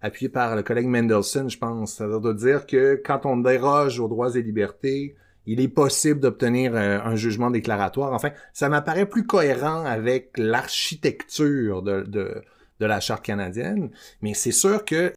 appuyé 0.00 0.28
par 0.28 0.56
le 0.56 0.62
collègue 0.62 0.86
Mendelssohn, 0.86 1.48
je 1.50 1.58
pense. 1.58 1.94
C'est-à-dire 1.94 2.20
de 2.20 2.32
dire 2.32 2.66
que 2.66 3.00
quand 3.04 3.26
on 3.26 3.36
déroge 3.36 4.00
aux 4.00 4.08
droits 4.08 4.34
et 4.36 4.42
libertés, 4.42 5.16
il 5.46 5.60
est 5.60 5.68
possible 5.68 6.20
d'obtenir 6.20 6.74
euh, 6.74 7.00
un 7.02 7.16
jugement 7.16 7.50
déclaratoire. 7.50 8.12
Enfin, 8.12 8.30
ça 8.52 8.68
m'apparaît 8.68 9.06
plus 9.06 9.26
cohérent 9.26 9.84
avec 9.84 10.32
l'architecture 10.36 11.82
de, 11.82 12.42
la 12.78 13.00
Charte 13.00 13.24
canadienne. 13.24 13.90
Mais 14.22 14.34
c'est 14.34 14.52
sûr 14.52 14.84
que 14.84 15.12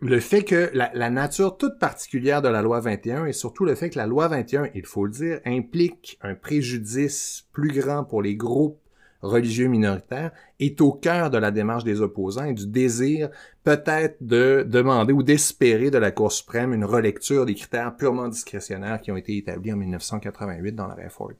le 0.00 0.20
fait 0.20 0.42
que 0.42 0.70
la, 0.74 1.10
nature 1.10 1.56
toute 1.56 1.78
particulière 1.78 2.42
de 2.42 2.48
la 2.48 2.60
loi 2.60 2.80
21 2.80 3.26
et 3.26 3.32
surtout 3.32 3.64
le 3.64 3.74
fait 3.76 3.90
que 3.90 3.98
la 3.98 4.06
loi 4.06 4.28
21, 4.28 4.68
il 4.74 4.84
faut 4.84 5.06
le 5.06 5.12
dire, 5.12 5.40
implique 5.46 6.18
un 6.22 6.34
préjudice 6.34 7.46
plus 7.52 7.72
grand 7.72 8.04
pour 8.04 8.20
les 8.20 8.34
groupes 8.34 8.81
religieux 9.22 9.68
minoritaire 9.68 10.32
est 10.60 10.80
au 10.80 10.92
cœur 10.92 11.30
de 11.30 11.38
la 11.38 11.50
démarche 11.50 11.84
des 11.84 12.00
opposants 12.00 12.44
et 12.44 12.54
du 12.54 12.66
désir 12.66 13.30
peut-être 13.64 14.16
de 14.20 14.66
demander 14.68 15.12
ou 15.12 15.22
d'espérer 15.22 15.90
de 15.90 15.98
la 15.98 16.10
Cour 16.10 16.32
suprême 16.32 16.74
une 16.74 16.84
relecture 16.84 17.46
des 17.46 17.54
critères 17.54 17.96
purement 17.96 18.28
discrétionnaires 18.28 19.00
qui 19.00 19.12
ont 19.12 19.16
été 19.16 19.36
établis 19.36 19.72
en 19.72 19.76
1988 19.76 20.74
dans 20.74 20.88
la 20.88 21.08
Ford. 21.08 21.32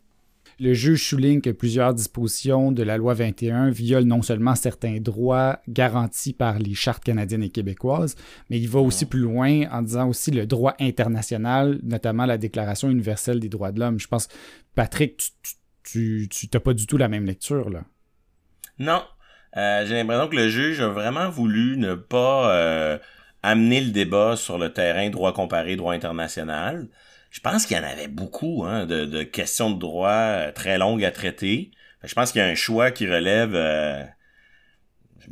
Le 0.60 0.74
juge 0.74 1.08
souligne 1.08 1.40
que 1.40 1.50
plusieurs 1.50 1.94
dispositions 1.94 2.72
de 2.72 2.82
la 2.82 2.96
loi 2.96 3.14
21 3.14 3.70
violent 3.70 4.06
non 4.06 4.22
seulement 4.22 4.54
certains 4.54 5.00
droits 5.00 5.58
garantis 5.68 6.32
par 6.32 6.58
les 6.58 6.74
chartes 6.74 7.02
canadiennes 7.02 7.42
et 7.42 7.48
québécoises, 7.48 8.16
mais 8.50 8.60
il 8.60 8.68
va 8.68 8.80
aussi 8.80 9.06
plus 9.06 9.20
loin 9.20 9.62
en 9.70 9.82
disant 9.82 10.08
aussi 10.08 10.30
le 10.30 10.46
droit 10.46 10.74
international, 10.78 11.80
notamment 11.82 12.26
la 12.26 12.38
Déclaration 12.38 12.90
universelle 12.90 13.40
des 13.40 13.48
droits 13.48 13.72
de 13.72 13.80
l'homme. 13.80 13.98
Je 13.98 14.08
pense, 14.08 14.28
Patrick, 14.74 15.16
tu 15.42 15.54
n'as 15.94 16.60
pas 16.60 16.74
du 16.74 16.86
tout 16.86 16.96
la 16.96 17.08
même 17.08 17.26
lecture, 17.26 17.70
là. 17.70 17.84
Non. 18.78 19.02
Euh, 19.56 19.84
j'ai 19.86 19.94
l'impression 19.94 20.28
que 20.28 20.36
le 20.36 20.48
juge 20.48 20.80
a 20.80 20.88
vraiment 20.88 21.28
voulu 21.28 21.76
ne 21.76 21.94
pas 21.94 22.54
euh, 22.54 22.98
amener 23.42 23.80
le 23.80 23.90
débat 23.90 24.36
sur 24.36 24.58
le 24.58 24.72
terrain 24.72 25.10
droit 25.10 25.32
comparé, 25.32 25.76
droit 25.76 25.94
international. 25.94 26.88
Je 27.30 27.40
pense 27.40 27.66
qu'il 27.66 27.76
y 27.76 27.80
en 27.80 27.84
avait 27.84 28.08
beaucoup 28.08 28.64
hein, 28.64 28.86
de, 28.86 29.22
questions 29.22 29.70
de 29.70 29.78
droit 29.78 30.10
euh, 30.10 30.52
très 30.52 30.78
longues 30.78 31.04
à 31.04 31.10
traiter. 31.10 31.70
Je 32.04 32.14
pense 32.14 32.32
qu'il 32.32 32.40
y 32.40 32.44
a 32.44 32.48
un 32.48 32.54
choix 32.54 32.90
qui 32.90 33.06
relève, 33.06 33.54
euh, 33.54 34.04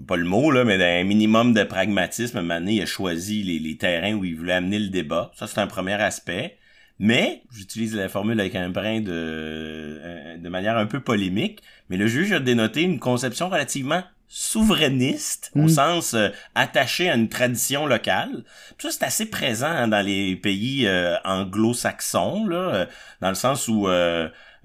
pas 0.06 0.16
le 0.16 0.24
mot, 0.24 0.50
là, 0.50 0.64
mais 0.64 0.78
d'un 0.78 1.04
minimum 1.04 1.52
de 1.52 1.62
pragmatisme. 1.64 2.40
Il 2.66 2.82
a 2.82 2.86
choisi 2.86 3.42
les 3.42 3.76
terrains 3.76 4.14
où 4.14 4.24
il 4.24 4.36
voulait 4.36 4.54
amener 4.54 4.78
le 4.78 4.88
débat. 4.88 5.30
Ça, 5.34 5.46
c'est 5.46 5.60
un 5.60 5.66
premier 5.66 5.94
aspect. 5.94 6.58
Mais, 7.02 7.42
j'utilise 7.50 7.96
la 7.96 8.10
formule 8.10 8.38
avec 8.38 8.54
un 8.54 8.68
brin 8.68 9.00
de, 9.00 9.08
euh, 9.10 10.36
de 10.36 10.48
manière 10.50 10.76
un 10.76 10.84
peu 10.84 11.00
polémique, 11.00 11.62
mais 11.88 11.96
le 11.96 12.06
juge 12.06 12.30
a 12.32 12.40
dénoté 12.40 12.82
une 12.82 12.98
conception 12.98 13.48
relativement 13.48 14.02
souverainiste, 14.28 15.50
au 15.56 15.62
mm. 15.62 15.68
sens 15.70 16.12
euh, 16.12 16.28
attaché 16.54 17.08
à 17.08 17.14
une 17.14 17.30
tradition 17.30 17.86
locale. 17.86 18.44
ça, 18.76 18.90
c'est 18.90 19.02
assez 19.02 19.30
présent 19.30 19.88
dans 19.88 20.04
les 20.04 20.36
pays 20.36 20.86
euh, 20.86 21.16
anglo-saxons, 21.24 22.46
là, 22.46 22.86
dans 23.22 23.30
le 23.30 23.34
sens 23.34 23.66
où 23.66 23.88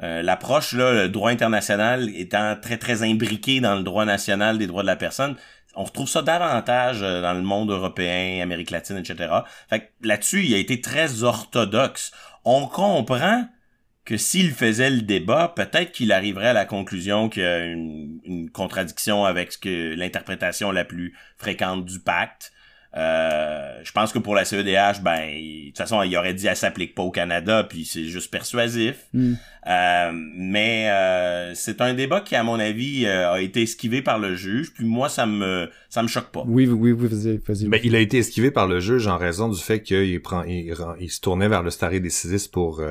l'approche, 0.01 0.73
là, 0.73 0.91
le 0.91 1.07
droit 1.07 1.31
international 1.31 2.09
étant 2.13 2.57
très, 2.61 2.77
très 2.77 3.01
imbriqué 3.01 3.61
dans 3.61 3.75
le 3.75 3.83
droit 3.83 4.03
national 4.03 4.57
des 4.57 4.67
droits 4.67 4.81
de 4.81 4.87
la 4.87 4.97
personne, 4.97 5.37
on 5.75 5.83
retrouve 5.83 6.07
ça 6.07 6.21
davantage 6.21 7.01
euh, 7.01 7.21
dans 7.21 7.33
le 7.33 7.41
monde 7.41 7.71
européen, 7.71 8.41
Amérique 8.41 8.71
latine, 8.71 8.97
etc. 8.97 9.33
Fait 9.69 9.91
là-dessus, 10.01 10.45
il 10.45 10.53
a 10.53 10.57
été 10.57 10.81
très 10.81 11.23
orthodoxe. 11.23 12.11
On 12.43 12.67
comprend 12.67 13.47
que 14.05 14.17
s'il 14.17 14.51
faisait 14.51 14.91
le 14.91 15.01
débat, 15.01 15.53
peut-être 15.55 15.91
qu'il 15.91 16.11
arriverait 16.11 16.49
à 16.49 16.53
la 16.53 16.65
conclusion 16.65 17.27
qu'il 17.27 17.41
y 17.41 17.45
a 17.45 17.65
une, 17.65 18.19
une 18.23 18.49
contradiction 18.51 19.25
avec 19.25 19.51
ce 19.51 19.57
que 19.57 19.95
l'interprétation 19.95 20.71
la 20.71 20.85
plus 20.85 21.17
fréquente 21.37 21.85
du 21.85 21.99
pacte. 21.99 22.51
Euh, 22.95 23.79
je 23.83 23.91
pense 23.91 24.13
que 24.13 24.19
pour 24.19 24.35
la 24.35 24.45
CEDH, 24.45 25.01
ben, 25.01 25.19
de 25.27 25.67
toute 25.67 25.77
façon, 25.77 26.01
il 26.01 26.15
aurait 26.17 26.33
dit 26.33 26.47
elle 26.47 26.55
s'applique 26.55 26.95
pas 26.95 27.03
au 27.03 27.11
Canada, 27.11 27.65
puis 27.67 27.85
c'est 27.85 28.05
juste 28.05 28.31
persuasif. 28.31 28.95
Hmm. 29.13 29.33
Euh, 29.67 30.11
mais 30.13 30.89
euh, 30.91 31.55
c'est 31.55 31.81
un 31.81 31.95
débat 31.95 32.21
qui, 32.21 32.35
à 32.35 32.43
mon 32.43 32.59
avis, 32.59 33.05
euh, 33.05 33.31
a 33.31 33.41
été 33.41 33.63
esquivé 33.63 34.03
par 34.03 34.19
le 34.19 34.35
juge. 34.35 34.71
Puis 34.73 34.85
moi, 34.85 35.09
ça 35.09 35.25
me 35.25 35.69
ça 35.89 36.03
me 36.03 36.07
choque 36.07 36.27
pas. 36.27 36.43
Oui, 36.45 36.67
oui, 36.67 36.91
oui, 36.91 37.07
vas-y, 37.07 37.37
vas-y. 37.37 37.67
Ben, 37.67 37.79
il 37.83 37.95
a 37.95 37.99
été 37.99 38.19
esquivé 38.19 38.51
par 38.51 38.67
le 38.67 38.79
juge 38.79 39.07
en 39.07 39.17
raison 39.17 39.49
du 39.49 39.59
fait 39.59 39.81
qu'il 39.81 40.21
prend, 40.21 40.43
il, 40.43 40.73
il, 40.99 41.09
se 41.09 41.19
tournait 41.19 41.47
vers 41.47 41.63
le 41.63 41.71
stare 41.71 41.99
decisis 41.99 42.47
pour 42.47 42.81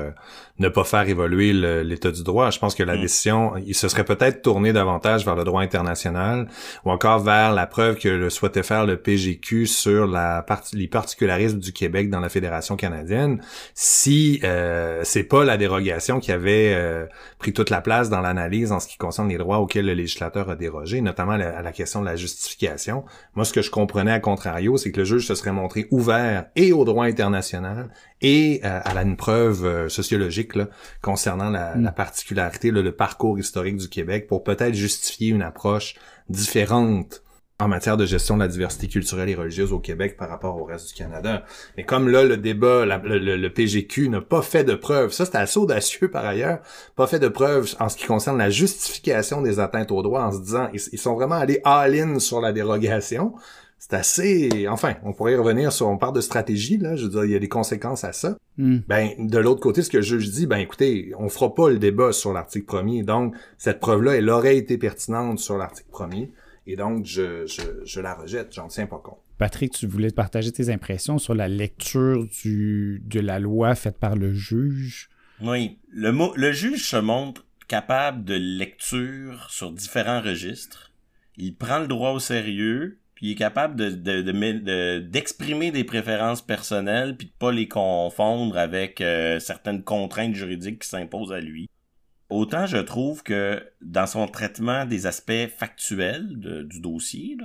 ne 0.59 0.69
pas 0.69 0.83
faire 0.83 1.07
évoluer 1.07 1.53
l'état 1.83 2.11
du 2.11 2.23
droit. 2.23 2.49
Je 2.49 2.59
pense 2.59 2.75
que 2.75 2.83
la 2.83 2.97
mm. 2.97 3.01
décision, 3.01 3.57
il 3.57 3.75
se 3.75 3.87
serait 3.87 4.05
peut-être 4.05 4.41
tourné 4.41 4.73
davantage 4.73 5.23
vers 5.23 5.35
le 5.35 5.43
droit 5.43 5.61
international 5.61 6.47
ou 6.83 6.91
encore 6.91 7.19
vers 7.19 7.53
la 7.53 7.67
preuve 7.67 7.97
que 7.97 8.09
le 8.09 8.29
souhaitait 8.29 8.63
faire 8.63 8.85
le 8.85 8.97
PGQ 8.97 9.67
sur 9.67 9.94
la 10.03 10.45
les 10.73 10.87
particularismes 10.87 11.59
du 11.59 11.73
Québec 11.73 12.09
dans 12.09 12.19
la 12.19 12.29
Fédération 12.29 12.75
canadienne. 12.75 13.41
Si 13.73 14.39
euh, 14.43 15.01
c'est 15.03 15.23
pas 15.23 15.43
la 15.43 15.57
dérogation 15.57 16.19
qui 16.19 16.31
avait 16.31 16.73
euh, 16.75 17.05
pris 17.39 17.53
toute 17.53 17.69
la 17.69 17.81
place 17.81 18.09
dans 18.09 18.21
l'analyse 18.21 18.71
en 18.71 18.79
ce 18.79 18.87
qui 18.87 18.97
concerne 18.97 19.29
les 19.29 19.37
droits 19.37 19.59
auxquels 19.59 19.85
le 19.85 19.93
législateur 19.93 20.49
a 20.49 20.55
dérogé, 20.55 21.01
notamment 21.01 21.33
à 21.33 21.61
la 21.61 21.71
question 21.71 22.01
de 22.01 22.05
la 22.05 22.15
justification. 22.15 23.05
Moi, 23.35 23.45
ce 23.45 23.53
que 23.53 23.61
je 23.61 23.71
comprenais 23.71 24.11
à 24.11 24.19
contrario, 24.19 24.77
c'est 24.77 24.91
que 24.91 24.99
le 24.99 25.05
juge 25.05 25.27
se 25.27 25.35
serait 25.35 25.51
montré 25.51 25.87
ouvert 25.91 26.45
et 26.55 26.71
au 26.71 26.85
droit 26.85 27.05
international 27.05 27.89
et 28.21 28.61
euh, 28.63 28.79
à 28.83 28.93
la, 28.93 29.03
une 29.03 29.17
preuve 29.17 29.65
euh, 29.65 29.89
sociologique 29.89 30.55
là, 30.55 30.67
concernant 31.01 31.49
la, 31.49 31.75
mm. 31.75 31.93
particularité, 31.95 32.71
le 32.71 32.91
parcours 32.91 33.37
historique 33.37 33.77
du 33.77 33.89
Québec 33.89 34.27
pour 34.27 34.43
peut-être 34.43 34.73
justifier 34.73 35.29
une 35.29 35.41
approche 35.41 35.95
différente 36.29 37.21
en 37.59 37.69
matière 37.69 37.95
de 37.95 38.05
gestion 38.05 38.35
de 38.35 38.41
la 38.41 38.49
diversité 38.49 38.87
culturelle 38.87 39.29
et 39.29 39.35
religieuse 39.35 39.71
au 39.71 39.79
Québec 39.79 40.17
par 40.17 40.29
rapport 40.29 40.57
au 40.57 40.65
reste 40.65 40.89
du 40.89 40.93
Canada. 40.93 41.45
Mais 41.77 41.85
comme 41.85 42.09
là, 42.09 42.23
le 42.23 42.35
débat, 42.35 42.85
le, 42.85 43.47
PGQ 43.47 44.09
n'a 44.09 44.19
pas 44.19 44.41
fait 44.41 44.65
de 44.65 44.75
preuves, 44.75 45.13
ça 45.13 45.25
c'est 45.25 45.37
assez 45.37 45.57
audacieux 45.57 46.09
par 46.09 46.25
ailleurs, 46.25 46.59
pas 46.97 47.07
fait 47.07 47.19
de 47.19 47.29
preuves 47.29 47.73
en 47.79 47.87
ce 47.87 47.95
qui 47.95 48.05
concerne 48.05 48.37
la 48.37 48.49
justification 48.49 49.41
des 49.41 49.59
atteintes 49.59 49.91
aux 49.91 50.01
droits 50.01 50.25
en 50.25 50.33
se 50.33 50.39
disant, 50.39 50.67
ils, 50.73 50.99
sont 50.99 51.15
vraiment 51.15 51.35
allés 51.35 51.61
all-in 51.63 52.19
sur 52.19 52.41
la 52.41 52.51
dérogation. 52.51 53.33
c'est 53.79 53.93
assez, 53.93 54.67
enfin, 54.69 54.95
on 55.05 55.13
pourrait 55.13 55.33
y 55.33 55.37
revenir 55.37 55.71
sur, 55.71 55.87
on 55.87 55.97
parle 55.97 56.15
de 56.15 56.21
stratégie, 56.21 56.77
là, 56.77 56.97
je 56.97 57.03
veux 57.03 57.09
dire, 57.09 57.23
il 57.23 57.31
y 57.31 57.35
a 57.35 57.39
des 57.39 57.47
conséquences 57.47 58.03
à 58.03 58.11
ça. 58.11 58.35
Hmm. 58.57 58.79
Ben, 58.89 59.11
de 59.17 59.37
l'autre 59.37 59.61
côté, 59.61 59.81
ce 59.81 59.89
que 59.89 59.97
le 59.97 60.03
juge 60.03 60.29
dis, 60.29 60.45
ben, 60.45 60.57
écoutez, 60.57 61.13
on 61.19 61.29
fera 61.29 61.55
pas 61.55 61.69
le 61.69 61.77
débat 61.77 62.11
sur 62.11 62.33
l'article 62.33 62.65
premier, 62.65 63.03
donc, 63.03 63.33
cette 63.57 63.79
preuve-là, 63.79 64.15
elle 64.15 64.29
aurait 64.29 64.57
été 64.57 64.77
pertinente 64.77 65.39
sur 65.39 65.57
l'article 65.57 65.89
premier, 65.89 66.31
et 66.67 66.75
donc, 66.75 67.05
je, 67.05 67.45
je, 67.45 67.85
je 67.85 67.99
la 67.99 68.15
rejette, 68.15 68.53
j'en 68.53 68.67
tiens 68.67 68.87
pas 68.87 68.97
compte. 68.97 69.19
Patrick, 69.37 69.73
tu 69.73 69.85
voulais 69.85 70.11
partager 70.11 70.51
tes 70.51 70.69
impressions 70.69 71.17
sur 71.17 71.35
la 71.35 71.47
lecture 71.47 72.25
du, 72.41 73.01
de 73.05 73.19
la 73.19 73.39
loi 73.39 73.75
faite 73.75 73.97
par 73.97 74.15
le 74.15 74.33
juge? 74.33 75.09
Oui, 75.41 75.77
le, 75.91 76.11
mot, 76.11 76.33
le 76.35 76.51
juge 76.53 76.87
se 76.87 76.95
montre 76.95 77.45
capable 77.67 78.23
de 78.23 78.35
lecture 78.35 79.47
sur 79.49 79.71
différents 79.71 80.21
registres. 80.21 80.93
Il 81.37 81.55
prend 81.55 81.79
le 81.79 81.87
droit 81.87 82.11
au 82.11 82.19
sérieux, 82.19 82.99
puis 83.15 83.27
il 83.27 83.31
est 83.33 83.35
capable 83.35 83.75
de, 83.75 83.89
de, 83.89 84.99
d'exprimer 84.99 85.71
des 85.71 85.83
préférences 85.83 86.41
personnelles, 86.41 87.17
puis 87.17 87.27
de 87.27 87.33
pas 87.37 87.51
les 87.51 87.67
confondre 87.67 88.57
avec 88.57 89.01
euh, 89.01 89.39
certaines 89.39 89.83
contraintes 89.83 90.35
juridiques 90.35 90.83
qui 90.83 90.89
s'imposent 90.89 91.33
à 91.33 91.41
lui. 91.41 91.69
Autant 92.29 92.65
je 92.65 92.77
trouve 92.77 93.23
que 93.23 93.63
dans 93.81 94.07
son 94.07 94.27
traitement 94.27 94.85
des 94.85 95.05
aspects 95.05 95.47
factuels 95.57 96.65
du 96.67 96.79
dossier, 96.79 97.37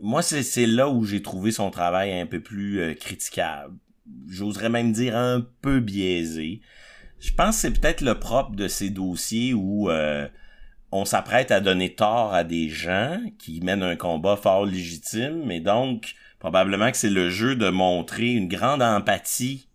moi 0.00 0.22
c'est, 0.22 0.66
là 0.66 0.88
où 0.88 1.04
j'ai 1.04 1.22
trouvé 1.22 1.52
son 1.52 1.70
travail 1.70 2.18
un 2.18 2.26
peu 2.26 2.40
plus 2.40 2.80
euh, 2.80 2.94
critiquable. 2.94 3.74
J'oserais 4.28 4.68
même 4.68 4.92
dire 4.92 5.16
un 5.16 5.46
peu 5.62 5.80
biaisé. 5.80 6.60
Je 7.20 7.32
pense 7.32 7.56
que 7.56 7.60
c'est 7.62 7.80
peut-être 7.80 8.00
le 8.00 8.18
propre 8.18 8.54
de 8.54 8.68
ces 8.68 8.90
dossiers 8.90 9.54
où 9.54 9.88
euh, 9.88 10.28
on 10.90 11.04
s'apprête 11.04 11.50
à 11.50 11.60
donner 11.60 11.94
tort 11.94 12.34
à 12.34 12.44
des 12.44 12.68
gens 12.68 13.18
qui 13.38 13.60
mènent 13.60 13.82
un 13.82 13.96
combat 13.96 14.36
fort 14.36 14.66
légitime, 14.66 15.42
mais 15.46 15.60
donc 15.60 16.14
probablement 16.38 16.90
que 16.90 16.96
c'est 16.96 17.10
le 17.10 17.30
jeu 17.30 17.56
de 17.56 17.70
montrer 17.70 18.32
une 18.32 18.48
grande 18.48 18.82
empathie 18.82 19.68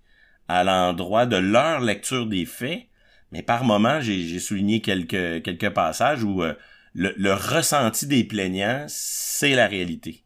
à 0.47 0.63
l'endroit 0.63 1.25
de 1.25 1.37
leur 1.37 1.79
lecture 1.79 2.27
des 2.27 2.45
faits. 2.45 2.83
Mais 3.31 3.43
par 3.43 3.63
moment, 3.63 4.01
j'ai 4.01 4.39
souligné 4.39 4.81
quelques, 4.81 5.43
quelques 5.43 5.69
passages 5.69 6.23
où 6.23 6.41
euh, 6.43 6.53
le, 6.93 7.13
le, 7.17 7.33
ressenti 7.33 8.07
des 8.07 8.23
plaignants, 8.23 8.85
c'est 8.87 9.55
la 9.55 9.67
réalité. 9.67 10.23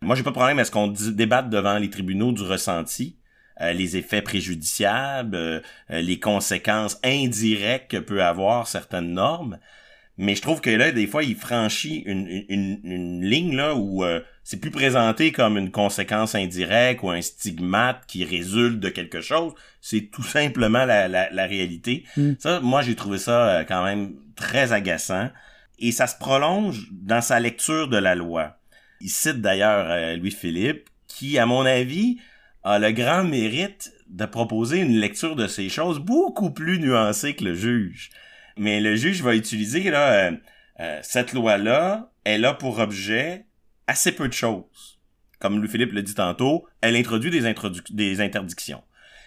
Moi, 0.00 0.16
j'ai 0.16 0.24
pas 0.24 0.30
de 0.30 0.34
problème 0.34 0.58
à 0.58 0.64
ce 0.64 0.72
qu'on 0.72 0.88
débatte 0.88 1.48
devant 1.48 1.78
les 1.78 1.88
tribunaux 1.88 2.32
du 2.32 2.42
ressenti, 2.42 3.16
euh, 3.60 3.72
les 3.72 3.96
effets 3.96 4.22
préjudiciables, 4.22 5.36
euh, 5.36 5.60
les 5.88 6.18
conséquences 6.18 6.98
indirectes 7.04 7.90
que 7.90 7.98
peut 7.98 8.24
avoir 8.24 8.66
certaines 8.66 9.12
normes. 9.12 9.58
Mais 10.18 10.34
je 10.34 10.42
trouve 10.42 10.60
que 10.60 10.70
là, 10.70 10.90
des 10.90 11.06
fois, 11.06 11.22
il 11.22 11.36
franchit 11.36 11.98
une, 12.06 12.26
une, 12.48 12.80
une 12.82 13.24
ligne 13.24 13.56
là 13.56 13.76
où 13.76 14.04
euh, 14.04 14.20
c'est 14.44 14.60
plus 14.60 14.70
présenté 14.70 15.32
comme 15.32 15.56
une 15.56 15.70
conséquence 15.70 16.34
indirecte 16.34 17.02
ou 17.02 17.10
un 17.10 17.22
stigmate 17.22 18.04
qui 18.06 18.24
résulte 18.24 18.80
de 18.80 18.88
quelque 18.88 19.20
chose. 19.20 19.52
C'est 19.80 20.10
tout 20.10 20.22
simplement 20.22 20.84
la, 20.84 21.08
la, 21.08 21.30
la 21.30 21.46
réalité. 21.46 22.04
Mm. 22.16 22.32
Ça, 22.38 22.60
moi, 22.60 22.82
j'ai 22.82 22.96
trouvé 22.96 23.18
ça 23.18 23.64
quand 23.66 23.84
même 23.84 24.14
très 24.36 24.72
agaçant. 24.72 25.30
Et 25.78 25.92
ça 25.92 26.06
se 26.06 26.16
prolonge 26.16 26.88
dans 26.92 27.20
sa 27.20 27.40
lecture 27.40 27.88
de 27.88 27.96
la 27.96 28.14
loi. 28.14 28.58
Il 29.00 29.10
cite 29.10 29.40
d'ailleurs 29.40 30.16
Louis-Philippe, 30.16 30.88
qui, 31.08 31.38
à 31.38 31.46
mon 31.46 31.66
avis, 31.66 32.18
a 32.64 32.78
le 32.78 32.92
grand 32.92 33.24
mérite 33.24 33.92
de 34.08 34.26
proposer 34.26 34.78
une 34.78 34.96
lecture 34.96 35.36
de 35.36 35.46
ces 35.46 35.68
choses 35.68 35.98
beaucoup 35.98 36.50
plus 36.50 36.78
nuancée 36.78 37.34
que 37.34 37.44
le 37.44 37.54
juge. 37.54 38.10
Mais 38.56 38.80
le 38.80 38.94
juge 38.94 39.22
va 39.22 39.34
utiliser 39.34 39.90
là 39.90 40.12
euh, 40.12 40.32
euh, 40.80 41.00
cette 41.02 41.32
loi-là, 41.32 42.10
elle 42.24 42.44
a 42.44 42.54
pour 42.54 42.78
objet 42.78 43.46
assez 43.92 44.12
peu 44.12 44.26
de 44.26 44.32
choses. 44.32 44.98
Comme 45.38 45.58
Louis-Philippe 45.58 45.92
le 45.92 46.02
dit 46.02 46.14
tantôt, 46.14 46.66
elle 46.80 46.96
introduit 46.96 47.30
des, 47.30 48.20
interdictions. 48.20 48.82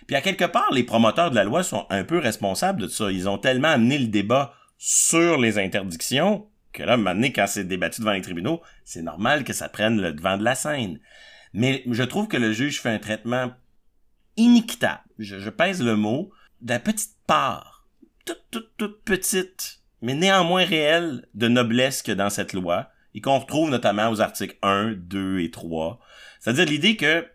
Puis 0.07 0.15
à 0.15 0.21
quelque 0.21 0.45
part, 0.45 0.71
les 0.71 0.83
promoteurs 0.83 1.29
de 1.29 1.35
la 1.35 1.43
loi 1.43 1.63
sont 1.63 1.85
un 1.89 2.03
peu 2.03 2.17
responsables 2.17 2.81
de 2.81 2.87
ça. 2.87 3.11
Ils 3.11 3.29
ont 3.29 3.37
tellement 3.37 3.69
amené 3.69 3.97
le 3.97 4.07
débat 4.07 4.53
sur 4.77 5.37
les 5.37 5.57
interdictions 5.57 6.47
que 6.73 6.83
là, 6.83 6.97
maintenant, 6.97 7.27
quand 7.27 7.47
c'est 7.47 7.63
débattu 7.63 8.01
devant 8.01 8.11
les 8.11 8.21
tribunaux, 8.21 8.61
c'est 8.83 9.01
normal 9.01 9.45
que 9.45 9.53
ça 9.53 9.69
prenne 9.69 10.01
le 10.01 10.11
devant 10.11 10.37
de 10.37 10.43
la 10.43 10.55
scène. 10.55 10.99
Mais 11.53 11.83
je 11.89 12.03
trouve 12.03 12.27
que 12.27 12.35
le 12.35 12.51
juge 12.51 12.81
fait 12.81 12.89
un 12.89 12.99
traitement 12.99 13.53
inéquitable, 14.35 15.03
je, 15.17 15.49
pèse 15.49 15.81
le 15.81 15.95
mot, 15.95 16.31
de 16.61 16.73
la 16.73 16.79
petite 16.79 17.15
part, 17.27 17.87
toute, 18.25 18.43
toute, 18.51 18.75
toute 18.75 19.03
petite, 19.03 19.79
mais 20.01 20.15
néanmoins 20.15 20.65
réelle, 20.65 21.25
de 21.33 21.47
noblesse 21.47 22.01
que 22.01 22.11
dans 22.11 22.29
cette 22.29 22.51
loi, 22.51 22.89
et 23.15 23.21
qu'on 23.21 23.39
retrouve 23.39 23.71
notamment 23.71 24.09
aux 24.09 24.21
articles 24.21 24.57
1, 24.61 24.93
2 24.97 25.39
et 25.39 25.49
3. 25.49 25.99
C'est-à-dire 26.39 26.65
l'idée 26.65 26.95
que 26.97 27.25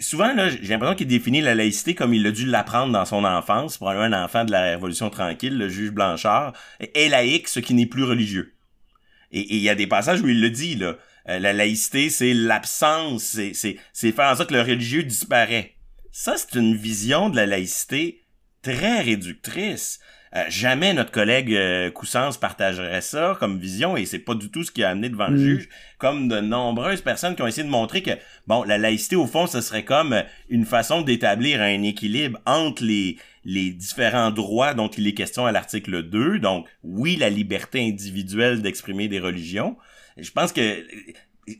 souvent 0.00 0.34
là, 0.34 0.48
j'ai 0.48 0.68
l'impression 0.68 0.96
qu'il 0.96 1.06
définit 1.06 1.42
la 1.42 1.54
laïcité 1.54 1.94
comme 1.94 2.14
il 2.14 2.26
a 2.26 2.32
dû 2.32 2.46
l'apprendre 2.46 2.92
dans 2.92 3.04
son 3.04 3.24
enfance, 3.24 3.78
pour 3.78 3.90
un 3.90 4.12
enfant 4.12 4.44
de 4.44 4.50
la 4.50 4.62
Révolution 4.62 5.10
tranquille, 5.10 5.56
le 5.56 5.68
juge 5.68 5.90
Blanchard, 5.90 6.54
est 6.80 7.08
laïque, 7.08 7.46
ce 7.48 7.60
qui 7.60 7.74
n'est 7.74 7.86
plus 7.86 8.04
religieux. 8.04 8.54
Et 9.30 9.54
il 9.54 9.60
y 9.60 9.68
a 9.68 9.76
des 9.76 9.86
passages 9.86 10.22
où 10.22 10.28
il 10.28 10.40
le 10.40 10.50
dit 10.50 10.74
là, 10.74 10.96
euh, 11.28 11.38
la 11.38 11.52
laïcité, 11.52 12.10
c'est 12.10 12.34
l'absence, 12.34 13.38
c'est, 13.52 14.12
faire 14.12 14.30
en 14.32 14.34
sorte 14.34 14.48
que 14.48 14.54
le 14.54 14.62
religieux 14.62 15.02
disparaît. 15.02 15.74
Ça, 16.10 16.34
c'est 16.36 16.58
une 16.58 16.74
vision 16.74 17.28
de 17.28 17.36
la 17.36 17.46
laïcité 17.46 18.24
très 18.62 19.00
réductrice. 19.00 20.00
Euh, 20.36 20.44
jamais 20.48 20.94
notre 20.94 21.10
collègue 21.10 21.52
euh, 21.52 21.90
partagerait 22.40 23.00
ça 23.00 23.36
comme 23.40 23.58
vision 23.58 23.96
et 23.96 24.06
c'est 24.06 24.20
pas 24.20 24.36
du 24.36 24.48
tout 24.48 24.62
ce 24.62 24.70
qui 24.70 24.84
a 24.84 24.90
amené 24.90 25.08
devant 25.08 25.26
le 25.26 25.36
mm. 25.36 25.44
juge, 25.44 25.68
comme 25.98 26.28
de 26.28 26.38
nombreuses 26.38 27.00
personnes 27.00 27.34
qui 27.34 27.42
ont 27.42 27.48
essayé 27.48 27.64
de 27.64 27.72
montrer 27.72 28.02
que 28.02 28.12
bon, 28.46 28.62
la 28.62 28.78
laïcité 28.78 29.16
au 29.16 29.26
fond, 29.26 29.48
ce 29.48 29.60
serait 29.60 29.84
comme 29.84 30.22
une 30.48 30.64
façon 30.64 31.02
d'établir 31.02 31.60
un 31.60 31.82
équilibre 31.82 32.38
entre 32.46 32.84
les 32.84 33.18
les 33.44 33.70
différents 33.70 34.30
droits 34.30 34.74
dont 34.74 34.88
il 34.88 35.06
est 35.06 35.14
question 35.14 35.46
à 35.46 35.52
l'article 35.52 36.02
2. 36.02 36.38
Donc, 36.38 36.66
oui, 36.84 37.16
la 37.16 37.30
liberté 37.30 37.80
individuelle 37.80 38.62
d'exprimer 38.62 39.08
des 39.08 39.18
religions, 39.18 39.76
je 40.18 40.30
pense 40.30 40.52
que 40.52 40.86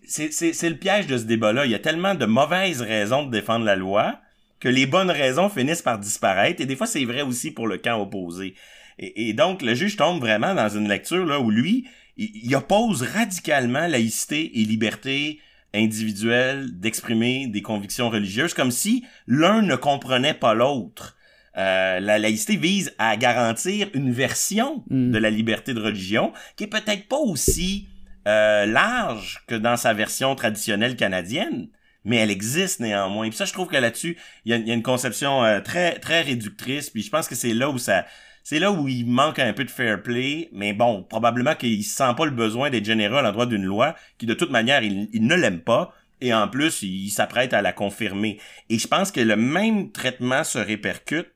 c'est 0.07 0.69
le 0.69 0.77
piège 0.77 1.07
de 1.07 1.17
ce 1.17 1.25
débat-là. 1.25 1.65
Il 1.65 1.71
y 1.71 1.75
a 1.75 1.79
tellement 1.79 2.15
de 2.15 2.27
mauvaises 2.27 2.83
raisons 2.83 3.25
de 3.25 3.31
défendre 3.31 3.65
la 3.65 3.77
loi 3.77 4.21
que 4.61 4.69
les 4.69 4.87
bonnes 4.87 5.11
raisons 5.11 5.49
finissent 5.49 5.83
par 5.83 5.99
disparaître. 5.99 6.61
Et 6.61 6.67
des 6.67 6.77
fois, 6.77 6.87
c'est 6.87 7.05
vrai 7.05 7.23
aussi 7.23 7.51
pour 7.51 7.67
le 7.67 7.79
camp 7.79 8.01
opposé. 8.01 8.55
Et, 8.99 9.33
donc, 9.33 9.63
le 9.63 9.75
juge 9.75 9.97
tombe 9.97 10.21
vraiment 10.21 10.55
dans 10.55 10.69
une 10.69 10.89
lecture 10.89 11.25
là 11.25 11.41
où 11.41 11.51
lui, 11.51 11.89
il, 12.19 12.55
oppose 12.55 13.03
radicalement 13.03 13.87
laïcité 13.87 14.61
et 14.61 14.65
liberté 14.65 15.41
individuelle 15.73 16.79
d'exprimer 16.79 17.47
des 17.47 17.63
convictions 17.63 18.11
religieuses, 18.11 18.53
comme 18.53 18.71
si 18.71 19.05
l'un 19.27 19.63
ne 19.63 19.75
comprenait 19.75 20.35
pas 20.35 20.53
l'autre. 20.53 21.17
Euh, 21.57 21.99
la 21.99 22.19
laïcité 22.19 22.57
vise 22.57 22.95
à 22.99 23.17
garantir 23.17 23.89
une 23.95 24.13
version 24.13 24.85
mm. 24.91 25.13
de 25.13 25.19
la 25.19 25.31
liberté 25.31 25.73
de 25.73 25.81
religion 25.81 26.33
qui 26.57 26.65
est 26.65 26.69
peut-être 26.69 27.09
pas 27.09 27.19
aussi 27.19 27.89
euh, 28.29 28.67
large 28.67 29.43
que 29.47 29.55
dans 29.55 29.77
sa 29.77 29.95
version 29.95 30.35
traditionnelle 30.35 30.97
canadienne, 30.97 31.69
mais 32.05 32.17
elle 32.17 32.31
existe 32.31 32.81
néanmoins. 32.81 33.29
Puis 33.29 33.37
ça, 33.37 33.45
je 33.45 33.53
trouve 33.53 33.69
que 33.69 33.77
là-dessus, 33.77 34.17
il 34.45 34.51
y 34.51 34.71
a, 34.71 34.75
une 34.75 34.83
conception 34.83 35.45
euh, 35.45 35.61
très 35.61 35.99
très 35.99 36.23
réductrice. 36.23 36.91
Puis 36.91 37.03
je 37.03 37.11
pense 37.11 37.29
que 37.29 37.35
c'est 37.35 37.55
là 37.55 37.71
où 37.71 37.79
ça, 37.79 38.07
c'est 38.43 38.59
là 38.59 38.73
où 38.73 38.89
il 38.89 39.07
manque 39.07 39.39
un 39.39 39.53
peu 39.53 39.65
de 39.65 39.71
fair 39.71 40.03
play. 40.03 40.49
Mais 40.53 40.73
bon, 40.73 41.03
probablement 41.03 41.55
qu'il 41.55 41.85
sent 41.85 42.15
pas 42.17 42.25
le 42.25 42.31
besoin 42.31 42.71
d'être 42.71 42.85
généreux 42.85 43.19
à 43.19 43.23
l'endroit 43.23 43.47
d'une 43.47 43.65
loi 43.65 43.95
qui, 44.19 44.27
de 44.27 44.35
toute 44.35 44.51
manière, 44.51 44.83
il, 44.83 45.09
ne 45.13 45.35
l'aime 45.35 45.61
pas. 45.61 45.95
Et 46.21 46.35
en 46.35 46.49
plus, 46.49 46.83
il 46.83 47.11
s'apprête 47.11 47.55
à 47.55 47.63
la 47.63 47.73
confirmer. 47.73 48.39
Et 48.69 48.79
je 48.79 48.87
pense 48.87 49.11
que 49.11 49.21
le 49.21 49.37
même 49.37 49.91
traitement 49.91 50.45
se 50.45 50.59
répercute 50.59 51.29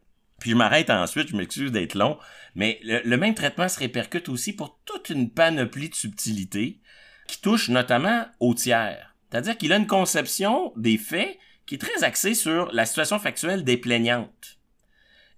puis 0.45 0.51
je 0.51 0.57
m'arrête 0.57 0.91
ensuite, 0.91 1.29
je 1.29 1.37
m'excuse 1.37 1.73
d'être 1.73 1.95
long, 1.95 2.19
mais 2.55 2.79
le, 2.83 3.17
même 3.17 3.35
traitement 3.35 3.67
se 3.67 3.79
répercute 3.79 4.29
aussi 4.29 4.53
pour 4.53 4.79
toute 4.85 5.09
une 5.09 5.31
panoplie 5.31 5.89
de 5.89 5.95
subtilités 5.95 6.81
qui 7.27 7.41
touche 7.41 7.71
notamment 7.71 8.27
au 8.41 8.53
tiers. 8.53 9.14
C'est-à-dire 9.35 9.59
qu'il 9.59 9.73
a 9.73 9.79
une 9.79 9.89
conception 9.89 10.73
des 10.77 10.97
faits 10.97 11.37
qui 11.67 11.75
est 11.75 11.79
très 11.79 12.05
axée 12.05 12.35
sur 12.35 12.71
la 12.73 12.87
situation 12.87 13.19
factuelle 13.19 13.65
des 13.65 13.77
plaignantes. 13.77 14.61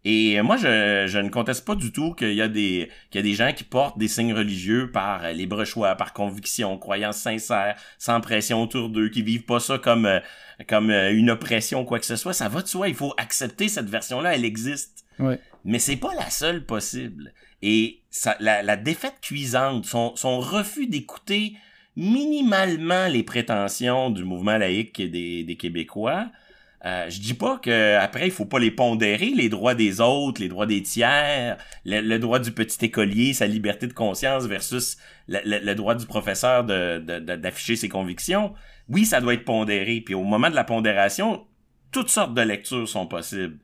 Et 0.05 0.39
moi, 0.43 0.59
je, 0.59 1.07
je 1.09 1.19
ne 1.19 1.31
conteste 1.31 1.65
pas 1.65 1.75
du 1.75 1.93
tout 1.93 2.13
qu'il 2.13 2.35
y 2.35 2.43
a 2.43 2.49
des 2.49 2.91
qu'il 3.11 3.21
y 3.21 3.21
a 3.21 3.23
des 3.23 3.33
gens 3.33 3.55
qui 3.55 3.65
portent 3.65 3.97
des 3.97 4.07
signes 4.07 4.35
religieux 4.35 4.91
par 4.93 5.33
libre 5.33 5.65
choix, 5.65 5.95
par 5.95 6.13
conviction, 6.13 6.77
croyance 6.77 7.17
sincère, 7.17 7.75
sans 7.97 8.21
pression 8.21 8.63
autour 8.63 8.91
d'eux, 8.91 9.09
qui 9.09 9.23
vivent 9.23 9.47
pas 9.47 9.61
ça 9.61 9.79
comme 9.79 10.05
euh, 10.05 10.21
comme 10.69 10.91
euh, 10.91 11.15
une 11.15 11.31
oppression 11.31 11.81
ou 11.81 11.85
quoi 11.87 11.99
que 11.99 12.05
ce 12.05 12.17
soit. 12.17 12.35
Ça 12.35 12.51
va 12.51 12.61
de 12.61 12.69
soi. 12.69 12.91
Il 12.91 12.95
faut 12.95 13.15
accepter 13.17 13.69
cette 13.69 13.89
version-là. 13.89 14.35
Elle 14.35 14.45
existe. 14.45 15.07
Ouais. 15.19 15.41
Mais 15.65 15.79
c'est 15.79 15.97
pas 15.97 16.15
la 16.15 16.29
seule 16.29 16.67
possible. 16.67 17.33
Et 17.63 18.03
ça, 18.11 18.37
la, 18.41 18.63
la 18.63 18.77
défaite 18.77 19.23
cuisante, 19.23 19.87
son, 19.87 20.15
son 20.17 20.39
refus 20.39 20.87
d'écouter 20.87 21.57
minimalement 21.97 23.09
les 23.09 23.23
prétentions 23.23 24.11
du 24.11 24.25
mouvement 24.25 24.59
laïque 24.59 25.01
des, 25.01 25.57
Québécois, 25.59 26.29
Euh, 26.85 27.11
je 27.11 27.21
dis 27.21 27.35
pas 27.35 27.59
que 27.59 27.97
après 27.97 28.27
il 28.27 28.31
faut 28.31 28.45
pas 28.45 28.61
les 28.61 28.71
pondérer, 28.71 29.31
les 29.31 29.49
droits 29.49 29.75
des 29.75 30.01
autres, 30.01 30.41
les 30.41 30.49
droits 30.49 30.67
des 30.67 30.83
tiers, 30.83 31.57
le, 31.85 32.19
droit 32.19 32.39
du 32.39 32.53
petit 32.53 32.85
écolier, 32.85 33.33
sa 33.33 33.47
liberté 33.47 33.87
de 33.89 33.93
conscience 33.95 34.45
versus 34.47 34.97
le, 35.27 35.75
droit 35.75 35.95
du 35.97 36.07
professeur 36.07 36.65
de, 36.65 36.99
d'afficher 37.19 37.77
ses 37.77 37.89
convictions. 37.89 38.55
Oui, 38.89 39.05
ça 39.05 39.21
doit 39.21 39.35
être 39.35 39.45
pondéré. 39.45 40.01
Puis 40.01 40.15
au 40.15 40.23
moment 40.23 40.51
de 40.51 40.55
la 40.55 40.65
pondération, 40.65 41.47
toutes 41.91 42.11
sortes 42.11 42.35
de 42.35 42.43
lectures 42.43 42.89
sont 42.89 43.07
possibles. 43.07 43.59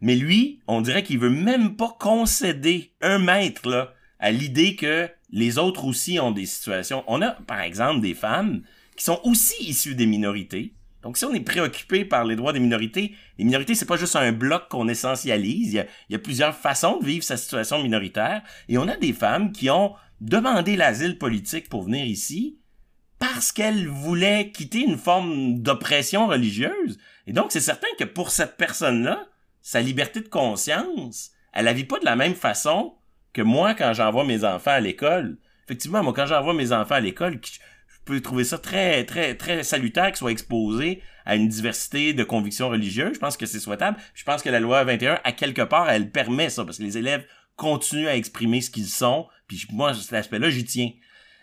Mais 0.00 0.14
lui, 0.14 0.60
on 0.68 0.80
dirait 0.80 1.02
qu'il 1.02 1.18
veut 1.18 1.30
même 1.30 1.74
pas 1.74 1.96
concéder 1.98 2.92
un 3.00 3.18
mètre 3.18 3.68
là, 3.68 3.92
à 4.18 4.30
l'idée 4.30 4.76
que 4.76 5.08
les 5.30 5.58
autres 5.58 5.84
aussi 5.84 6.18
ont 6.18 6.30
des 6.30 6.46
situations. 6.46 7.04
On 7.06 7.22
a, 7.22 7.32
par 7.32 7.60
exemple, 7.60 8.00
des 8.00 8.14
femmes 8.14 8.62
qui 8.96 9.04
sont 9.04 9.20
aussi 9.24 9.54
issues 9.62 9.94
des 9.94 10.06
minorités. 10.06 10.74
Donc, 11.02 11.16
si 11.16 11.24
on 11.24 11.32
est 11.32 11.40
préoccupé 11.40 12.04
par 12.04 12.24
les 12.24 12.34
droits 12.34 12.52
des 12.52 12.60
minorités, 12.60 13.14
les 13.38 13.44
minorités, 13.44 13.74
c'est 13.74 13.86
pas 13.86 13.96
juste 13.96 14.16
un 14.16 14.32
bloc 14.32 14.68
qu'on 14.68 14.88
essentialise. 14.88 15.72
Il 15.74 15.86
y, 16.10 16.14
a, 16.14 16.18
plusieurs 16.18 16.56
façons 16.56 16.98
de 16.98 17.06
vivre 17.06 17.22
sa 17.22 17.36
situation 17.36 17.82
minoritaire. 17.82 18.42
Et 18.68 18.78
on 18.78 18.88
a 18.88 18.96
des 18.96 19.12
femmes 19.12 19.52
qui 19.52 19.70
ont 19.70 19.94
demandé 20.20 20.76
l'asile 20.76 21.18
politique 21.18 21.68
pour 21.68 21.84
venir 21.84 22.04
ici 22.04 22.58
parce 23.20 23.52
qu'elles 23.52 23.88
voulaient 23.88 24.50
quitter 24.50 24.80
une 24.80 24.98
forme 24.98 25.60
d'oppression 25.60 26.26
religieuse. 26.26 26.98
Et 27.26 27.32
donc, 27.32 27.52
c'est 27.52 27.60
certain 27.60 27.88
que 27.98 28.04
pour 28.04 28.30
cette 28.30 28.56
personne-là, 28.56 29.26
sa 29.62 29.80
liberté 29.80 30.20
de 30.20 30.28
conscience, 30.28 31.30
elle 31.52 31.66
la 31.66 31.72
vit 31.72 31.84
pas 31.84 31.98
de 32.00 32.04
la 32.04 32.16
même 32.16 32.34
façon 32.34 32.94
que 33.32 33.42
moi 33.42 33.74
quand 33.74 33.92
j'envoie 33.92 34.24
mes 34.24 34.44
enfants 34.44 34.72
à 34.72 34.80
l'école. 34.80 35.38
Effectivement, 35.66 36.02
moi 36.02 36.12
quand 36.12 36.26
j'envoie 36.26 36.54
mes 36.54 36.72
enfants 36.72 36.96
à 36.96 37.00
l'école, 37.00 37.40
je 37.44 37.58
peux 38.04 38.20
trouver 38.20 38.44
ça 38.44 38.58
très 38.58 39.04
très 39.04 39.34
très 39.34 39.62
salutaire 39.62 40.06
qu'ils 40.06 40.16
soient 40.16 40.32
exposés 40.32 41.02
à 41.24 41.36
une 41.36 41.48
diversité 41.48 42.14
de 42.14 42.24
convictions 42.24 42.68
religieuses. 42.68 43.14
Je 43.14 43.18
pense 43.18 43.36
que 43.36 43.46
c'est 43.46 43.60
souhaitable. 43.60 43.98
Je 44.14 44.24
pense 44.24 44.42
que 44.42 44.48
la 44.48 44.60
loi 44.60 44.84
21 44.84 45.20
à 45.24 45.32
quelque 45.32 45.62
part 45.62 45.90
elle 45.90 46.10
permet 46.10 46.50
ça 46.50 46.64
parce 46.64 46.78
que 46.78 46.82
les 46.82 46.98
élèves 46.98 47.24
continuent 47.56 48.08
à 48.08 48.16
exprimer 48.16 48.60
ce 48.60 48.70
qu'ils 48.70 48.86
sont. 48.86 49.26
Puis 49.46 49.66
moi 49.70 49.94
cet 49.94 50.12
aspect-là 50.12 50.50
j'y 50.50 50.64
tiens. 50.64 50.90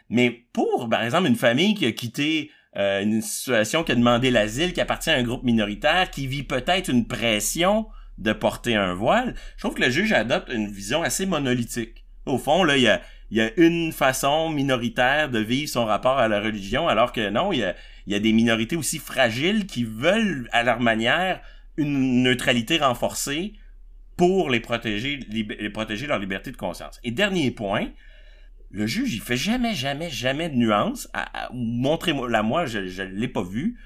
Mais 0.09 0.31
pour 0.53 0.89
par 0.89 1.03
exemple 1.03 1.27
une 1.27 1.35
famille 1.35 1.75
qui 1.75 1.85
a 1.85 1.91
quitté 1.91 2.51
euh, 2.77 3.01
une 3.01 3.21
situation 3.21 3.83
qui 3.83 3.93
a 3.93 3.95
demandé 3.95 4.31
l'asile, 4.31 4.73
qui 4.73 4.81
appartient 4.81 5.09
à 5.09 5.15
un 5.15 5.23
groupe 5.23 5.43
minoritaire, 5.43 6.11
qui 6.11 6.27
vit 6.27 6.43
peut-être 6.43 6.89
une 6.89 7.07
pression 7.07 7.87
de 8.17 8.33
porter 8.33 8.75
un 8.75 8.93
voile, 8.93 9.35
je 9.57 9.63
trouve 9.63 9.75
que 9.75 9.83
le 9.83 9.89
juge 9.89 10.13
adopte 10.13 10.51
une 10.51 10.71
vision 10.71 11.03
assez 11.03 11.25
monolithique. 11.25 12.05
Au 12.25 12.37
fond, 12.37 12.63
là, 12.63 12.77
il 12.77 12.83
y 12.83 12.87
a, 12.87 13.01
y 13.29 13.41
a 13.41 13.51
une 13.57 13.91
façon 13.91 14.49
minoritaire 14.49 15.29
de 15.29 15.39
vivre 15.39 15.69
son 15.69 15.85
rapport 15.85 16.17
à 16.17 16.27
la 16.27 16.39
religion, 16.39 16.87
alors 16.87 17.11
que 17.11 17.29
non, 17.29 17.51
il 17.51 17.59
y 17.59 17.63
a, 17.63 17.75
y 18.07 18.15
a 18.15 18.19
des 18.19 18.33
minorités 18.33 18.75
aussi 18.75 18.99
fragiles 18.99 19.65
qui 19.65 19.83
veulent, 19.83 20.49
à 20.51 20.63
leur 20.63 20.79
manière, 20.79 21.41
une 21.77 22.23
neutralité 22.23 22.77
renforcée 22.77 23.53
pour 24.17 24.49
les 24.49 24.61
protéger, 24.61 25.19
les 25.29 25.69
protéger 25.69 26.07
leur 26.07 26.19
liberté 26.19 26.51
de 26.51 26.57
conscience. 26.57 26.99
Et 27.03 27.11
dernier 27.11 27.51
point, 27.51 27.89
le 28.71 28.87
juge, 28.87 29.13
il 29.13 29.21
fait 29.21 29.37
jamais, 29.37 29.73
jamais, 29.73 30.09
jamais 30.09 30.49
de 30.49 30.55
nuance. 30.55 31.09
Montrez-moi, 31.53 32.41
moi, 32.43 32.65
je 32.65 32.79
ne 32.79 33.09
l'ai 33.09 33.27
pas 33.27 33.43
vu. 33.43 33.79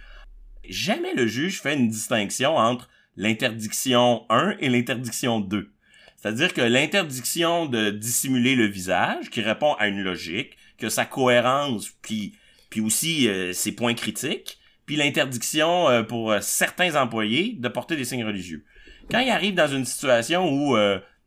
Jamais 0.68 1.14
le 1.14 1.28
juge 1.28 1.62
fait 1.62 1.76
une 1.76 1.90
distinction 1.90 2.56
entre 2.58 2.90
l'interdiction 3.20 4.26
1 4.30 4.56
et 4.62 4.70
l'interdiction 4.70 5.42
2. 5.42 5.70
C'est-à-dire 6.16 6.54
que 6.54 6.62
l'interdiction 6.62 7.66
de 7.66 7.92
dissimuler 7.92 8.56
le 8.56 8.66
visage, 8.66 9.30
qui 9.30 9.42
répond 9.42 9.74
à 9.74 9.88
une 9.88 10.02
logique, 10.02 10.58
que 10.78 10.88
sa 10.90 11.06
cohérence, 11.06 11.90
puis, 12.02 12.34
puis 12.70 12.80
aussi 12.80 13.28
euh, 13.28 13.52
ses 13.52 13.74
points 13.74 13.94
critiques, 13.94 14.58
puis 14.86 14.96
l'interdiction 14.96 15.90
euh, 15.90 16.02
pour 16.02 16.32
euh, 16.32 16.40
certains 16.42 16.96
employés 16.96 17.58
de 17.60 17.68
porter 17.68 17.98
des 17.98 18.06
signes 18.06 18.24
religieux. 18.24 18.64
Quand 19.12 19.20
il 19.20 19.30
arrive 19.30 19.54
dans 19.54 19.68
une 19.68 19.86
situation 19.86 20.48
où, 20.48 20.78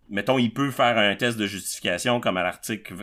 mettons, 0.09 0.39
il 0.39 0.53
peut 0.53 0.71
faire 0.71 0.97
un 0.97 1.17
test 1.17 1.37
de 1.37 1.47
justification 1.47 2.21
comme 2.21 2.37
à 2.37 2.53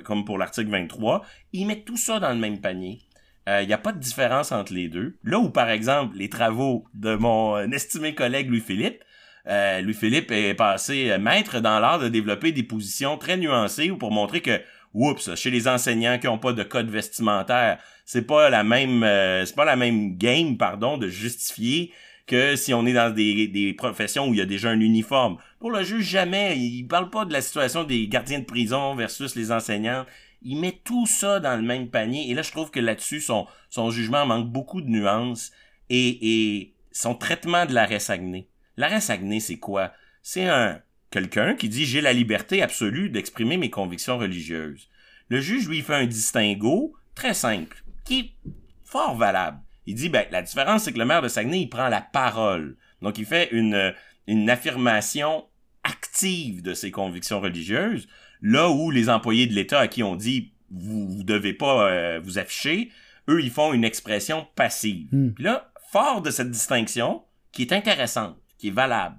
comme 0.05 0.23
pour 0.23 0.37
l'article 0.37 0.69
23, 0.69 1.25
il 1.51 1.67
met 1.67 1.81
tout 1.81 1.97
ça 1.97 2.21
dans 2.21 2.29
le 2.29 2.37
même 2.37 2.61
panier 2.61 3.01
il 3.47 3.51
euh, 3.51 3.65
n'y 3.65 3.73
a 3.73 3.77
pas 3.77 3.91
de 3.91 3.99
différence 3.99 4.51
entre 4.51 4.73
les 4.73 4.89
deux. 4.89 5.17
Là 5.23 5.39
où, 5.39 5.49
par 5.49 5.69
exemple, 5.69 6.17
les 6.17 6.29
travaux 6.29 6.85
de 6.93 7.15
mon 7.15 7.55
euh, 7.55 7.67
estimé 7.71 8.13
collègue 8.13 8.49
Louis-Philippe, 8.49 9.03
euh, 9.47 9.81
Louis-Philippe 9.81 10.31
est 10.31 10.53
passé 10.53 11.17
maître 11.19 11.59
dans 11.59 11.79
l'art 11.79 11.99
de 11.99 12.09
développer 12.09 12.51
des 12.51 12.63
positions 12.63 13.17
très 13.17 13.37
nuancées 13.37 13.89
ou 13.89 13.97
pour 13.97 14.11
montrer 14.11 14.41
que, 14.41 14.61
oups, 14.93 15.33
chez 15.35 15.49
les 15.49 15.67
enseignants 15.67 16.19
qui 16.19 16.27
n'ont 16.27 16.37
pas 16.37 16.53
de 16.53 16.61
code 16.61 16.89
vestimentaire, 16.89 17.79
c'est 18.05 18.27
pas 18.27 18.49
la 18.49 18.63
même, 18.63 19.01
c'est 19.45 19.55
pas 19.55 19.65
la 19.65 19.75
même 19.75 20.17
game, 20.17 20.57
pardon, 20.57 20.97
de 20.97 21.07
justifier 21.07 21.91
que 22.27 22.55
si 22.55 22.73
on 22.75 22.85
est 22.85 22.93
dans 22.93 23.09
des, 23.11 23.47
des 23.47 23.73
professions 23.73 24.27
où 24.27 24.33
il 24.33 24.37
y 24.37 24.41
a 24.41 24.45
déjà 24.45 24.69
un 24.69 24.79
uniforme. 24.79 25.37
Pour 25.59 25.71
le 25.71 25.83
juge, 25.83 26.05
jamais. 26.05 26.57
Il 26.57 26.83
parle 26.83 27.09
pas 27.09 27.25
de 27.25 27.33
la 27.33 27.41
situation 27.41 27.83
des 27.83 28.07
gardiens 28.07 28.39
de 28.39 28.45
prison 28.45 28.93
versus 28.93 29.35
les 29.35 29.51
enseignants 29.51 30.05
il 30.41 30.59
met 30.59 30.79
tout 30.83 31.05
ça 31.05 31.39
dans 31.39 31.55
le 31.55 31.61
même 31.61 31.89
panier. 31.89 32.29
Et 32.29 32.33
là, 32.33 32.41
je 32.41 32.51
trouve 32.51 32.71
que 32.71 32.79
là-dessus, 32.79 33.21
son, 33.21 33.47
jugement 33.91 34.25
manque 34.25 34.49
beaucoup 34.49 34.81
de 34.81 34.89
nuances 34.89 35.51
et, 35.89 36.73
son 36.91 37.15
traitement 37.15 37.65
de 37.65 37.73
l'arrêt 37.73 37.99
Saguenay. 37.99 38.47
L'arrêt 38.75 39.01
Saguenay, 39.01 39.39
c'est 39.39 39.59
quoi? 39.59 39.93
C'est 40.21 40.47
un 40.47 40.81
quelqu'un 41.11 41.55
qui 41.55 41.69
dit 41.69 41.85
j'ai 41.85 42.01
la 42.01 42.13
liberté 42.13 42.61
absolue 42.61 43.09
d'exprimer 43.09 43.57
mes 43.57 43.69
convictions 43.69 44.17
religieuses. 44.17 44.89
Le 45.29 45.39
juge 45.39 45.67
lui 45.67 45.81
fait 45.81 45.95
un 45.95 46.05
distinguo 46.05 46.93
très 47.15 47.33
simple, 47.33 47.83
qui 48.05 48.19
est 48.19 48.51
fort 48.83 49.15
valable. 49.15 49.59
Il 49.85 49.95
dit 49.95 50.09
ben 50.09 50.25
la 50.31 50.41
différence 50.41 50.83
c'est 50.83 50.93
que 50.93 50.99
le 50.99 51.05
maire 51.05 51.21
de 51.21 51.27
Saguenay 51.27 51.61
il 51.61 51.69
prend 51.69 51.89
la 51.89 52.01
parole. 52.01 52.75
Donc 53.01 53.17
il 53.17 53.25
fait 53.25 53.49
une 53.51 54.49
affirmation 54.49 55.45
active 55.83 56.61
de 56.61 56.73
ses 56.73 56.91
convictions 56.91 57.39
religieuses. 57.39 58.07
Là 58.41 58.69
où 58.69 58.91
les 58.91 59.09
employés 59.09 59.47
de 59.47 59.53
l'État 59.53 59.79
à 59.79 59.87
qui 59.87 60.03
on 60.03 60.15
dit 60.15 60.53
vous, 60.71 61.07
vous 61.07 61.23
devez 61.23 61.53
pas 61.53 61.89
euh, 61.89 62.19
vous 62.23 62.37
afficher, 62.37 62.91
eux, 63.27 63.41
ils 63.41 63.51
font 63.51 63.73
une 63.73 63.83
expression 63.83 64.47
passive. 64.55 65.07
Puis 65.35 65.43
là, 65.43 65.71
fort 65.91 66.21
de 66.21 66.31
cette 66.31 66.51
distinction, 66.51 67.23
qui 67.51 67.63
est 67.63 67.73
intéressante, 67.73 68.37
qui 68.57 68.69
est 68.69 68.71
valable, 68.71 69.17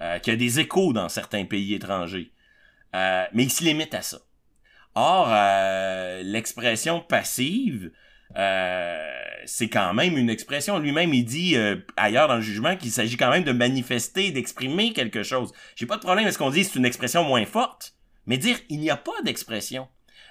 euh, 0.00 0.18
qui 0.18 0.30
a 0.30 0.36
des 0.36 0.60
échos 0.60 0.92
dans 0.92 1.08
certains 1.08 1.44
pays 1.44 1.74
étrangers, 1.74 2.32
euh, 2.94 3.24
mais 3.32 3.44
ils 3.44 3.50
se 3.50 3.64
limitent 3.64 3.94
à 3.94 4.02
ça. 4.02 4.18
Or, 4.94 5.28
l'expression 6.24 7.00
passive, 7.00 7.90
c'est 9.44 9.68
quand 9.68 9.92
même 9.92 10.16
une 10.16 10.30
expression. 10.30 10.78
Lui-même, 10.78 11.12
il 11.12 11.24
dit 11.24 11.54
ailleurs 11.98 12.28
dans 12.28 12.36
le 12.36 12.40
jugement 12.40 12.76
qu'il 12.76 12.90
s'agit 12.90 13.18
quand 13.18 13.28
même 13.28 13.44
de 13.44 13.52
manifester, 13.52 14.30
d'exprimer 14.30 14.94
quelque 14.94 15.22
chose. 15.22 15.52
J'ai 15.74 15.84
pas 15.84 15.96
de 15.96 16.02
problème 16.02 16.26
à 16.26 16.32
ce 16.32 16.38
qu'on 16.38 16.48
dise 16.48 16.70
c'est 16.70 16.78
une 16.78 16.86
expression 16.86 17.24
moins 17.24 17.44
forte, 17.44 17.95
mais 18.26 18.38
dire 18.38 18.58
il 18.68 18.80
n'y 18.80 18.90
a 18.90 18.96
pas 18.96 19.22
d'expression. 19.24 19.88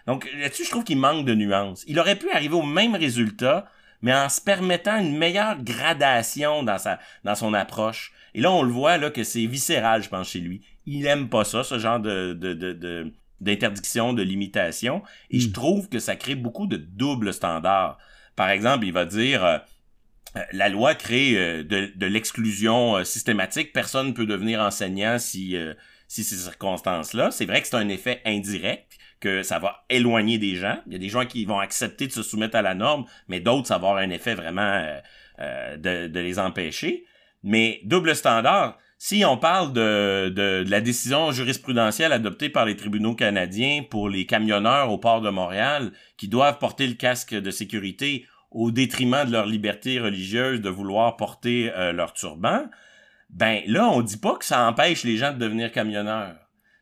Donc 0.08 0.30
là-dessus, 0.38 0.66
je 0.66 0.70
trouve 0.70 0.84
qu'il 0.84 0.98
manque 0.98 1.26
de 1.26 1.34
nuances. 1.34 1.84
Il 1.88 2.00
aurait 2.00 2.18
pu 2.18 2.30
arriver 2.32 2.56
au 2.56 2.64
même 2.64 2.96
résultat, 2.96 3.66
mais 4.02 4.14
en 4.14 4.30
se 4.30 4.42
permettant 4.42 5.00
une 5.00 5.18
meilleure 5.18 5.62
gradation 5.64 6.64
dans 6.64 6.78
sa 6.78 7.00
dans 7.24 7.36
son 7.36 7.54
approche. 7.54 8.12
Et 8.36 8.42
là, 8.42 8.52
on 8.52 8.64
le 8.64 8.72
voit 8.72 8.98
là 8.98 9.10
que 9.10 9.24
c'est 9.24 9.46
viscéral, 9.46 10.04
je 10.04 10.10
pense, 10.10 10.30
chez 10.30 10.42
lui. 10.42 10.62
Il 10.86 11.06
aime 11.08 11.30
pas 11.30 11.46
ça, 11.46 11.64
ce 11.64 11.80
genre 11.80 12.00
de, 12.00 12.34
de, 12.34 12.54
de, 12.54 13.14
d'interdiction, 13.40 14.14
de 14.14 14.22
limitation. 14.22 15.02
Et 15.32 15.40
je 15.40 15.48
hmm. 15.48 15.54
trouve 15.54 15.90
que 15.90 16.00
ça 16.00 16.16
crée 16.16 16.36
beaucoup 16.36 16.68
de 16.68 16.78
doubles 16.78 17.34
standards. 17.34 17.98
Par 18.36 18.50
exemple, 18.50 18.86
il 18.86 18.92
va 18.92 19.06
dire 19.06 19.44
euh, 19.46 19.58
euh, 20.36 20.42
la 20.52 20.68
loi 20.68 20.96
crée 20.96 21.38
euh, 21.38 21.64
de, 21.64 21.92
de 21.96 22.06
l'exclusion 22.06 23.04
systématique. 23.06 23.72
Personne 23.72 24.08
ne 24.08 24.12
peut 24.12 24.26
devenir 24.26 24.60
enseignant 24.60 25.18
si 25.18 25.56
si 26.08 26.24
ces 26.24 26.36
circonstances-là. 26.36 27.32
C'est 27.32 27.46
vrai 27.46 27.62
que 27.62 27.68
c'est 27.68 27.76
un 27.76 27.90
effet 27.90 28.22
indirect, 28.26 28.98
que 29.20 29.44
ça 29.44 29.60
va 29.60 29.86
éloigner 29.90 30.38
des 30.38 30.56
gens. 30.56 30.78
Il 30.88 30.94
y 30.94 30.96
a 30.96 31.00
des 31.00 31.10
gens 31.10 31.26
qui 31.26 31.46
vont 31.46 31.60
accepter 31.60 32.08
de 32.08 32.12
se 32.12 32.24
soumettre 32.24 32.56
à 32.56 32.62
la 32.62 32.76
norme, 32.76 33.06
mais 33.28 33.40
d'autres, 33.40 33.68
ça 33.68 33.78
va 33.78 33.90
avoir 33.90 33.98
un 33.98 34.10
effet 34.10 34.36
vraiment 34.36 34.62
euh, 34.62 35.00
euh, 35.40 35.78
de, 36.08 36.20
les 36.20 36.40
empêcher. 36.40 37.06
Mais 37.44 37.80
double 37.84 38.16
standard, 38.16 38.78
si 38.98 39.26
on 39.26 39.38
parle 39.38 39.74
de, 39.74 40.64
la 40.68 40.82
décision 40.82 41.32
jurisprudentielle 41.32 42.12
adoptée 42.12 42.50
par 42.50 42.66
les 42.66 42.76
tribunaux 42.76 43.16
canadiens 43.16 43.84
pour 43.90 44.10
les 44.10 44.26
camionneurs 44.26 44.92
au 44.92 44.98
port 44.98 45.22
de 45.22 45.30
Montréal 45.30 45.92
qui 46.18 46.28
doivent 46.28 46.58
porter 46.60 46.88
le 46.88 46.94
casque 46.94 47.34
de 47.36 47.52
sécurité 47.52 48.26
au 48.52 48.72
détriment 48.72 49.26
de 49.26 49.32
leur 49.32 49.46
liberté 49.46 50.00
religieuse 50.00 50.62
de 50.62 50.70
vouloir 50.70 51.18
porter 51.18 51.72
euh, 51.76 51.92
leur 51.92 52.14
turban, 52.14 52.66
ben 53.36 53.62
là, 53.68 53.90
on 53.90 54.02
dit 54.02 54.18
pas 54.18 54.38
que 54.38 54.46
ça 54.46 54.66
empêche 54.66 55.04
les 55.04 55.18
gens 55.18 55.34
de 55.34 55.38
devenir 55.38 55.72
camionneurs. 55.72 56.38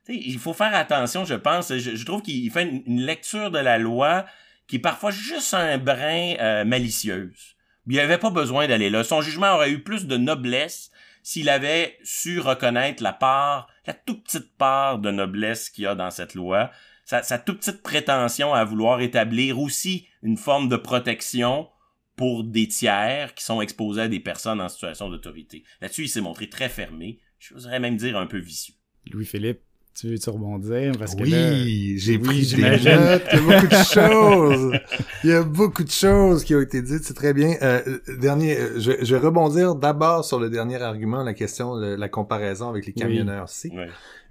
il 0.08 0.38
faut 0.38 0.54
faire 0.54 0.76
attention, 0.76 1.26
je 1.26 1.34
pense. 1.34 1.76
Je, 1.76 2.06
trouve 2.06 2.22
qu'il 2.22 2.50
fait 2.52 2.64
une, 2.86 3.02
lecture 3.02 3.50
de 3.50 3.58
la 3.58 3.80
loi 3.80 4.26
qui 4.68 4.76
est 4.76 4.80
parfois 4.80 5.10
juste 5.10 5.56
un 5.56 5.80
brin 5.80 6.36
euh, 6.40 6.64
malicieuse. 6.64 7.56
Il 7.88 8.00
avait 8.00 8.20
pas 8.20 8.30
besoin 8.30 8.68
d'aller 8.68 8.92
là. 8.92 9.04
Son 9.04 9.22
jugement 9.22 9.56
aurait 9.56 9.72
eu 9.72 9.82
plus 9.82 10.06
de 10.06 10.16
noblesse 10.16 10.92
s'il 11.24 11.50
avait 11.50 11.98
su 12.04 12.40
reconnaître 12.40 13.02
la 13.02 13.14
part, 13.14 13.68
la 13.88 13.94
toute 13.94 14.24
petite 14.24 14.56
part 14.56 15.00
de 15.00 15.10
noblesse 15.10 15.72
qu'il 15.72 15.86
y 15.86 15.88
a 15.88 15.96
dans 15.96 16.12
cette 16.12 16.36
loi, 16.36 16.70
sa, 17.04 17.24
sa 17.24 17.40
toute 17.40 17.60
petite 17.60 17.82
prétention 17.82 18.54
à 18.54 18.64
vouloir 18.64 19.02
établir 19.02 19.60
aussi 19.60 20.08
une 20.22 20.38
forme 20.38 20.70
de 20.70 20.76
protection 20.76 21.68
pour 22.16 22.44
des 22.44 22.68
tiers 22.68 23.34
qui 23.34 23.44
sont 23.44 23.62
exposés 23.62 24.02
à 24.02 24.08
des 24.08 24.20
personnes 24.20 24.62
en 24.62 24.70
situation 24.70 25.10
d'autorité. 25.10 25.64
Là-dessus, 25.82 26.04
il 26.04 26.10
s'est 26.10 26.22
montré 26.22 26.50
très 26.50 26.70
fermé, 26.70 27.20
je 27.40 27.54
voudrais 27.54 27.80
même 27.80 27.98
dire 27.98 28.18
un 28.18 28.28
peu 28.28 28.38
vicieux. 28.38 28.76
Louis-Philippe, 29.12 29.62
tu 29.96 30.08
veux-tu 30.08 30.30
rebondir? 30.32 30.94
Parce 30.98 31.14
que 31.14 31.22
oui, 31.22 32.00
j'ai 32.00 32.18
pris 32.18 32.48
des 32.48 32.62
notes. 32.62 33.24
Il 33.32 33.38
y 33.38 33.38
a 33.38 33.42
beaucoup 33.42 33.68
de 33.68 33.84
choses. 33.94 34.80
Il 35.24 35.30
y 35.30 35.34
a 35.34 35.44
beaucoup 35.44 35.84
de 35.84 35.92
choses 35.92 36.44
qui 36.44 36.56
ont 36.56 36.62
été 36.62 36.82
dites. 36.82 37.04
C'est 37.04 37.14
très 37.14 37.34
bien. 37.34 37.56
Euh, 37.62 38.00
dernier, 38.20 38.58
euh, 38.58 38.80
je, 38.80 38.92
je, 39.04 39.16
vais 39.16 39.22
rebondir 39.22 39.76
d'abord 39.76 40.26
sur 40.26 40.40
le 40.40 40.50
dernier 40.50 40.82
argument, 40.82 41.24
la 41.24 41.36
question 41.36 41.78
de 41.78 41.94
la 41.94 42.10
comparaison 42.10 42.70
avec 42.70 42.88
les 42.88 42.94
camionneurs. 42.94 43.48
Oui. 43.66 43.72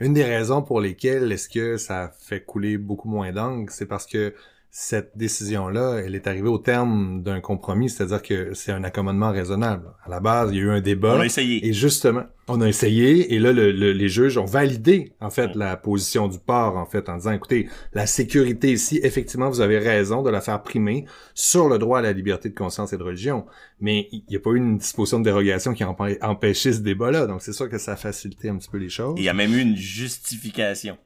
Une 0.00 0.14
des 0.14 0.24
raisons 0.24 0.62
pour 0.62 0.80
lesquelles 0.80 1.30
est-ce 1.30 1.48
que 1.48 1.76
ça 1.76 2.12
fait 2.20 2.42
couler 2.42 2.76
beaucoup 2.76 3.08
moins 3.08 3.30
d'angles, 3.30 3.70
c'est 3.70 3.86
parce 3.86 4.06
que 4.06 4.34
cette 4.74 5.18
décision-là, 5.18 6.00
elle 6.02 6.14
est 6.14 6.26
arrivée 6.26 6.48
au 6.48 6.56
terme 6.56 7.22
d'un 7.22 7.42
compromis, 7.42 7.90
c'est-à-dire 7.90 8.22
que 8.22 8.54
c'est 8.54 8.72
un 8.72 8.84
accommodement 8.84 9.30
raisonnable. 9.30 9.92
À 10.02 10.08
la 10.08 10.18
base, 10.18 10.48
il 10.50 10.56
y 10.56 10.60
a 10.60 10.62
eu 10.62 10.70
un 10.70 10.80
débat. 10.80 11.16
On 11.16 11.20
a 11.20 11.26
essayé. 11.26 11.66
Et 11.66 11.74
justement, 11.74 12.22
on 12.48 12.58
a 12.62 12.66
essayé, 12.66 13.34
et 13.34 13.38
là, 13.38 13.52
le, 13.52 13.70
les 13.70 14.08
juges 14.08 14.38
ont 14.38 14.46
validé, 14.46 15.12
en 15.20 15.28
fait, 15.28 15.54
la 15.56 15.76
position 15.76 16.26
du 16.26 16.38
port, 16.38 16.78
en 16.78 16.86
fait, 16.86 17.10
en 17.10 17.18
disant, 17.18 17.32
écoutez, 17.32 17.68
la 17.92 18.06
sécurité 18.06 18.72
ici, 18.72 18.98
effectivement, 19.02 19.50
vous 19.50 19.60
avez 19.60 19.76
raison 19.76 20.22
de 20.22 20.30
la 20.30 20.40
faire 20.40 20.62
primer 20.62 21.04
sur 21.34 21.68
le 21.68 21.78
droit 21.78 21.98
à 21.98 22.02
la 22.02 22.12
liberté 22.14 22.48
de 22.48 22.54
conscience 22.54 22.94
et 22.94 22.96
de 22.96 23.02
religion. 23.02 23.44
Mais 23.78 24.08
il 24.10 24.24
n'y 24.30 24.36
a 24.36 24.40
pas 24.40 24.52
eu 24.52 24.56
une 24.56 24.78
disposition 24.78 25.18
de 25.18 25.24
dérogation 25.24 25.74
qui 25.74 25.82
a 25.82 25.94
empêché 26.22 26.72
ce 26.72 26.80
débat-là. 26.80 27.26
Donc, 27.26 27.42
c'est 27.42 27.52
sûr 27.52 27.68
que 27.68 27.76
ça 27.76 27.92
a 27.92 27.96
facilité 27.96 28.48
un 28.48 28.56
petit 28.56 28.70
peu 28.70 28.78
les 28.78 28.88
choses. 28.88 29.16
Il 29.18 29.24
y 29.24 29.28
a 29.28 29.34
même 29.34 29.52
eu 29.52 29.60
une 29.60 29.76
justification. 29.76 30.96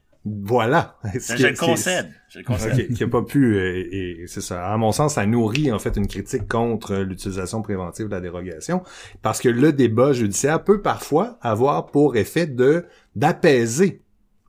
Voilà. 0.43 0.97
Je 1.13 1.47
le 1.47 1.57
concède. 1.57 2.09
Je 2.29 2.39
le 2.39 2.43
concède. 2.43 2.93
qui 2.93 3.03
a 3.03 3.07
pas 3.07 3.21
pu, 3.21 3.57
et, 3.57 4.25
c'est 4.27 4.41
ça. 4.41 4.67
À 4.67 4.77
mon 4.77 4.91
sens, 4.91 5.15
ça 5.15 5.25
nourrit 5.25 5.71
en 5.71 5.79
fait 5.79 5.95
une 5.95 6.07
critique 6.07 6.47
contre 6.47 6.95
l'utilisation 6.95 7.61
préventive 7.61 8.07
de 8.07 8.11
la 8.11 8.21
dérogation, 8.21 8.83
parce 9.21 9.39
que 9.39 9.49
le 9.49 9.73
débat 9.73 10.13
judiciaire 10.13 10.63
peut 10.63 10.81
parfois 10.81 11.37
avoir 11.41 11.87
pour 11.87 12.15
effet 12.15 12.47
de 12.47 12.85
d'apaiser 13.15 14.01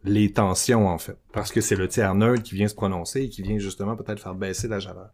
les 0.05 0.33
tensions 0.33 0.87
en 0.89 0.99
fait, 0.99 1.17
parce 1.33 1.53
que 1.53 1.61
c'est 1.61 1.77
le 1.77 1.89
tiers 1.89 2.15
neutre 2.15 2.43
qui 2.43 2.55
vient 2.55 2.69
se 2.69 2.75
prononcer 2.75 3.23
et 3.23 3.29
qui 3.29 3.43
vient 3.43 3.59
justement 3.59 3.97
peut-être 3.97 4.21
faire 4.21 4.35
baisser 4.35 4.69
la 4.69 4.81
chaleur. 4.81 5.11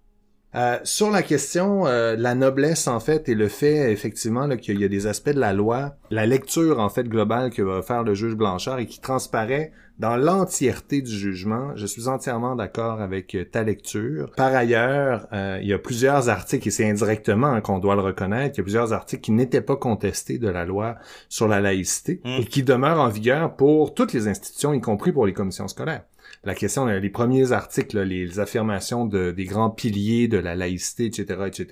Euh, 0.54 0.78
sur 0.84 1.10
la 1.10 1.22
question, 1.24 1.84
euh, 1.86 2.14
la 2.16 2.36
noblesse 2.36 2.86
en 2.86 3.00
fait 3.00 3.28
et 3.28 3.34
le 3.34 3.48
fait 3.48 3.90
effectivement 3.90 4.48
qu'il 4.56 4.80
y 4.80 4.84
a 4.84 4.88
des 4.88 5.08
aspects 5.08 5.30
de 5.30 5.40
la 5.40 5.52
loi, 5.52 5.96
la 6.10 6.26
lecture 6.26 6.78
en 6.78 6.88
fait 6.88 7.08
globale 7.08 7.50
que 7.50 7.60
va 7.60 7.82
faire 7.82 8.04
le 8.04 8.14
juge 8.14 8.36
Blanchard 8.36 8.78
et 8.78 8.86
qui 8.86 9.00
transparaît 9.00 9.72
dans 9.98 10.16
l'entièreté 10.16 11.02
du 11.02 11.10
jugement, 11.10 11.76
je 11.76 11.86
suis 11.86 12.08
entièrement 12.08 12.56
d'accord 12.56 13.00
avec 13.00 13.34
euh, 13.34 13.44
ta 13.44 13.62
lecture. 13.62 14.32
Par 14.36 14.54
ailleurs, 14.54 15.28
euh, 15.32 15.58
il 15.62 15.68
y 15.68 15.72
a 15.72 15.78
plusieurs 15.78 16.28
articles, 16.28 16.66
et 16.66 16.70
c'est 16.70 16.88
indirectement 16.88 17.48
hein, 17.48 17.60
qu'on 17.60 17.78
doit 17.78 17.94
le 17.94 18.02
reconnaître, 18.02 18.56
il 18.56 18.58
y 18.58 18.60
a 18.60 18.64
plusieurs 18.64 18.92
articles 18.92 19.22
qui 19.22 19.32
n'étaient 19.32 19.60
pas 19.60 19.76
contestés 19.76 20.38
de 20.38 20.48
la 20.48 20.64
loi 20.64 20.96
sur 21.28 21.46
la 21.46 21.60
laïcité 21.60 22.20
mmh. 22.24 22.28
et 22.40 22.44
qui 22.44 22.62
demeurent 22.62 23.00
en 23.00 23.08
vigueur 23.08 23.54
pour 23.54 23.94
toutes 23.94 24.12
les 24.12 24.26
institutions, 24.26 24.74
y 24.74 24.80
compris 24.80 25.12
pour 25.12 25.26
les 25.26 25.32
commissions 25.32 25.68
scolaires 25.68 26.02
la 26.44 26.54
question, 26.54 26.86
les 26.86 27.10
premiers 27.10 27.52
articles, 27.52 28.00
les 28.00 28.38
affirmations 28.38 29.06
de, 29.06 29.30
des 29.30 29.44
grands 29.44 29.70
piliers 29.70 30.28
de 30.28 30.38
la 30.38 30.54
laïcité, 30.54 31.06
etc., 31.06 31.40
etc. 31.46 31.66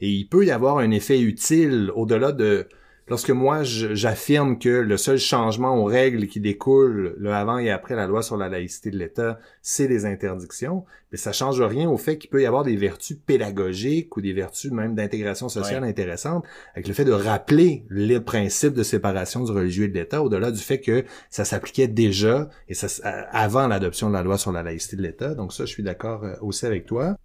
Et 0.00 0.10
il 0.10 0.24
peut 0.26 0.44
y 0.44 0.50
avoir 0.50 0.78
un 0.78 0.90
effet 0.90 1.20
utile 1.20 1.90
au-delà 1.94 2.32
de 2.32 2.66
lorsque 3.10 3.30
moi 3.30 3.64
j'affirme 3.64 4.58
que 4.58 4.68
le 4.68 4.96
seul 4.96 5.18
changement 5.18 5.76
aux 5.76 5.84
règles 5.84 6.28
qui 6.28 6.40
découlent 6.40 7.16
le 7.18 7.34
avant 7.34 7.58
et 7.58 7.70
après 7.70 7.96
la 7.96 8.06
loi 8.06 8.22
sur 8.22 8.36
la 8.36 8.48
laïcité 8.48 8.90
de 8.90 8.98
l'État, 8.98 9.40
c'est 9.62 9.88
les 9.88 10.06
interdictions, 10.06 10.84
mais 11.10 11.18
ça 11.18 11.32
change 11.32 11.60
rien 11.60 11.90
au 11.90 11.96
fait 11.96 12.18
qu'il 12.18 12.30
peut 12.30 12.40
y 12.40 12.46
avoir 12.46 12.62
des 12.62 12.76
vertus 12.76 13.18
pédagogiques 13.26 14.16
ou 14.16 14.20
des 14.20 14.32
vertus 14.32 14.70
même 14.70 14.94
d'intégration 14.94 15.48
sociale 15.48 15.82
intéressantes 15.82 16.44
avec 16.74 16.86
le 16.86 16.94
fait 16.94 17.04
de 17.04 17.12
rappeler 17.12 17.84
les 17.90 18.20
principes 18.20 18.74
de 18.74 18.84
séparation 18.84 19.42
du 19.42 19.50
religieux 19.50 19.86
et 19.86 19.88
de 19.88 19.94
l'État 19.94 20.22
au-delà 20.22 20.52
du 20.52 20.60
fait 20.60 20.80
que 20.80 21.04
ça 21.28 21.44
s'appliquait 21.44 21.88
déjà 21.88 22.48
et 22.68 22.74
ça 22.74 22.86
avant 23.32 23.66
l'adoption 23.66 24.08
de 24.08 24.14
la 24.14 24.22
loi 24.22 24.38
sur 24.38 24.52
la 24.52 24.62
laïcité 24.62 24.96
de 24.96 25.02
l'État. 25.02 25.34
Donc 25.34 25.52
ça 25.52 25.64
je 25.64 25.70
suis 25.70 25.82
d'accord 25.82 26.22
euh, 26.24 26.34
aussi 26.40 26.64
avec 26.64 26.86
toi. 26.86 27.16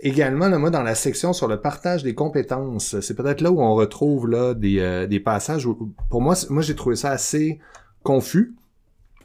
Également, 0.00 0.48
moi, 0.58 0.70
dans 0.70 0.82
la 0.82 0.94
section 0.94 1.32
sur 1.32 1.48
le 1.48 1.60
partage 1.60 2.02
des 2.02 2.14
compétences, 2.14 3.00
c'est 3.00 3.14
peut-être 3.14 3.40
là 3.40 3.50
où 3.50 3.60
on 3.60 3.74
retrouve 3.74 4.28
là 4.28 4.54
des, 4.54 4.78
euh, 4.78 5.06
des 5.06 5.18
passages 5.18 5.66
où, 5.66 5.92
pour 6.08 6.20
moi, 6.20 6.34
moi 6.50 6.62
j'ai 6.62 6.76
trouvé 6.76 6.94
ça 6.94 7.10
assez 7.10 7.58
confus. 8.04 8.54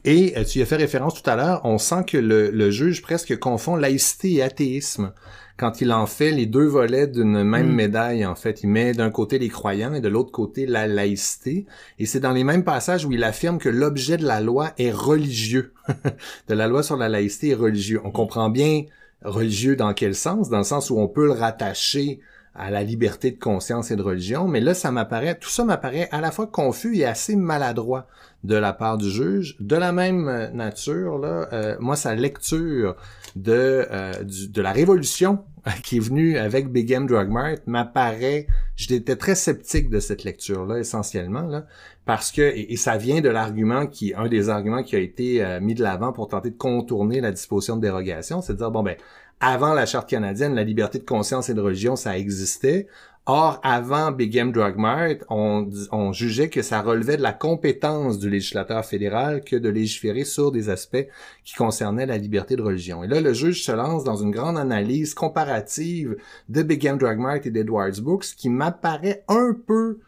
Et 0.04 0.36
euh, 0.36 0.44
tu 0.44 0.58
y 0.58 0.62
as 0.62 0.66
fait 0.66 0.76
référence 0.76 1.20
tout 1.22 1.28
à 1.30 1.36
l'heure, 1.36 1.60
on 1.64 1.78
sent 1.78 2.04
que 2.06 2.18
le, 2.18 2.50
le, 2.50 2.70
juge 2.70 3.02
presque 3.02 3.38
confond 3.38 3.76
laïcité 3.76 4.34
et 4.34 4.42
athéisme 4.42 5.12
quand 5.56 5.80
il 5.80 5.92
en 5.92 6.06
fait 6.06 6.32
les 6.32 6.46
deux 6.46 6.66
volets 6.66 7.06
d'une 7.06 7.44
même 7.44 7.70
mm. 7.70 7.74
médaille, 7.74 8.26
en 8.26 8.34
fait. 8.34 8.62
Il 8.62 8.68
met 8.68 8.92
d'un 8.92 9.10
côté 9.10 9.38
les 9.38 9.48
croyants 9.48 9.94
et 9.94 10.00
de 10.00 10.08
l'autre 10.08 10.32
côté 10.32 10.66
la 10.66 10.86
laïcité. 10.86 11.66
Et 11.98 12.06
c'est 12.06 12.20
dans 12.20 12.32
les 12.32 12.44
mêmes 12.44 12.64
passages 12.64 13.04
où 13.04 13.12
il 13.12 13.22
affirme 13.22 13.58
que 13.58 13.68
l'objet 13.68 14.16
de 14.16 14.26
la 14.26 14.40
loi 14.40 14.72
est 14.78 14.90
religieux. 14.90 15.72
de 16.48 16.54
la 16.54 16.66
loi 16.66 16.82
sur 16.82 16.96
la 16.96 17.08
laïcité 17.08 17.50
est 17.50 17.54
religieux. 17.54 18.00
On 18.04 18.10
comprend 18.10 18.50
bien 18.50 18.82
religieux 19.24 19.76
dans 19.76 19.94
quel 19.94 20.14
sens? 20.14 20.48
Dans 20.48 20.58
le 20.58 20.64
sens 20.64 20.90
où 20.90 20.98
on 20.98 21.08
peut 21.08 21.26
le 21.26 21.32
rattacher 21.32 22.20
à 22.54 22.70
la 22.70 22.84
liberté 22.84 23.32
de 23.32 23.38
conscience 23.38 23.90
et 23.90 23.96
de 23.96 24.02
religion, 24.02 24.46
mais 24.46 24.60
là, 24.60 24.74
ça 24.74 24.92
m'apparaît, 24.92 25.36
tout 25.36 25.48
ça 25.48 25.64
m'apparaît 25.64 26.08
à 26.12 26.20
la 26.20 26.30
fois 26.30 26.46
confus 26.46 26.96
et 26.96 27.04
assez 27.04 27.34
maladroit 27.34 28.06
de 28.44 28.54
la 28.54 28.72
part 28.72 28.96
du 28.96 29.10
juge. 29.10 29.56
De 29.58 29.74
la 29.74 29.90
même 29.90 30.50
nature, 30.52 31.18
là, 31.18 31.48
euh, 31.52 31.76
moi, 31.80 31.96
sa 31.96 32.14
lecture 32.14 32.94
de, 33.34 33.86
euh, 33.90 34.12
de 34.22 34.62
la 34.62 34.70
révolution 34.70 35.40
qui 35.82 35.96
est 35.96 36.00
venue 36.00 36.36
avec 36.36 36.68
Big 36.68 36.90
M 36.90 37.06
Drug 37.06 37.28
Mart 37.28 37.56
m'apparaît, 37.66 38.46
j'étais 38.76 39.16
très 39.16 39.34
sceptique 39.34 39.88
de 39.88 40.00
cette 40.00 40.24
lecture-là, 40.24 40.78
essentiellement, 40.78 41.42
là, 41.42 41.66
parce 42.04 42.32
que, 42.32 42.42
et, 42.42 42.76
ça 42.76 42.96
vient 42.96 43.20
de 43.20 43.30
l'argument 43.30 43.86
qui, 43.86 44.12
un 44.14 44.28
des 44.28 44.50
arguments 44.50 44.82
qui 44.82 44.96
a 44.96 44.98
été 44.98 45.42
euh, 45.42 45.60
mis 45.60 45.74
de 45.74 45.82
l'avant 45.82 46.12
pour 46.12 46.28
tenter 46.28 46.50
de 46.50 46.56
contourner 46.56 47.20
la 47.20 47.30
disposition 47.30 47.76
de 47.76 47.82
dérogation, 47.82 48.42
c'est 48.42 48.52
de 48.52 48.58
dire, 48.58 48.70
bon 48.70 48.82
ben, 48.82 48.96
avant 49.40 49.74
la 49.74 49.86
charte 49.86 50.08
canadienne, 50.08 50.54
la 50.54 50.64
liberté 50.64 50.98
de 50.98 51.04
conscience 51.04 51.48
et 51.48 51.54
de 51.54 51.60
religion, 51.60 51.96
ça 51.96 52.16
existait. 52.16 52.86
Or, 53.26 53.58
avant 53.62 54.12
Big 54.12 54.36
M 54.36 54.52
Drug 54.52 54.76
Mart, 54.76 55.24
on, 55.30 56.12
jugeait 56.12 56.50
que 56.50 56.60
ça 56.60 56.82
relevait 56.82 57.16
de 57.16 57.22
la 57.22 57.32
compétence 57.32 58.18
du 58.18 58.28
législateur 58.28 58.84
fédéral 58.84 59.42
que 59.42 59.56
de 59.56 59.70
légiférer 59.70 60.24
sur 60.24 60.52
des 60.52 60.68
aspects 60.68 61.06
qui 61.42 61.54
concernaient 61.54 62.04
la 62.04 62.18
liberté 62.18 62.54
de 62.54 62.60
religion. 62.60 63.02
Et 63.02 63.06
là, 63.06 63.22
le 63.22 63.32
juge 63.32 63.64
se 63.64 63.72
lance 63.72 64.04
dans 64.04 64.16
une 64.16 64.30
grande 64.30 64.58
analyse 64.58 65.14
comparative 65.14 66.16
de 66.50 66.62
Big 66.62 66.84
M 66.84 66.98
Drug 66.98 67.18
Mart 67.18 67.46
et 67.46 67.50
d'Edwards 67.50 67.98
Books 68.02 68.26
qui 68.36 68.50
m'apparaît 68.50 69.24
un 69.28 69.56
peu 69.66 70.00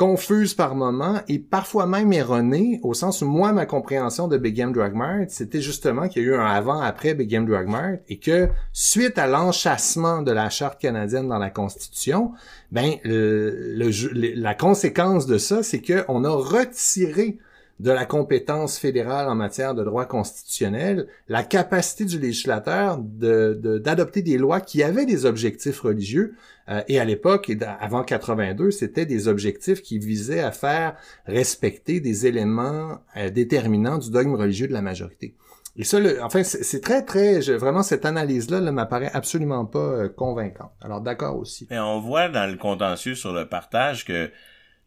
confuse 0.00 0.54
par 0.54 0.76
moments 0.76 1.20
et 1.28 1.38
parfois 1.38 1.84
même 1.84 2.10
erronée, 2.14 2.80
au 2.82 2.94
sens 2.94 3.20
où 3.20 3.26
moi, 3.26 3.52
ma 3.52 3.66
compréhension 3.66 4.28
de 4.28 4.38
Big 4.38 4.54
Game 4.54 4.72
Drug 4.72 4.94
Mart, 4.94 5.26
c'était 5.28 5.60
justement 5.60 6.08
qu'il 6.08 6.22
y 6.22 6.24
a 6.24 6.28
eu 6.28 6.34
un 6.36 6.46
avant-après 6.46 7.12
Big 7.12 7.28
Game 7.28 7.44
Drug 7.44 7.66
Mart 7.66 7.98
et 8.08 8.18
que 8.18 8.48
suite 8.72 9.18
à 9.18 9.26
l'enchassement 9.26 10.22
de 10.22 10.32
la 10.32 10.48
Charte 10.48 10.80
canadienne 10.80 11.28
dans 11.28 11.36
la 11.36 11.50
Constitution, 11.50 12.32
ben 12.72 12.94
la 13.04 14.54
conséquence 14.54 15.26
de 15.26 15.36
ça, 15.36 15.62
c'est 15.62 15.82
qu'on 15.82 16.24
a 16.24 16.30
retiré 16.30 17.36
de 17.80 17.90
la 17.90 18.04
compétence 18.04 18.78
fédérale 18.78 19.28
en 19.28 19.34
matière 19.34 19.74
de 19.74 19.82
droit 19.82 20.04
constitutionnel, 20.04 21.06
la 21.28 21.42
capacité 21.42 22.04
du 22.04 22.18
législateur 22.18 22.98
d'adopter 22.98 24.20
de, 24.20 24.30
des 24.32 24.38
lois 24.38 24.60
qui 24.60 24.82
avaient 24.82 25.06
des 25.06 25.24
objectifs 25.24 25.80
religieux. 25.80 26.34
Euh, 26.68 26.82
et 26.88 27.00
à 27.00 27.06
l'époque, 27.06 27.50
avant 27.80 28.04
82, 28.04 28.70
c'était 28.70 29.06
des 29.06 29.28
objectifs 29.28 29.80
qui 29.80 29.98
visaient 29.98 30.40
à 30.40 30.52
faire 30.52 30.94
respecter 31.24 32.00
des 32.00 32.26
éléments 32.26 32.98
euh, 33.16 33.30
déterminants 33.30 33.96
du 33.96 34.10
dogme 34.10 34.34
religieux 34.34 34.68
de 34.68 34.74
la 34.74 34.82
majorité. 34.82 35.34
Et 35.76 35.84
ça, 35.84 35.98
enfin, 36.20 36.42
c'est 36.42 36.82
très, 36.82 37.02
très, 37.02 37.40
vraiment, 37.56 37.82
cette 37.82 38.04
analyse-là 38.04 38.60
ne 38.60 38.70
m'apparaît 38.70 39.10
absolument 39.14 39.64
pas 39.64 39.78
euh, 39.78 40.08
convaincante. 40.10 40.72
Alors, 40.82 41.00
d'accord 41.00 41.38
aussi. 41.38 41.66
Et 41.70 41.78
on 41.78 41.98
voit 42.00 42.28
dans 42.28 42.50
le 42.50 42.58
contentieux 42.58 43.14
sur 43.14 43.32
le 43.32 43.48
partage 43.48 44.04
que 44.04 44.30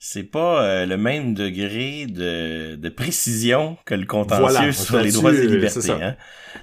c'est 0.06 0.24
pas 0.24 0.62
euh, 0.62 0.86
le 0.86 0.98
même 0.98 1.34
degré 1.34 2.08
de, 2.08 2.76
de 2.76 2.90
précision 2.90 3.78
que 3.86 3.96
le 3.96 4.06
contentieux 4.06 4.74
sur 4.74 5.00
les 5.00 5.14
droits 5.14 5.32
et 5.34 5.48
libertés. 5.48 5.92
Hein. 5.92 6.18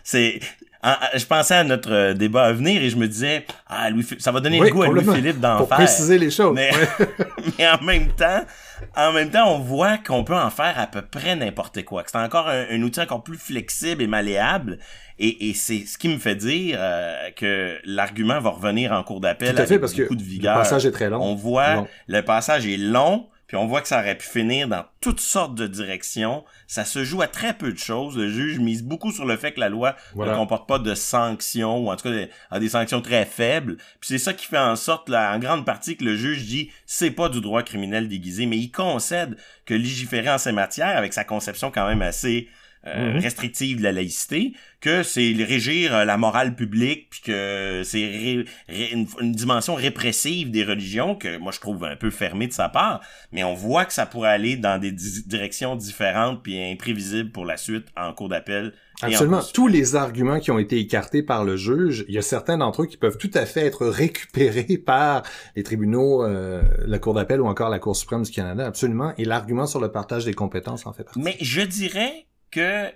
C'est 0.04 0.40
je 0.82 1.26
pensais 1.26 1.54
à 1.54 1.64
notre 1.64 1.92
euh, 1.92 2.14
débat 2.14 2.44
à 2.44 2.52
venir 2.52 2.82
et 2.82 2.90
je 2.90 2.96
me 2.96 3.06
disais 3.06 3.44
ah 3.68 3.90
Louis 3.90 4.06
ça 4.18 4.32
va 4.32 4.40
donner 4.40 4.58
le 4.58 4.70
goût 4.70 4.82
à 4.82 4.88
Louis 4.88 5.04
Philippe 5.04 5.40
d'en 5.40 5.58
faire. 5.58 5.66
Pour 5.66 5.68
préciser 5.68 6.18
les 6.18 6.30
choses. 6.30 6.54
Mais, 6.54 6.70
mais 7.58 7.68
en 7.68 7.82
même 7.82 8.08
temps 8.08 8.44
en 8.96 9.12
même 9.12 9.30
temps, 9.30 9.54
on 9.54 9.58
voit 9.58 9.98
qu'on 9.98 10.24
peut 10.24 10.36
en 10.36 10.50
faire 10.50 10.78
à 10.78 10.86
peu 10.86 11.02
près 11.02 11.36
n'importe 11.36 11.84
quoi. 11.84 12.02
C'est 12.06 12.18
encore 12.18 12.48
un, 12.48 12.82
outil 12.82 13.00
encore 13.00 13.22
plus 13.22 13.38
flexible 13.38 14.02
et 14.02 14.06
malléable. 14.06 14.78
Et, 15.18 15.52
c'est 15.54 15.84
ce 15.86 15.98
qui 15.98 16.08
me 16.08 16.18
fait 16.18 16.34
dire 16.34 16.78
euh, 16.80 17.30
que 17.36 17.76
l'argument 17.84 18.40
va 18.40 18.50
revenir 18.50 18.92
en 18.92 19.02
cours 19.02 19.20
d'appel 19.20 19.50
avec 19.50 19.68
fait, 19.68 19.78
parce 19.78 19.92
beaucoup 19.92 20.14
que 20.14 20.18
de 20.18 20.22
vigueur. 20.22 20.54
Le 20.54 20.62
passage 20.62 20.86
est 20.86 20.92
très 20.92 21.10
long. 21.10 21.22
On 21.22 21.34
voit, 21.34 21.86
le 22.08 22.22
passage 22.22 22.66
est 22.66 22.78
long, 22.78 23.26
puis 23.50 23.56
on 23.56 23.66
voit 23.66 23.80
que 23.80 23.88
ça 23.88 23.98
aurait 23.98 24.16
pu 24.16 24.28
finir 24.28 24.68
dans 24.68 24.84
toutes 25.00 25.18
sortes 25.18 25.56
de 25.56 25.66
directions. 25.66 26.44
Ça 26.68 26.84
se 26.84 27.02
joue 27.02 27.20
à 27.20 27.26
très 27.26 27.52
peu 27.52 27.72
de 27.72 27.78
choses. 27.78 28.16
Le 28.16 28.30
juge 28.30 28.60
mise 28.60 28.84
beaucoup 28.84 29.10
sur 29.10 29.26
le 29.26 29.36
fait 29.36 29.50
que 29.50 29.58
la 29.58 29.68
loi 29.68 29.96
ne 30.14 30.32
comporte 30.36 30.68
pas 30.68 30.78
de 30.78 30.94
sanctions, 30.94 31.78
ou 31.78 31.90
en 31.90 31.96
tout 31.96 32.08
cas 32.08 32.26
a 32.52 32.60
des 32.60 32.68
sanctions 32.68 33.02
très 33.02 33.24
faibles. 33.24 33.76
Puis 33.76 34.10
c'est 34.10 34.18
ça 34.18 34.34
qui 34.34 34.46
fait 34.46 34.56
en 34.56 34.76
sorte, 34.76 35.08
là, 35.08 35.34
en 35.34 35.40
grande 35.40 35.66
partie, 35.66 35.96
que 35.96 36.04
le 36.04 36.14
juge 36.14 36.44
dit 36.44 36.70
c'est 36.86 37.10
pas 37.10 37.28
du 37.28 37.40
droit 37.40 37.64
criminel 37.64 38.06
déguisé, 38.06 38.46
mais 38.46 38.56
il 38.56 38.70
concède 38.70 39.36
que 39.66 39.74
légiférer 39.74 40.30
en 40.30 40.38
ces 40.38 40.52
matières, 40.52 40.96
avec 40.96 41.12
sa 41.12 41.24
conception 41.24 41.72
quand 41.72 41.88
même 41.88 42.02
assez 42.02 42.48
euh, 42.86 43.12
mhm. 43.12 43.20
restrictive 43.20 43.78
de 43.78 43.82
la 43.82 43.92
laïcité, 43.92 44.54
que 44.80 45.02
c'est 45.02 45.34
régir 45.38 45.94
euh, 45.94 46.04
la 46.06 46.16
morale 46.16 46.54
publique, 46.54 47.08
puis 47.10 47.20
que 47.26 47.82
c'est 47.84 48.44
une, 48.92 49.06
dimension 49.32 49.74
répressive 49.74 50.50
des 50.50 50.64
religions 50.64 51.14
que 51.14 51.36
moi 51.36 51.52
je 51.52 51.60
trouve 51.60 51.84
un 51.84 51.96
peu 51.96 52.08
fermée 52.08 52.46
de 52.46 52.54
sa 52.54 52.70
part, 52.70 53.02
mais 53.32 53.44
on 53.44 53.52
voit 53.52 53.84
que 53.84 53.92
ça 53.92 54.06
pourrait 54.06 54.30
aller 54.30 54.56
dans 54.56 54.80
des 54.80 54.92
directions 54.92 55.76
différentes 55.76 56.42
puis 56.42 56.58
imprévisibles 56.58 57.30
pour 57.32 57.44
la 57.44 57.58
suite 57.58 57.86
en 57.98 58.14
cours 58.14 58.30
d'appel. 58.30 58.72
Absolument. 59.02 59.40
Tous 59.52 59.66
les 59.66 59.96
arguments 59.96 60.40
qui 60.40 60.50
ont 60.50 60.58
été 60.58 60.78
écartés 60.78 61.22
par 61.22 61.44
le 61.44 61.56
juge, 61.56 62.04
il 62.08 62.14
y 62.14 62.18
a 62.18 62.22
certains 62.22 62.58
d'entre 62.58 62.82
eux 62.82 62.86
qui 62.86 62.96
peuvent 62.96 63.18
tout 63.18 63.30
à 63.34 63.46
fait 63.46 63.66
être 63.66 63.86
récupérés 63.86 64.78
par 64.78 65.22
les 65.56 65.62
tribunaux, 65.62 66.24
euh, 66.24 66.62
la 66.86 66.98
Cour 66.98 67.14
d'appel 67.14 67.40
ou 67.40 67.46
encore 67.46 67.68
la 67.68 67.78
Cour 67.78 67.96
suprême 67.96 68.22
du 68.22 68.30
Canada, 68.30 68.66
absolument. 68.66 69.12
Et 69.18 69.24
l'argument 69.24 69.66
sur 69.66 69.80
le 69.80 69.90
partage 69.90 70.24
des 70.24 70.34
compétences 70.34 70.86
en 70.86 70.92
fait 70.92 71.04
partie. 71.04 71.20
Mais 71.20 71.36
je 71.40 71.60
dirais 71.60 72.26
que 72.50 72.90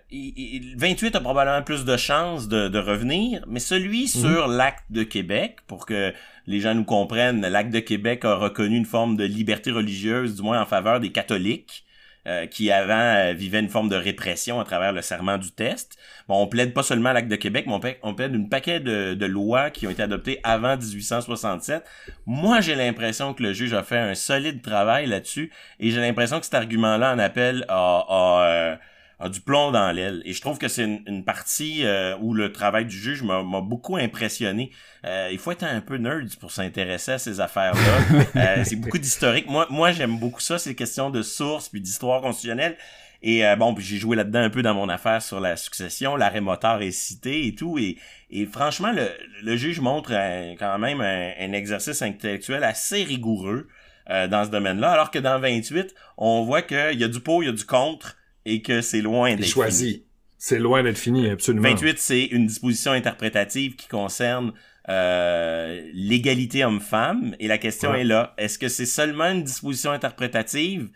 28 0.77 1.17
a 1.17 1.21
probablement 1.21 1.63
plus 1.63 1.85
de 1.85 1.97
chances 1.97 2.49
de, 2.49 2.79
revenir, 2.79 3.45
mais 3.47 3.61
celui 3.61 4.03
mhm. 4.03 4.07
sur 4.09 4.49
l'acte 4.49 4.85
de 4.91 5.03
Québec, 5.03 5.59
pour 5.67 5.87
que 5.87 6.13
les 6.47 6.61
gens 6.61 6.75
nous 6.75 6.85
comprennent, 6.85 7.41
l'acte 7.41 7.73
de 7.73 7.81
Québec 7.81 8.25
a 8.25 8.35
reconnu 8.35 8.77
une 8.77 8.85
forme 8.85 9.17
de 9.17 9.25
liberté 9.25 9.71
religieuse, 9.71 10.37
du 10.37 10.43
moins 10.43 10.61
en 10.61 10.67
faveur 10.67 11.01
des 11.01 11.13
catholiques. 11.13 11.85
Euh, 12.27 12.47
qui 12.47 12.71
avant 12.71 12.95
euh, 12.95 13.35
vivaient 13.35 13.61
une 13.61 13.69
forme 13.69 13.91
de 13.91 13.97
répression 13.97 14.59
à 14.59 14.65
travers 14.65 14.95
le 14.95 15.03
serment 15.03 15.37
du 15.37 15.51
test. 15.51 15.99
Bon, 16.27 16.43
on 16.43 16.47
plaide 16.47 16.73
pas 16.73 16.83
seulement 16.83 17.13
l'acte 17.13 17.29
de 17.29 17.37
Québec, 17.37 17.67
mais 17.67 17.75
on 17.75 17.81
plaide, 17.81 17.99
on 18.03 18.15
plaide 18.15 18.35
une 18.35 18.49
paquet 18.49 18.81
de, 18.81 19.13
de, 19.13 19.27
lois 19.27 19.69
qui 19.69 19.87
ont 19.87 19.91
été 19.91 20.03
adoptées 20.03 20.41
avant 20.43 20.75
1867. 20.75 21.85
Moi, 22.25 22.63
j'ai 22.63 22.77
l'impression 22.77 23.35
que 23.35 23.43
le 23.43 23.53
juge 23.53 23.75
a 23.75 23.83
fait 23.83 23.99
un 23.99 24.15
solide 24.15 24.63
travail 24.63 25.05
là-dessus, 25.07 25.53
et 25.81 25.91
j'ai 25.91 26.01
l'impression 26.01 26.39
que 26.39 26.47
cet 26.47 26.55
argument-là 26.55 27.13
en 27.13 27.19
appel 27.19 27.67
à, 27.69 28.07
euh, 28.47 28.77
a 29.21 29.29
du 29.29 29.41
plomb 29.41 29.71
dans 29.71 29.91
l'aile. 29.93 30.23
Et 30.25 30.33
je 30.33 30.41
trouve 30.41 30.59
que 30.59 30.69
c'est 30.69 30.85
une, 30.85 31.25
partie 31.25 31.85
euh, 31.85 32.17
où 32.21 32.35
le 32.35 32.53
travail 32.53 32.85
du 32.87 32.97
juge 32.97 33.23
m'a 33.23 33.43
beaucoup 33.61 33.97
impressionné. 33.97 34.71
Euh, 35.05 35.29
il 35.31 35.39
faut 35.39 35.53
être 35.53 35.65
un 35.65 35.81
peu 35.81 35.97
nerd 35.97 36.35
pour 36.37 36.51
s'intéresser 36.51 37.13
à 37.13 37.19
ces 37.19 37.41
affaires-là. 37.41 38.25
euh, 38.37 38.65
c'est 38.65 38.77
beaucoup 38.77 38.99
d'historique. 38.99 39.49
Moi, 39.49 39.67
moi 39.71 39.93
j'aime 39.93 40.19
beaucoup 40.19 40.41
ça, 40.41 40.59
c'est 40.59 40.75
questions 40.75 41.11
de 41.11 41.23
sources 41.23 41.69
puis 41.69 41.81
d'histoire 41.81 42.21
constitutionnelle. 42.23 42.77
Et 43.23 43.47
euh, 43.47 43.57
bon, 43.57 43.75
j'ai 43.79 43.97
joué 43.97 44.17
là-dedans 44.17 44.41
un 44.41 44.51
peu 44.51 44.63
dans 44.63 44.75
mon 44.75 44.89
affaire 44.91 45.23
sur 45.23 45.41
la 45.41 45.57
succession, 45.57 46.15
l'arrêt 46.15 46.43
moteur 46.43 46.83
est 46.83 46.91
cité 46.91 47.47
et 47.47 47.55
tout. 47.55 47.79
Et, 47.79 47.97
et 48.31 48.45
franchement, 48.45 48.93
le, 48.93 49.09
le 49.43 49.57
juge 49.57 49.81
montre 49.81 50.11
quand 50.59 50.79
même 50.79 51.01
un, 51.01 51.33
un, 51.41 51.53
exercice 51.53 52.03
intellectuel 52.03 52.65
assez 52.65 53.03
rigoureux 53.03 53.69
dans 54.07 54.45
ce 54.45 54.51
domaine-là. 54.51 54.91
Alors 54.91 55.11
que 55.11 55.19
dans 55.19 55.39
28, 55.41 55.95
on 56.19 56.43
voit 56.43 56.61
qu'il 56.61 57.01
y 57.01 57.05
a 57.05 57.09
du 57.09 57.21
pour, 57.21 57.43
il 57.43 57.47
y 57.47 57.49
a 57.49 57.53
du 57.53 57.65
contre 57.65 58.19
et 58.45 58.63
que 58.63 58.81
c'est 58.81 59.01
loin 59.01 59.35
d'être 59.35 59.47
choisi. 59.47 60.05
C'est 60.39 60.59
loin 60.59 60.83
d'être 60.83 60.99
fini, 60.99 61.29
absolument. 61.31 61.69
28, 61.69 61.99
c'est 61.99 62.25
une 62.25 62.47
disposition 62.47 62.93
interprétative 62.93 63.77
qui 63.77 63.89
concerne 63.89 64.53
euh, 64.91 65.81
l'égalité 65.95 66.65
homme-femme. 66.65 67.35
Et 67.41 67.49
la 67.49 67.57
question 67.57 67.95
est 67.95 68.05
là, 68.05 68.35
est-ce 68.37 68.59
que 68.59 68.69
c'est 68.69 68.87
seulement 68.87 69.31
une 69.31 69.43
disposition 69.43 69.91
interprétative 69.93 70.91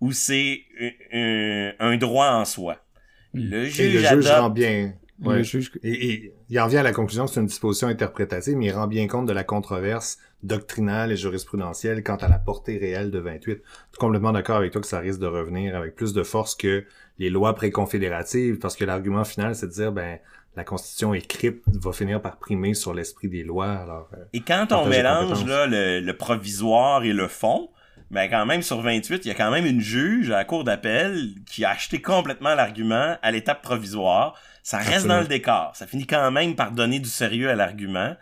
ou 0.00 0.12
c'est 0.12 0.64
un, 1.12 1.96
droit 1.96 2.28
en 2.28 2.44
soi? 2.44 2.84
Hmm. 3.32 3.50
Le 3.50 3.64
juge, 3.64 3.94
le 3.94 4.00
juge 4.00 4.26
rend 4.26 4.50
bien. 4.50 4.92
Ouais. 5.22 5.42
et, 5.82 6.32
il 6.48 6.60
en 6.60 6.66
vient 6.66 6.80
à 6.80 6.82
la 6.82 6.92
conclusion 6.92 7.26
que 7.26 7.32
c'est 7.32 7.40
une 7.40 7.46
disposition 7.46 7.88
interprétative, 7.88 8.56
mais 8.56 8.66
il 8.66 8.72
rend 8.72 8.86
bien 8.86 9.06
compte 9.06 9.26
de 9.26 9.32
la 9.32 9.44
controverse 9.44 10.18
doctrinale 10.42 11.12
et 11.12 11.16
jurisprudentielle 11.16 12.02
quant 12.02 12.16
à 12.16 12.28
la 12.28 12.38
portée 12.38 12.78
réelle 12.78 13.10
de 13.10 13.18
28. 13.18 13.44
Je 13.44 13.52
suis 13.52 13.62
complètement 13.98 14.32
d'accord 14.32 14.56
avec 14.56 14.72
toi 14.72 14.80
que 14.80 14.86
ça 14.86 14.98
risque 14.98 15.20
de 15.20 15.26
revenir 15.26 15.76
avec 15.76 15.94
plus 15.94 16.14
de 16.14 16.22
force 16.22 16.54
que 16.54 16.84
les 17.18 17.28
lois 17.28 17.54
préconfédératives, 17.54 18.58
parce 18.58 18.76
que 18.76 18.84
l'argument 18.84 19.24
final, 19.24 19.54
c'est 19.54 19.66
de 19.66 19.72
dire, 19.72 19.92
ben, 19.92 20.18
la 20.56 20.64
Constitution 20.64 21.14
écrite 21.14 21.62
va 21.66 21.92
finir 21.92 22.20
par 22.20 22.38
primer 22.38 22.74
sur 22.74 22.94
l'esprit 22.94 23.28
des 23.28 23.44
lois. 23.44 23.70
Alors, 23.70 24.08
euh, 24.14 24.24
et 24.32 24.40
quand 24.40 24.72
on 24.72 24.86
mélange 24.86 25.44
là, 25.46 25.66
le, 25.66 26.12
provisoire 26.12 27.04
et 27.04 27.12
le 27.12 27.28
fond, 27.28 27.68
ben 28.10 28.28
quand 28.28 28.44
même 28.46 28.62
sur 28.62 28.80
28, 28.80 29.24
il 29.24 29.28
y 29.28 29.30
a 29.30 29.34
quand 29.34 29.50
même 29.50 29.66
une 29.66 29.80
juge 29.80 30.30
à 30.30 30.38
la 30.38 30.44
cour 30.44 30.64
d'appel 30.64 31.34
qui 31.46 31.64
a 31.64 31.70
acheté 31.70 32.02
complètement 32.02 32.54
l'argument 32.54 33.16
à 33.22 33.30
l'étape 33.30 33.62
provisoire. 33.62 34.36
Ça 34.62 34.78
reste 34.78 35.06
dans 35.06 35.20
le 35.20 35.26
décor. 35.26 35.72
Ça 35.74 35.86
finit 35.86 36.06
quand 36.06 36.30
même 36.30 36.54
par 36.54 36.72
donner 36.72 37.00
du 37.00 37.08
sérieux 37.08 37.50
à 37.50 37.54
l'argument. 37.54 38.14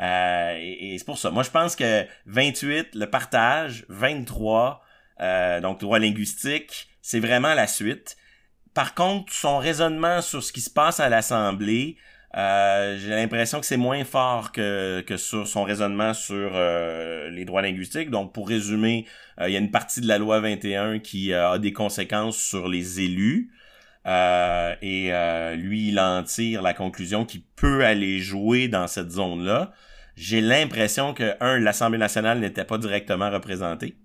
Euh, 0.00 0.56
et, 0.58 0.96
c'est 0.98 1.04
pour 1.04 1.18
ça. 1.18 1.30
Moi, 1.30 1.42
je 1.42 1.50
pense 1.50 1.76
que 1.76 2.04
28, 2.26 2.94
le 2.94 3.06
partage, 3.06 3.84
23, 3.88 4.82
euh, 5.20 5.60
donc 5.60 5.80
droit 5.80 5.98
linguistique, 5.98 6.88
c'est 7.02 7.20
vraiment 7.20 7.54
la 7.54 7.66
suite. 7.66 8.16
Par 8.72 8.94
contre, 8.94 9.32
son 9.32 9.58
raisonnement 9.58 10.20
sur 10.20 10.42
ce 10.42 10.52
qui 10.52 10.60
se 10.60 10.70
passe 10.70 10.98
à 10.98 11.08
l'Assemblée, 11.08 11.96
euh, 12.36 12.98
j'ai 12.98 13.10
l'impression 13.10 13.60
que 13.60 13.66
c'est 13.66 13.76
moins 13.76 14.04
fort 14.04 14.50
que, 14.50 15.04
que 15.06 15.16
sur 15.16 15.46
son 15.46 15.62
raisonnement 15.62 16.12
sur 16.12 16.50
euh, 16.54 17.30
les 17.30 17.44
droits 17.44 17.62
linguistiques. 17.62 18.10
Donc, 18.10 18.32
pour 18.32 18.48
résumer, 18.48 19.06
il 19.40 19.52
y 19.52 19.56
a 19.56 19.60
une 19.60 19.70
partie 19.70 20.00
de 20.00 20.08
la 20.08 20.18
loi 20.18 20.40
21 20.40 20.98
qui 20.98 21.32
a 21.32 21.58
des 21.58 21.72
conséquences 21.72 22.36
sur 22.36 22.66
les 22.68 23.00
élus. 23.00 23.52
Euh, 24.06 24.74
et 24.82 25.12
euh, 25.12 25.54
lui, 25.54 25.88
il 25.88 25.98
en 25.98 26.22
tire 26.22 26.62
la 26.62 26.74
conclusion 26.74 27.24
qu'il 27.24 27.42
peut 27.56 27.84
aller 27.84 28.18
jouer 28.18 28.68
dans 28.68 28.86
cette 28.86 29.10
zone-là. 29.10 29.72
J'ai 30.16 30.40
l'impression 30.40 31.14
que, 31.14 31.34
un, 31.40 31.58
l'Assemblée 31.58 31.98
nationale 31.98 32.38
n'était 32.38 32.64
pas 32.64 32.78
directement 32.78 33.30
représentée. 33.30 33.96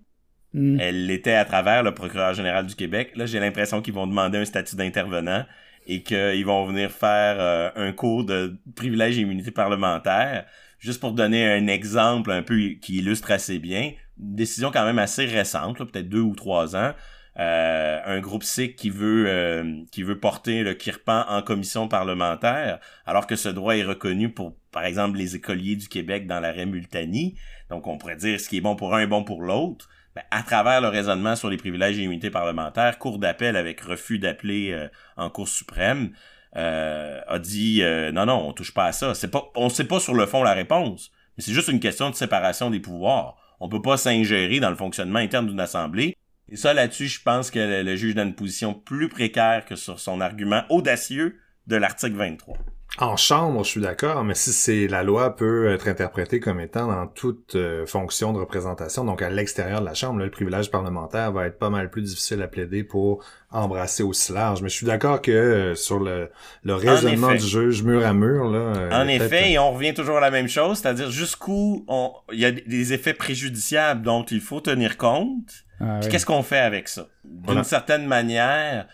Hmm. 0.52 0.78
Elle 0.80 1.06
l'était 1.06 1.34
à 1.34 1.44
travers 1.44 1.82
le 1.82 1.94
procureur 1.94 2.34
général 2.34 2.66
du 2.66 2.74
Québec. 2.74 3.12
Là, 3.14 3.26
j'ai 3.26 3.38
l'impression 3.38 3.82
qu'ils 3.82 3.94
vont 3.94 4.06
demander 4.06 4.38
un 4.38 4.44
statut 4.44 4.74
d'intervenant 4.74 5.44
et 5.86 6.02
qu'ils 6.02 6.44
vont 6.44 6.66
venir 6.66 6.90
faire 6.90 7.36
euh, 7.38 7.70
un 7.76 7.92
cours 7.92 8.24
de 8.24 8.58
privilèges 8.74 9.18
et 9.18 9.22
immunité 9.22 9.50
parlementaire. 9.50 10.46
Juste 10.78 11.00
pour 11.00 11.12
donner 11.12 11.46
un 11.46 11.66
exemple 11.66 12.32
un 12.32 12.42
peu 12.42 12.56
qui 12.80 12.96
illustre 12.96 13.30
assez 13.30 13.58
bien, 13.58 13.92
une 14.18 14.34
décision 14.34 14.70
quand 14.72 14.84
même 14.84 14.98
assez 14.98 15.26
récente, 15.26 15.78
peut-être 15.78 16.08
deux 16.08 16.20
ou 16.20 16.34
trois 16.34 16.74
ans, 16.74 16.92
euh, 17.40 18.00
un 18.04 18.20
groupe 18.20 18.42
sikh 18.42 18.76
qui 18.76 18.90
veut 18.90 19.24
euh, 19.26 19.82
qui 19.90 20.02
veut 20.02 20.20
porter 20.20 20.62
le 20.62 20.74
kirpan 20.74 21.24
en 21.26 21.40
commission 21.40 21.88
parlementaire, 21.88 22.80
alors 23.06 23.26
que 23.26 23.34
ce 23.34 23.48
droit 23.48 23.76
est 23.76 23.82
reconnu 23.82 24.28
pour, 24.28 24.56
par 24.72 24.84
exemple, 24.84 25.16
les 25.16 25.36
écoliers 25.36 25.76
du 25.76 25.88
Québec 25.88 26.26
dans 26.26 26.38
l'arrêt 26.38 26.66
Multani. 26.66 27.36
Donc, 27.70 27.86
on 27.86 27.96
pourrait 27.96 28.16
dire 28.16 28.38
ce 28.38 28.46
qui 28.46 28.58
est 28.58 28.60
bon 28.60 28.76
pour 28.76 28.94
un 28.94 29.00
est 29.00 29.06
bon 29.06 29.24
pour 29.24 29.40
l'autre. 29.40 29.88
Ben, 30.14 30.22
à 30.30 30.42
travers 30.42 30.82
le 30.82 30.88
raisonnement 30.88 31.34
sur 31.34 31.48
les 31.48 31.56
privilèges 31.56 31.98
et 31.98 32.02
immunités 32.02 32.30
parlementaires, 32.30 32.98
Cour 32.98 33.18
d'appel 33.18 33.56
avec 33.56 33.80
refus 33.80 34.18
d'appeler 34.18 34.72
euh, 34.72 34.88
en 35.16 35.30
Cour 35.30 35.48
suprême 35.48 36.12
a 36.52 37.38
dit 37.38 37.80
non, 38.12 38.26
non, 38.26 38.48
on 38.48 38.52
touche 38.52 38.74
pas 38.74 38.86
à 38.86 38.92
ça. 38.92 39.14
C'est 39.14 39.30
pas, 39.30 39.50
on 39.54 39.68
sait 39.68 39.84
pas 39.84 40.00
sur 40.00 40.14
le 40.14 40.26
fond 40.26 40.42
la 40.42 40.52
réponse, 40.52 41.12
mais 41.36 41.44
c'est 41.44 41.52
juste 41.52 41.68
une 41.68 41.78
question 41.78 42.10
de 42.10 42.16
séparation 42.16 42.70
des 42.70 42.80
pouvoirs. 42.80 43.36
On 43.60 43.68
peut 43.68 43.80
pas 43.80 43.96
s'ingérer 43.96 44.58
dans 44.58 44.70
le 44.70 44.74
fonctionnement 44.74 45.20
interne 45.20 45.46
d'une 45.46 45.60
assemblée 45.60 46.16
et 46.50 46.56
ça, 46.56 46.74
là-dessus, 46.74 47.06
je 47.06 47.22
pense 47.22 47.50
que 47.50 47.82
le, 47.82 47.96
juge 47.96 48.14
dans 48.14 48.24
une 48.24 48.34
position 48.34 48.74
plus 48.74 49.08
précaire 49.08 49.64
que 49.64 49.76
sur 49.76 50.00
son 50.00 50.20
argument 50.20 50.62
audacieux 50.68 51.38
de 51.66 51.76
l'article 51.76 52.16
23. 52.16 52.56
En 52.98 53.16
chambre, 53.16 53.62
je 53.62 53.70
suis 53.70 53.80
d'accord, 53.80 54.24
mais 54.24 54.34
si 54.34 54.52
c'est 54.52 54.88
la 54.88 55.04
loi 55.04 55.36
peut 55.36 55.72
être 55.72 55.86
interprétée 55.86 56.40
comme 56.40 56.58
étant 56.58 56.88
dans 56.88 57.06
toute 57.06 57.54
euh, 57.54 57.86
fonction 57.86 58.32
de 58.32 58.40
représentation, 58.40 59.04
donc 59.04 59.22
à 59.22 59.30
l'extérieur 59.30 59.80
de 59.80 59.86
la 59.86 59.94
chambre, 59.94 60.18
le 60.18 60.28
privilège 60.28 60.72
parlementaire 60.72 61.30
va 61.30 61.46
être 61.46 61.58
pas 61.58 61.70
mal 61.70 61.88
plus 61.88 62.02
difficile 62.02 62.42
à 62.42 62.48
plaider 62.48 62.82
pour 62.82 63.24
embrasser 63.52 64.02
aussi 64.02 64.32
large. 64.32 64.60
Mais 64.60 64.68
je 64.68 64.74
suis 64.74 64.86
d'accord 64.86 65.22
que 65.22 65.30
euh, 65.30 65.74
sur 65.76 66.00
le, 66.00 66.30
le 66.64 66.74
raisonnement 66.74 67.32
du 67.32 67.46
juge 67.46 67.84
mur 67.84 68.04
à 68.04 68.12
mur, 68.12 68.50
là. 68.50 68.58
Euh, 68.58 68.90
en 68.90 69.06
effet, 69.06 69.52
et 69.52 69.58
on 69.60 69.72
revient 69.72 69.94
toujours 69.94 70.16
à 70.16 70.20
la 70.20 70.32
même 70.32 70.48
chose, 70.48 70.78
c'est-à-dire 70.78 71.12
jusqu'où 71.12 71.86
il 72.32 72.40
y 72.40 72.44
a 72.44 72.50
des 72.50 72.92
effets 72.92 73.14
préjudiciables 73.14 74.02
dont 74.02 74.24
il 74.24 74.40
faut 74.40 74.60
tenir 74.60 74.96
compte 74.96 75.64
ah 75.80 76.00
qu'est-ce 76.10 76.26
qu'on 76.26 76.42
fait 76.42 76.58
avec 76.58 76.88
ça? 76.88 77.08
D'une 77.24 77.64
certaine 77.64 78.06
manière, 78.06 78.86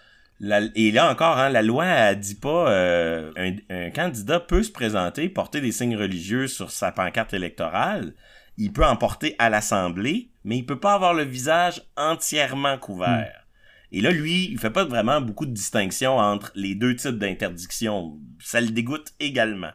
et 0.75 0.93
là 0.93 1.11
encore, 1.11 1.39
hein, 1.39 1.49
la 1.49 1.63
loi 1.63 1.85
a 1.85 2.15
dit 2.15 2.35
pas 2.35 2.71
euh, 2.71 3.33
un, 3.71 3.91
candidat 3.91 4.41
peut 4.41 4.63
se 4.63 4.71
présenter, 4.71 5.29
porter 5.29 5.61
des 5.61 5.73
signes 5.73 5.97
religieux 5.97 6.47
sur 6.47 6.71
sa 6.71 6.93
pancarte 6.93 7.35
électorale. 7.35 8.15
Il 8.59 8.73
peut 8.73 8.85
en 8.85 8.97
porter 8.97 9.35
à 9.39 9.51
l'Assemblée, 9.51 10.31
mais 10.45 10.59
il 10.59 10.67
peut 10.67 10.81
pas 10.81 10.95
avoir 10.95 11.15
le 11.15 11.25
visage 11.25 11.83
entièrement 11.97 12.79
couvert. 12.79 13.47
Et 13.93 14.01
là, 14.01 14.11
lui, 14.11 14.49
il 14.51 14.59
fait 14.59 14.71
pas 14.71 14.85
vraiment 14.85 15.21
beaucoup 15.21 15.47
de 15.47 15.53
distinction 15.53 16.19
entre 16.19 16.53
les 16.55 16.75
deux 16.75 16.97
types 16.97 17.19
d'interdiction. 17.19 18.19
Ça 18.41 18.61
le 18.61 18.69
dégoûte 18.69 19.13
également. 19.21 19.73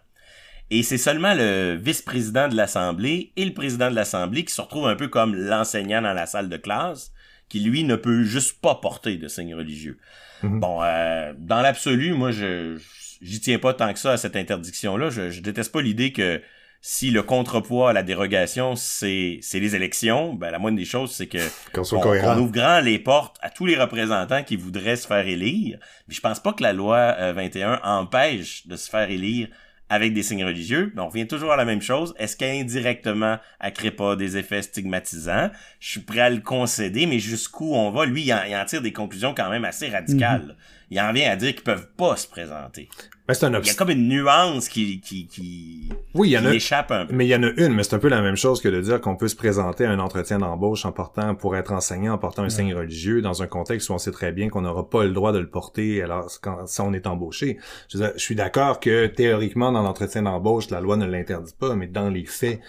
Et 0.74 0.84
c'est 0.84 0.98
seulement 0.98 1.34
le 1.34 1.76
vice-président 1.76 2.48
de 2.48 2.56
l'Assemblée 2.56 3.34
et 3.36 3.44
le 3.44 3.54
président 3.54 3.92
de 3.92 3.96
l'Assemblée 3.96 4.46
qui 4.46 4.54
se 4.54 4.62
retrouvent 4.62 4.88
un 4.88 4.96
peu 4.96 5.10
comme 5.10 5.36
l'enseignant 5.36 6.02
dans 6.02 6.14
la 6.14 6.26
salle 6.26 6.48
de 6.48 6.56
classe, 6.56 7.12
qui 7.50 7.60
lui 7.60 7.84
ne 7.84 7.98
peut 7.98 8.24
juste 8.24 8.62
pas 8.62 8.76
porter 8.76 9.18
de 9.18 9.28
signe 9.28 9.54
religieux. 9.54 9.98
Mhm. 10.44 10.62
Bon, 10.62 10.82
euh, 10.82 11.34
dans 11.38 11.62
l'absolu, 11.62 12.14
moi, 12.14 12.32
je 12.32 12.80
j'y 13.22 13.42
tiens 13.42 13.60
pas 13.60 13.74
tant 13.74 13.92
que 13.92 14.00
ça 14.00 14.14
à 14.14 14.18
cette 14.18 14.38
interdiction-là. 14.38 15.10
Je, 15.10 15.30
je 15.30 15.42
déteste 15.42 15.74
pas 15.74 15.82
l'idée 15.82 16.14
que 16.14 16.42
si 16.80 17.12
le 17.12 17.22
contrepoids 17.22 17.90
à 17.90 17.94
la 17.94 18.02
dérogation, 18.02 18.78
c'est 18.78 19.40
c'est 19.42 19.60
les 19.60 19.76
élections, 19.76 20.34
ben 20.34 20.52
la 20.52 20.58
moindre 20.58 20.78
des 20.78 20.86
choses, 20.86 21.12
c'est 21.12 21.28
que 21.28 21.38
Qu'on 21.74 21.84
on 21.84 22.38
ouvre 22.40 22.52
grand 22.52 22.80
les 22.80 22.98
portes 22.98 23.36
à 23.42 23.50
tous 23.50 23.66
les 23.66 23.76
représentants 23.76 24.44
qui 24.44 24.56
voudraient 24.56 24.96
se 24.96 25.06
faire 25.06 25.28
élire. 25.28 25.80
Mais 26.08 26.16
je 26.16 26.22
pense 26.22 26.40
pas 26.40 26.54
que 26.54 26.64
la 26.64 26.72
loi 26.72 26.98
euh, 27.20 27.34
21 27.34 27.82
empêche 27.84 28.66
de 28.68 28.78
se 28.78 28.90
faire 28.90 29.12
élire 29.12 29.50
avec 29.92 30.14
des 30.14 30.24
signes 30.24 30.46
religieux. 30.46 30.94
Mais 30.96 31.02
on 31.02 31.10
revient 31.10 31.28
toujours 31.28 31.52
à 31.52 31.58
la 31.58 31.66
même 31.66 31.82
chose. 31.82 32.16
Est-ce 32.18 32.38
qu'indirectement, 32.38 33.40
elle 33.60 33.74
crée 33.74 33.92
pas 33.92 34.16
des 34.16 34.38
effets 34.38 34.62
stigmatisants? 34.62 35.52
Je 35.82 35.90
suis 35.90 36.00
prêt 36.00 36.22
à 36.22 36.30
le 36.30 36.40
concéder, 36.40 37.06
mais 37.08 37.20
jusqu'où 37.20 37.76
on 37.76 37.92
va? 37.92 38.06
Lui, 38.06 38.24
il 38.24 38.34
en, 38.34 38.42
il 38.48 38.56
en 38.56 38.64
tire 38.64 38.82
des 38.82 38.94
conclusions 38.94 39.36
quand 39.36 39.50
même 39.50 39.66
assez 39.66 39.90
radicales. 39.90 40.56
Il 40.90 41.00
en 41.02 41.12
vient 41.12 41.30
à 41.30 41.36
dire 41.36 41.54
qu'ils 41.54 41.64
peuvent 41.64 41.90
pas 41.98 42.16
se 42.16 42.26
présenter. 42.26 42.88
Ben, 43.32 43.36
c'est 43.36 43.46
un 43.46 43.62
Il 43.62 43.68
y 43.68 43.70
a 43.70 43.74
comme 43.76 43.90
une 43.92 44.10
nuance 44.10 44.68
qui, 44.68 45.00
qui, 45.00 45.26
qui, 45.26 45.90
Oui, 46.14 46.30
il 46.30 46.32
y 46.34 46.38
en 46.38 46.42
qui 46.42 46.48
a. 46.48 46.54
échappe 46.54 46.92
un 46.92 47.06
peu. 47.06 47.14
Mais 47.16 47.26
il 47.26 47.30
y 47.30 47.36
en 47.36 47.44
a 47.44 47.52
une, 47.56 47.74
mais 47.74 47.84
c'est 47.84 47.96
un 47.96 48.00
peu 48.00 48.10
la 48.10 48.22
même 48.22 48.36
chose 48.36 48.62
que 48.62 48.68
de 48.68 48.82
dire 48.82 49.00
qu'on 49.00 49.16
peut 49.16 49.30
se 49.30 49.38
présenter 49.38 49.86
à 49.86 49.92
un 49.92 50.00
entretien 50.00 50.40
d'embauche 50.40 50.84
en 50.86 50.92
portant, 50.92 51.34
pour 51.36 51.56
être 51.56 51.72
enseignant, 51.72 52.14
en 52.16 52.18
portant 52.18 52.44
un 52.44 52.50
signe 52.50 52.74
religieux 52.76 53.22
dans 53.22 53.42
un 53.42 53.48
contexte 53.48 53.90
où 53.90 53.94
on 53.94 53.98
sait 54.00 54.12
très 54.12 54.34
bien 54.34 54.50
qu'on 54.50 54.62
n'aura 54.62 54.90
pas 54.90 55.06
le 55.06 55.12
droit 55.12 55.32
de 55.32 55.40
le 55.40 55.50
porter 55.50 56.02
alors 56.02 56.30
quand, 56.42 56.68
si 56.68 56.82
on 56.82 56.92
est 56.92 57.08
embauché. 57.08 57.58
Je, 57.90 57.98
veux 57.98 58.04
dire, 58.04 58.14
je 58.18 58.22
suis 58.22 58.36
d'accord 58.36 58.80
que 58.82 59.08
théoriquement, 59.08 59.72
dans 59.72 59.82
l'entretien 59.82 60.24
d'embauche, 60.24 60.70
la 60.70 60.82
loi 60.82 60.98
ne 60.98 61.06
l'interdit 61.06 61.54
pas, 61.58 61.74
mais 61.76 61.88
dans 61.88 62.10
les 62.10 62.26
faits, 62.26 62.60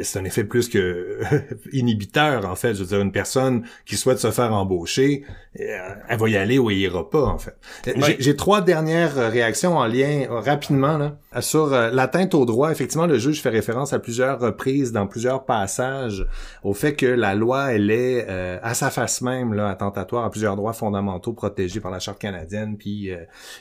c'est 0.00 0.18
un 0.18 0.24
effet 0.24 0.42
plus 0.44 0.68
que 0.68 1.20
inhibiteur, 1.72 2.44
en 2.46 2.56
fait. 2.56 2.74
Je 2.74 2.80
veux 2.80 2.88
dire, 2.88 3.00
une 3.00 3.12
personne 3.12 3.64
qui 3.86 3.96
souhaite 3.96 4.18
se 4.18 4.30
faire 4.32 4.52
embaucher, 4.52 5.24
euh, 5.60 5.62
elle 6.08 6.18
va 6.18 6.28
y 6.28 6.36
aller 6.36 6.58
ou 6.58 6.70
elle 6.70 6.78
ira 6.78 7.08
pas, 7.08 7.24
en 7.24 7.38
fait. 7.38 7.54
Euh. 7.86 7.92
J'ai- 8.18 8.36
trois 8.36 8.62
dernières 8.62 9.14
réactions 9.30 9.76
en 9.76 9.86
lien, 9.92 10.26
euh, 10.30 10.40
rapidement, 10.40 10.98
sur 11.40 11.72
euh, 11.72 11.90
l'atteinte 11.90 12.34
au 12.34 12.44
droit. 12.44 12.70
Effectivement, 12.70 13.06
le 13.06 13.18
juge 13.18 13.40
fait 13.40 13.48
référence 13.48 13.92
à 13.92 13.98
plusieurs 13.98 14.38
reprises, 14.38 14.92
dans 14.92 15.06
plusieurs 15.06 15.44
passages, 15.44 16.26
au 16.62 16.74
fait 16.74 16.94
que 16.94 17.06
la 17.06 17.34
loi, 17.34 17.72
elle 17.72 17.90
est, 17.90 18.26
euh, 18.28 18.58
à 18.62 18.74
sa 18.74 18.90
face 18.90 19.22
même, 19.22 19.58
attentatoire 19.58 20.24
à 20.24 20.30
plusieurs 20.30 20.56
droits 20.56 20.72
fondamentaux 20.72 21.32
protégés 21.32 21.80
par 21.80 21.90
la 21.90 21.98
Charte 21.98 22.18
canadienne, 22.18 22.76
puis 22.76 23.10
euh, 23.10 23.18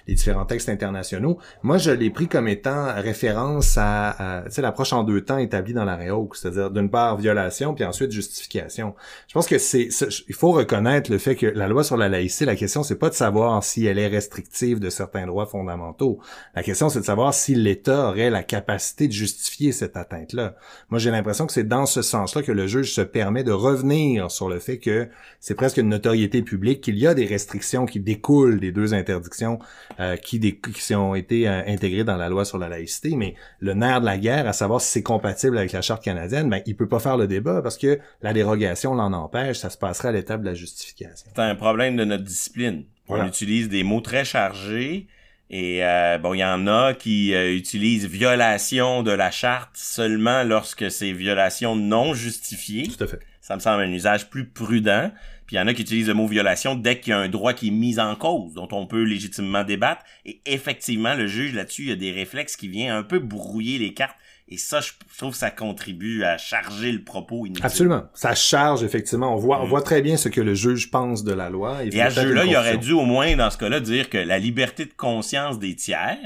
les 0.08 0.16
différents 0.16 0.46
textes 0.46 0.70
internationaux. 0.70 1.38
Moi, 1.64 1.78
je 1.78 1.92
l'ai 1.92 2.10
pris 2.10 2.28
comme 2.28 2.48
étant 2.48 2.94
référence 2.96 3.78
à, 3.78 4.44
l'approche 4.58 4.94
en 4.94 5.04
deux 5.04 5.22
temps 5.22 5.38
établie 5.38 5.74
dans 5.74 5.86
l'arrêt 5.86 6.10
Hawke, 6.10 6.36
c'est-à-dire 6.36 6.70
d'une 6.72 6.90
part 6.90 7.18
violation, 7.18 7.74
puis 7.74 7.84
ensuite 7.86 8.12
justification. 8.12 8.96
Je 9.28 9.34
pense 9.34 9.48
que 9.48 9.58
c'est- 9.58 9.90
il 10.28 10.36
faut 10.36 10.52
reconnaître 10.52 11.12
le 11.12 11.18
fait 11.18 11.36
que 11.36 11.48
la 11.48 11.68
loi 11.68 11.84
sur 11.84 11.98
la 11.98 12.10
laïcité, 12.10 12.46
la 12.46 12.56
question, 12.56 12.84
c'est 12.84 12.96
pas 12.96 13.10
de 13.10 13.16
savoir 13.16 13.64
si 13.64 13.86
elle 13.86 13.98
est 13.98 14.08
restrictive 14.08 14.80
de 14.80 14.90
certains 14.90 15.26
droits 15.26 15.46
fondamentaux. 15.46 16.20
La 16.56 16.64
question, 16.64 16.90
c'est 16.90 17.00
de 17.00 17.06
savoir 17.06 17.34
si 17.34 17.56
l'État 17.56 18.10
aurait 18.10 18.30
la 18.30 18.44
capacité 18.44 19.08
de 19.08 19.14
justifier 19.14 19.72
cette 19.72 19.98
atteinte-là. 19.98 20.56
Moi, 20.90 21.00
j'ai 21.00 21.12
l'impression 21.12 21.48
que 21.48 21.54
c'est 21.54 21.68
dans 21.68 21.86
ce 21.86 22.02
sens-là 22.02 22.42
que 22.42 22.52
le 22.52 22.68
juge 22.68 22.94
se 22.94 23.02
permet 23.02 23.44
de 23.44 23.52
revenir 23.52 24.32
sur 24.32 24.50
le 24.50 24.60
fait 24.60 24.78
que 24.78 25.10
c'est 25.40 25.56
presque 25.56 25.78
une 25.78 25.90
notoriété 25.90 26.42
publique 26.42 26.82
qu'il 26.82 26.98
y 26.98 27.08
a 27.08 27.14
des 27.14 27.26
restrictions 27.26 27.86
qui 27.86 28.00
découlent 28.00 28.60
des 28.60 28.72
deux 28.72 28.94
interdictions 28.94 29.60
euh, 30.00 30.16
qui, 30.16 30.40
qui 30.40 30.96
ont 30.96 31.16
été 31.16 31.48
euh, 31.48 31.62
intégrées 31.68 32.04
dans 32.04 32.18
la 32.18 32.30
loi 32.30 32.46
sur 32.46 32.58
la 32.58 32.70
laïcité, 32.70 33.16
mais 33.16 33.36
le 33.60 33.74
nerf 33.74 34.02
de 34.02 34.06
la 34.06 34.18
guerre, 34.18 34.48
à 34.48 34.54
savoir 34.54 34.82
si 34.82 34.90
c'est 34.90 35.04
compatible 35.04 35.58
avec 35.58 35.72
la 35.72 35.82
charte 35.82 36.04
canadienne, 36.04 36.50
ben 36.50 36.62
il 36.66 36.76
peut 36.76 36.88
pas 36.88 37.00
faire 37.00 37.18
le 37.18 37.28
débat 37.28 37.62
parce 37.62 37.78
que 37.78 38.00
la 38.22 38.34
dérogation 38.34 38.96
l'en 38.96 39.14
empêche, 39.14 39.58
ça 39.58 39.70
se 39.70 39.78
passerait 39.78 40.10
à 40.10 40.12
l'étape 40.12 40.42
de 40.42 40.48
la 40.48 40.54
justification. 40.54 41.30
c'est 41.36 41.42
un 41.42 41.56
problème 41.56 41.96
de 41.96 42.06
notre 42.06 42.24
discipline. 42.24 42.86
Voilà. 43.08 43.26
On 43.26 43.28
utilise 43.28 43.70
des 43.70 43.84
mots 43.84 44.02
très 44.02 44.24
chargés 44.24 45.08
et 45.54 45.84
euh, 45.84 46.18
bon, 46.18 46.34
il 46.34 46.40
y 46.40 46.46
en 46.46 46.66
a 46.66 46.94
qui 46.94 47.34
euh, 47.34 47.54
utilisent 47.54 48.06
violation 48.06 49.04
de 49.04 49.12
la 49.12 49.32
charte 49.32 49.72
seulement 49.74 50.44
lorsque 50.44 50.90
c'est 50.90 51.12
violation 51.12 51.76
non 51.76 52.14
justifiée. 52.14 52.88
Tout 52.88 53.04
à 53.04 53.08
fait. 53.08 53.20
Ça 53.42 53.56
me 53.56 53.60
semble 53.60 53.84
un 53.84 53.92
usage 53.92 54.30
plus 54.30 54.48
prudent. 54.48 55.12
Puis 55.46 55.58
il 55.58 55.60
y 55.60 55.62
en 55.62 55.68
a 55.68 55.74
qui 55.74 55.82
utilisent 55.82 56.08
le 56.08 56.14
mot 56.14 56.26
violation 56.26 56.76
dès 56.76 57.02
qu'il 57.02 57.12
y 57.12 57.14
a 57.14 57.20
un 57.20 57.28
droit 57.28 57.54
qui 57.54 57.68
est 57.68 57.72
mis 57.72 58.00
en 58.00 58.16
cause, 58.16 58.54
dont 58.54 58.70
on 58.72 58.88
peut 58.88 59.04
légitimement 59.04 59.66
débattre. 59.66 60.04
Et 60.26 60.40
effectivement, 60.46 61.16
le 61.16 61.28
juge 61.28 61.54
là-dessus, 61.54 61.82
il 61.82 61.90
y 61.90 61.92
a 61.92 61.98
des 61.98 62.14
réflexes 62.14 62.56
qui 62.56 62.70
viennent 62.70 62.94
un 62.94 63.04
peu 63.04 63.20
brouiller 63.20 63.78
les 63.78 63.94
cartes. 63.94 64.16
Et 64.54 64.58
ça, 64.58 64.82
je 64.82 64.92
trouve 65.18 65.32
que 65.32 65.38
ça 65.38 65.50
contribue 65.50 66.26
à 66.26 66.38
charger 66.38 66.92
le 66.92 67.02
propos 67.04 67.46
inutile. 67.46 67.66
Absolument. 67.66 68.04
Ça 68.14 68.36
charge, 68.36 68.84
effectivement. 68.84 69.34
On 69.34 69.38
voit, 69.38 69.62
on 69.62 69.66
Mm. 69.66 69.70
voit 69.70 69.82
très 69.82 70.02
bien 70.02 70.18
ce 70.18 70.28
que 70.28 70.42
le 70.42 70.54
juge 70.56 70.92
pense 70.92 71.24
de 71.24 71.32
la 71.32 71.50
loi. 71.50 71.78
Il 71.84 71.88
Et 71.88 71.92
fait 71.92 72.02
à 72.02 72.10
ce 72.10 72.20
jeu-là, 72.22 72.44
il 72.46 72.56
aurait 72.58 72.78
dû 72.78 72.92
au 72.92 73.06
moins, 73.06 73.34
dans 73.38 73.50
ce 73.50 73.58
cas-là, 73.58 73.80
dire 73.80 74.10
que 74.10 74.18
la 74.18 74.40
liberté 74.40 74.84
de 74.86 74.92
conscience 74.94 75.58
des 75.58 75.74
tiers, 75.76 76.18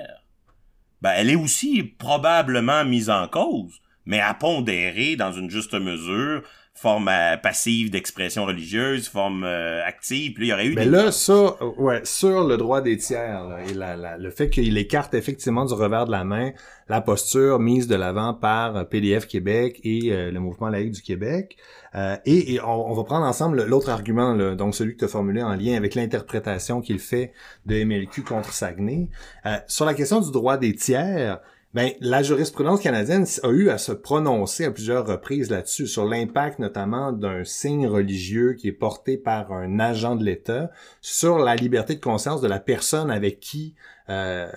ben, 1.03 1.11
elle 1.15 1.29
est 1.29 1.35
aussi 1.35 1.83
probablement 1.83 2.83
mise 2.83 3.11
en 3.11 3.27
cause, 3.27 3.79
mais 4.07 4.19
à 4.19 4.33
pondérer 4.33 5.15
dans 5.15 5.31
une 5.31 5.51
juste 5.51 5.75
mesure, 5.75 6.41
forme 6.77 7.07
euh, 7.07 7.37
passive 7.37 7.89
d'expression 7.89 8.43
religieuse, 8.45 9.07
forme 9.07 9.45
euh, 9.45 9.81
active, 9.85 10.33
puis 10.33 10.45
là, 10.45 10.45
il 10.45 10.49
y 10.49 10.53
aurait 10.53 10.65
eu 10.67 10.75
Mais 10.75 10.83
des... 10.85 10.91
là, 10.91 11.11
ça, 11.11 11.55
ouais, 11.77 12.01
sur 12.03 12.45
le 12.45 12.57
droit 12.57 12.81
des 12.81 12.97
tiers, 12.97 13.45
là, 13.47 13.59
et 13.67 13.73
la, 13.73 13.95
la- 13.95 14.17
le 14.17 14.29
fait 14.29 14.49
qu'il 14.49 14.77
écarte 14.77 15.13
effectivement 15.13 15.63
du 15.63 15.73
revers 15.73 16.05
de 16.05 16.11
la 16.11 16.25
main 16.25 16.51
la 16.87 17.01
posture 17.01 17.59
mise 17.59 17.87
de 17.87 17.95
l'avant 17.95 18.33
par 18.35 18.75
euh, 18.75 18.83
PDF 18.83 19.25
Québec 19.25 19.79
et 19.83 20.11
euh, 20.11 20.31
le 20.31 20.39
mouvement 20.39 20.67
laïque 20.69 20.91
du 20.91 21.01
Québec. 21.01 21.55
Euh, 21.95 22.17
et 22.25 22.53
et 22.55 22.61
on, 22.61 22.91
on 22.91 22.93
va 22.93 23.03
prendre 23.05 23.25
ensemble 23.25 23.63
l'autre 23.63 23.89
argument, 23.89 24.33
là, 24.33 24.53
donc 24.55 24.75
celui 24.75 24.93
que 24.95 24.99
tu 24.99 25.05
as 25.05 25.07
formulé 25.07 25.41
en 25.41 25.55
lien 25.55 25.77
avec 25.77 25.95
l'interprétation 25.95 26.81
qu'il 26.81 26.99
fait 26.99 27.31
de 27.65 27.83
MLQ 27.83 28.21
contre 28.23 28.51
Saguenay. 28.53 29.07
Euh, 29.45 29.55
sur 29.67 29.85
la 29.85 29.93
question 29.93 30.19
du 30.19 30.29
droit 30.31 30.57
des 30.57 30.75
tiers, 30.75 31.39
ben, 31.75 31.91
la 31.99 32.23
jurisprudence 32.23 32.79
canadienne 32.81 33.25
a 33.43 33.49
eu 33.49 33.69
à 33.69 33.77
se 33.77 33.91
prononcer 33.91 34.63
à 34.63 34.71
plusieurs 34.71 35.05
reprises 35.05 35.49
là-dessus, 35.51 35.87
sur 35.87 36.05
l'impact 36.05 36.59
notamment 36.59 37.11
d'un 37.11 37.43
signe 37.43 37.85
religieux 37.85 38.53
qui 38.53 38.69
est 38.69 38.71
porté 38.71 39.17
par 39.17 39.51
un 39.51 39.77
agent 39.81 40.15
de 40.15 40.23
l'État 40.23 40.71
sur 41.01 41.37
la 41.37 41.53
liberté 41.57 41.95
de 41.95 41.99
conscience 41.99 42.39
de 42.39 42.47
la 42.47 42.59
personne 42.59 43.11
avec 43.11 43.41
qui 43.41 43.75
euh, 44.07 44.47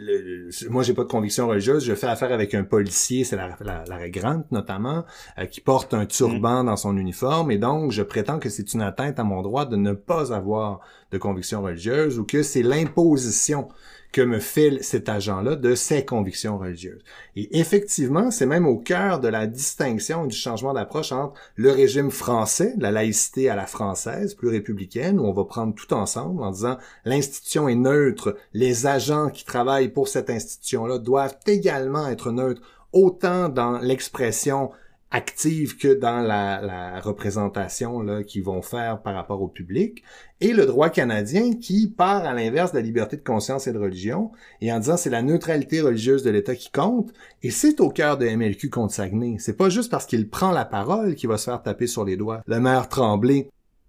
le- 0.00 0.48
le- 0.50 0.68
moi 0.68 0.82
j'ai 0.82 0.92
pas 0.92 1.04
de 1.04 1.08
conviction 1.08 1.46
religieuse, 1.48 1.82
je 1.84 1.94
fais 1.94 2.08
affaire 2.08 2.32
avec 2.32 2.54
un 2.54 2.64
policier, 2.64 3.24
c'est 3.24 3.36
la, 3.36 3.56
la, 3.60 3.84
la 3.88 4.08
Grant 4.10 4.42
notamment, 4.50 5.04
euh, 5.38 5.46
qui 5.46 5.60
porte 5.62 5.94
un 5.94 6.04
turban 6.06 6.64
dans 6.64 6.76
son 6.76 6.96
uniforme 6.98 7.52
et 7.52 7.58
donc 7.58 7.90
je 7.92 8.02
prétends 8.02 8.38
que 8.38 8.50
c'est 8.50 8.74
une 8.74 8.82
atteinte 8.82 9.18
à 9.18 9.24
mon 9.24 9.40
droit 9.42 9.64
de 9.64 9.76
ne 9.76 9.92
pas 9.92 10.34
avoir 10.34 10.80
de 11.12 11.18
conviction 11.18 11.62
religieuse 11.62 12.18
ou 12.18 12.24
que 12.24 12.42
c'est 12.42 12.62
l'imposition 12.64 13.68
que 14.12 14.22
me 14.22 14.38
fait 14.38 14.82
cet 14.82 15.08
agent-là 15.08 15.56
de 15.56 15.74
ses 15.74 16.04
convictions 16.04 16.58
religieuses. 16.58 17.02
Et 17.34 17.58
effectivement, 17.58 18.30
c'est 18.30 18.46
même 18.46 18.66
au 18.66 18.78
cœur 18.78 19.20
de 19.20 19.28
la 19.28 19.46
distinction 19.46 20.26
du 20.26 20.36
changement 20.36 20.72
d'approche 20.72 21.12
entre 21.12 21.34
le 21.56 21.70
régime 21.70 22.10
français, 22.10 22.74
la 22.78 22.90
laïcité 22.90 23.50
à 23.50 23.56
la 23.56 23.66
française, 23.66 24.34
plus 24.34 24.48
républicaine, 24.48 25.20
où 25.20 25.24
on 25.24 25.32
va 25.32 25.44
prendre 25.44 25.74
tout 25.74 25.92
ensemble 25.92 26.42
en 26.42 26.50
disant 26.50 26.78
l'institution 27.04 27.68
est 27.68 27.74
neutre, 27.74 28.36
les 28.52 28.86
agents 28.86 29.28
qui 29.28 29.44
travaillent 29.44 29.90
pour 29.90 30.08
cette 30.08 30.30
institution-là 30.30 30.98
doivent 30.98 31.38
également 31.46 32.08
être 32.08 32.30
neutres, 32.30 32.62
autant 32.92 33.48
dans 33.48 33.78
l'expression 33.78 34.70
active 35.10 35.76
que 35.76 35.94
dans 35.94 36.20
la, 36.20 36.60
la 36.60 37.00
représentation 37.00 38.22
qu'ils 38.24 38.42
vont 38.42 38.62
faire 38.62 39.02
par 39.02 39.14
rapport 39.14 39.40
au 39.40 39.48
public, 39.48 40.02
et 40.40 40.52
le 40.52 40.66
droit 40.66 40.90
canadien 40.90 41.54
qui 41.54 41.88
part 41.88 42.24
à 42.24 42.34
l'inverse 42.34 42.72
de 42.72 42.78
la 42.78 42.82
liberté 42.82 43.16
de 43.16 43.22
conscience 43.22 43.66
et 43.66 43.72
de 43.72 43.78
religion, 43.78 44.30
et 44.60 44.72
en 44.72 44.78
disant 44.78 44.96
c'est 44.96 45.10
la 45.10 45.22
neutralité 45.22 45.80
religieuse 45.80 46.22
de 46.22 46.30
l'État 46.30 46.54
qui 46.54 46.70
compte, 46.70 47.12
et 47.42 47.50
c'est 47.50 47.80
au 47.80 47.88
cœur 47.88 48.18
de 48.18 48.28
MLQ 48.28 48.68
contre 48.68 48.92
Saguenay. 48.92 49.36
C'est 49.38 49.56
pas 49.56 49.70
juste 49.70 49.90
parce 49.90 50.06
qu'il 50.06 50.28
prend 50.28 50.50
la 50.50 50.64
parole 50.64 51.14
qu'il 51.14 51.28
va 51.28 51.38
se 51.38 51.44
faire 51.44 51.62
taper 51.62 51.86
sur 51.86 52.04
les 52.04 52.16
doigts. 52.16 52.42
Le 52.46 52.60
maire 52.60 52.88
Tremblay, 52.88 53.48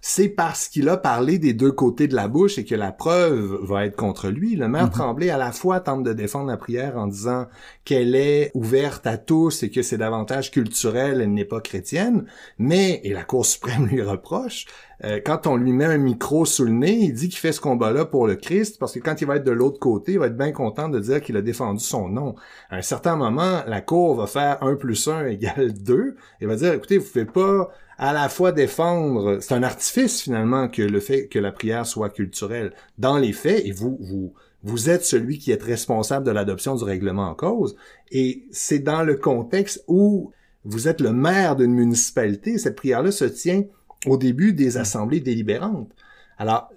c'est 0.09 0.29
parce 0.29 0.69
qu'il 0.69 0.87
a 0.87 0.95
parlé 0.95 1.37
des 1.37 1.51
deux 1.51 1.73
côtés 1.73 2.07
de 2.07 2.15
la 2.15 2.29
bouche 2.29 2.57
et 2.57 2.63
que 2.63 2.75
la 2.75 2.93
preuve 2.93 3.59
va 3.61 3.85
être 3.85 3.97
contre 3.97 4.29
lui. 4.29 4.55
Le 4.55 4.69
maire 4.69 4.85
Mhm. 4.85 4.91
Tremblay, 4.91 5.29
à 5.29 5.37
la 5.37 5.51
fois, 5.51 5.81
tente 5.81 6.03
de 6.03 6.13
défendre 6.13 6.47
la 6.47 6.55
prière 6.55 6.95
en 6.97 7.07
disant 7.07 7.47
qu'elle 7.83 8.15
est 8.15 8.49
ouverte 8.53 9.05
à 9.05 9.17
tous 9.17 9.63
et 9.63 9.69
que 9.69 9.81
c'est 9.81 9.97
davantage 9.97 10.49
culturel, 10.51 11.19
elle 11.19 11.33
n'est 11.33 11.43
pas 11.43 11.59
chrétienne, 11.59 12.25
mais, 12.57 13.01
et 13.03 13.11
la 13.11 13.25
Cour 13.25 13.45
suprême 13.45 13.85
lui 13.85 14.01
reproche, 14.01 14.65
euh, 15.03 15.19
quand 15.23 15.45
on 15.45 15.57
lui 15.57 15.73
met 15.73 15.83
un 15.85 15.97
micro 15.97 16.45
sous 16.45 16.63
le 16.63 16.71
nez, 16.71 16.93
il 16.93 17.13
dit 17.13 17.27
qu'il 17.27 17.37
fait 17.37 17.51
ce 17.51 17.59
combat-là 17.59 18.05
pour 18.05 18.27
le 18.27 18.35
Christ, 18.35 18.79
parce 18.79 18.93
que 18.93 18.99
quand 18.99 19.19
il 19.19 19.27
va 19.27 19.35
être 19.35 19.43
de 19.43 19.51
l'autre 19.51 19.77
côté, 19.77 20.13
il 20.13 20.19
va 20.19 20.27
être 20.27 20.37
bien 20.37 20.53
content 20.53 20.87
de 20.87 20.99
dire 21.01 21.21
qu'il 21.21 21.35
a 21.35 21.41
défendu 21.41 21.83
son 21.83 22.07
nom. 22.07 22.35
À 22.69 22.77
un 22.77 22.81
certain 22.81 23.17
moment, 23.17 23.61
la 23.67 23.81
Cour 23.81 24.15
va 24.15 24.25
faire 24.25 24.63
1 24.63 24.75
plus 24.75 25.05
1 25.09 25.25
égale 25.27 25.73
2, 25.73 26.15
et 26.39 26.45
va 26.45 26.55
dire, 26.55 26.71
écoutez, 26.73 26.97
vous 26.97 27.03
ne 27.03 27.09
pouvez 27.09 27.25
pas 27.25 27.69
à 27.97 28.13
la 28.13 28.29
fois 28.29 28.51
défendre, 28.51 29.39
c'est 29.41 29.55
un 29.55 29.63
artifice 29.63 30.21
finalement 30.21 30.67
que 30.67 30.83
le 30.83 30.99
fait 30.99 31.27
que 31.27 31.39
la 31.39 31.51
prière 31.51 31.85
soit 31.85 32.09
culturelle. 32.09 32.73
Dans 32.97 33.17
les 33.17 33.33
faits, 33.33 33.65
et 33.65 33.71
vous, 33.71 33.97
vous, 33.99 34.33
vous 34.63 34.89
êtes 34.89 35.03
celui 35.03 35.39
qui 35.39 35.51
est 35.51 35.61
responsable 35.61 36.25
de 36.25 36.31
l'adoption 36.31 36.75
du 36.75 36.83
règlement 36.83 37.29
en 37.29 37.35
cause, 37.35 37.75
et 38.11 38.45
c'est 38.51 38.79
dans 38.79 39.03
le 39.03 39.15
contexte 39.15 39.83
où 39.87 40.31
vous 40.63 40.87
êtes 40.87 41.01
le 41.01 41.11
maire 41.11 41.55
d'une 41.55 41.73
municipalité, 41.73 42.57
cette 42.57 42.75
prière-là 42.75 43.11
se 43.11 43.25
tient 43.25 43.63
au 44.05 44.17
début 44.17 44.53
des 44.53 44.77
assemblées 44.77 45.21
délibérantes. 45.21 45.91
Alors, 46.37 46.69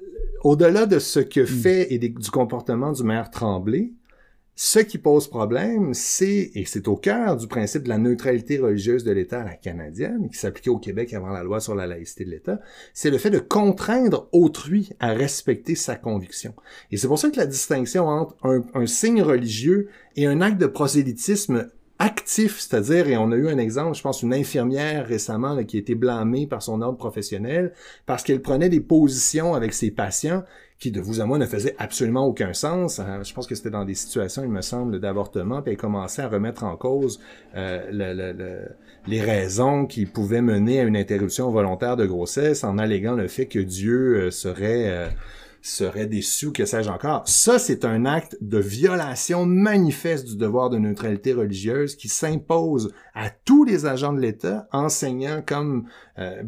au-delà 0.42 0.86
de 0.86 0.98
ce 0.98 1.20
que 1.20 1.44
fait 1.44 1.92
et 1.92 1.98
du 1.98 2.14
comportement 2.30 2.92
du 2.92 3.02
maire 3.02 3.30
Tremblay, 3.30 3.92
ce 4.62 4.78
qui 4.78 4.98
pose 4.98 5.26
problème, 5.26 5.94
c'est, 5.94 6.50
et 6.54 6.64
c'est 6.66 6.86
au 6.86 6.96
cœur 6.96 7.36
du 7.36 7.46
principe 7.46 7.84
de 7.84 7.88
la 7.88 7.96
neutralité 7.96 8.58
religieuse 8.58 9.04
de 9.04 9.10
l'État 9.10 9.40
à 9.40 9.44
la 9.44 9.54
canadienne, 9.54 10.28
qui 10.30 10.38
s'appliquait 10.38 10.70
au 10.70 10.78
Québec 10.78 11.14
avant 11.14 11.30
la 11.30 11.42
loi 11.42 11.60
sur 11.60 11.74
la 11.74 11.86
laïcité 11.86 12.26
de 12.26 12.30
l'État, 12.30 12.60
c'est 12.92 13.10
le 13.10 13.16
fait 13.16 13.30
de 13.30 13.38
contraindre 13.38 14.28
autrui 14.32 14.90
à 15.00 15.14
respecter 15.14 15.74
sa 15.74 15.96
conviction. 15.96 16.54
Et 16.90 16.98
c'est 16.98 17.08
pour 17.08 17.18
ça 17.18 17.30
que 17.30 17.38
la 17.38 17.46
distinction 17.46 18.06
entre 18.06 18.36
un, 18.44 18.86
signe 18.86 19.22
religieux 19.22 19.88
et 20.16 20.26
un 20.26 20.42
acte 20.42 20.60
de 20.60 20.66
prosélytisme 20.66 21.70
actif, 21.98 22.58
c'est-à-dire, 22.58 23.08
et 23.08 23.16
on 23.16 23.30
a 23.30 23.36
eu 23.36 23.48
un 23.48 23.58
exemple, 23.58 23.96
je 23.96 24.02
pense, 24.02 24.22
une 24.22 24.34
infirmière 24.34 25.06
récemment 25.06 25.62
qui 25.64 25.76
a 25.76 25.80
été 25.80 25.94
blâmée 25.94 26.46
par 26.46 26.62
son 26.62 26.80
ordre 26.82 26.98
professionnel 26.98 27.72
parce 28.06 28.22
qu'elle 28.22 28.42
prenait 28.42 28.68
des 28.68 28.80
positions 28.80 29.54
avec 29.54 29.72
ses 29.74 29.90
patients 29.90 30.42
qui, 30.80 30.90
de 30.90 31.00
vous 31.00 31.20
à 31.20 31.26
moi, 31.26 31.38
ne 31.38 31.46
faisait 31.46 31.76
absolument 31.78 32.26
aucun 32.26 32.54
sens. 32.54 32.98
Euh, 32.98 33.22
je 33.22 33.34
pense 33.34 33.46
que 33.46 33.54
c'était 33.54 33.70
dans 33.70 33.84
des 33.84 33.94
situations, 33.94 34.42
il 34.42 34.50
me 34.50 34.62
semble, 34.62 34.98
d'avortement, 34.98 35.60
puis 35.60 35.72
elle 35.72 35.78
commençait 35.78 36.22
à 36.22 36.28
remettre 36.28 36.64
en 36.64 36.76
cause 36.76 37.20
euh, 37.54 37.86
le, 37.92 38.66
les 39.06 39.20
raisons 39.20 39.84
qui 39.86 40.06
pouvaient 40.06 40.40
mener 40.40 40.80
à 40.80 40.84
une 40.84 40.96
interruption 40.96 41.50
volontaire 41.50 41.96
de 41.96 42.06
grossesse 42.06 42.64
en 42.64 42.78
alléguant 42.78 43.14
le 43.14 43.28
fait 43.28 43.46
que 43.46 43.58
Dieu 43.58 44.16
euh, 44.16 45.08
serait 45.62 45.90
serait 45.90 46.06
déçu, 46.06 46.52
que 46.52 46.64
sais-je 46.64 46.88
encore. 46.88 47.26
Ça, 47.28 47.58
c'est 47.58 47.84
un 47.84 48.04
acte 48.04 48.36
de 48.40 48.58
violation 48.58 49.46
manifeste 49.46 50.26
du 50.26 50.36
devoir 50.36 50.70
de 50.70 50.78
neutralité 50.78 51.32
religieuse 51.32 51.96
qui 51.96 52.08
s'impose 52.08 52.92
à 53.14 53.30
tous 53.30 53.64
les 53.64 53.86
agents 53.86 54.12
de 54.12 54.20
l'État, 54.20 54.68
enseignants 54.72 55.42
comme 55.44 55.86
euh, 56.18 56.42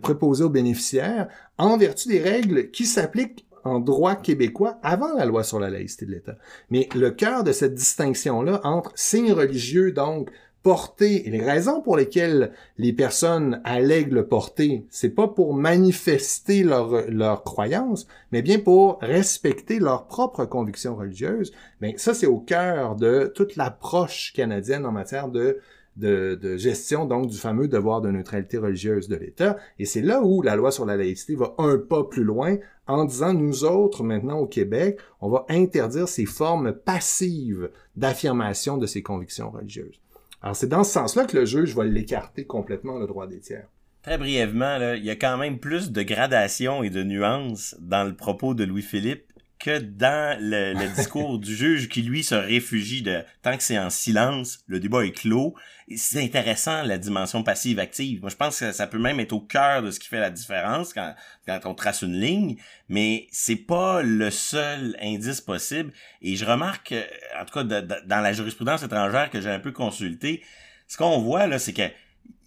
préposés 0.00 0.44
aux 0.44 0.50
bénéficiaires, 0.50 1.28
en 1.58 1.76
vertu 1.76 2.08
des 2.08 2.20
règles 2.20 2.70
qui 2.70 2.86
s'appliquent 2.86 3.46
en 3.64 3.78
droit 3.80 4.16
québécois 4.16 4.78
avant 4.82 5.12
la 5.14 5.24
loi 5.24 5.44
sur 5.44 5.60
la 5.60 5.70
laïcité 5.70 6.06
de 6.06 6.12
l'État. 6.12 6.36
Mais 6.70 6.88
le 6.94 7.10
cœur 7.10 7.44
de 7.44 7.52
cette 7.52 7.74
distinction-là 7.74 8.60
entre 8.64 8.92
signes 8.94 9.32
religieux, 9.32 9.92
donc 9.92 10.30
porter, 10.62 11.24
les 11.26 11.42
raisons 11.42 11.82
pour 11.82 11.96
lesquelles 11.96 12.52
les 12.78 12.92
personnes 12.92 13.60
allèguent 13.64 14.12
le 14.12 14.26
porter, 14.26 14.86
c'est 14.90 15.10
pas 15.10 15.28
pour 15.28 15.54
manifester 15.54 16.62
leur, 16.62 17.10
leur 17.10 17.42
croyance, 17.42 18.06
mais 18.30 18.42
bien 18.42 18.58
pour 18.58 18.98
respecter 19.00 19.78
leurs 19.78 20.06
propres 20.06 20.44
convictions 20.44 20.96
religieuses. 20.96 21.52
Mais 21.80 21.94
ça, 21.98 22.14
c'est 22.14 22.26
au 22.26 22.38
cœur 22.38 22.96
de 22.96 23.32
toute 23.34 23.56
l'approche 23.56 24.32
canadienne 24.34 24.86
en 24.86 24.92
matière 24.92 25.28
de 25.28 25.58
de, 25.96 26.38
de, 26.40 26.56
gestion 26.56 27.04
donc 27.04 27.26
du 27.26 27.36
fameux 27.36 27.68
devoir 27.68 28.00
de 28.00 28.10
neutralité 28.10 28.58
religieuse 28.58 29.08
de 29.08 29.16
l'État. 29.16 29.58
Et 29.78 29.84
c'est 29.84 30.00
là 30.00 30.22
où 30.22 30.42
la 30.42 30.56
loi 30.56 30.70
sur 30.70 30.86
la 30.86 30.96
laïcité 30.96 31.34
va 31.34 31.54
un 31.58 31.76
pas 31.78 32.04
plus 32.04 32.24
loin 32.24 32.56
en 32.86 33.04
disant 33.04 33.34
nous 33.34 33.64
autres 33.64 34.02
maintenant 34.02 34.38
au 34.38 34.46
Québec, 34.46 34.98
on 35.20 35.28
va 35.28 35.44
interdire 35.48 36.08
ces 36.08 36.26
formes 36.26 36.72
passives 36.72 37.70
d'affirmation 37.96 38.78
de 38.78 38.86
ces 38.86 39.02
convictions 39.02 39.50
religieuses. 39.50 40.01
Alors 40.42 40.56
c'est 40.56 40.68
dans 40.68 40.84
ce 40.84 40.92
sens-là 40.92 41.24
que 41.24 41.36
le 41.36 41.44
juge 41.44 41.74
va 41.74 41.84
l'écarter 41.84 42.44
complètement 42.44 42.98
le 42.98 43.06
droit 43.06 43.26
des 43.26 43.38
tiers. 43.38 43.68
Très 44.02 44.18
brièvement, 44.18 44.94
il 44.94 45.04
y 45.04 45.10
a 45.10 45.16
quand 45.16 45.38
même 45.38 45.60
plus 45.60 45.92
de 45.92 46.02
gradation 46.02 46.82
et 46.82 46.90
de 46.90 47.04
nuances 47.04 47.76
dans 47.78 48.02
le 48.02 48.16
propos 48.16 48.52
de 48.52 48.64
Louis-Philippe 48.64 49.31
que 49.62 49.78
dans 49.78 50.36
le, 50.40 50.74
discours 50.96 51.38
du 51.38 51.54
juge 51.54 51.88
qui, 51.88 52.02
lui, 52.02 52.24
se 52.24 52.34
réfugie 52.34 53.02
de 53.02 53.22
tant 53.42 53.56
que 53.56 53.62
c'est 53.62 53.78
en 53.78 53.90
silence, 53.90 54.58
le 54.66 54.80
débat 54.80 55.04
est 55.04 55.12
clos. 55.12 55.54
C'est 55.96 56.22
intéressant, 56.22 56.82
la 56.82 56.98
dimension 56.98 57.42
passive-active. 57.42 58.20
Moi, 58.20 58.30
je 58.30 58.36
pense 58.36 58.58
que 58.58 58.72
ça 58.72 58.86
peut 58.86 58.98
même 58.98 59.20
être 59.20 59.32
au 59.32 59.40
cœur 59.40 59.82
de 59.82 59.90
ce 59.90 60.00
qui 60.00 60.08
fait 60.08 60.20
la 60.20 60.30
différence 60.30 60.92
quand, 60.92 61.14
quand 61.46 61.60
on 61.64 61.74
trace 61.74 62.02
une 62.02 62.18
ligne, 62.18 62.56
mais 62.88 63.28
c'est 63.30 63.56
pas 63.56 64.02
le 64.02 64.30
seul 64.30 64.96
indice 65.00 65.40
possible. 65.40 65.92
Et 66.20 66.36
je 66.36 66.44
remarque, 66.44 66.94
en 67.40 67.44
tout 67.44 67.54
cas, 67.54 67.64
dans 67.64 68.20
la 68.20 68.32
jurisprudence 68.32 68.82
étrangère 68.82 69.30
que 69.30 69.40
j'ai 69.40 69.50
un 69.50 69.60
peu 69.60 69.72
consultée, 69.72 70.42
ce 70.88 70.96
qu'on 70.96 71.20
voit, 71.20 71.46
là, 71.46 71.58
c'est 71.58 71.72
que 71.72 71.88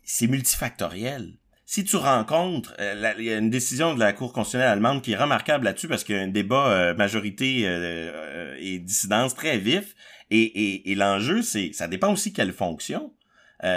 c'est 0.03 0.27
multifactoriel 0.27 1.33
si 1.67 1.83
tu 1.83 1.95
rencontres, 1.95 2.75
euh, 2.79 3.13
il 3.17 3.25
y 3.25 3.33
a 3.33 3.37
une 3.37 3.49
décision 3.49 3.95
de 3.95 3.99
la 3.99 4.13
Cour 4.13 4.33
constitutionnelle 4.33 4.69
allemande 4.69 5.01
qui 5.01 5.13
est 5.13 5.17
remarquable 5.17 5.65
là-dessus 5.65 5.87
parce 5.87 6.03
qu'il 6.03 6.15
y 6.15 6.19
a 6.19 6.21
un 6.21 6.27
débat 6.27 6.67
euh, 6.67 6.93
majorité 6.95 7.63
euh, 7.65 8.55
et 8.59 8.77
dissidence 8.77 9.33
très 9.33 9.57
vif. 9.57 9.95
Et, 10.29 10.93
l'enjeu, 10.95 11.41
c'est 11.41 11.71
ça 11.73 11.87
dépend 11.87 12.11
aussi 12.11 12.33
quelle 12.33 12.51
fonction. 12.51 13.13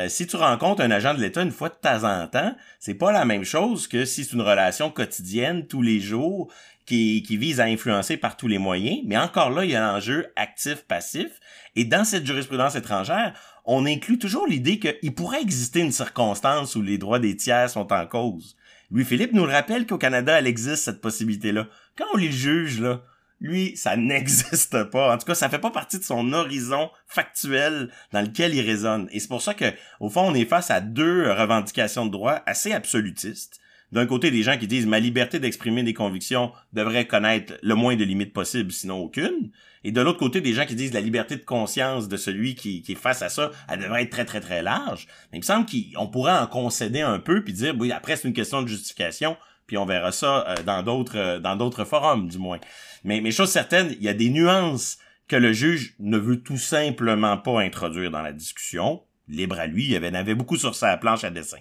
si 0.08 0.26
tu 0.26 0.36
rencontres 0.36 0.82
un 0.82 0.90
agent 0.90 1.14
de 1.14 1.20
l'État 1.20 1.42
une 1.42 1.50
fois 1.50 1.68
de 1.68 1.74
temps 1.74 2.04
en 2.04 2.26
temps, 2.26 2.54
c'est 2.78 2.94
pas 2.94 3.12
la 3.12 3.24
même 3.24 3.44
chose 3.44 3.86
que 3.86 4.04
si 4.04 4.24
c'est 4.24 4.32
une 4.32 4.42
relation 4.42 4.90
quotidienne 4.90 5.66
tous 5.66 5.82
les 5.82 6.00
jours 6.00 6.52
qui, 6.86 7.22
qui 7.22 7.36
vise 7.36 7.60
à 7.60 7.64
influencer 7.64 8.16
par 8.16 8.36
tous 8.36 8.48
les 8.48 8.56
moyens. 8.56 9.00
Mais 9.04 9.18
encore 9.18 9.50
là, 9.50 9.64
il 9.64 9.70
y 9.70 9.76
a 9.76 9.92
l'enjeu 9.92 10.32
actif-passif. 10.36 11.28
Et 11.76 11.84
dans 11.84 12.04
cette 12.04 12.26
jurisprudence 12.26 12.76
étrangère, 12.76 13.34
on 13.70 13.84
inclut 13.84 14.18
toujours 14.18 14.46
l'idée 14.46 14.78
qu'il 14.78 15.14
pourrait 15.14 15.42
exister 15.42 15.80
une 15.80 15.92
circonstance 15.92 16.74
où 16.74 16.80
les 16.80 16.96
droits 16.96 17.18
des 17.18 17.36
tiers 17.36 17.68
sont 17.68 17.92
en 17.92 18.06
cause. 18.06 18.56
Louis-Philippe 18.90 19.34
nous 19.34 19.44
le 19.44 19.52
rappelle 19.52 19.86
qu'au 19.86 19.98
Canada, 19.98 20.38
elle 20.38 20.46
existe, 20.46 20.84
cette 20.84 21.02
possibilité-là. 21.02 21.68
Quand 21.96 22.06
on 22.14 22.16
les 22.16 22.32
juge, 22.32 22.80
là, 22.80 23.02
lui, 23.40 23.76
ça 23.76 23.94
n'existe 23.98 24.84
pas. 24.84 25.14
En 25.14 25.18
tout 25.18 25.26
cas, 25.26 25.34
ça 25.34 25.50
fait 25.50 25.58
pas 25.58 25.70
partie 25.70 25.98
de 25.98 26.04
son 26.04 26.32
horizon 26.32 26.88
factuel 27.06 27.90
dans 28.10 28.22
lequel 28.22 28.54
il 28.54 28.62
résonne. 28.62 29.06
Et 29.12 29.20
c'est 29.20 29.28
pour 29.28 29.42
ça 29.42 29.52
que, 29.52 29.66
au 30.00 30.08
fond, 30.08 30.22
on 30.22 30.34
est 30.34 30.46
face 30.46 30.70
à 30.70 30.80
deux 30.80 31.30
revendications 31.30 32.06
de 32.06 32.10
droit 32.10 32.40
assez 32.46 32.72
absolutistes 32.72 33.60
d'un 33.92 34.06
côté 34.06 34.30
des 34.30 34.42
gens 34.42 34.58
qui 34.58 34.66
disent 34.66 34.86
ma 34.86 35.00
liberté 35.00 35.38
d'exprimer 35.38 35.82
des 35.82 35.94
convictions 35.94 36.52
devrait 36.72 37.06
connaître 37.06 37.54
le 37.62 37.74
moins 37.74 37.96
de 37.96 38.04
limites 38.04 38.32
possibles, 38.32 38.72
sinon 38.72 38.98
aucune. 38.98 39.50
Et 39.84 39.92
de 39.92 40.00
l'autre 40.00 40.18
côté 40.18 40.40
des 40.40 40.52
gens 40.52 40.66
qui 40.66 40.74
disent 40.74 40.92
la 40.92 41.00
liberté 41.00 41.36
de 41.36 41.44
conscience 41.44 42.08
de 42.08 42.16
celui 42.16 42.54
qui, 42.54 42.82
qui 42.82 42.92
est 42.92 42.96
face 42.96 43.22
à 43.22 43.28
ça, 43.28 43.50
elle 43.68 43.80
devrait 43.80 44.02
être 44.02 44.10
très 44.10 44.24
très 44.24 44.40
très 44.40 44.62
large. 44.62 45.06
Mais 45.32 45.38
il 45.38 45.40
me 45.40 45.46
semble 45.46 45.66
qu'on 45.66 46.08
pourrait 46.08 46.36
en 46.36 46.46
concéder 46.46 47.00
un 47.00 47.18
peu 47.18 47.42
puis 47.42 47.52
dire 47.52 47.74
oui 47.78 47.92
après 47.92 48.16
c'est 48.16 48.28
une 48.28 48.34
question 48.34 48.62
de 48.62 48.68
justification 48.68 49.36
puis 49.66 49.78
on 49.78 49.86
verra 49.86 50.12
ça 50.12 50.46
euh, 50.48 50.62
dans 50.64 50.82
d'autres 50.82 51.18
euh, 51.18 51.38
dans 51.38 51.56
d'autres 51.56 51.84
forums 51.84 52.28
du 52.28 52.38
moins. 52.38 52.58
Mais 53.04 53.20
mais 53.20 53.30
chose 53.30 53.50
certaine, 53.50 53.94
il 53.98 54.02
y 54.02 54.08
a 54.08 54.14
des 54.14 54.30
nuances 54.30 54.98
que 55.28 55.36
le 55.36 55.52
juge 55.52 55.94
ne 55.98 56.18
veut 56.18 56.40
tout 56.40 56.56
simplement 56.56 57.36
pas 57.36 57.60
introduire 57.60 58.10
dans 58.10 58.22
la 58.22 58.32
discussion. 58.32 59.02
Libre 59.28 59.58
à 59.60 59.66
lui, 59.66 59.84
il 59.84 59.90
y 59.90 59.96
avait 59.96 60.34
beaucoup 60.34 60.56
sur 60.56 60.74
sa 60.74 60.96
planche 60.96 61.22
à 61.22 61.30
dessin. 61.30 61.58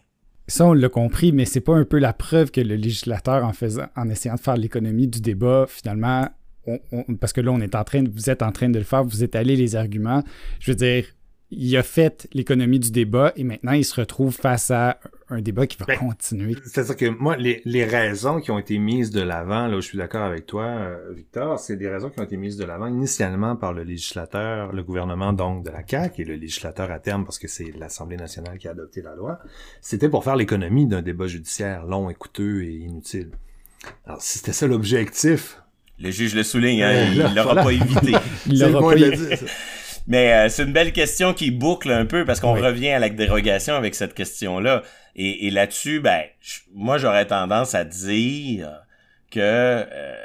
Ça, 0.48 0.66
on 0.66 0.74
l'a 0.74 0.90
compris, 0.90 1.34
mais 1.34 1.46
c'est 1.46 1.62
pas 1.62 1.76
un 1.76 1.84
peu 1.84 2.00
la 2.00 2.14
preuve 2.14 2.52
que 2.52 2.62
le 2.62 2.76
législateur, 2.76 3.44
en 3.44 3.52
faisant, 3.52 3.88
en 3.96 4.10
essayant 4.10 4.36
de 4.36 4.40
faire 4.40 4.56
l'économie 4.56 5.08
du 5.08 5.20
débat, 5.20 5.66
finalement, 5.68 6.30
parce 7.20 7.34
que 7.34 7.42
là, 7.42 7.52
on 7.52 7.60
est 7.60 7.76
en 7.76 7.84
train, 7.84 8.04
vous 8.10 8.30
êtes 8.30 8.42
en 8.42 8.52
train 8.52 8.70
de 8.70 8.78
le 8.78 8.86
faire, 8.86 9.04
vous 9.04 9.24
étalez 9.24 9.56
les 9.56 9.76
arguments. 9.76 10.24
Je 10.60 10.72
veux 10.72 10.76
dire, 10.76 11.06
il 11.50 11.78
a 11.78 11.84
fait 11.84 12.28
l'économie 12.34 12.80
du 12.80 12.92
débat 12.92 13.32
et 13.38 13.44
maintenant 13.44 13.72
il 13.72 13.86
se 13.86 13.96
retrouve 14.00 14.36
face 14.36 14.70
à 14.70 15.00
un 15.30 15.42
débat 15.42 15.66
qui 15.66 15.78
va 15.78 15.86
ben, 15.86 15.98
continuer. 15.98 16.56
C'est-à-dire 16.66 16.96
que 16.96 17.06
moi, 17.06 17.38
les, 17.38 17.62
les, 17.66 17.86
raisons 17.86 18.40
qui 18.40 18.52
ont 18.52 18.60
été 18.60 18.78
mises 18.78 19.12
de 19.12 19.22
l'avant, 19.22 19.68
là 19.68 19.78
où 19.78 19.82
je 19.82 19.88
suis 19.88 19.98
d'accord 19.98 20.24
avec 20.24 20.46
toi, 20.46 20.66
euh, 20.66 21.14
Victor, 21.14 21.60
c'est 21.60 21.76
des 21.76 21.90
raisons 21.90 22.10
qui 22.10 22.20
ont 22.20 22.24
été 22.24 22.38
mises 22.38 22.58
de 22.58 22.66
l'avant 22.66 22.88
initialement 22.88 23.56
par 23.56 23.74
le 23.74 23.84
législateur, 23.84 24.74
le 24.74 24.84
gouvernement 24.84 25.34
donc 25.34 25.66
de 25.66 25.70
la 25.70 25.84
CAQ 25.86 26.22
et 26.22 26.26
le 26.26 26.36
législateur 26.36 26.92
à 26.92 27.00
terme 27.00 27.24
parce 27.24 27.40
que 27.40 27.48
c'est 27.48 27.72
l'Assemblée 27.78 28.18
nationale 28.18 28.58
qui 28.58 28.68
a 28.68 28.72
adopté 28.72 29.02
la 29.02 29.16
loi. 29.16 29.40
C'était 29.82 30.10
pour 30.10 30.24
faire 30.24 30.36
l'économie 30.36 30.86
d'un 30.86 31.02
débat 31.02 31.28
judiciaire 31.28 31.86
long 31.86 32.10
et 32.10 32.14
coûteux 32.14 32.64
et 32.64 32.74
inutile. 32.74 33.32
Alors, 34.06 34.22
si 34.22 34.40
c'était 34.40 34.54
ça 34.54 34.68
l'objectif, 34.68 35.62
le 36.00 36.12
juge 36.12 36.36
le 36.36 36.44
souligne, 36.44 36.84
hein, 36.84 37.12
il 37.14 37.36
l'aura 37.36 37.56
pas 37.56 37.72
évité. 37.72 38.14
il 38.48 38.60
l'aura 38.60 38.90
pas 38.90 38.96
évité. 38.98 39.46
Mais 40.08 40.34
euh, 40.34 40.50
c'est 40.50 40.64
une 40.64 40.72
belle 40.72 40.94
question 40.94 41.34
qui 41.34 41.52
boucle 41.52 41.92
un 41.92 42.06
peu 42.06 42.24
parce 42.24 42.40
qu'on 42.40 42.54
revient 42.54 42.92
à 42.92 43.00
la 43.00 43.10
dérogation 43.10 43.76
avec 43.76 43.94
cette 43.94 44.14
question-là. 44.14 44.84
Et, 45.16 45.50
là-dessus, 45.50 46.00
ben, 46.00 46.24
moi 46.74 46.98
j'aurais 46.98 47.26
tendance 47.26 47.74
à 47.76 47.84
dire 47.84 48.84
que 49.32 49.40
euh, 49.42 50.16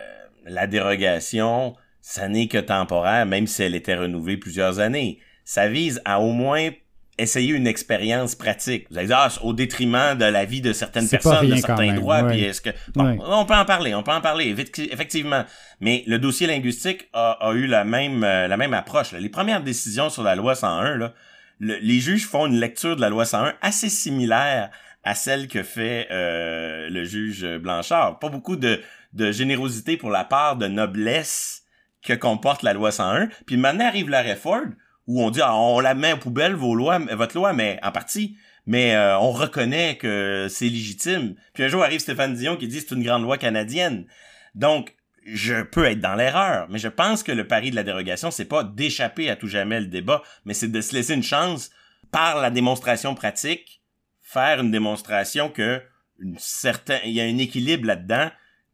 la 0.44 0.66
dérogation, 0.66 1.74
ça 2.00 2.28
n'est 2.28 2.46
que 2.46 2.58
temporaire, 2.58 3.26
même 3.26 3.46
si 3.46 3.62
elle 3.62 3.74
était 3.74 3.96
renouvelée 3.96 4.36
plusieurs 4.36 4.78
années. 4.78 5.18
Ça 5.44 5.68
vise 5.68 6.00
à 6.04 6.20
au 6.20 6.30
moins 6.30 6.70
essayer 7.18 7.52
une 7.52 7.66
expérience 7.66 8.34
pratique. 8.34 8.86
Vous 8.90 8.98
allez 8.98 9.08
dire, 9.08 9.18
ah, 9.18 9.28
au 9.42 9.52
détriment 9.52 10.16
de 10.16 10.24
la 10.24 10.44
vie 10.44 10.60
de 10.60 10.72
certaines 10.72 11.08
personnes, 11.08 11.48
de 11.48 11.56
certains 11.56 11.94
droits, 11.94 12.24
puis 12.24 12.42
est-ce 12.42 12.60
que... 12.60 12.70
on 12.96 13.44
peut 13.44 13.54
en 13.54 13.64
parler, 13.64 13.94
on 13.94 14.02
peut 14.02 14.12
en 14.12 14.20
parler, 14.20 14.54
effectivement. 14.90 15.44
Mais 15.80 16.04
le 16.06 16.18
dossier 16.18 16.46
linguistique 16.46 17.08
a, 17.12 17.32
a 17.32 17.52
eu 17.52 17.66
la 17.66 17.84
même, 17.84 18.24
euh, 18.24 18.48
la 18.48 18.56
même 18.56 18.74
approche. 18.74 19.12
Les 19.12 19.28
premières 19.28 19.62
décisions 19.62 20.08
sur 20.08 20.22
la 20.22 20.34
loi 20.34 20.54
101, 20.54 20.96
là, 20.96 21.12
les 21.60 22.00
juges 22.00 22.26
font 22.26 22.46
une 22.46 22.58
lecture 22.58 22.96
de 22.96 23.00
la 23.00 23.08
loi 23.08 23.24
101 23.24 23.54
assez 23.60 23.88
similaire 23.88 24.70
à 25.04 25.14
celle 25.14 25.48
que 25.48 25.62
fait 25.62 26.08
euh, 26.10 26.88
le 26.88 27.04
juge 27.04 27.46
Blanchard. 27.58 28.18
Pas 28.18 28.28
beaucoup 28.28 28.56
de, 28.56 28.80
de 29.12 29.30
générosité 29.30 29.96
pour 29.96 30.10
la 30.10 30.24
part 30.24 30.56
de 30.56 30.66
noblesse 30.66 31.62
que 32.02 32.14
comporte 32.14 32.62
la 32.62 32.72
loi 32.72 32.90
101. 32.90 33.28
Puis 33.46 33.56
maintenant 33.56 33.86
arrive 33.86 34.08
la 34.08 34.22
réforme 34.22 34.74
où 35.06 35.22
on 35.22 35.30
dit 35.30 35.40
ah, 35.42 35.54
on 35.54 35.80
la 35.80 35.94
met 35.94 36.12
en 36.12 36.18
poubelle 36.18 36.54
vos 36.54 36.74
lois, 36.74 36.98
votre 36.98 37.36
loi, 37.36 37.52
mais 37.52 37.78
en 37.82 37.92
partie, 37.92 38.36
mais 38.66 38.94
euh, 38.94 39.18
on 39.18 39.32
reconnaît 39.32 39.96
que 39.96 40.46
c'est 40.48 40.68
légitime. 40.68 41.34
Puis 41.54 41.64
un 41.64 41.68
jour 41.68 41.82
arrive 41.82 42.00
Stéphane 42.00 42.34
Dion 42.34 42.56
qui 42.56 42.68
dit 42.68 42.80
c'est 42.80 42.94
une 42.94 43.02
grande 43.02 43.22
loi 43.22 43.38
canadienne. 43.38 44.06
Donc, 44.54 44.94
je 45.24 45.62
peux 45.62 45.84
être 45.84 46.00
dans 46.00 46.14
l'erreur, 46.14 46.66
mais 46.68 46.78
je 46.78 46.88
pense 46.88 47.22
que 47.22 47.32
le 47.32 47.46
pari 47.46 47.70
de 47.70 47.76
la 47.76 47.84
dérogation, 47.84 48.30
c'est 48.30 48.44
pas 48.44 48.64
d'échapper 48.64 49.30
à 49.30 49.36
tout 49.36 49.46
jamais 49.46 49.80
le 49.80 49.86
débat, 49.86 50.22
mais 50.44 50.54
c'est 50.54 50.68
de 50.68 50.80
se 50.80 50.94
laisser 50.94 51.14
une 51.14 51.22
chance 51.22 51.70
par 52.10 52.40
la 52.40 52.50
démonstration 52.50 53.14
pratique, 53.14 53.82
faire 54.20 54.60
une 54.60 54.70
démonstration 54.70 55.48
que 55.48 55.80
une 56.18 56.36
certain, 56.38 56.98
il 57.04 57.12
y 57.12 57.20
a 57.20 57.24
un 57.24 57.38
équilibre 57.38 57.86
là-dedans 57.86 58.30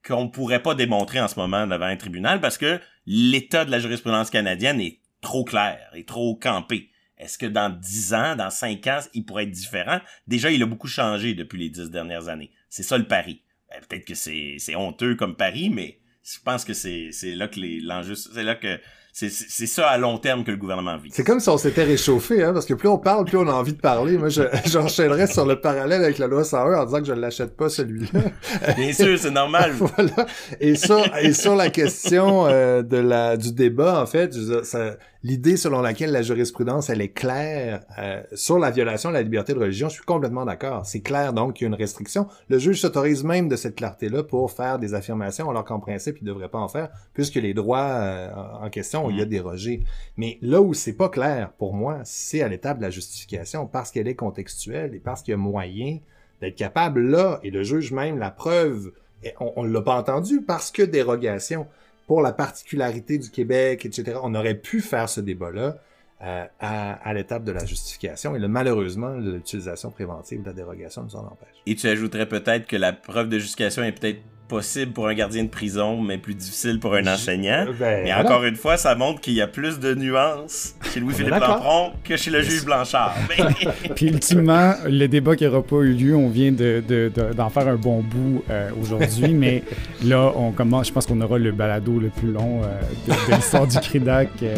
qu'on 0.06 0.28
pourrait 0.28 0.62
pas 0.62 0.74
démontrer 0.74 1.20
en 1.20 1.28
ce 1.28 1.38
moment 1.38 1.66
devant 1.66 1.86
un 1.86 1.96
tribunal 1.96 2.40
parce 2.40 2.58
que 2.58 2.80
l'état 3.06 3.64
de 3.64 3.70
la 3.70 3.78
jurisprudence 3.78 4.30
canadienne 4.30 4.80
est 4.80 5.00
trop 5.20 5.44
clair, 5.44 5.90
est 5.94 6.06
trop 6.06 6.36
campé. 6.36 6.90
Est-ce 7.16 7.38
que 7.38 7.46
dans 7.46 7.68
dix 7.68 8.14
ans, 8.14 8.36
dans 8.36 8.50
cinq 8.50 8.86
ans, 8.86 9.00
il 9.12 9.24
pourrait 9.24 9.44
être 9.44 9.50
différent? 9.50 10.00
Déjà, 10.26 10.50
il 10.50 10.62
a 10.62 10.66
beaucoup 10.66 10.86
changé 10.86 11.34
depuis 11.34 11.58
les 11.58 11.68
dix 11.68 11.90
dernières 11.90 12.28
années. 12.28 12.52
C'est 12.68 12.84
ça 12.84 12.96
le 12.96 13.08
pari. 13.08 13.42
Ben, 13.70 13.80
peut-être 13.86 14.04
que 14.04 14.14
c'est 14.14 14.76
honteux 14.76 15.16
comme 15.16 15.36
pari, 15.36 15.68
mais 15.68 15.98
je 16.22 16.38
pense 16.44 16.64
que 16.64 16.74
c'est 16.74 17.10
là 17.34 17.48
que 17.48 17.60
l'enjeu, 17.84 18.14
c'est 18.14 18.44
là 18.44 18.54
que 18.54 18.80
c'est 19.12 19.66
ça 19.66 19.88
à 19.88 19.98
long 19.98 20.18
terme 20.18 20.44
que 20.44 20.50
le 20.50 20.56
gouvernement 20.56 20.96
vit. 20.96 21.10
C'est 21.12 21.24
comme 21.24 21.40
si 21.40 21.48
on 21.48 21.58
s'était 21.58 21.82
réchauffé, 21.82 22.44
hein, 22.44 22.52
parce 22.52 22.66
que 22.66 22.74
plus 22.74 22.88
on 22.88 22.98
parle, 22.98 23.24
plus 23.24 23.36
on 23.36 23.48
a 23.48 23.52
envie 23.52 23.72
de 23.72 23.80
parler. 23.80 24.16
Moi, 24.16 24.28
j'enchaînerais 24.66 25.26
sur 25.26 25.44
le 25.44 25.60
parallèle 25.60 26.04
avec 26.04 26.18
la 26.18 26.28
loi 26.28 26.44
101 26.44 26.80
en 26.80 26.84
disant 26.84 26.98
que 27.00 27.06
je 27.06 27.12
ne 27.12 27.20
l'achète 27.20 27.56
pas 27.56 27.68
celui-là. 27.68 28.20
Bien 28.76 28.92
sûr, 28.92 29.18
c'est 29.18 29.30
normal. 29.30 29.72
voilà. 29.78 30.26
Et 30.60 30.76
ça, 30.76 31.02
et 31.20 31.32
sur 31.32 31.56
la 31.56 31.70
question 31.70 32.46
euh, 32.46 32.82
de 32.82 32.96
la 32.96 33.36
du 33.36 33.52
débat, 33.52 34.00
en 34.00 34.06
fait, 34.06 34.32
ça, 34.62 34.96
l'idée 35.22 35.56
selon 35.56 35.80
laquelle 35.80 36.12
la 36.12 36.22
jurisprudence, 36.22 36.90
elle 36.90 37.00
est 37.00 37.10
claire 37.10 37.84
euh, 37.98 38.22
sur 38.34 38.58
la 38.58 38.70
violation 38.70 39.08
de 39.08 39.14
la 39.14 39.22
liberté 39.22 39.52
de 39.52 39.58
religion, 39.58 39.88
je 39.88 39.94
suis 39.94 40.04
complètement 40.04 40.44
d'accord. 40.44 40.86
C'est 40.86 41.00
clair 41.00 41.32
donc 41.32 41.54
qu'il 41.54 41.64
y 41.64 41.66
a 41.66 41.68
une 41.68 41.74
restriction. 41.74 42.28
Le 42.48 42.58
juge 42.58 42.80
s'autorise 42.80 43.24
même 43.24 43.48
de 43.48 43.56
cette 43.56 43.74
clarté-là 43.74 44.22
pour 44.22 44.50
faire 44.52 44.78
des 44.78 44.94
affirmations 44.94 45.50
alors 45.50 45.64
qu'en 45.64 45.80
principe, 45.80 46.18
il 46.20 46.24
ne 46.24 46.28
devrait 46.28 46.48
pas 46.48 46.58
en 46.58 46.68
faire, 46.68 46.90
puisque 47.14 47.36
les 47.36 47.54
droits 47.54 47.90
euh, 47.90 48.30
en 48.62 48.70
question, 48.70 49.10
il 49.10 49.16
y 49.16 49.22
a 49.22 49.26
mm. 49.26 49.30
dérogé. 49.30 49.82
Mais 50.16 50.38
là 50.40 50.60
où 50.60 50.74
c'est 50.74 50.96
pas 50.96 51.08
clair 51.08 51.52
pour 51.58 51.74
moi, 51.74 52.00
c'est 52.04 52.42
à 52.42 52.48
l'étape 52.48 52.78
de 52.78 52.82
la 52.82 52.90
justification, 52.90 53.66
parce 53.66 53.90
qu'elle 53.90 54.08
est 54.08 54.16
contextuelle 54.16 54.94
et 54.94 55.00
parce 55.00 55.22
qu'il 55.22 55.32
y 55.32 55.34
a 55.34 55.38
moyen 55.38 55.98
d'être 56.40 56.56
capable 56.56 57.00
là, 57.00 57.40
et 57.42 57.50
le 57.50 57.64
juge 57.64 57.90
même, 57.90 58.18
la 58.18 58.30
preuve, 58.30 58.92
on 59.40 59.64
ne 59.64 59.72
l'a 59.72 59.82
pas 59.82 59.96
entendu 59.96 60.42
parce 60.42 60.70
que 60.70 60.82
dérogation 60.82 61.66
pour 62.08 62.22
la 62.22 62.32
particularité 62.32 63.18
du 63.18 63.30
Québec, 63.30 63.84
etc. 63.84 64.18
On 64.22 64.34
aurait 64.34 64.56
pu 64.56 64.80
faire 64.80 65.08
ce 65.08 65.20
débat-là 65.20 65.76
euh, 66.22 66.44
à, 66.58 67.14
l'étape 67.14 67.44
de 67.44 67.52
la 67.52 67.64
justification. 67.64 68.34
Et 68.34 68.38
là, 68.40 68.48
malheureusement, 68.48 69.10
l'utilisation 69.10 69.90
préventive 69.90 70.40
de 70.40 70.46
la 70.46 70.54
dérogation 70.54 71.04
nous 71.04 71.14
en 71.14 71.26
empêche. 71.26 71.54
Et 71.66 71.76
tu 71.76 71.86
ajouterais 71.86 72.26
peut-être 72.26 72.66
que 72.66 72.76
la 72.76 72.94
preuve 72.94 73.28
de 73.28 73.38
justification 73.38 73.84
est 73.84 73.92
peut-être 73.92 74.20
possible 74.48 74.92
pour 74.92 75.08
un 75.08 75.14
gardien 75.14 75.44
de 75.44 75.48
prison, 75.48 76.00
mais 76.00 76.18
plus 76.18 76.34
difficile 76.34 76.80
pour 76.80 76.94
un 76.94 77.06
enseignant. 77.06 77.66
Ben, 77.78 78.04
mais 78.04 78.14
encore 78.14 78.44
une 78.44 78.56
fois, 78.56 78.76
ça 78.76 78.94
montre 78.94 79.20
qu'il 79.20 79.34
y 79.34 79.42
a 79.42 79.46
plus 79.46 79.78
de 79.78 79.94
nuances 79.94 80.74
chez 80.92 81.00
Louis-Philippe 81.00 81.34
Lampron 81.34 81.92
que 82.02 82.16
chez 82.16 82.30
le 82.30 82.42
juge 82.42 82.64
Blanchard. 82.64 83.14
Puis 83.94 84.06
ultimement, 84.06 84.74
le 84.86 85.06
débat 85.06 85.36
qui 85.36 85.44
n'aura 85.44 85.62
pas 85.62 85.76
eu 85.76 85.92
lieu, 85.92 86.16
on 86.16 86.30
vient 86.30 86.50
d'en 86.50 86.58
de, 86.58 87.10
de, 87.14 87.50
faire 87.52 87.68
un 87.68 87.76
bon 87.76 88.02
bout 88.02 88.42
euh, 88.50 88.70
aujourd'hui, 88.82 89.34
mais 89.34 89.62
là, 90.02 90.32
on 90.34 90.50
commence, 90.52 90.88
je 90.88 90.92
pense 90.92 91.06
qu'on 91.06 91.20
aura 91.20 91.38
le 91.38 91.52
balado 91.52 91.98
le 91.98 92.08
plus 92.08 92.32
long 92.32 92.62
euh, 92.62 92.66
de, 93.06 93.34
l'histoire 93.34 93.66
du 93.66 93.78
CRIDAC. 93.78 94.30
Euh. 94.42 94.56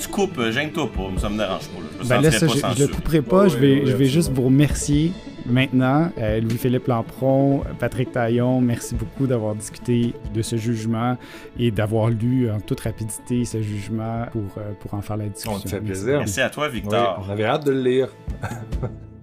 Tu 0.00 0.08
coupes, 0.08 0.40
gêne-toi 0.50 0.90
pas, 0.92 1.20
ça 1.20 1.28
me 1.28 1.36
dérange 1.36 1.68
pas. 1.68 1.80
Là. 1.80 1.86
Je, 2.02 2.08
ben 2.08 2.20
là, 2.20 2.30
ça, 2.30 2.46
je, 2.76 2.82
le 2.82 2.88
couperai 2.88 3.22
pas, 3.22 3.48
je 3.48 3.56
vais, 3.58 3.86
je 3.86 3.92
vais 3.92 4.06
juste 4.06 4.32
vous 4.32 4.44
remercier 4.46 5.12
maintenant. 5.48 6.10
Euh, 6.18 6.40
Louis-Philippe 6.40 6.86
Lampron, 6.86 7.62
Patrick 7.78 8.12
Taillon, 8.12 8.60
merci 8.60 8.94
beaucoup 8.94 9.26
d'avoir 9.26 9.54
discuté 9.54 10.14
de 10.34 10.42
ce 10.42 10.56
jugement 10.56 11.16
et 11.58 11.70
d'avoir 11.70 12.10
lu 12.10 12.50
en 12.50 12.60
toute 12.60 12.80
rapidité 12.80 13.44
ce 13.44 13.62
jugement 13.62 14.26
pour, 14.32 14.42
euh, 14.58 14.72
pour 14.80 14.94
en 14.94 15.02
faire 15.02 15.16
la 15.16 15.26
discussion. 15.26 15.54
On 15.54 15.60
te 15.60 15.68
fait 15.68 15.80
plaisir. 15.80 16.18
Merci 16.18 16.40
à 16.40 16.50
toi, 16.50 16.68
Victor. 16.68 17.24
on 17.26 17.30
avait 17.30 17.44
hâte 17.44 17.64
de 17.64 17.72
le 17.72 17.82
lire. 17.82 18.08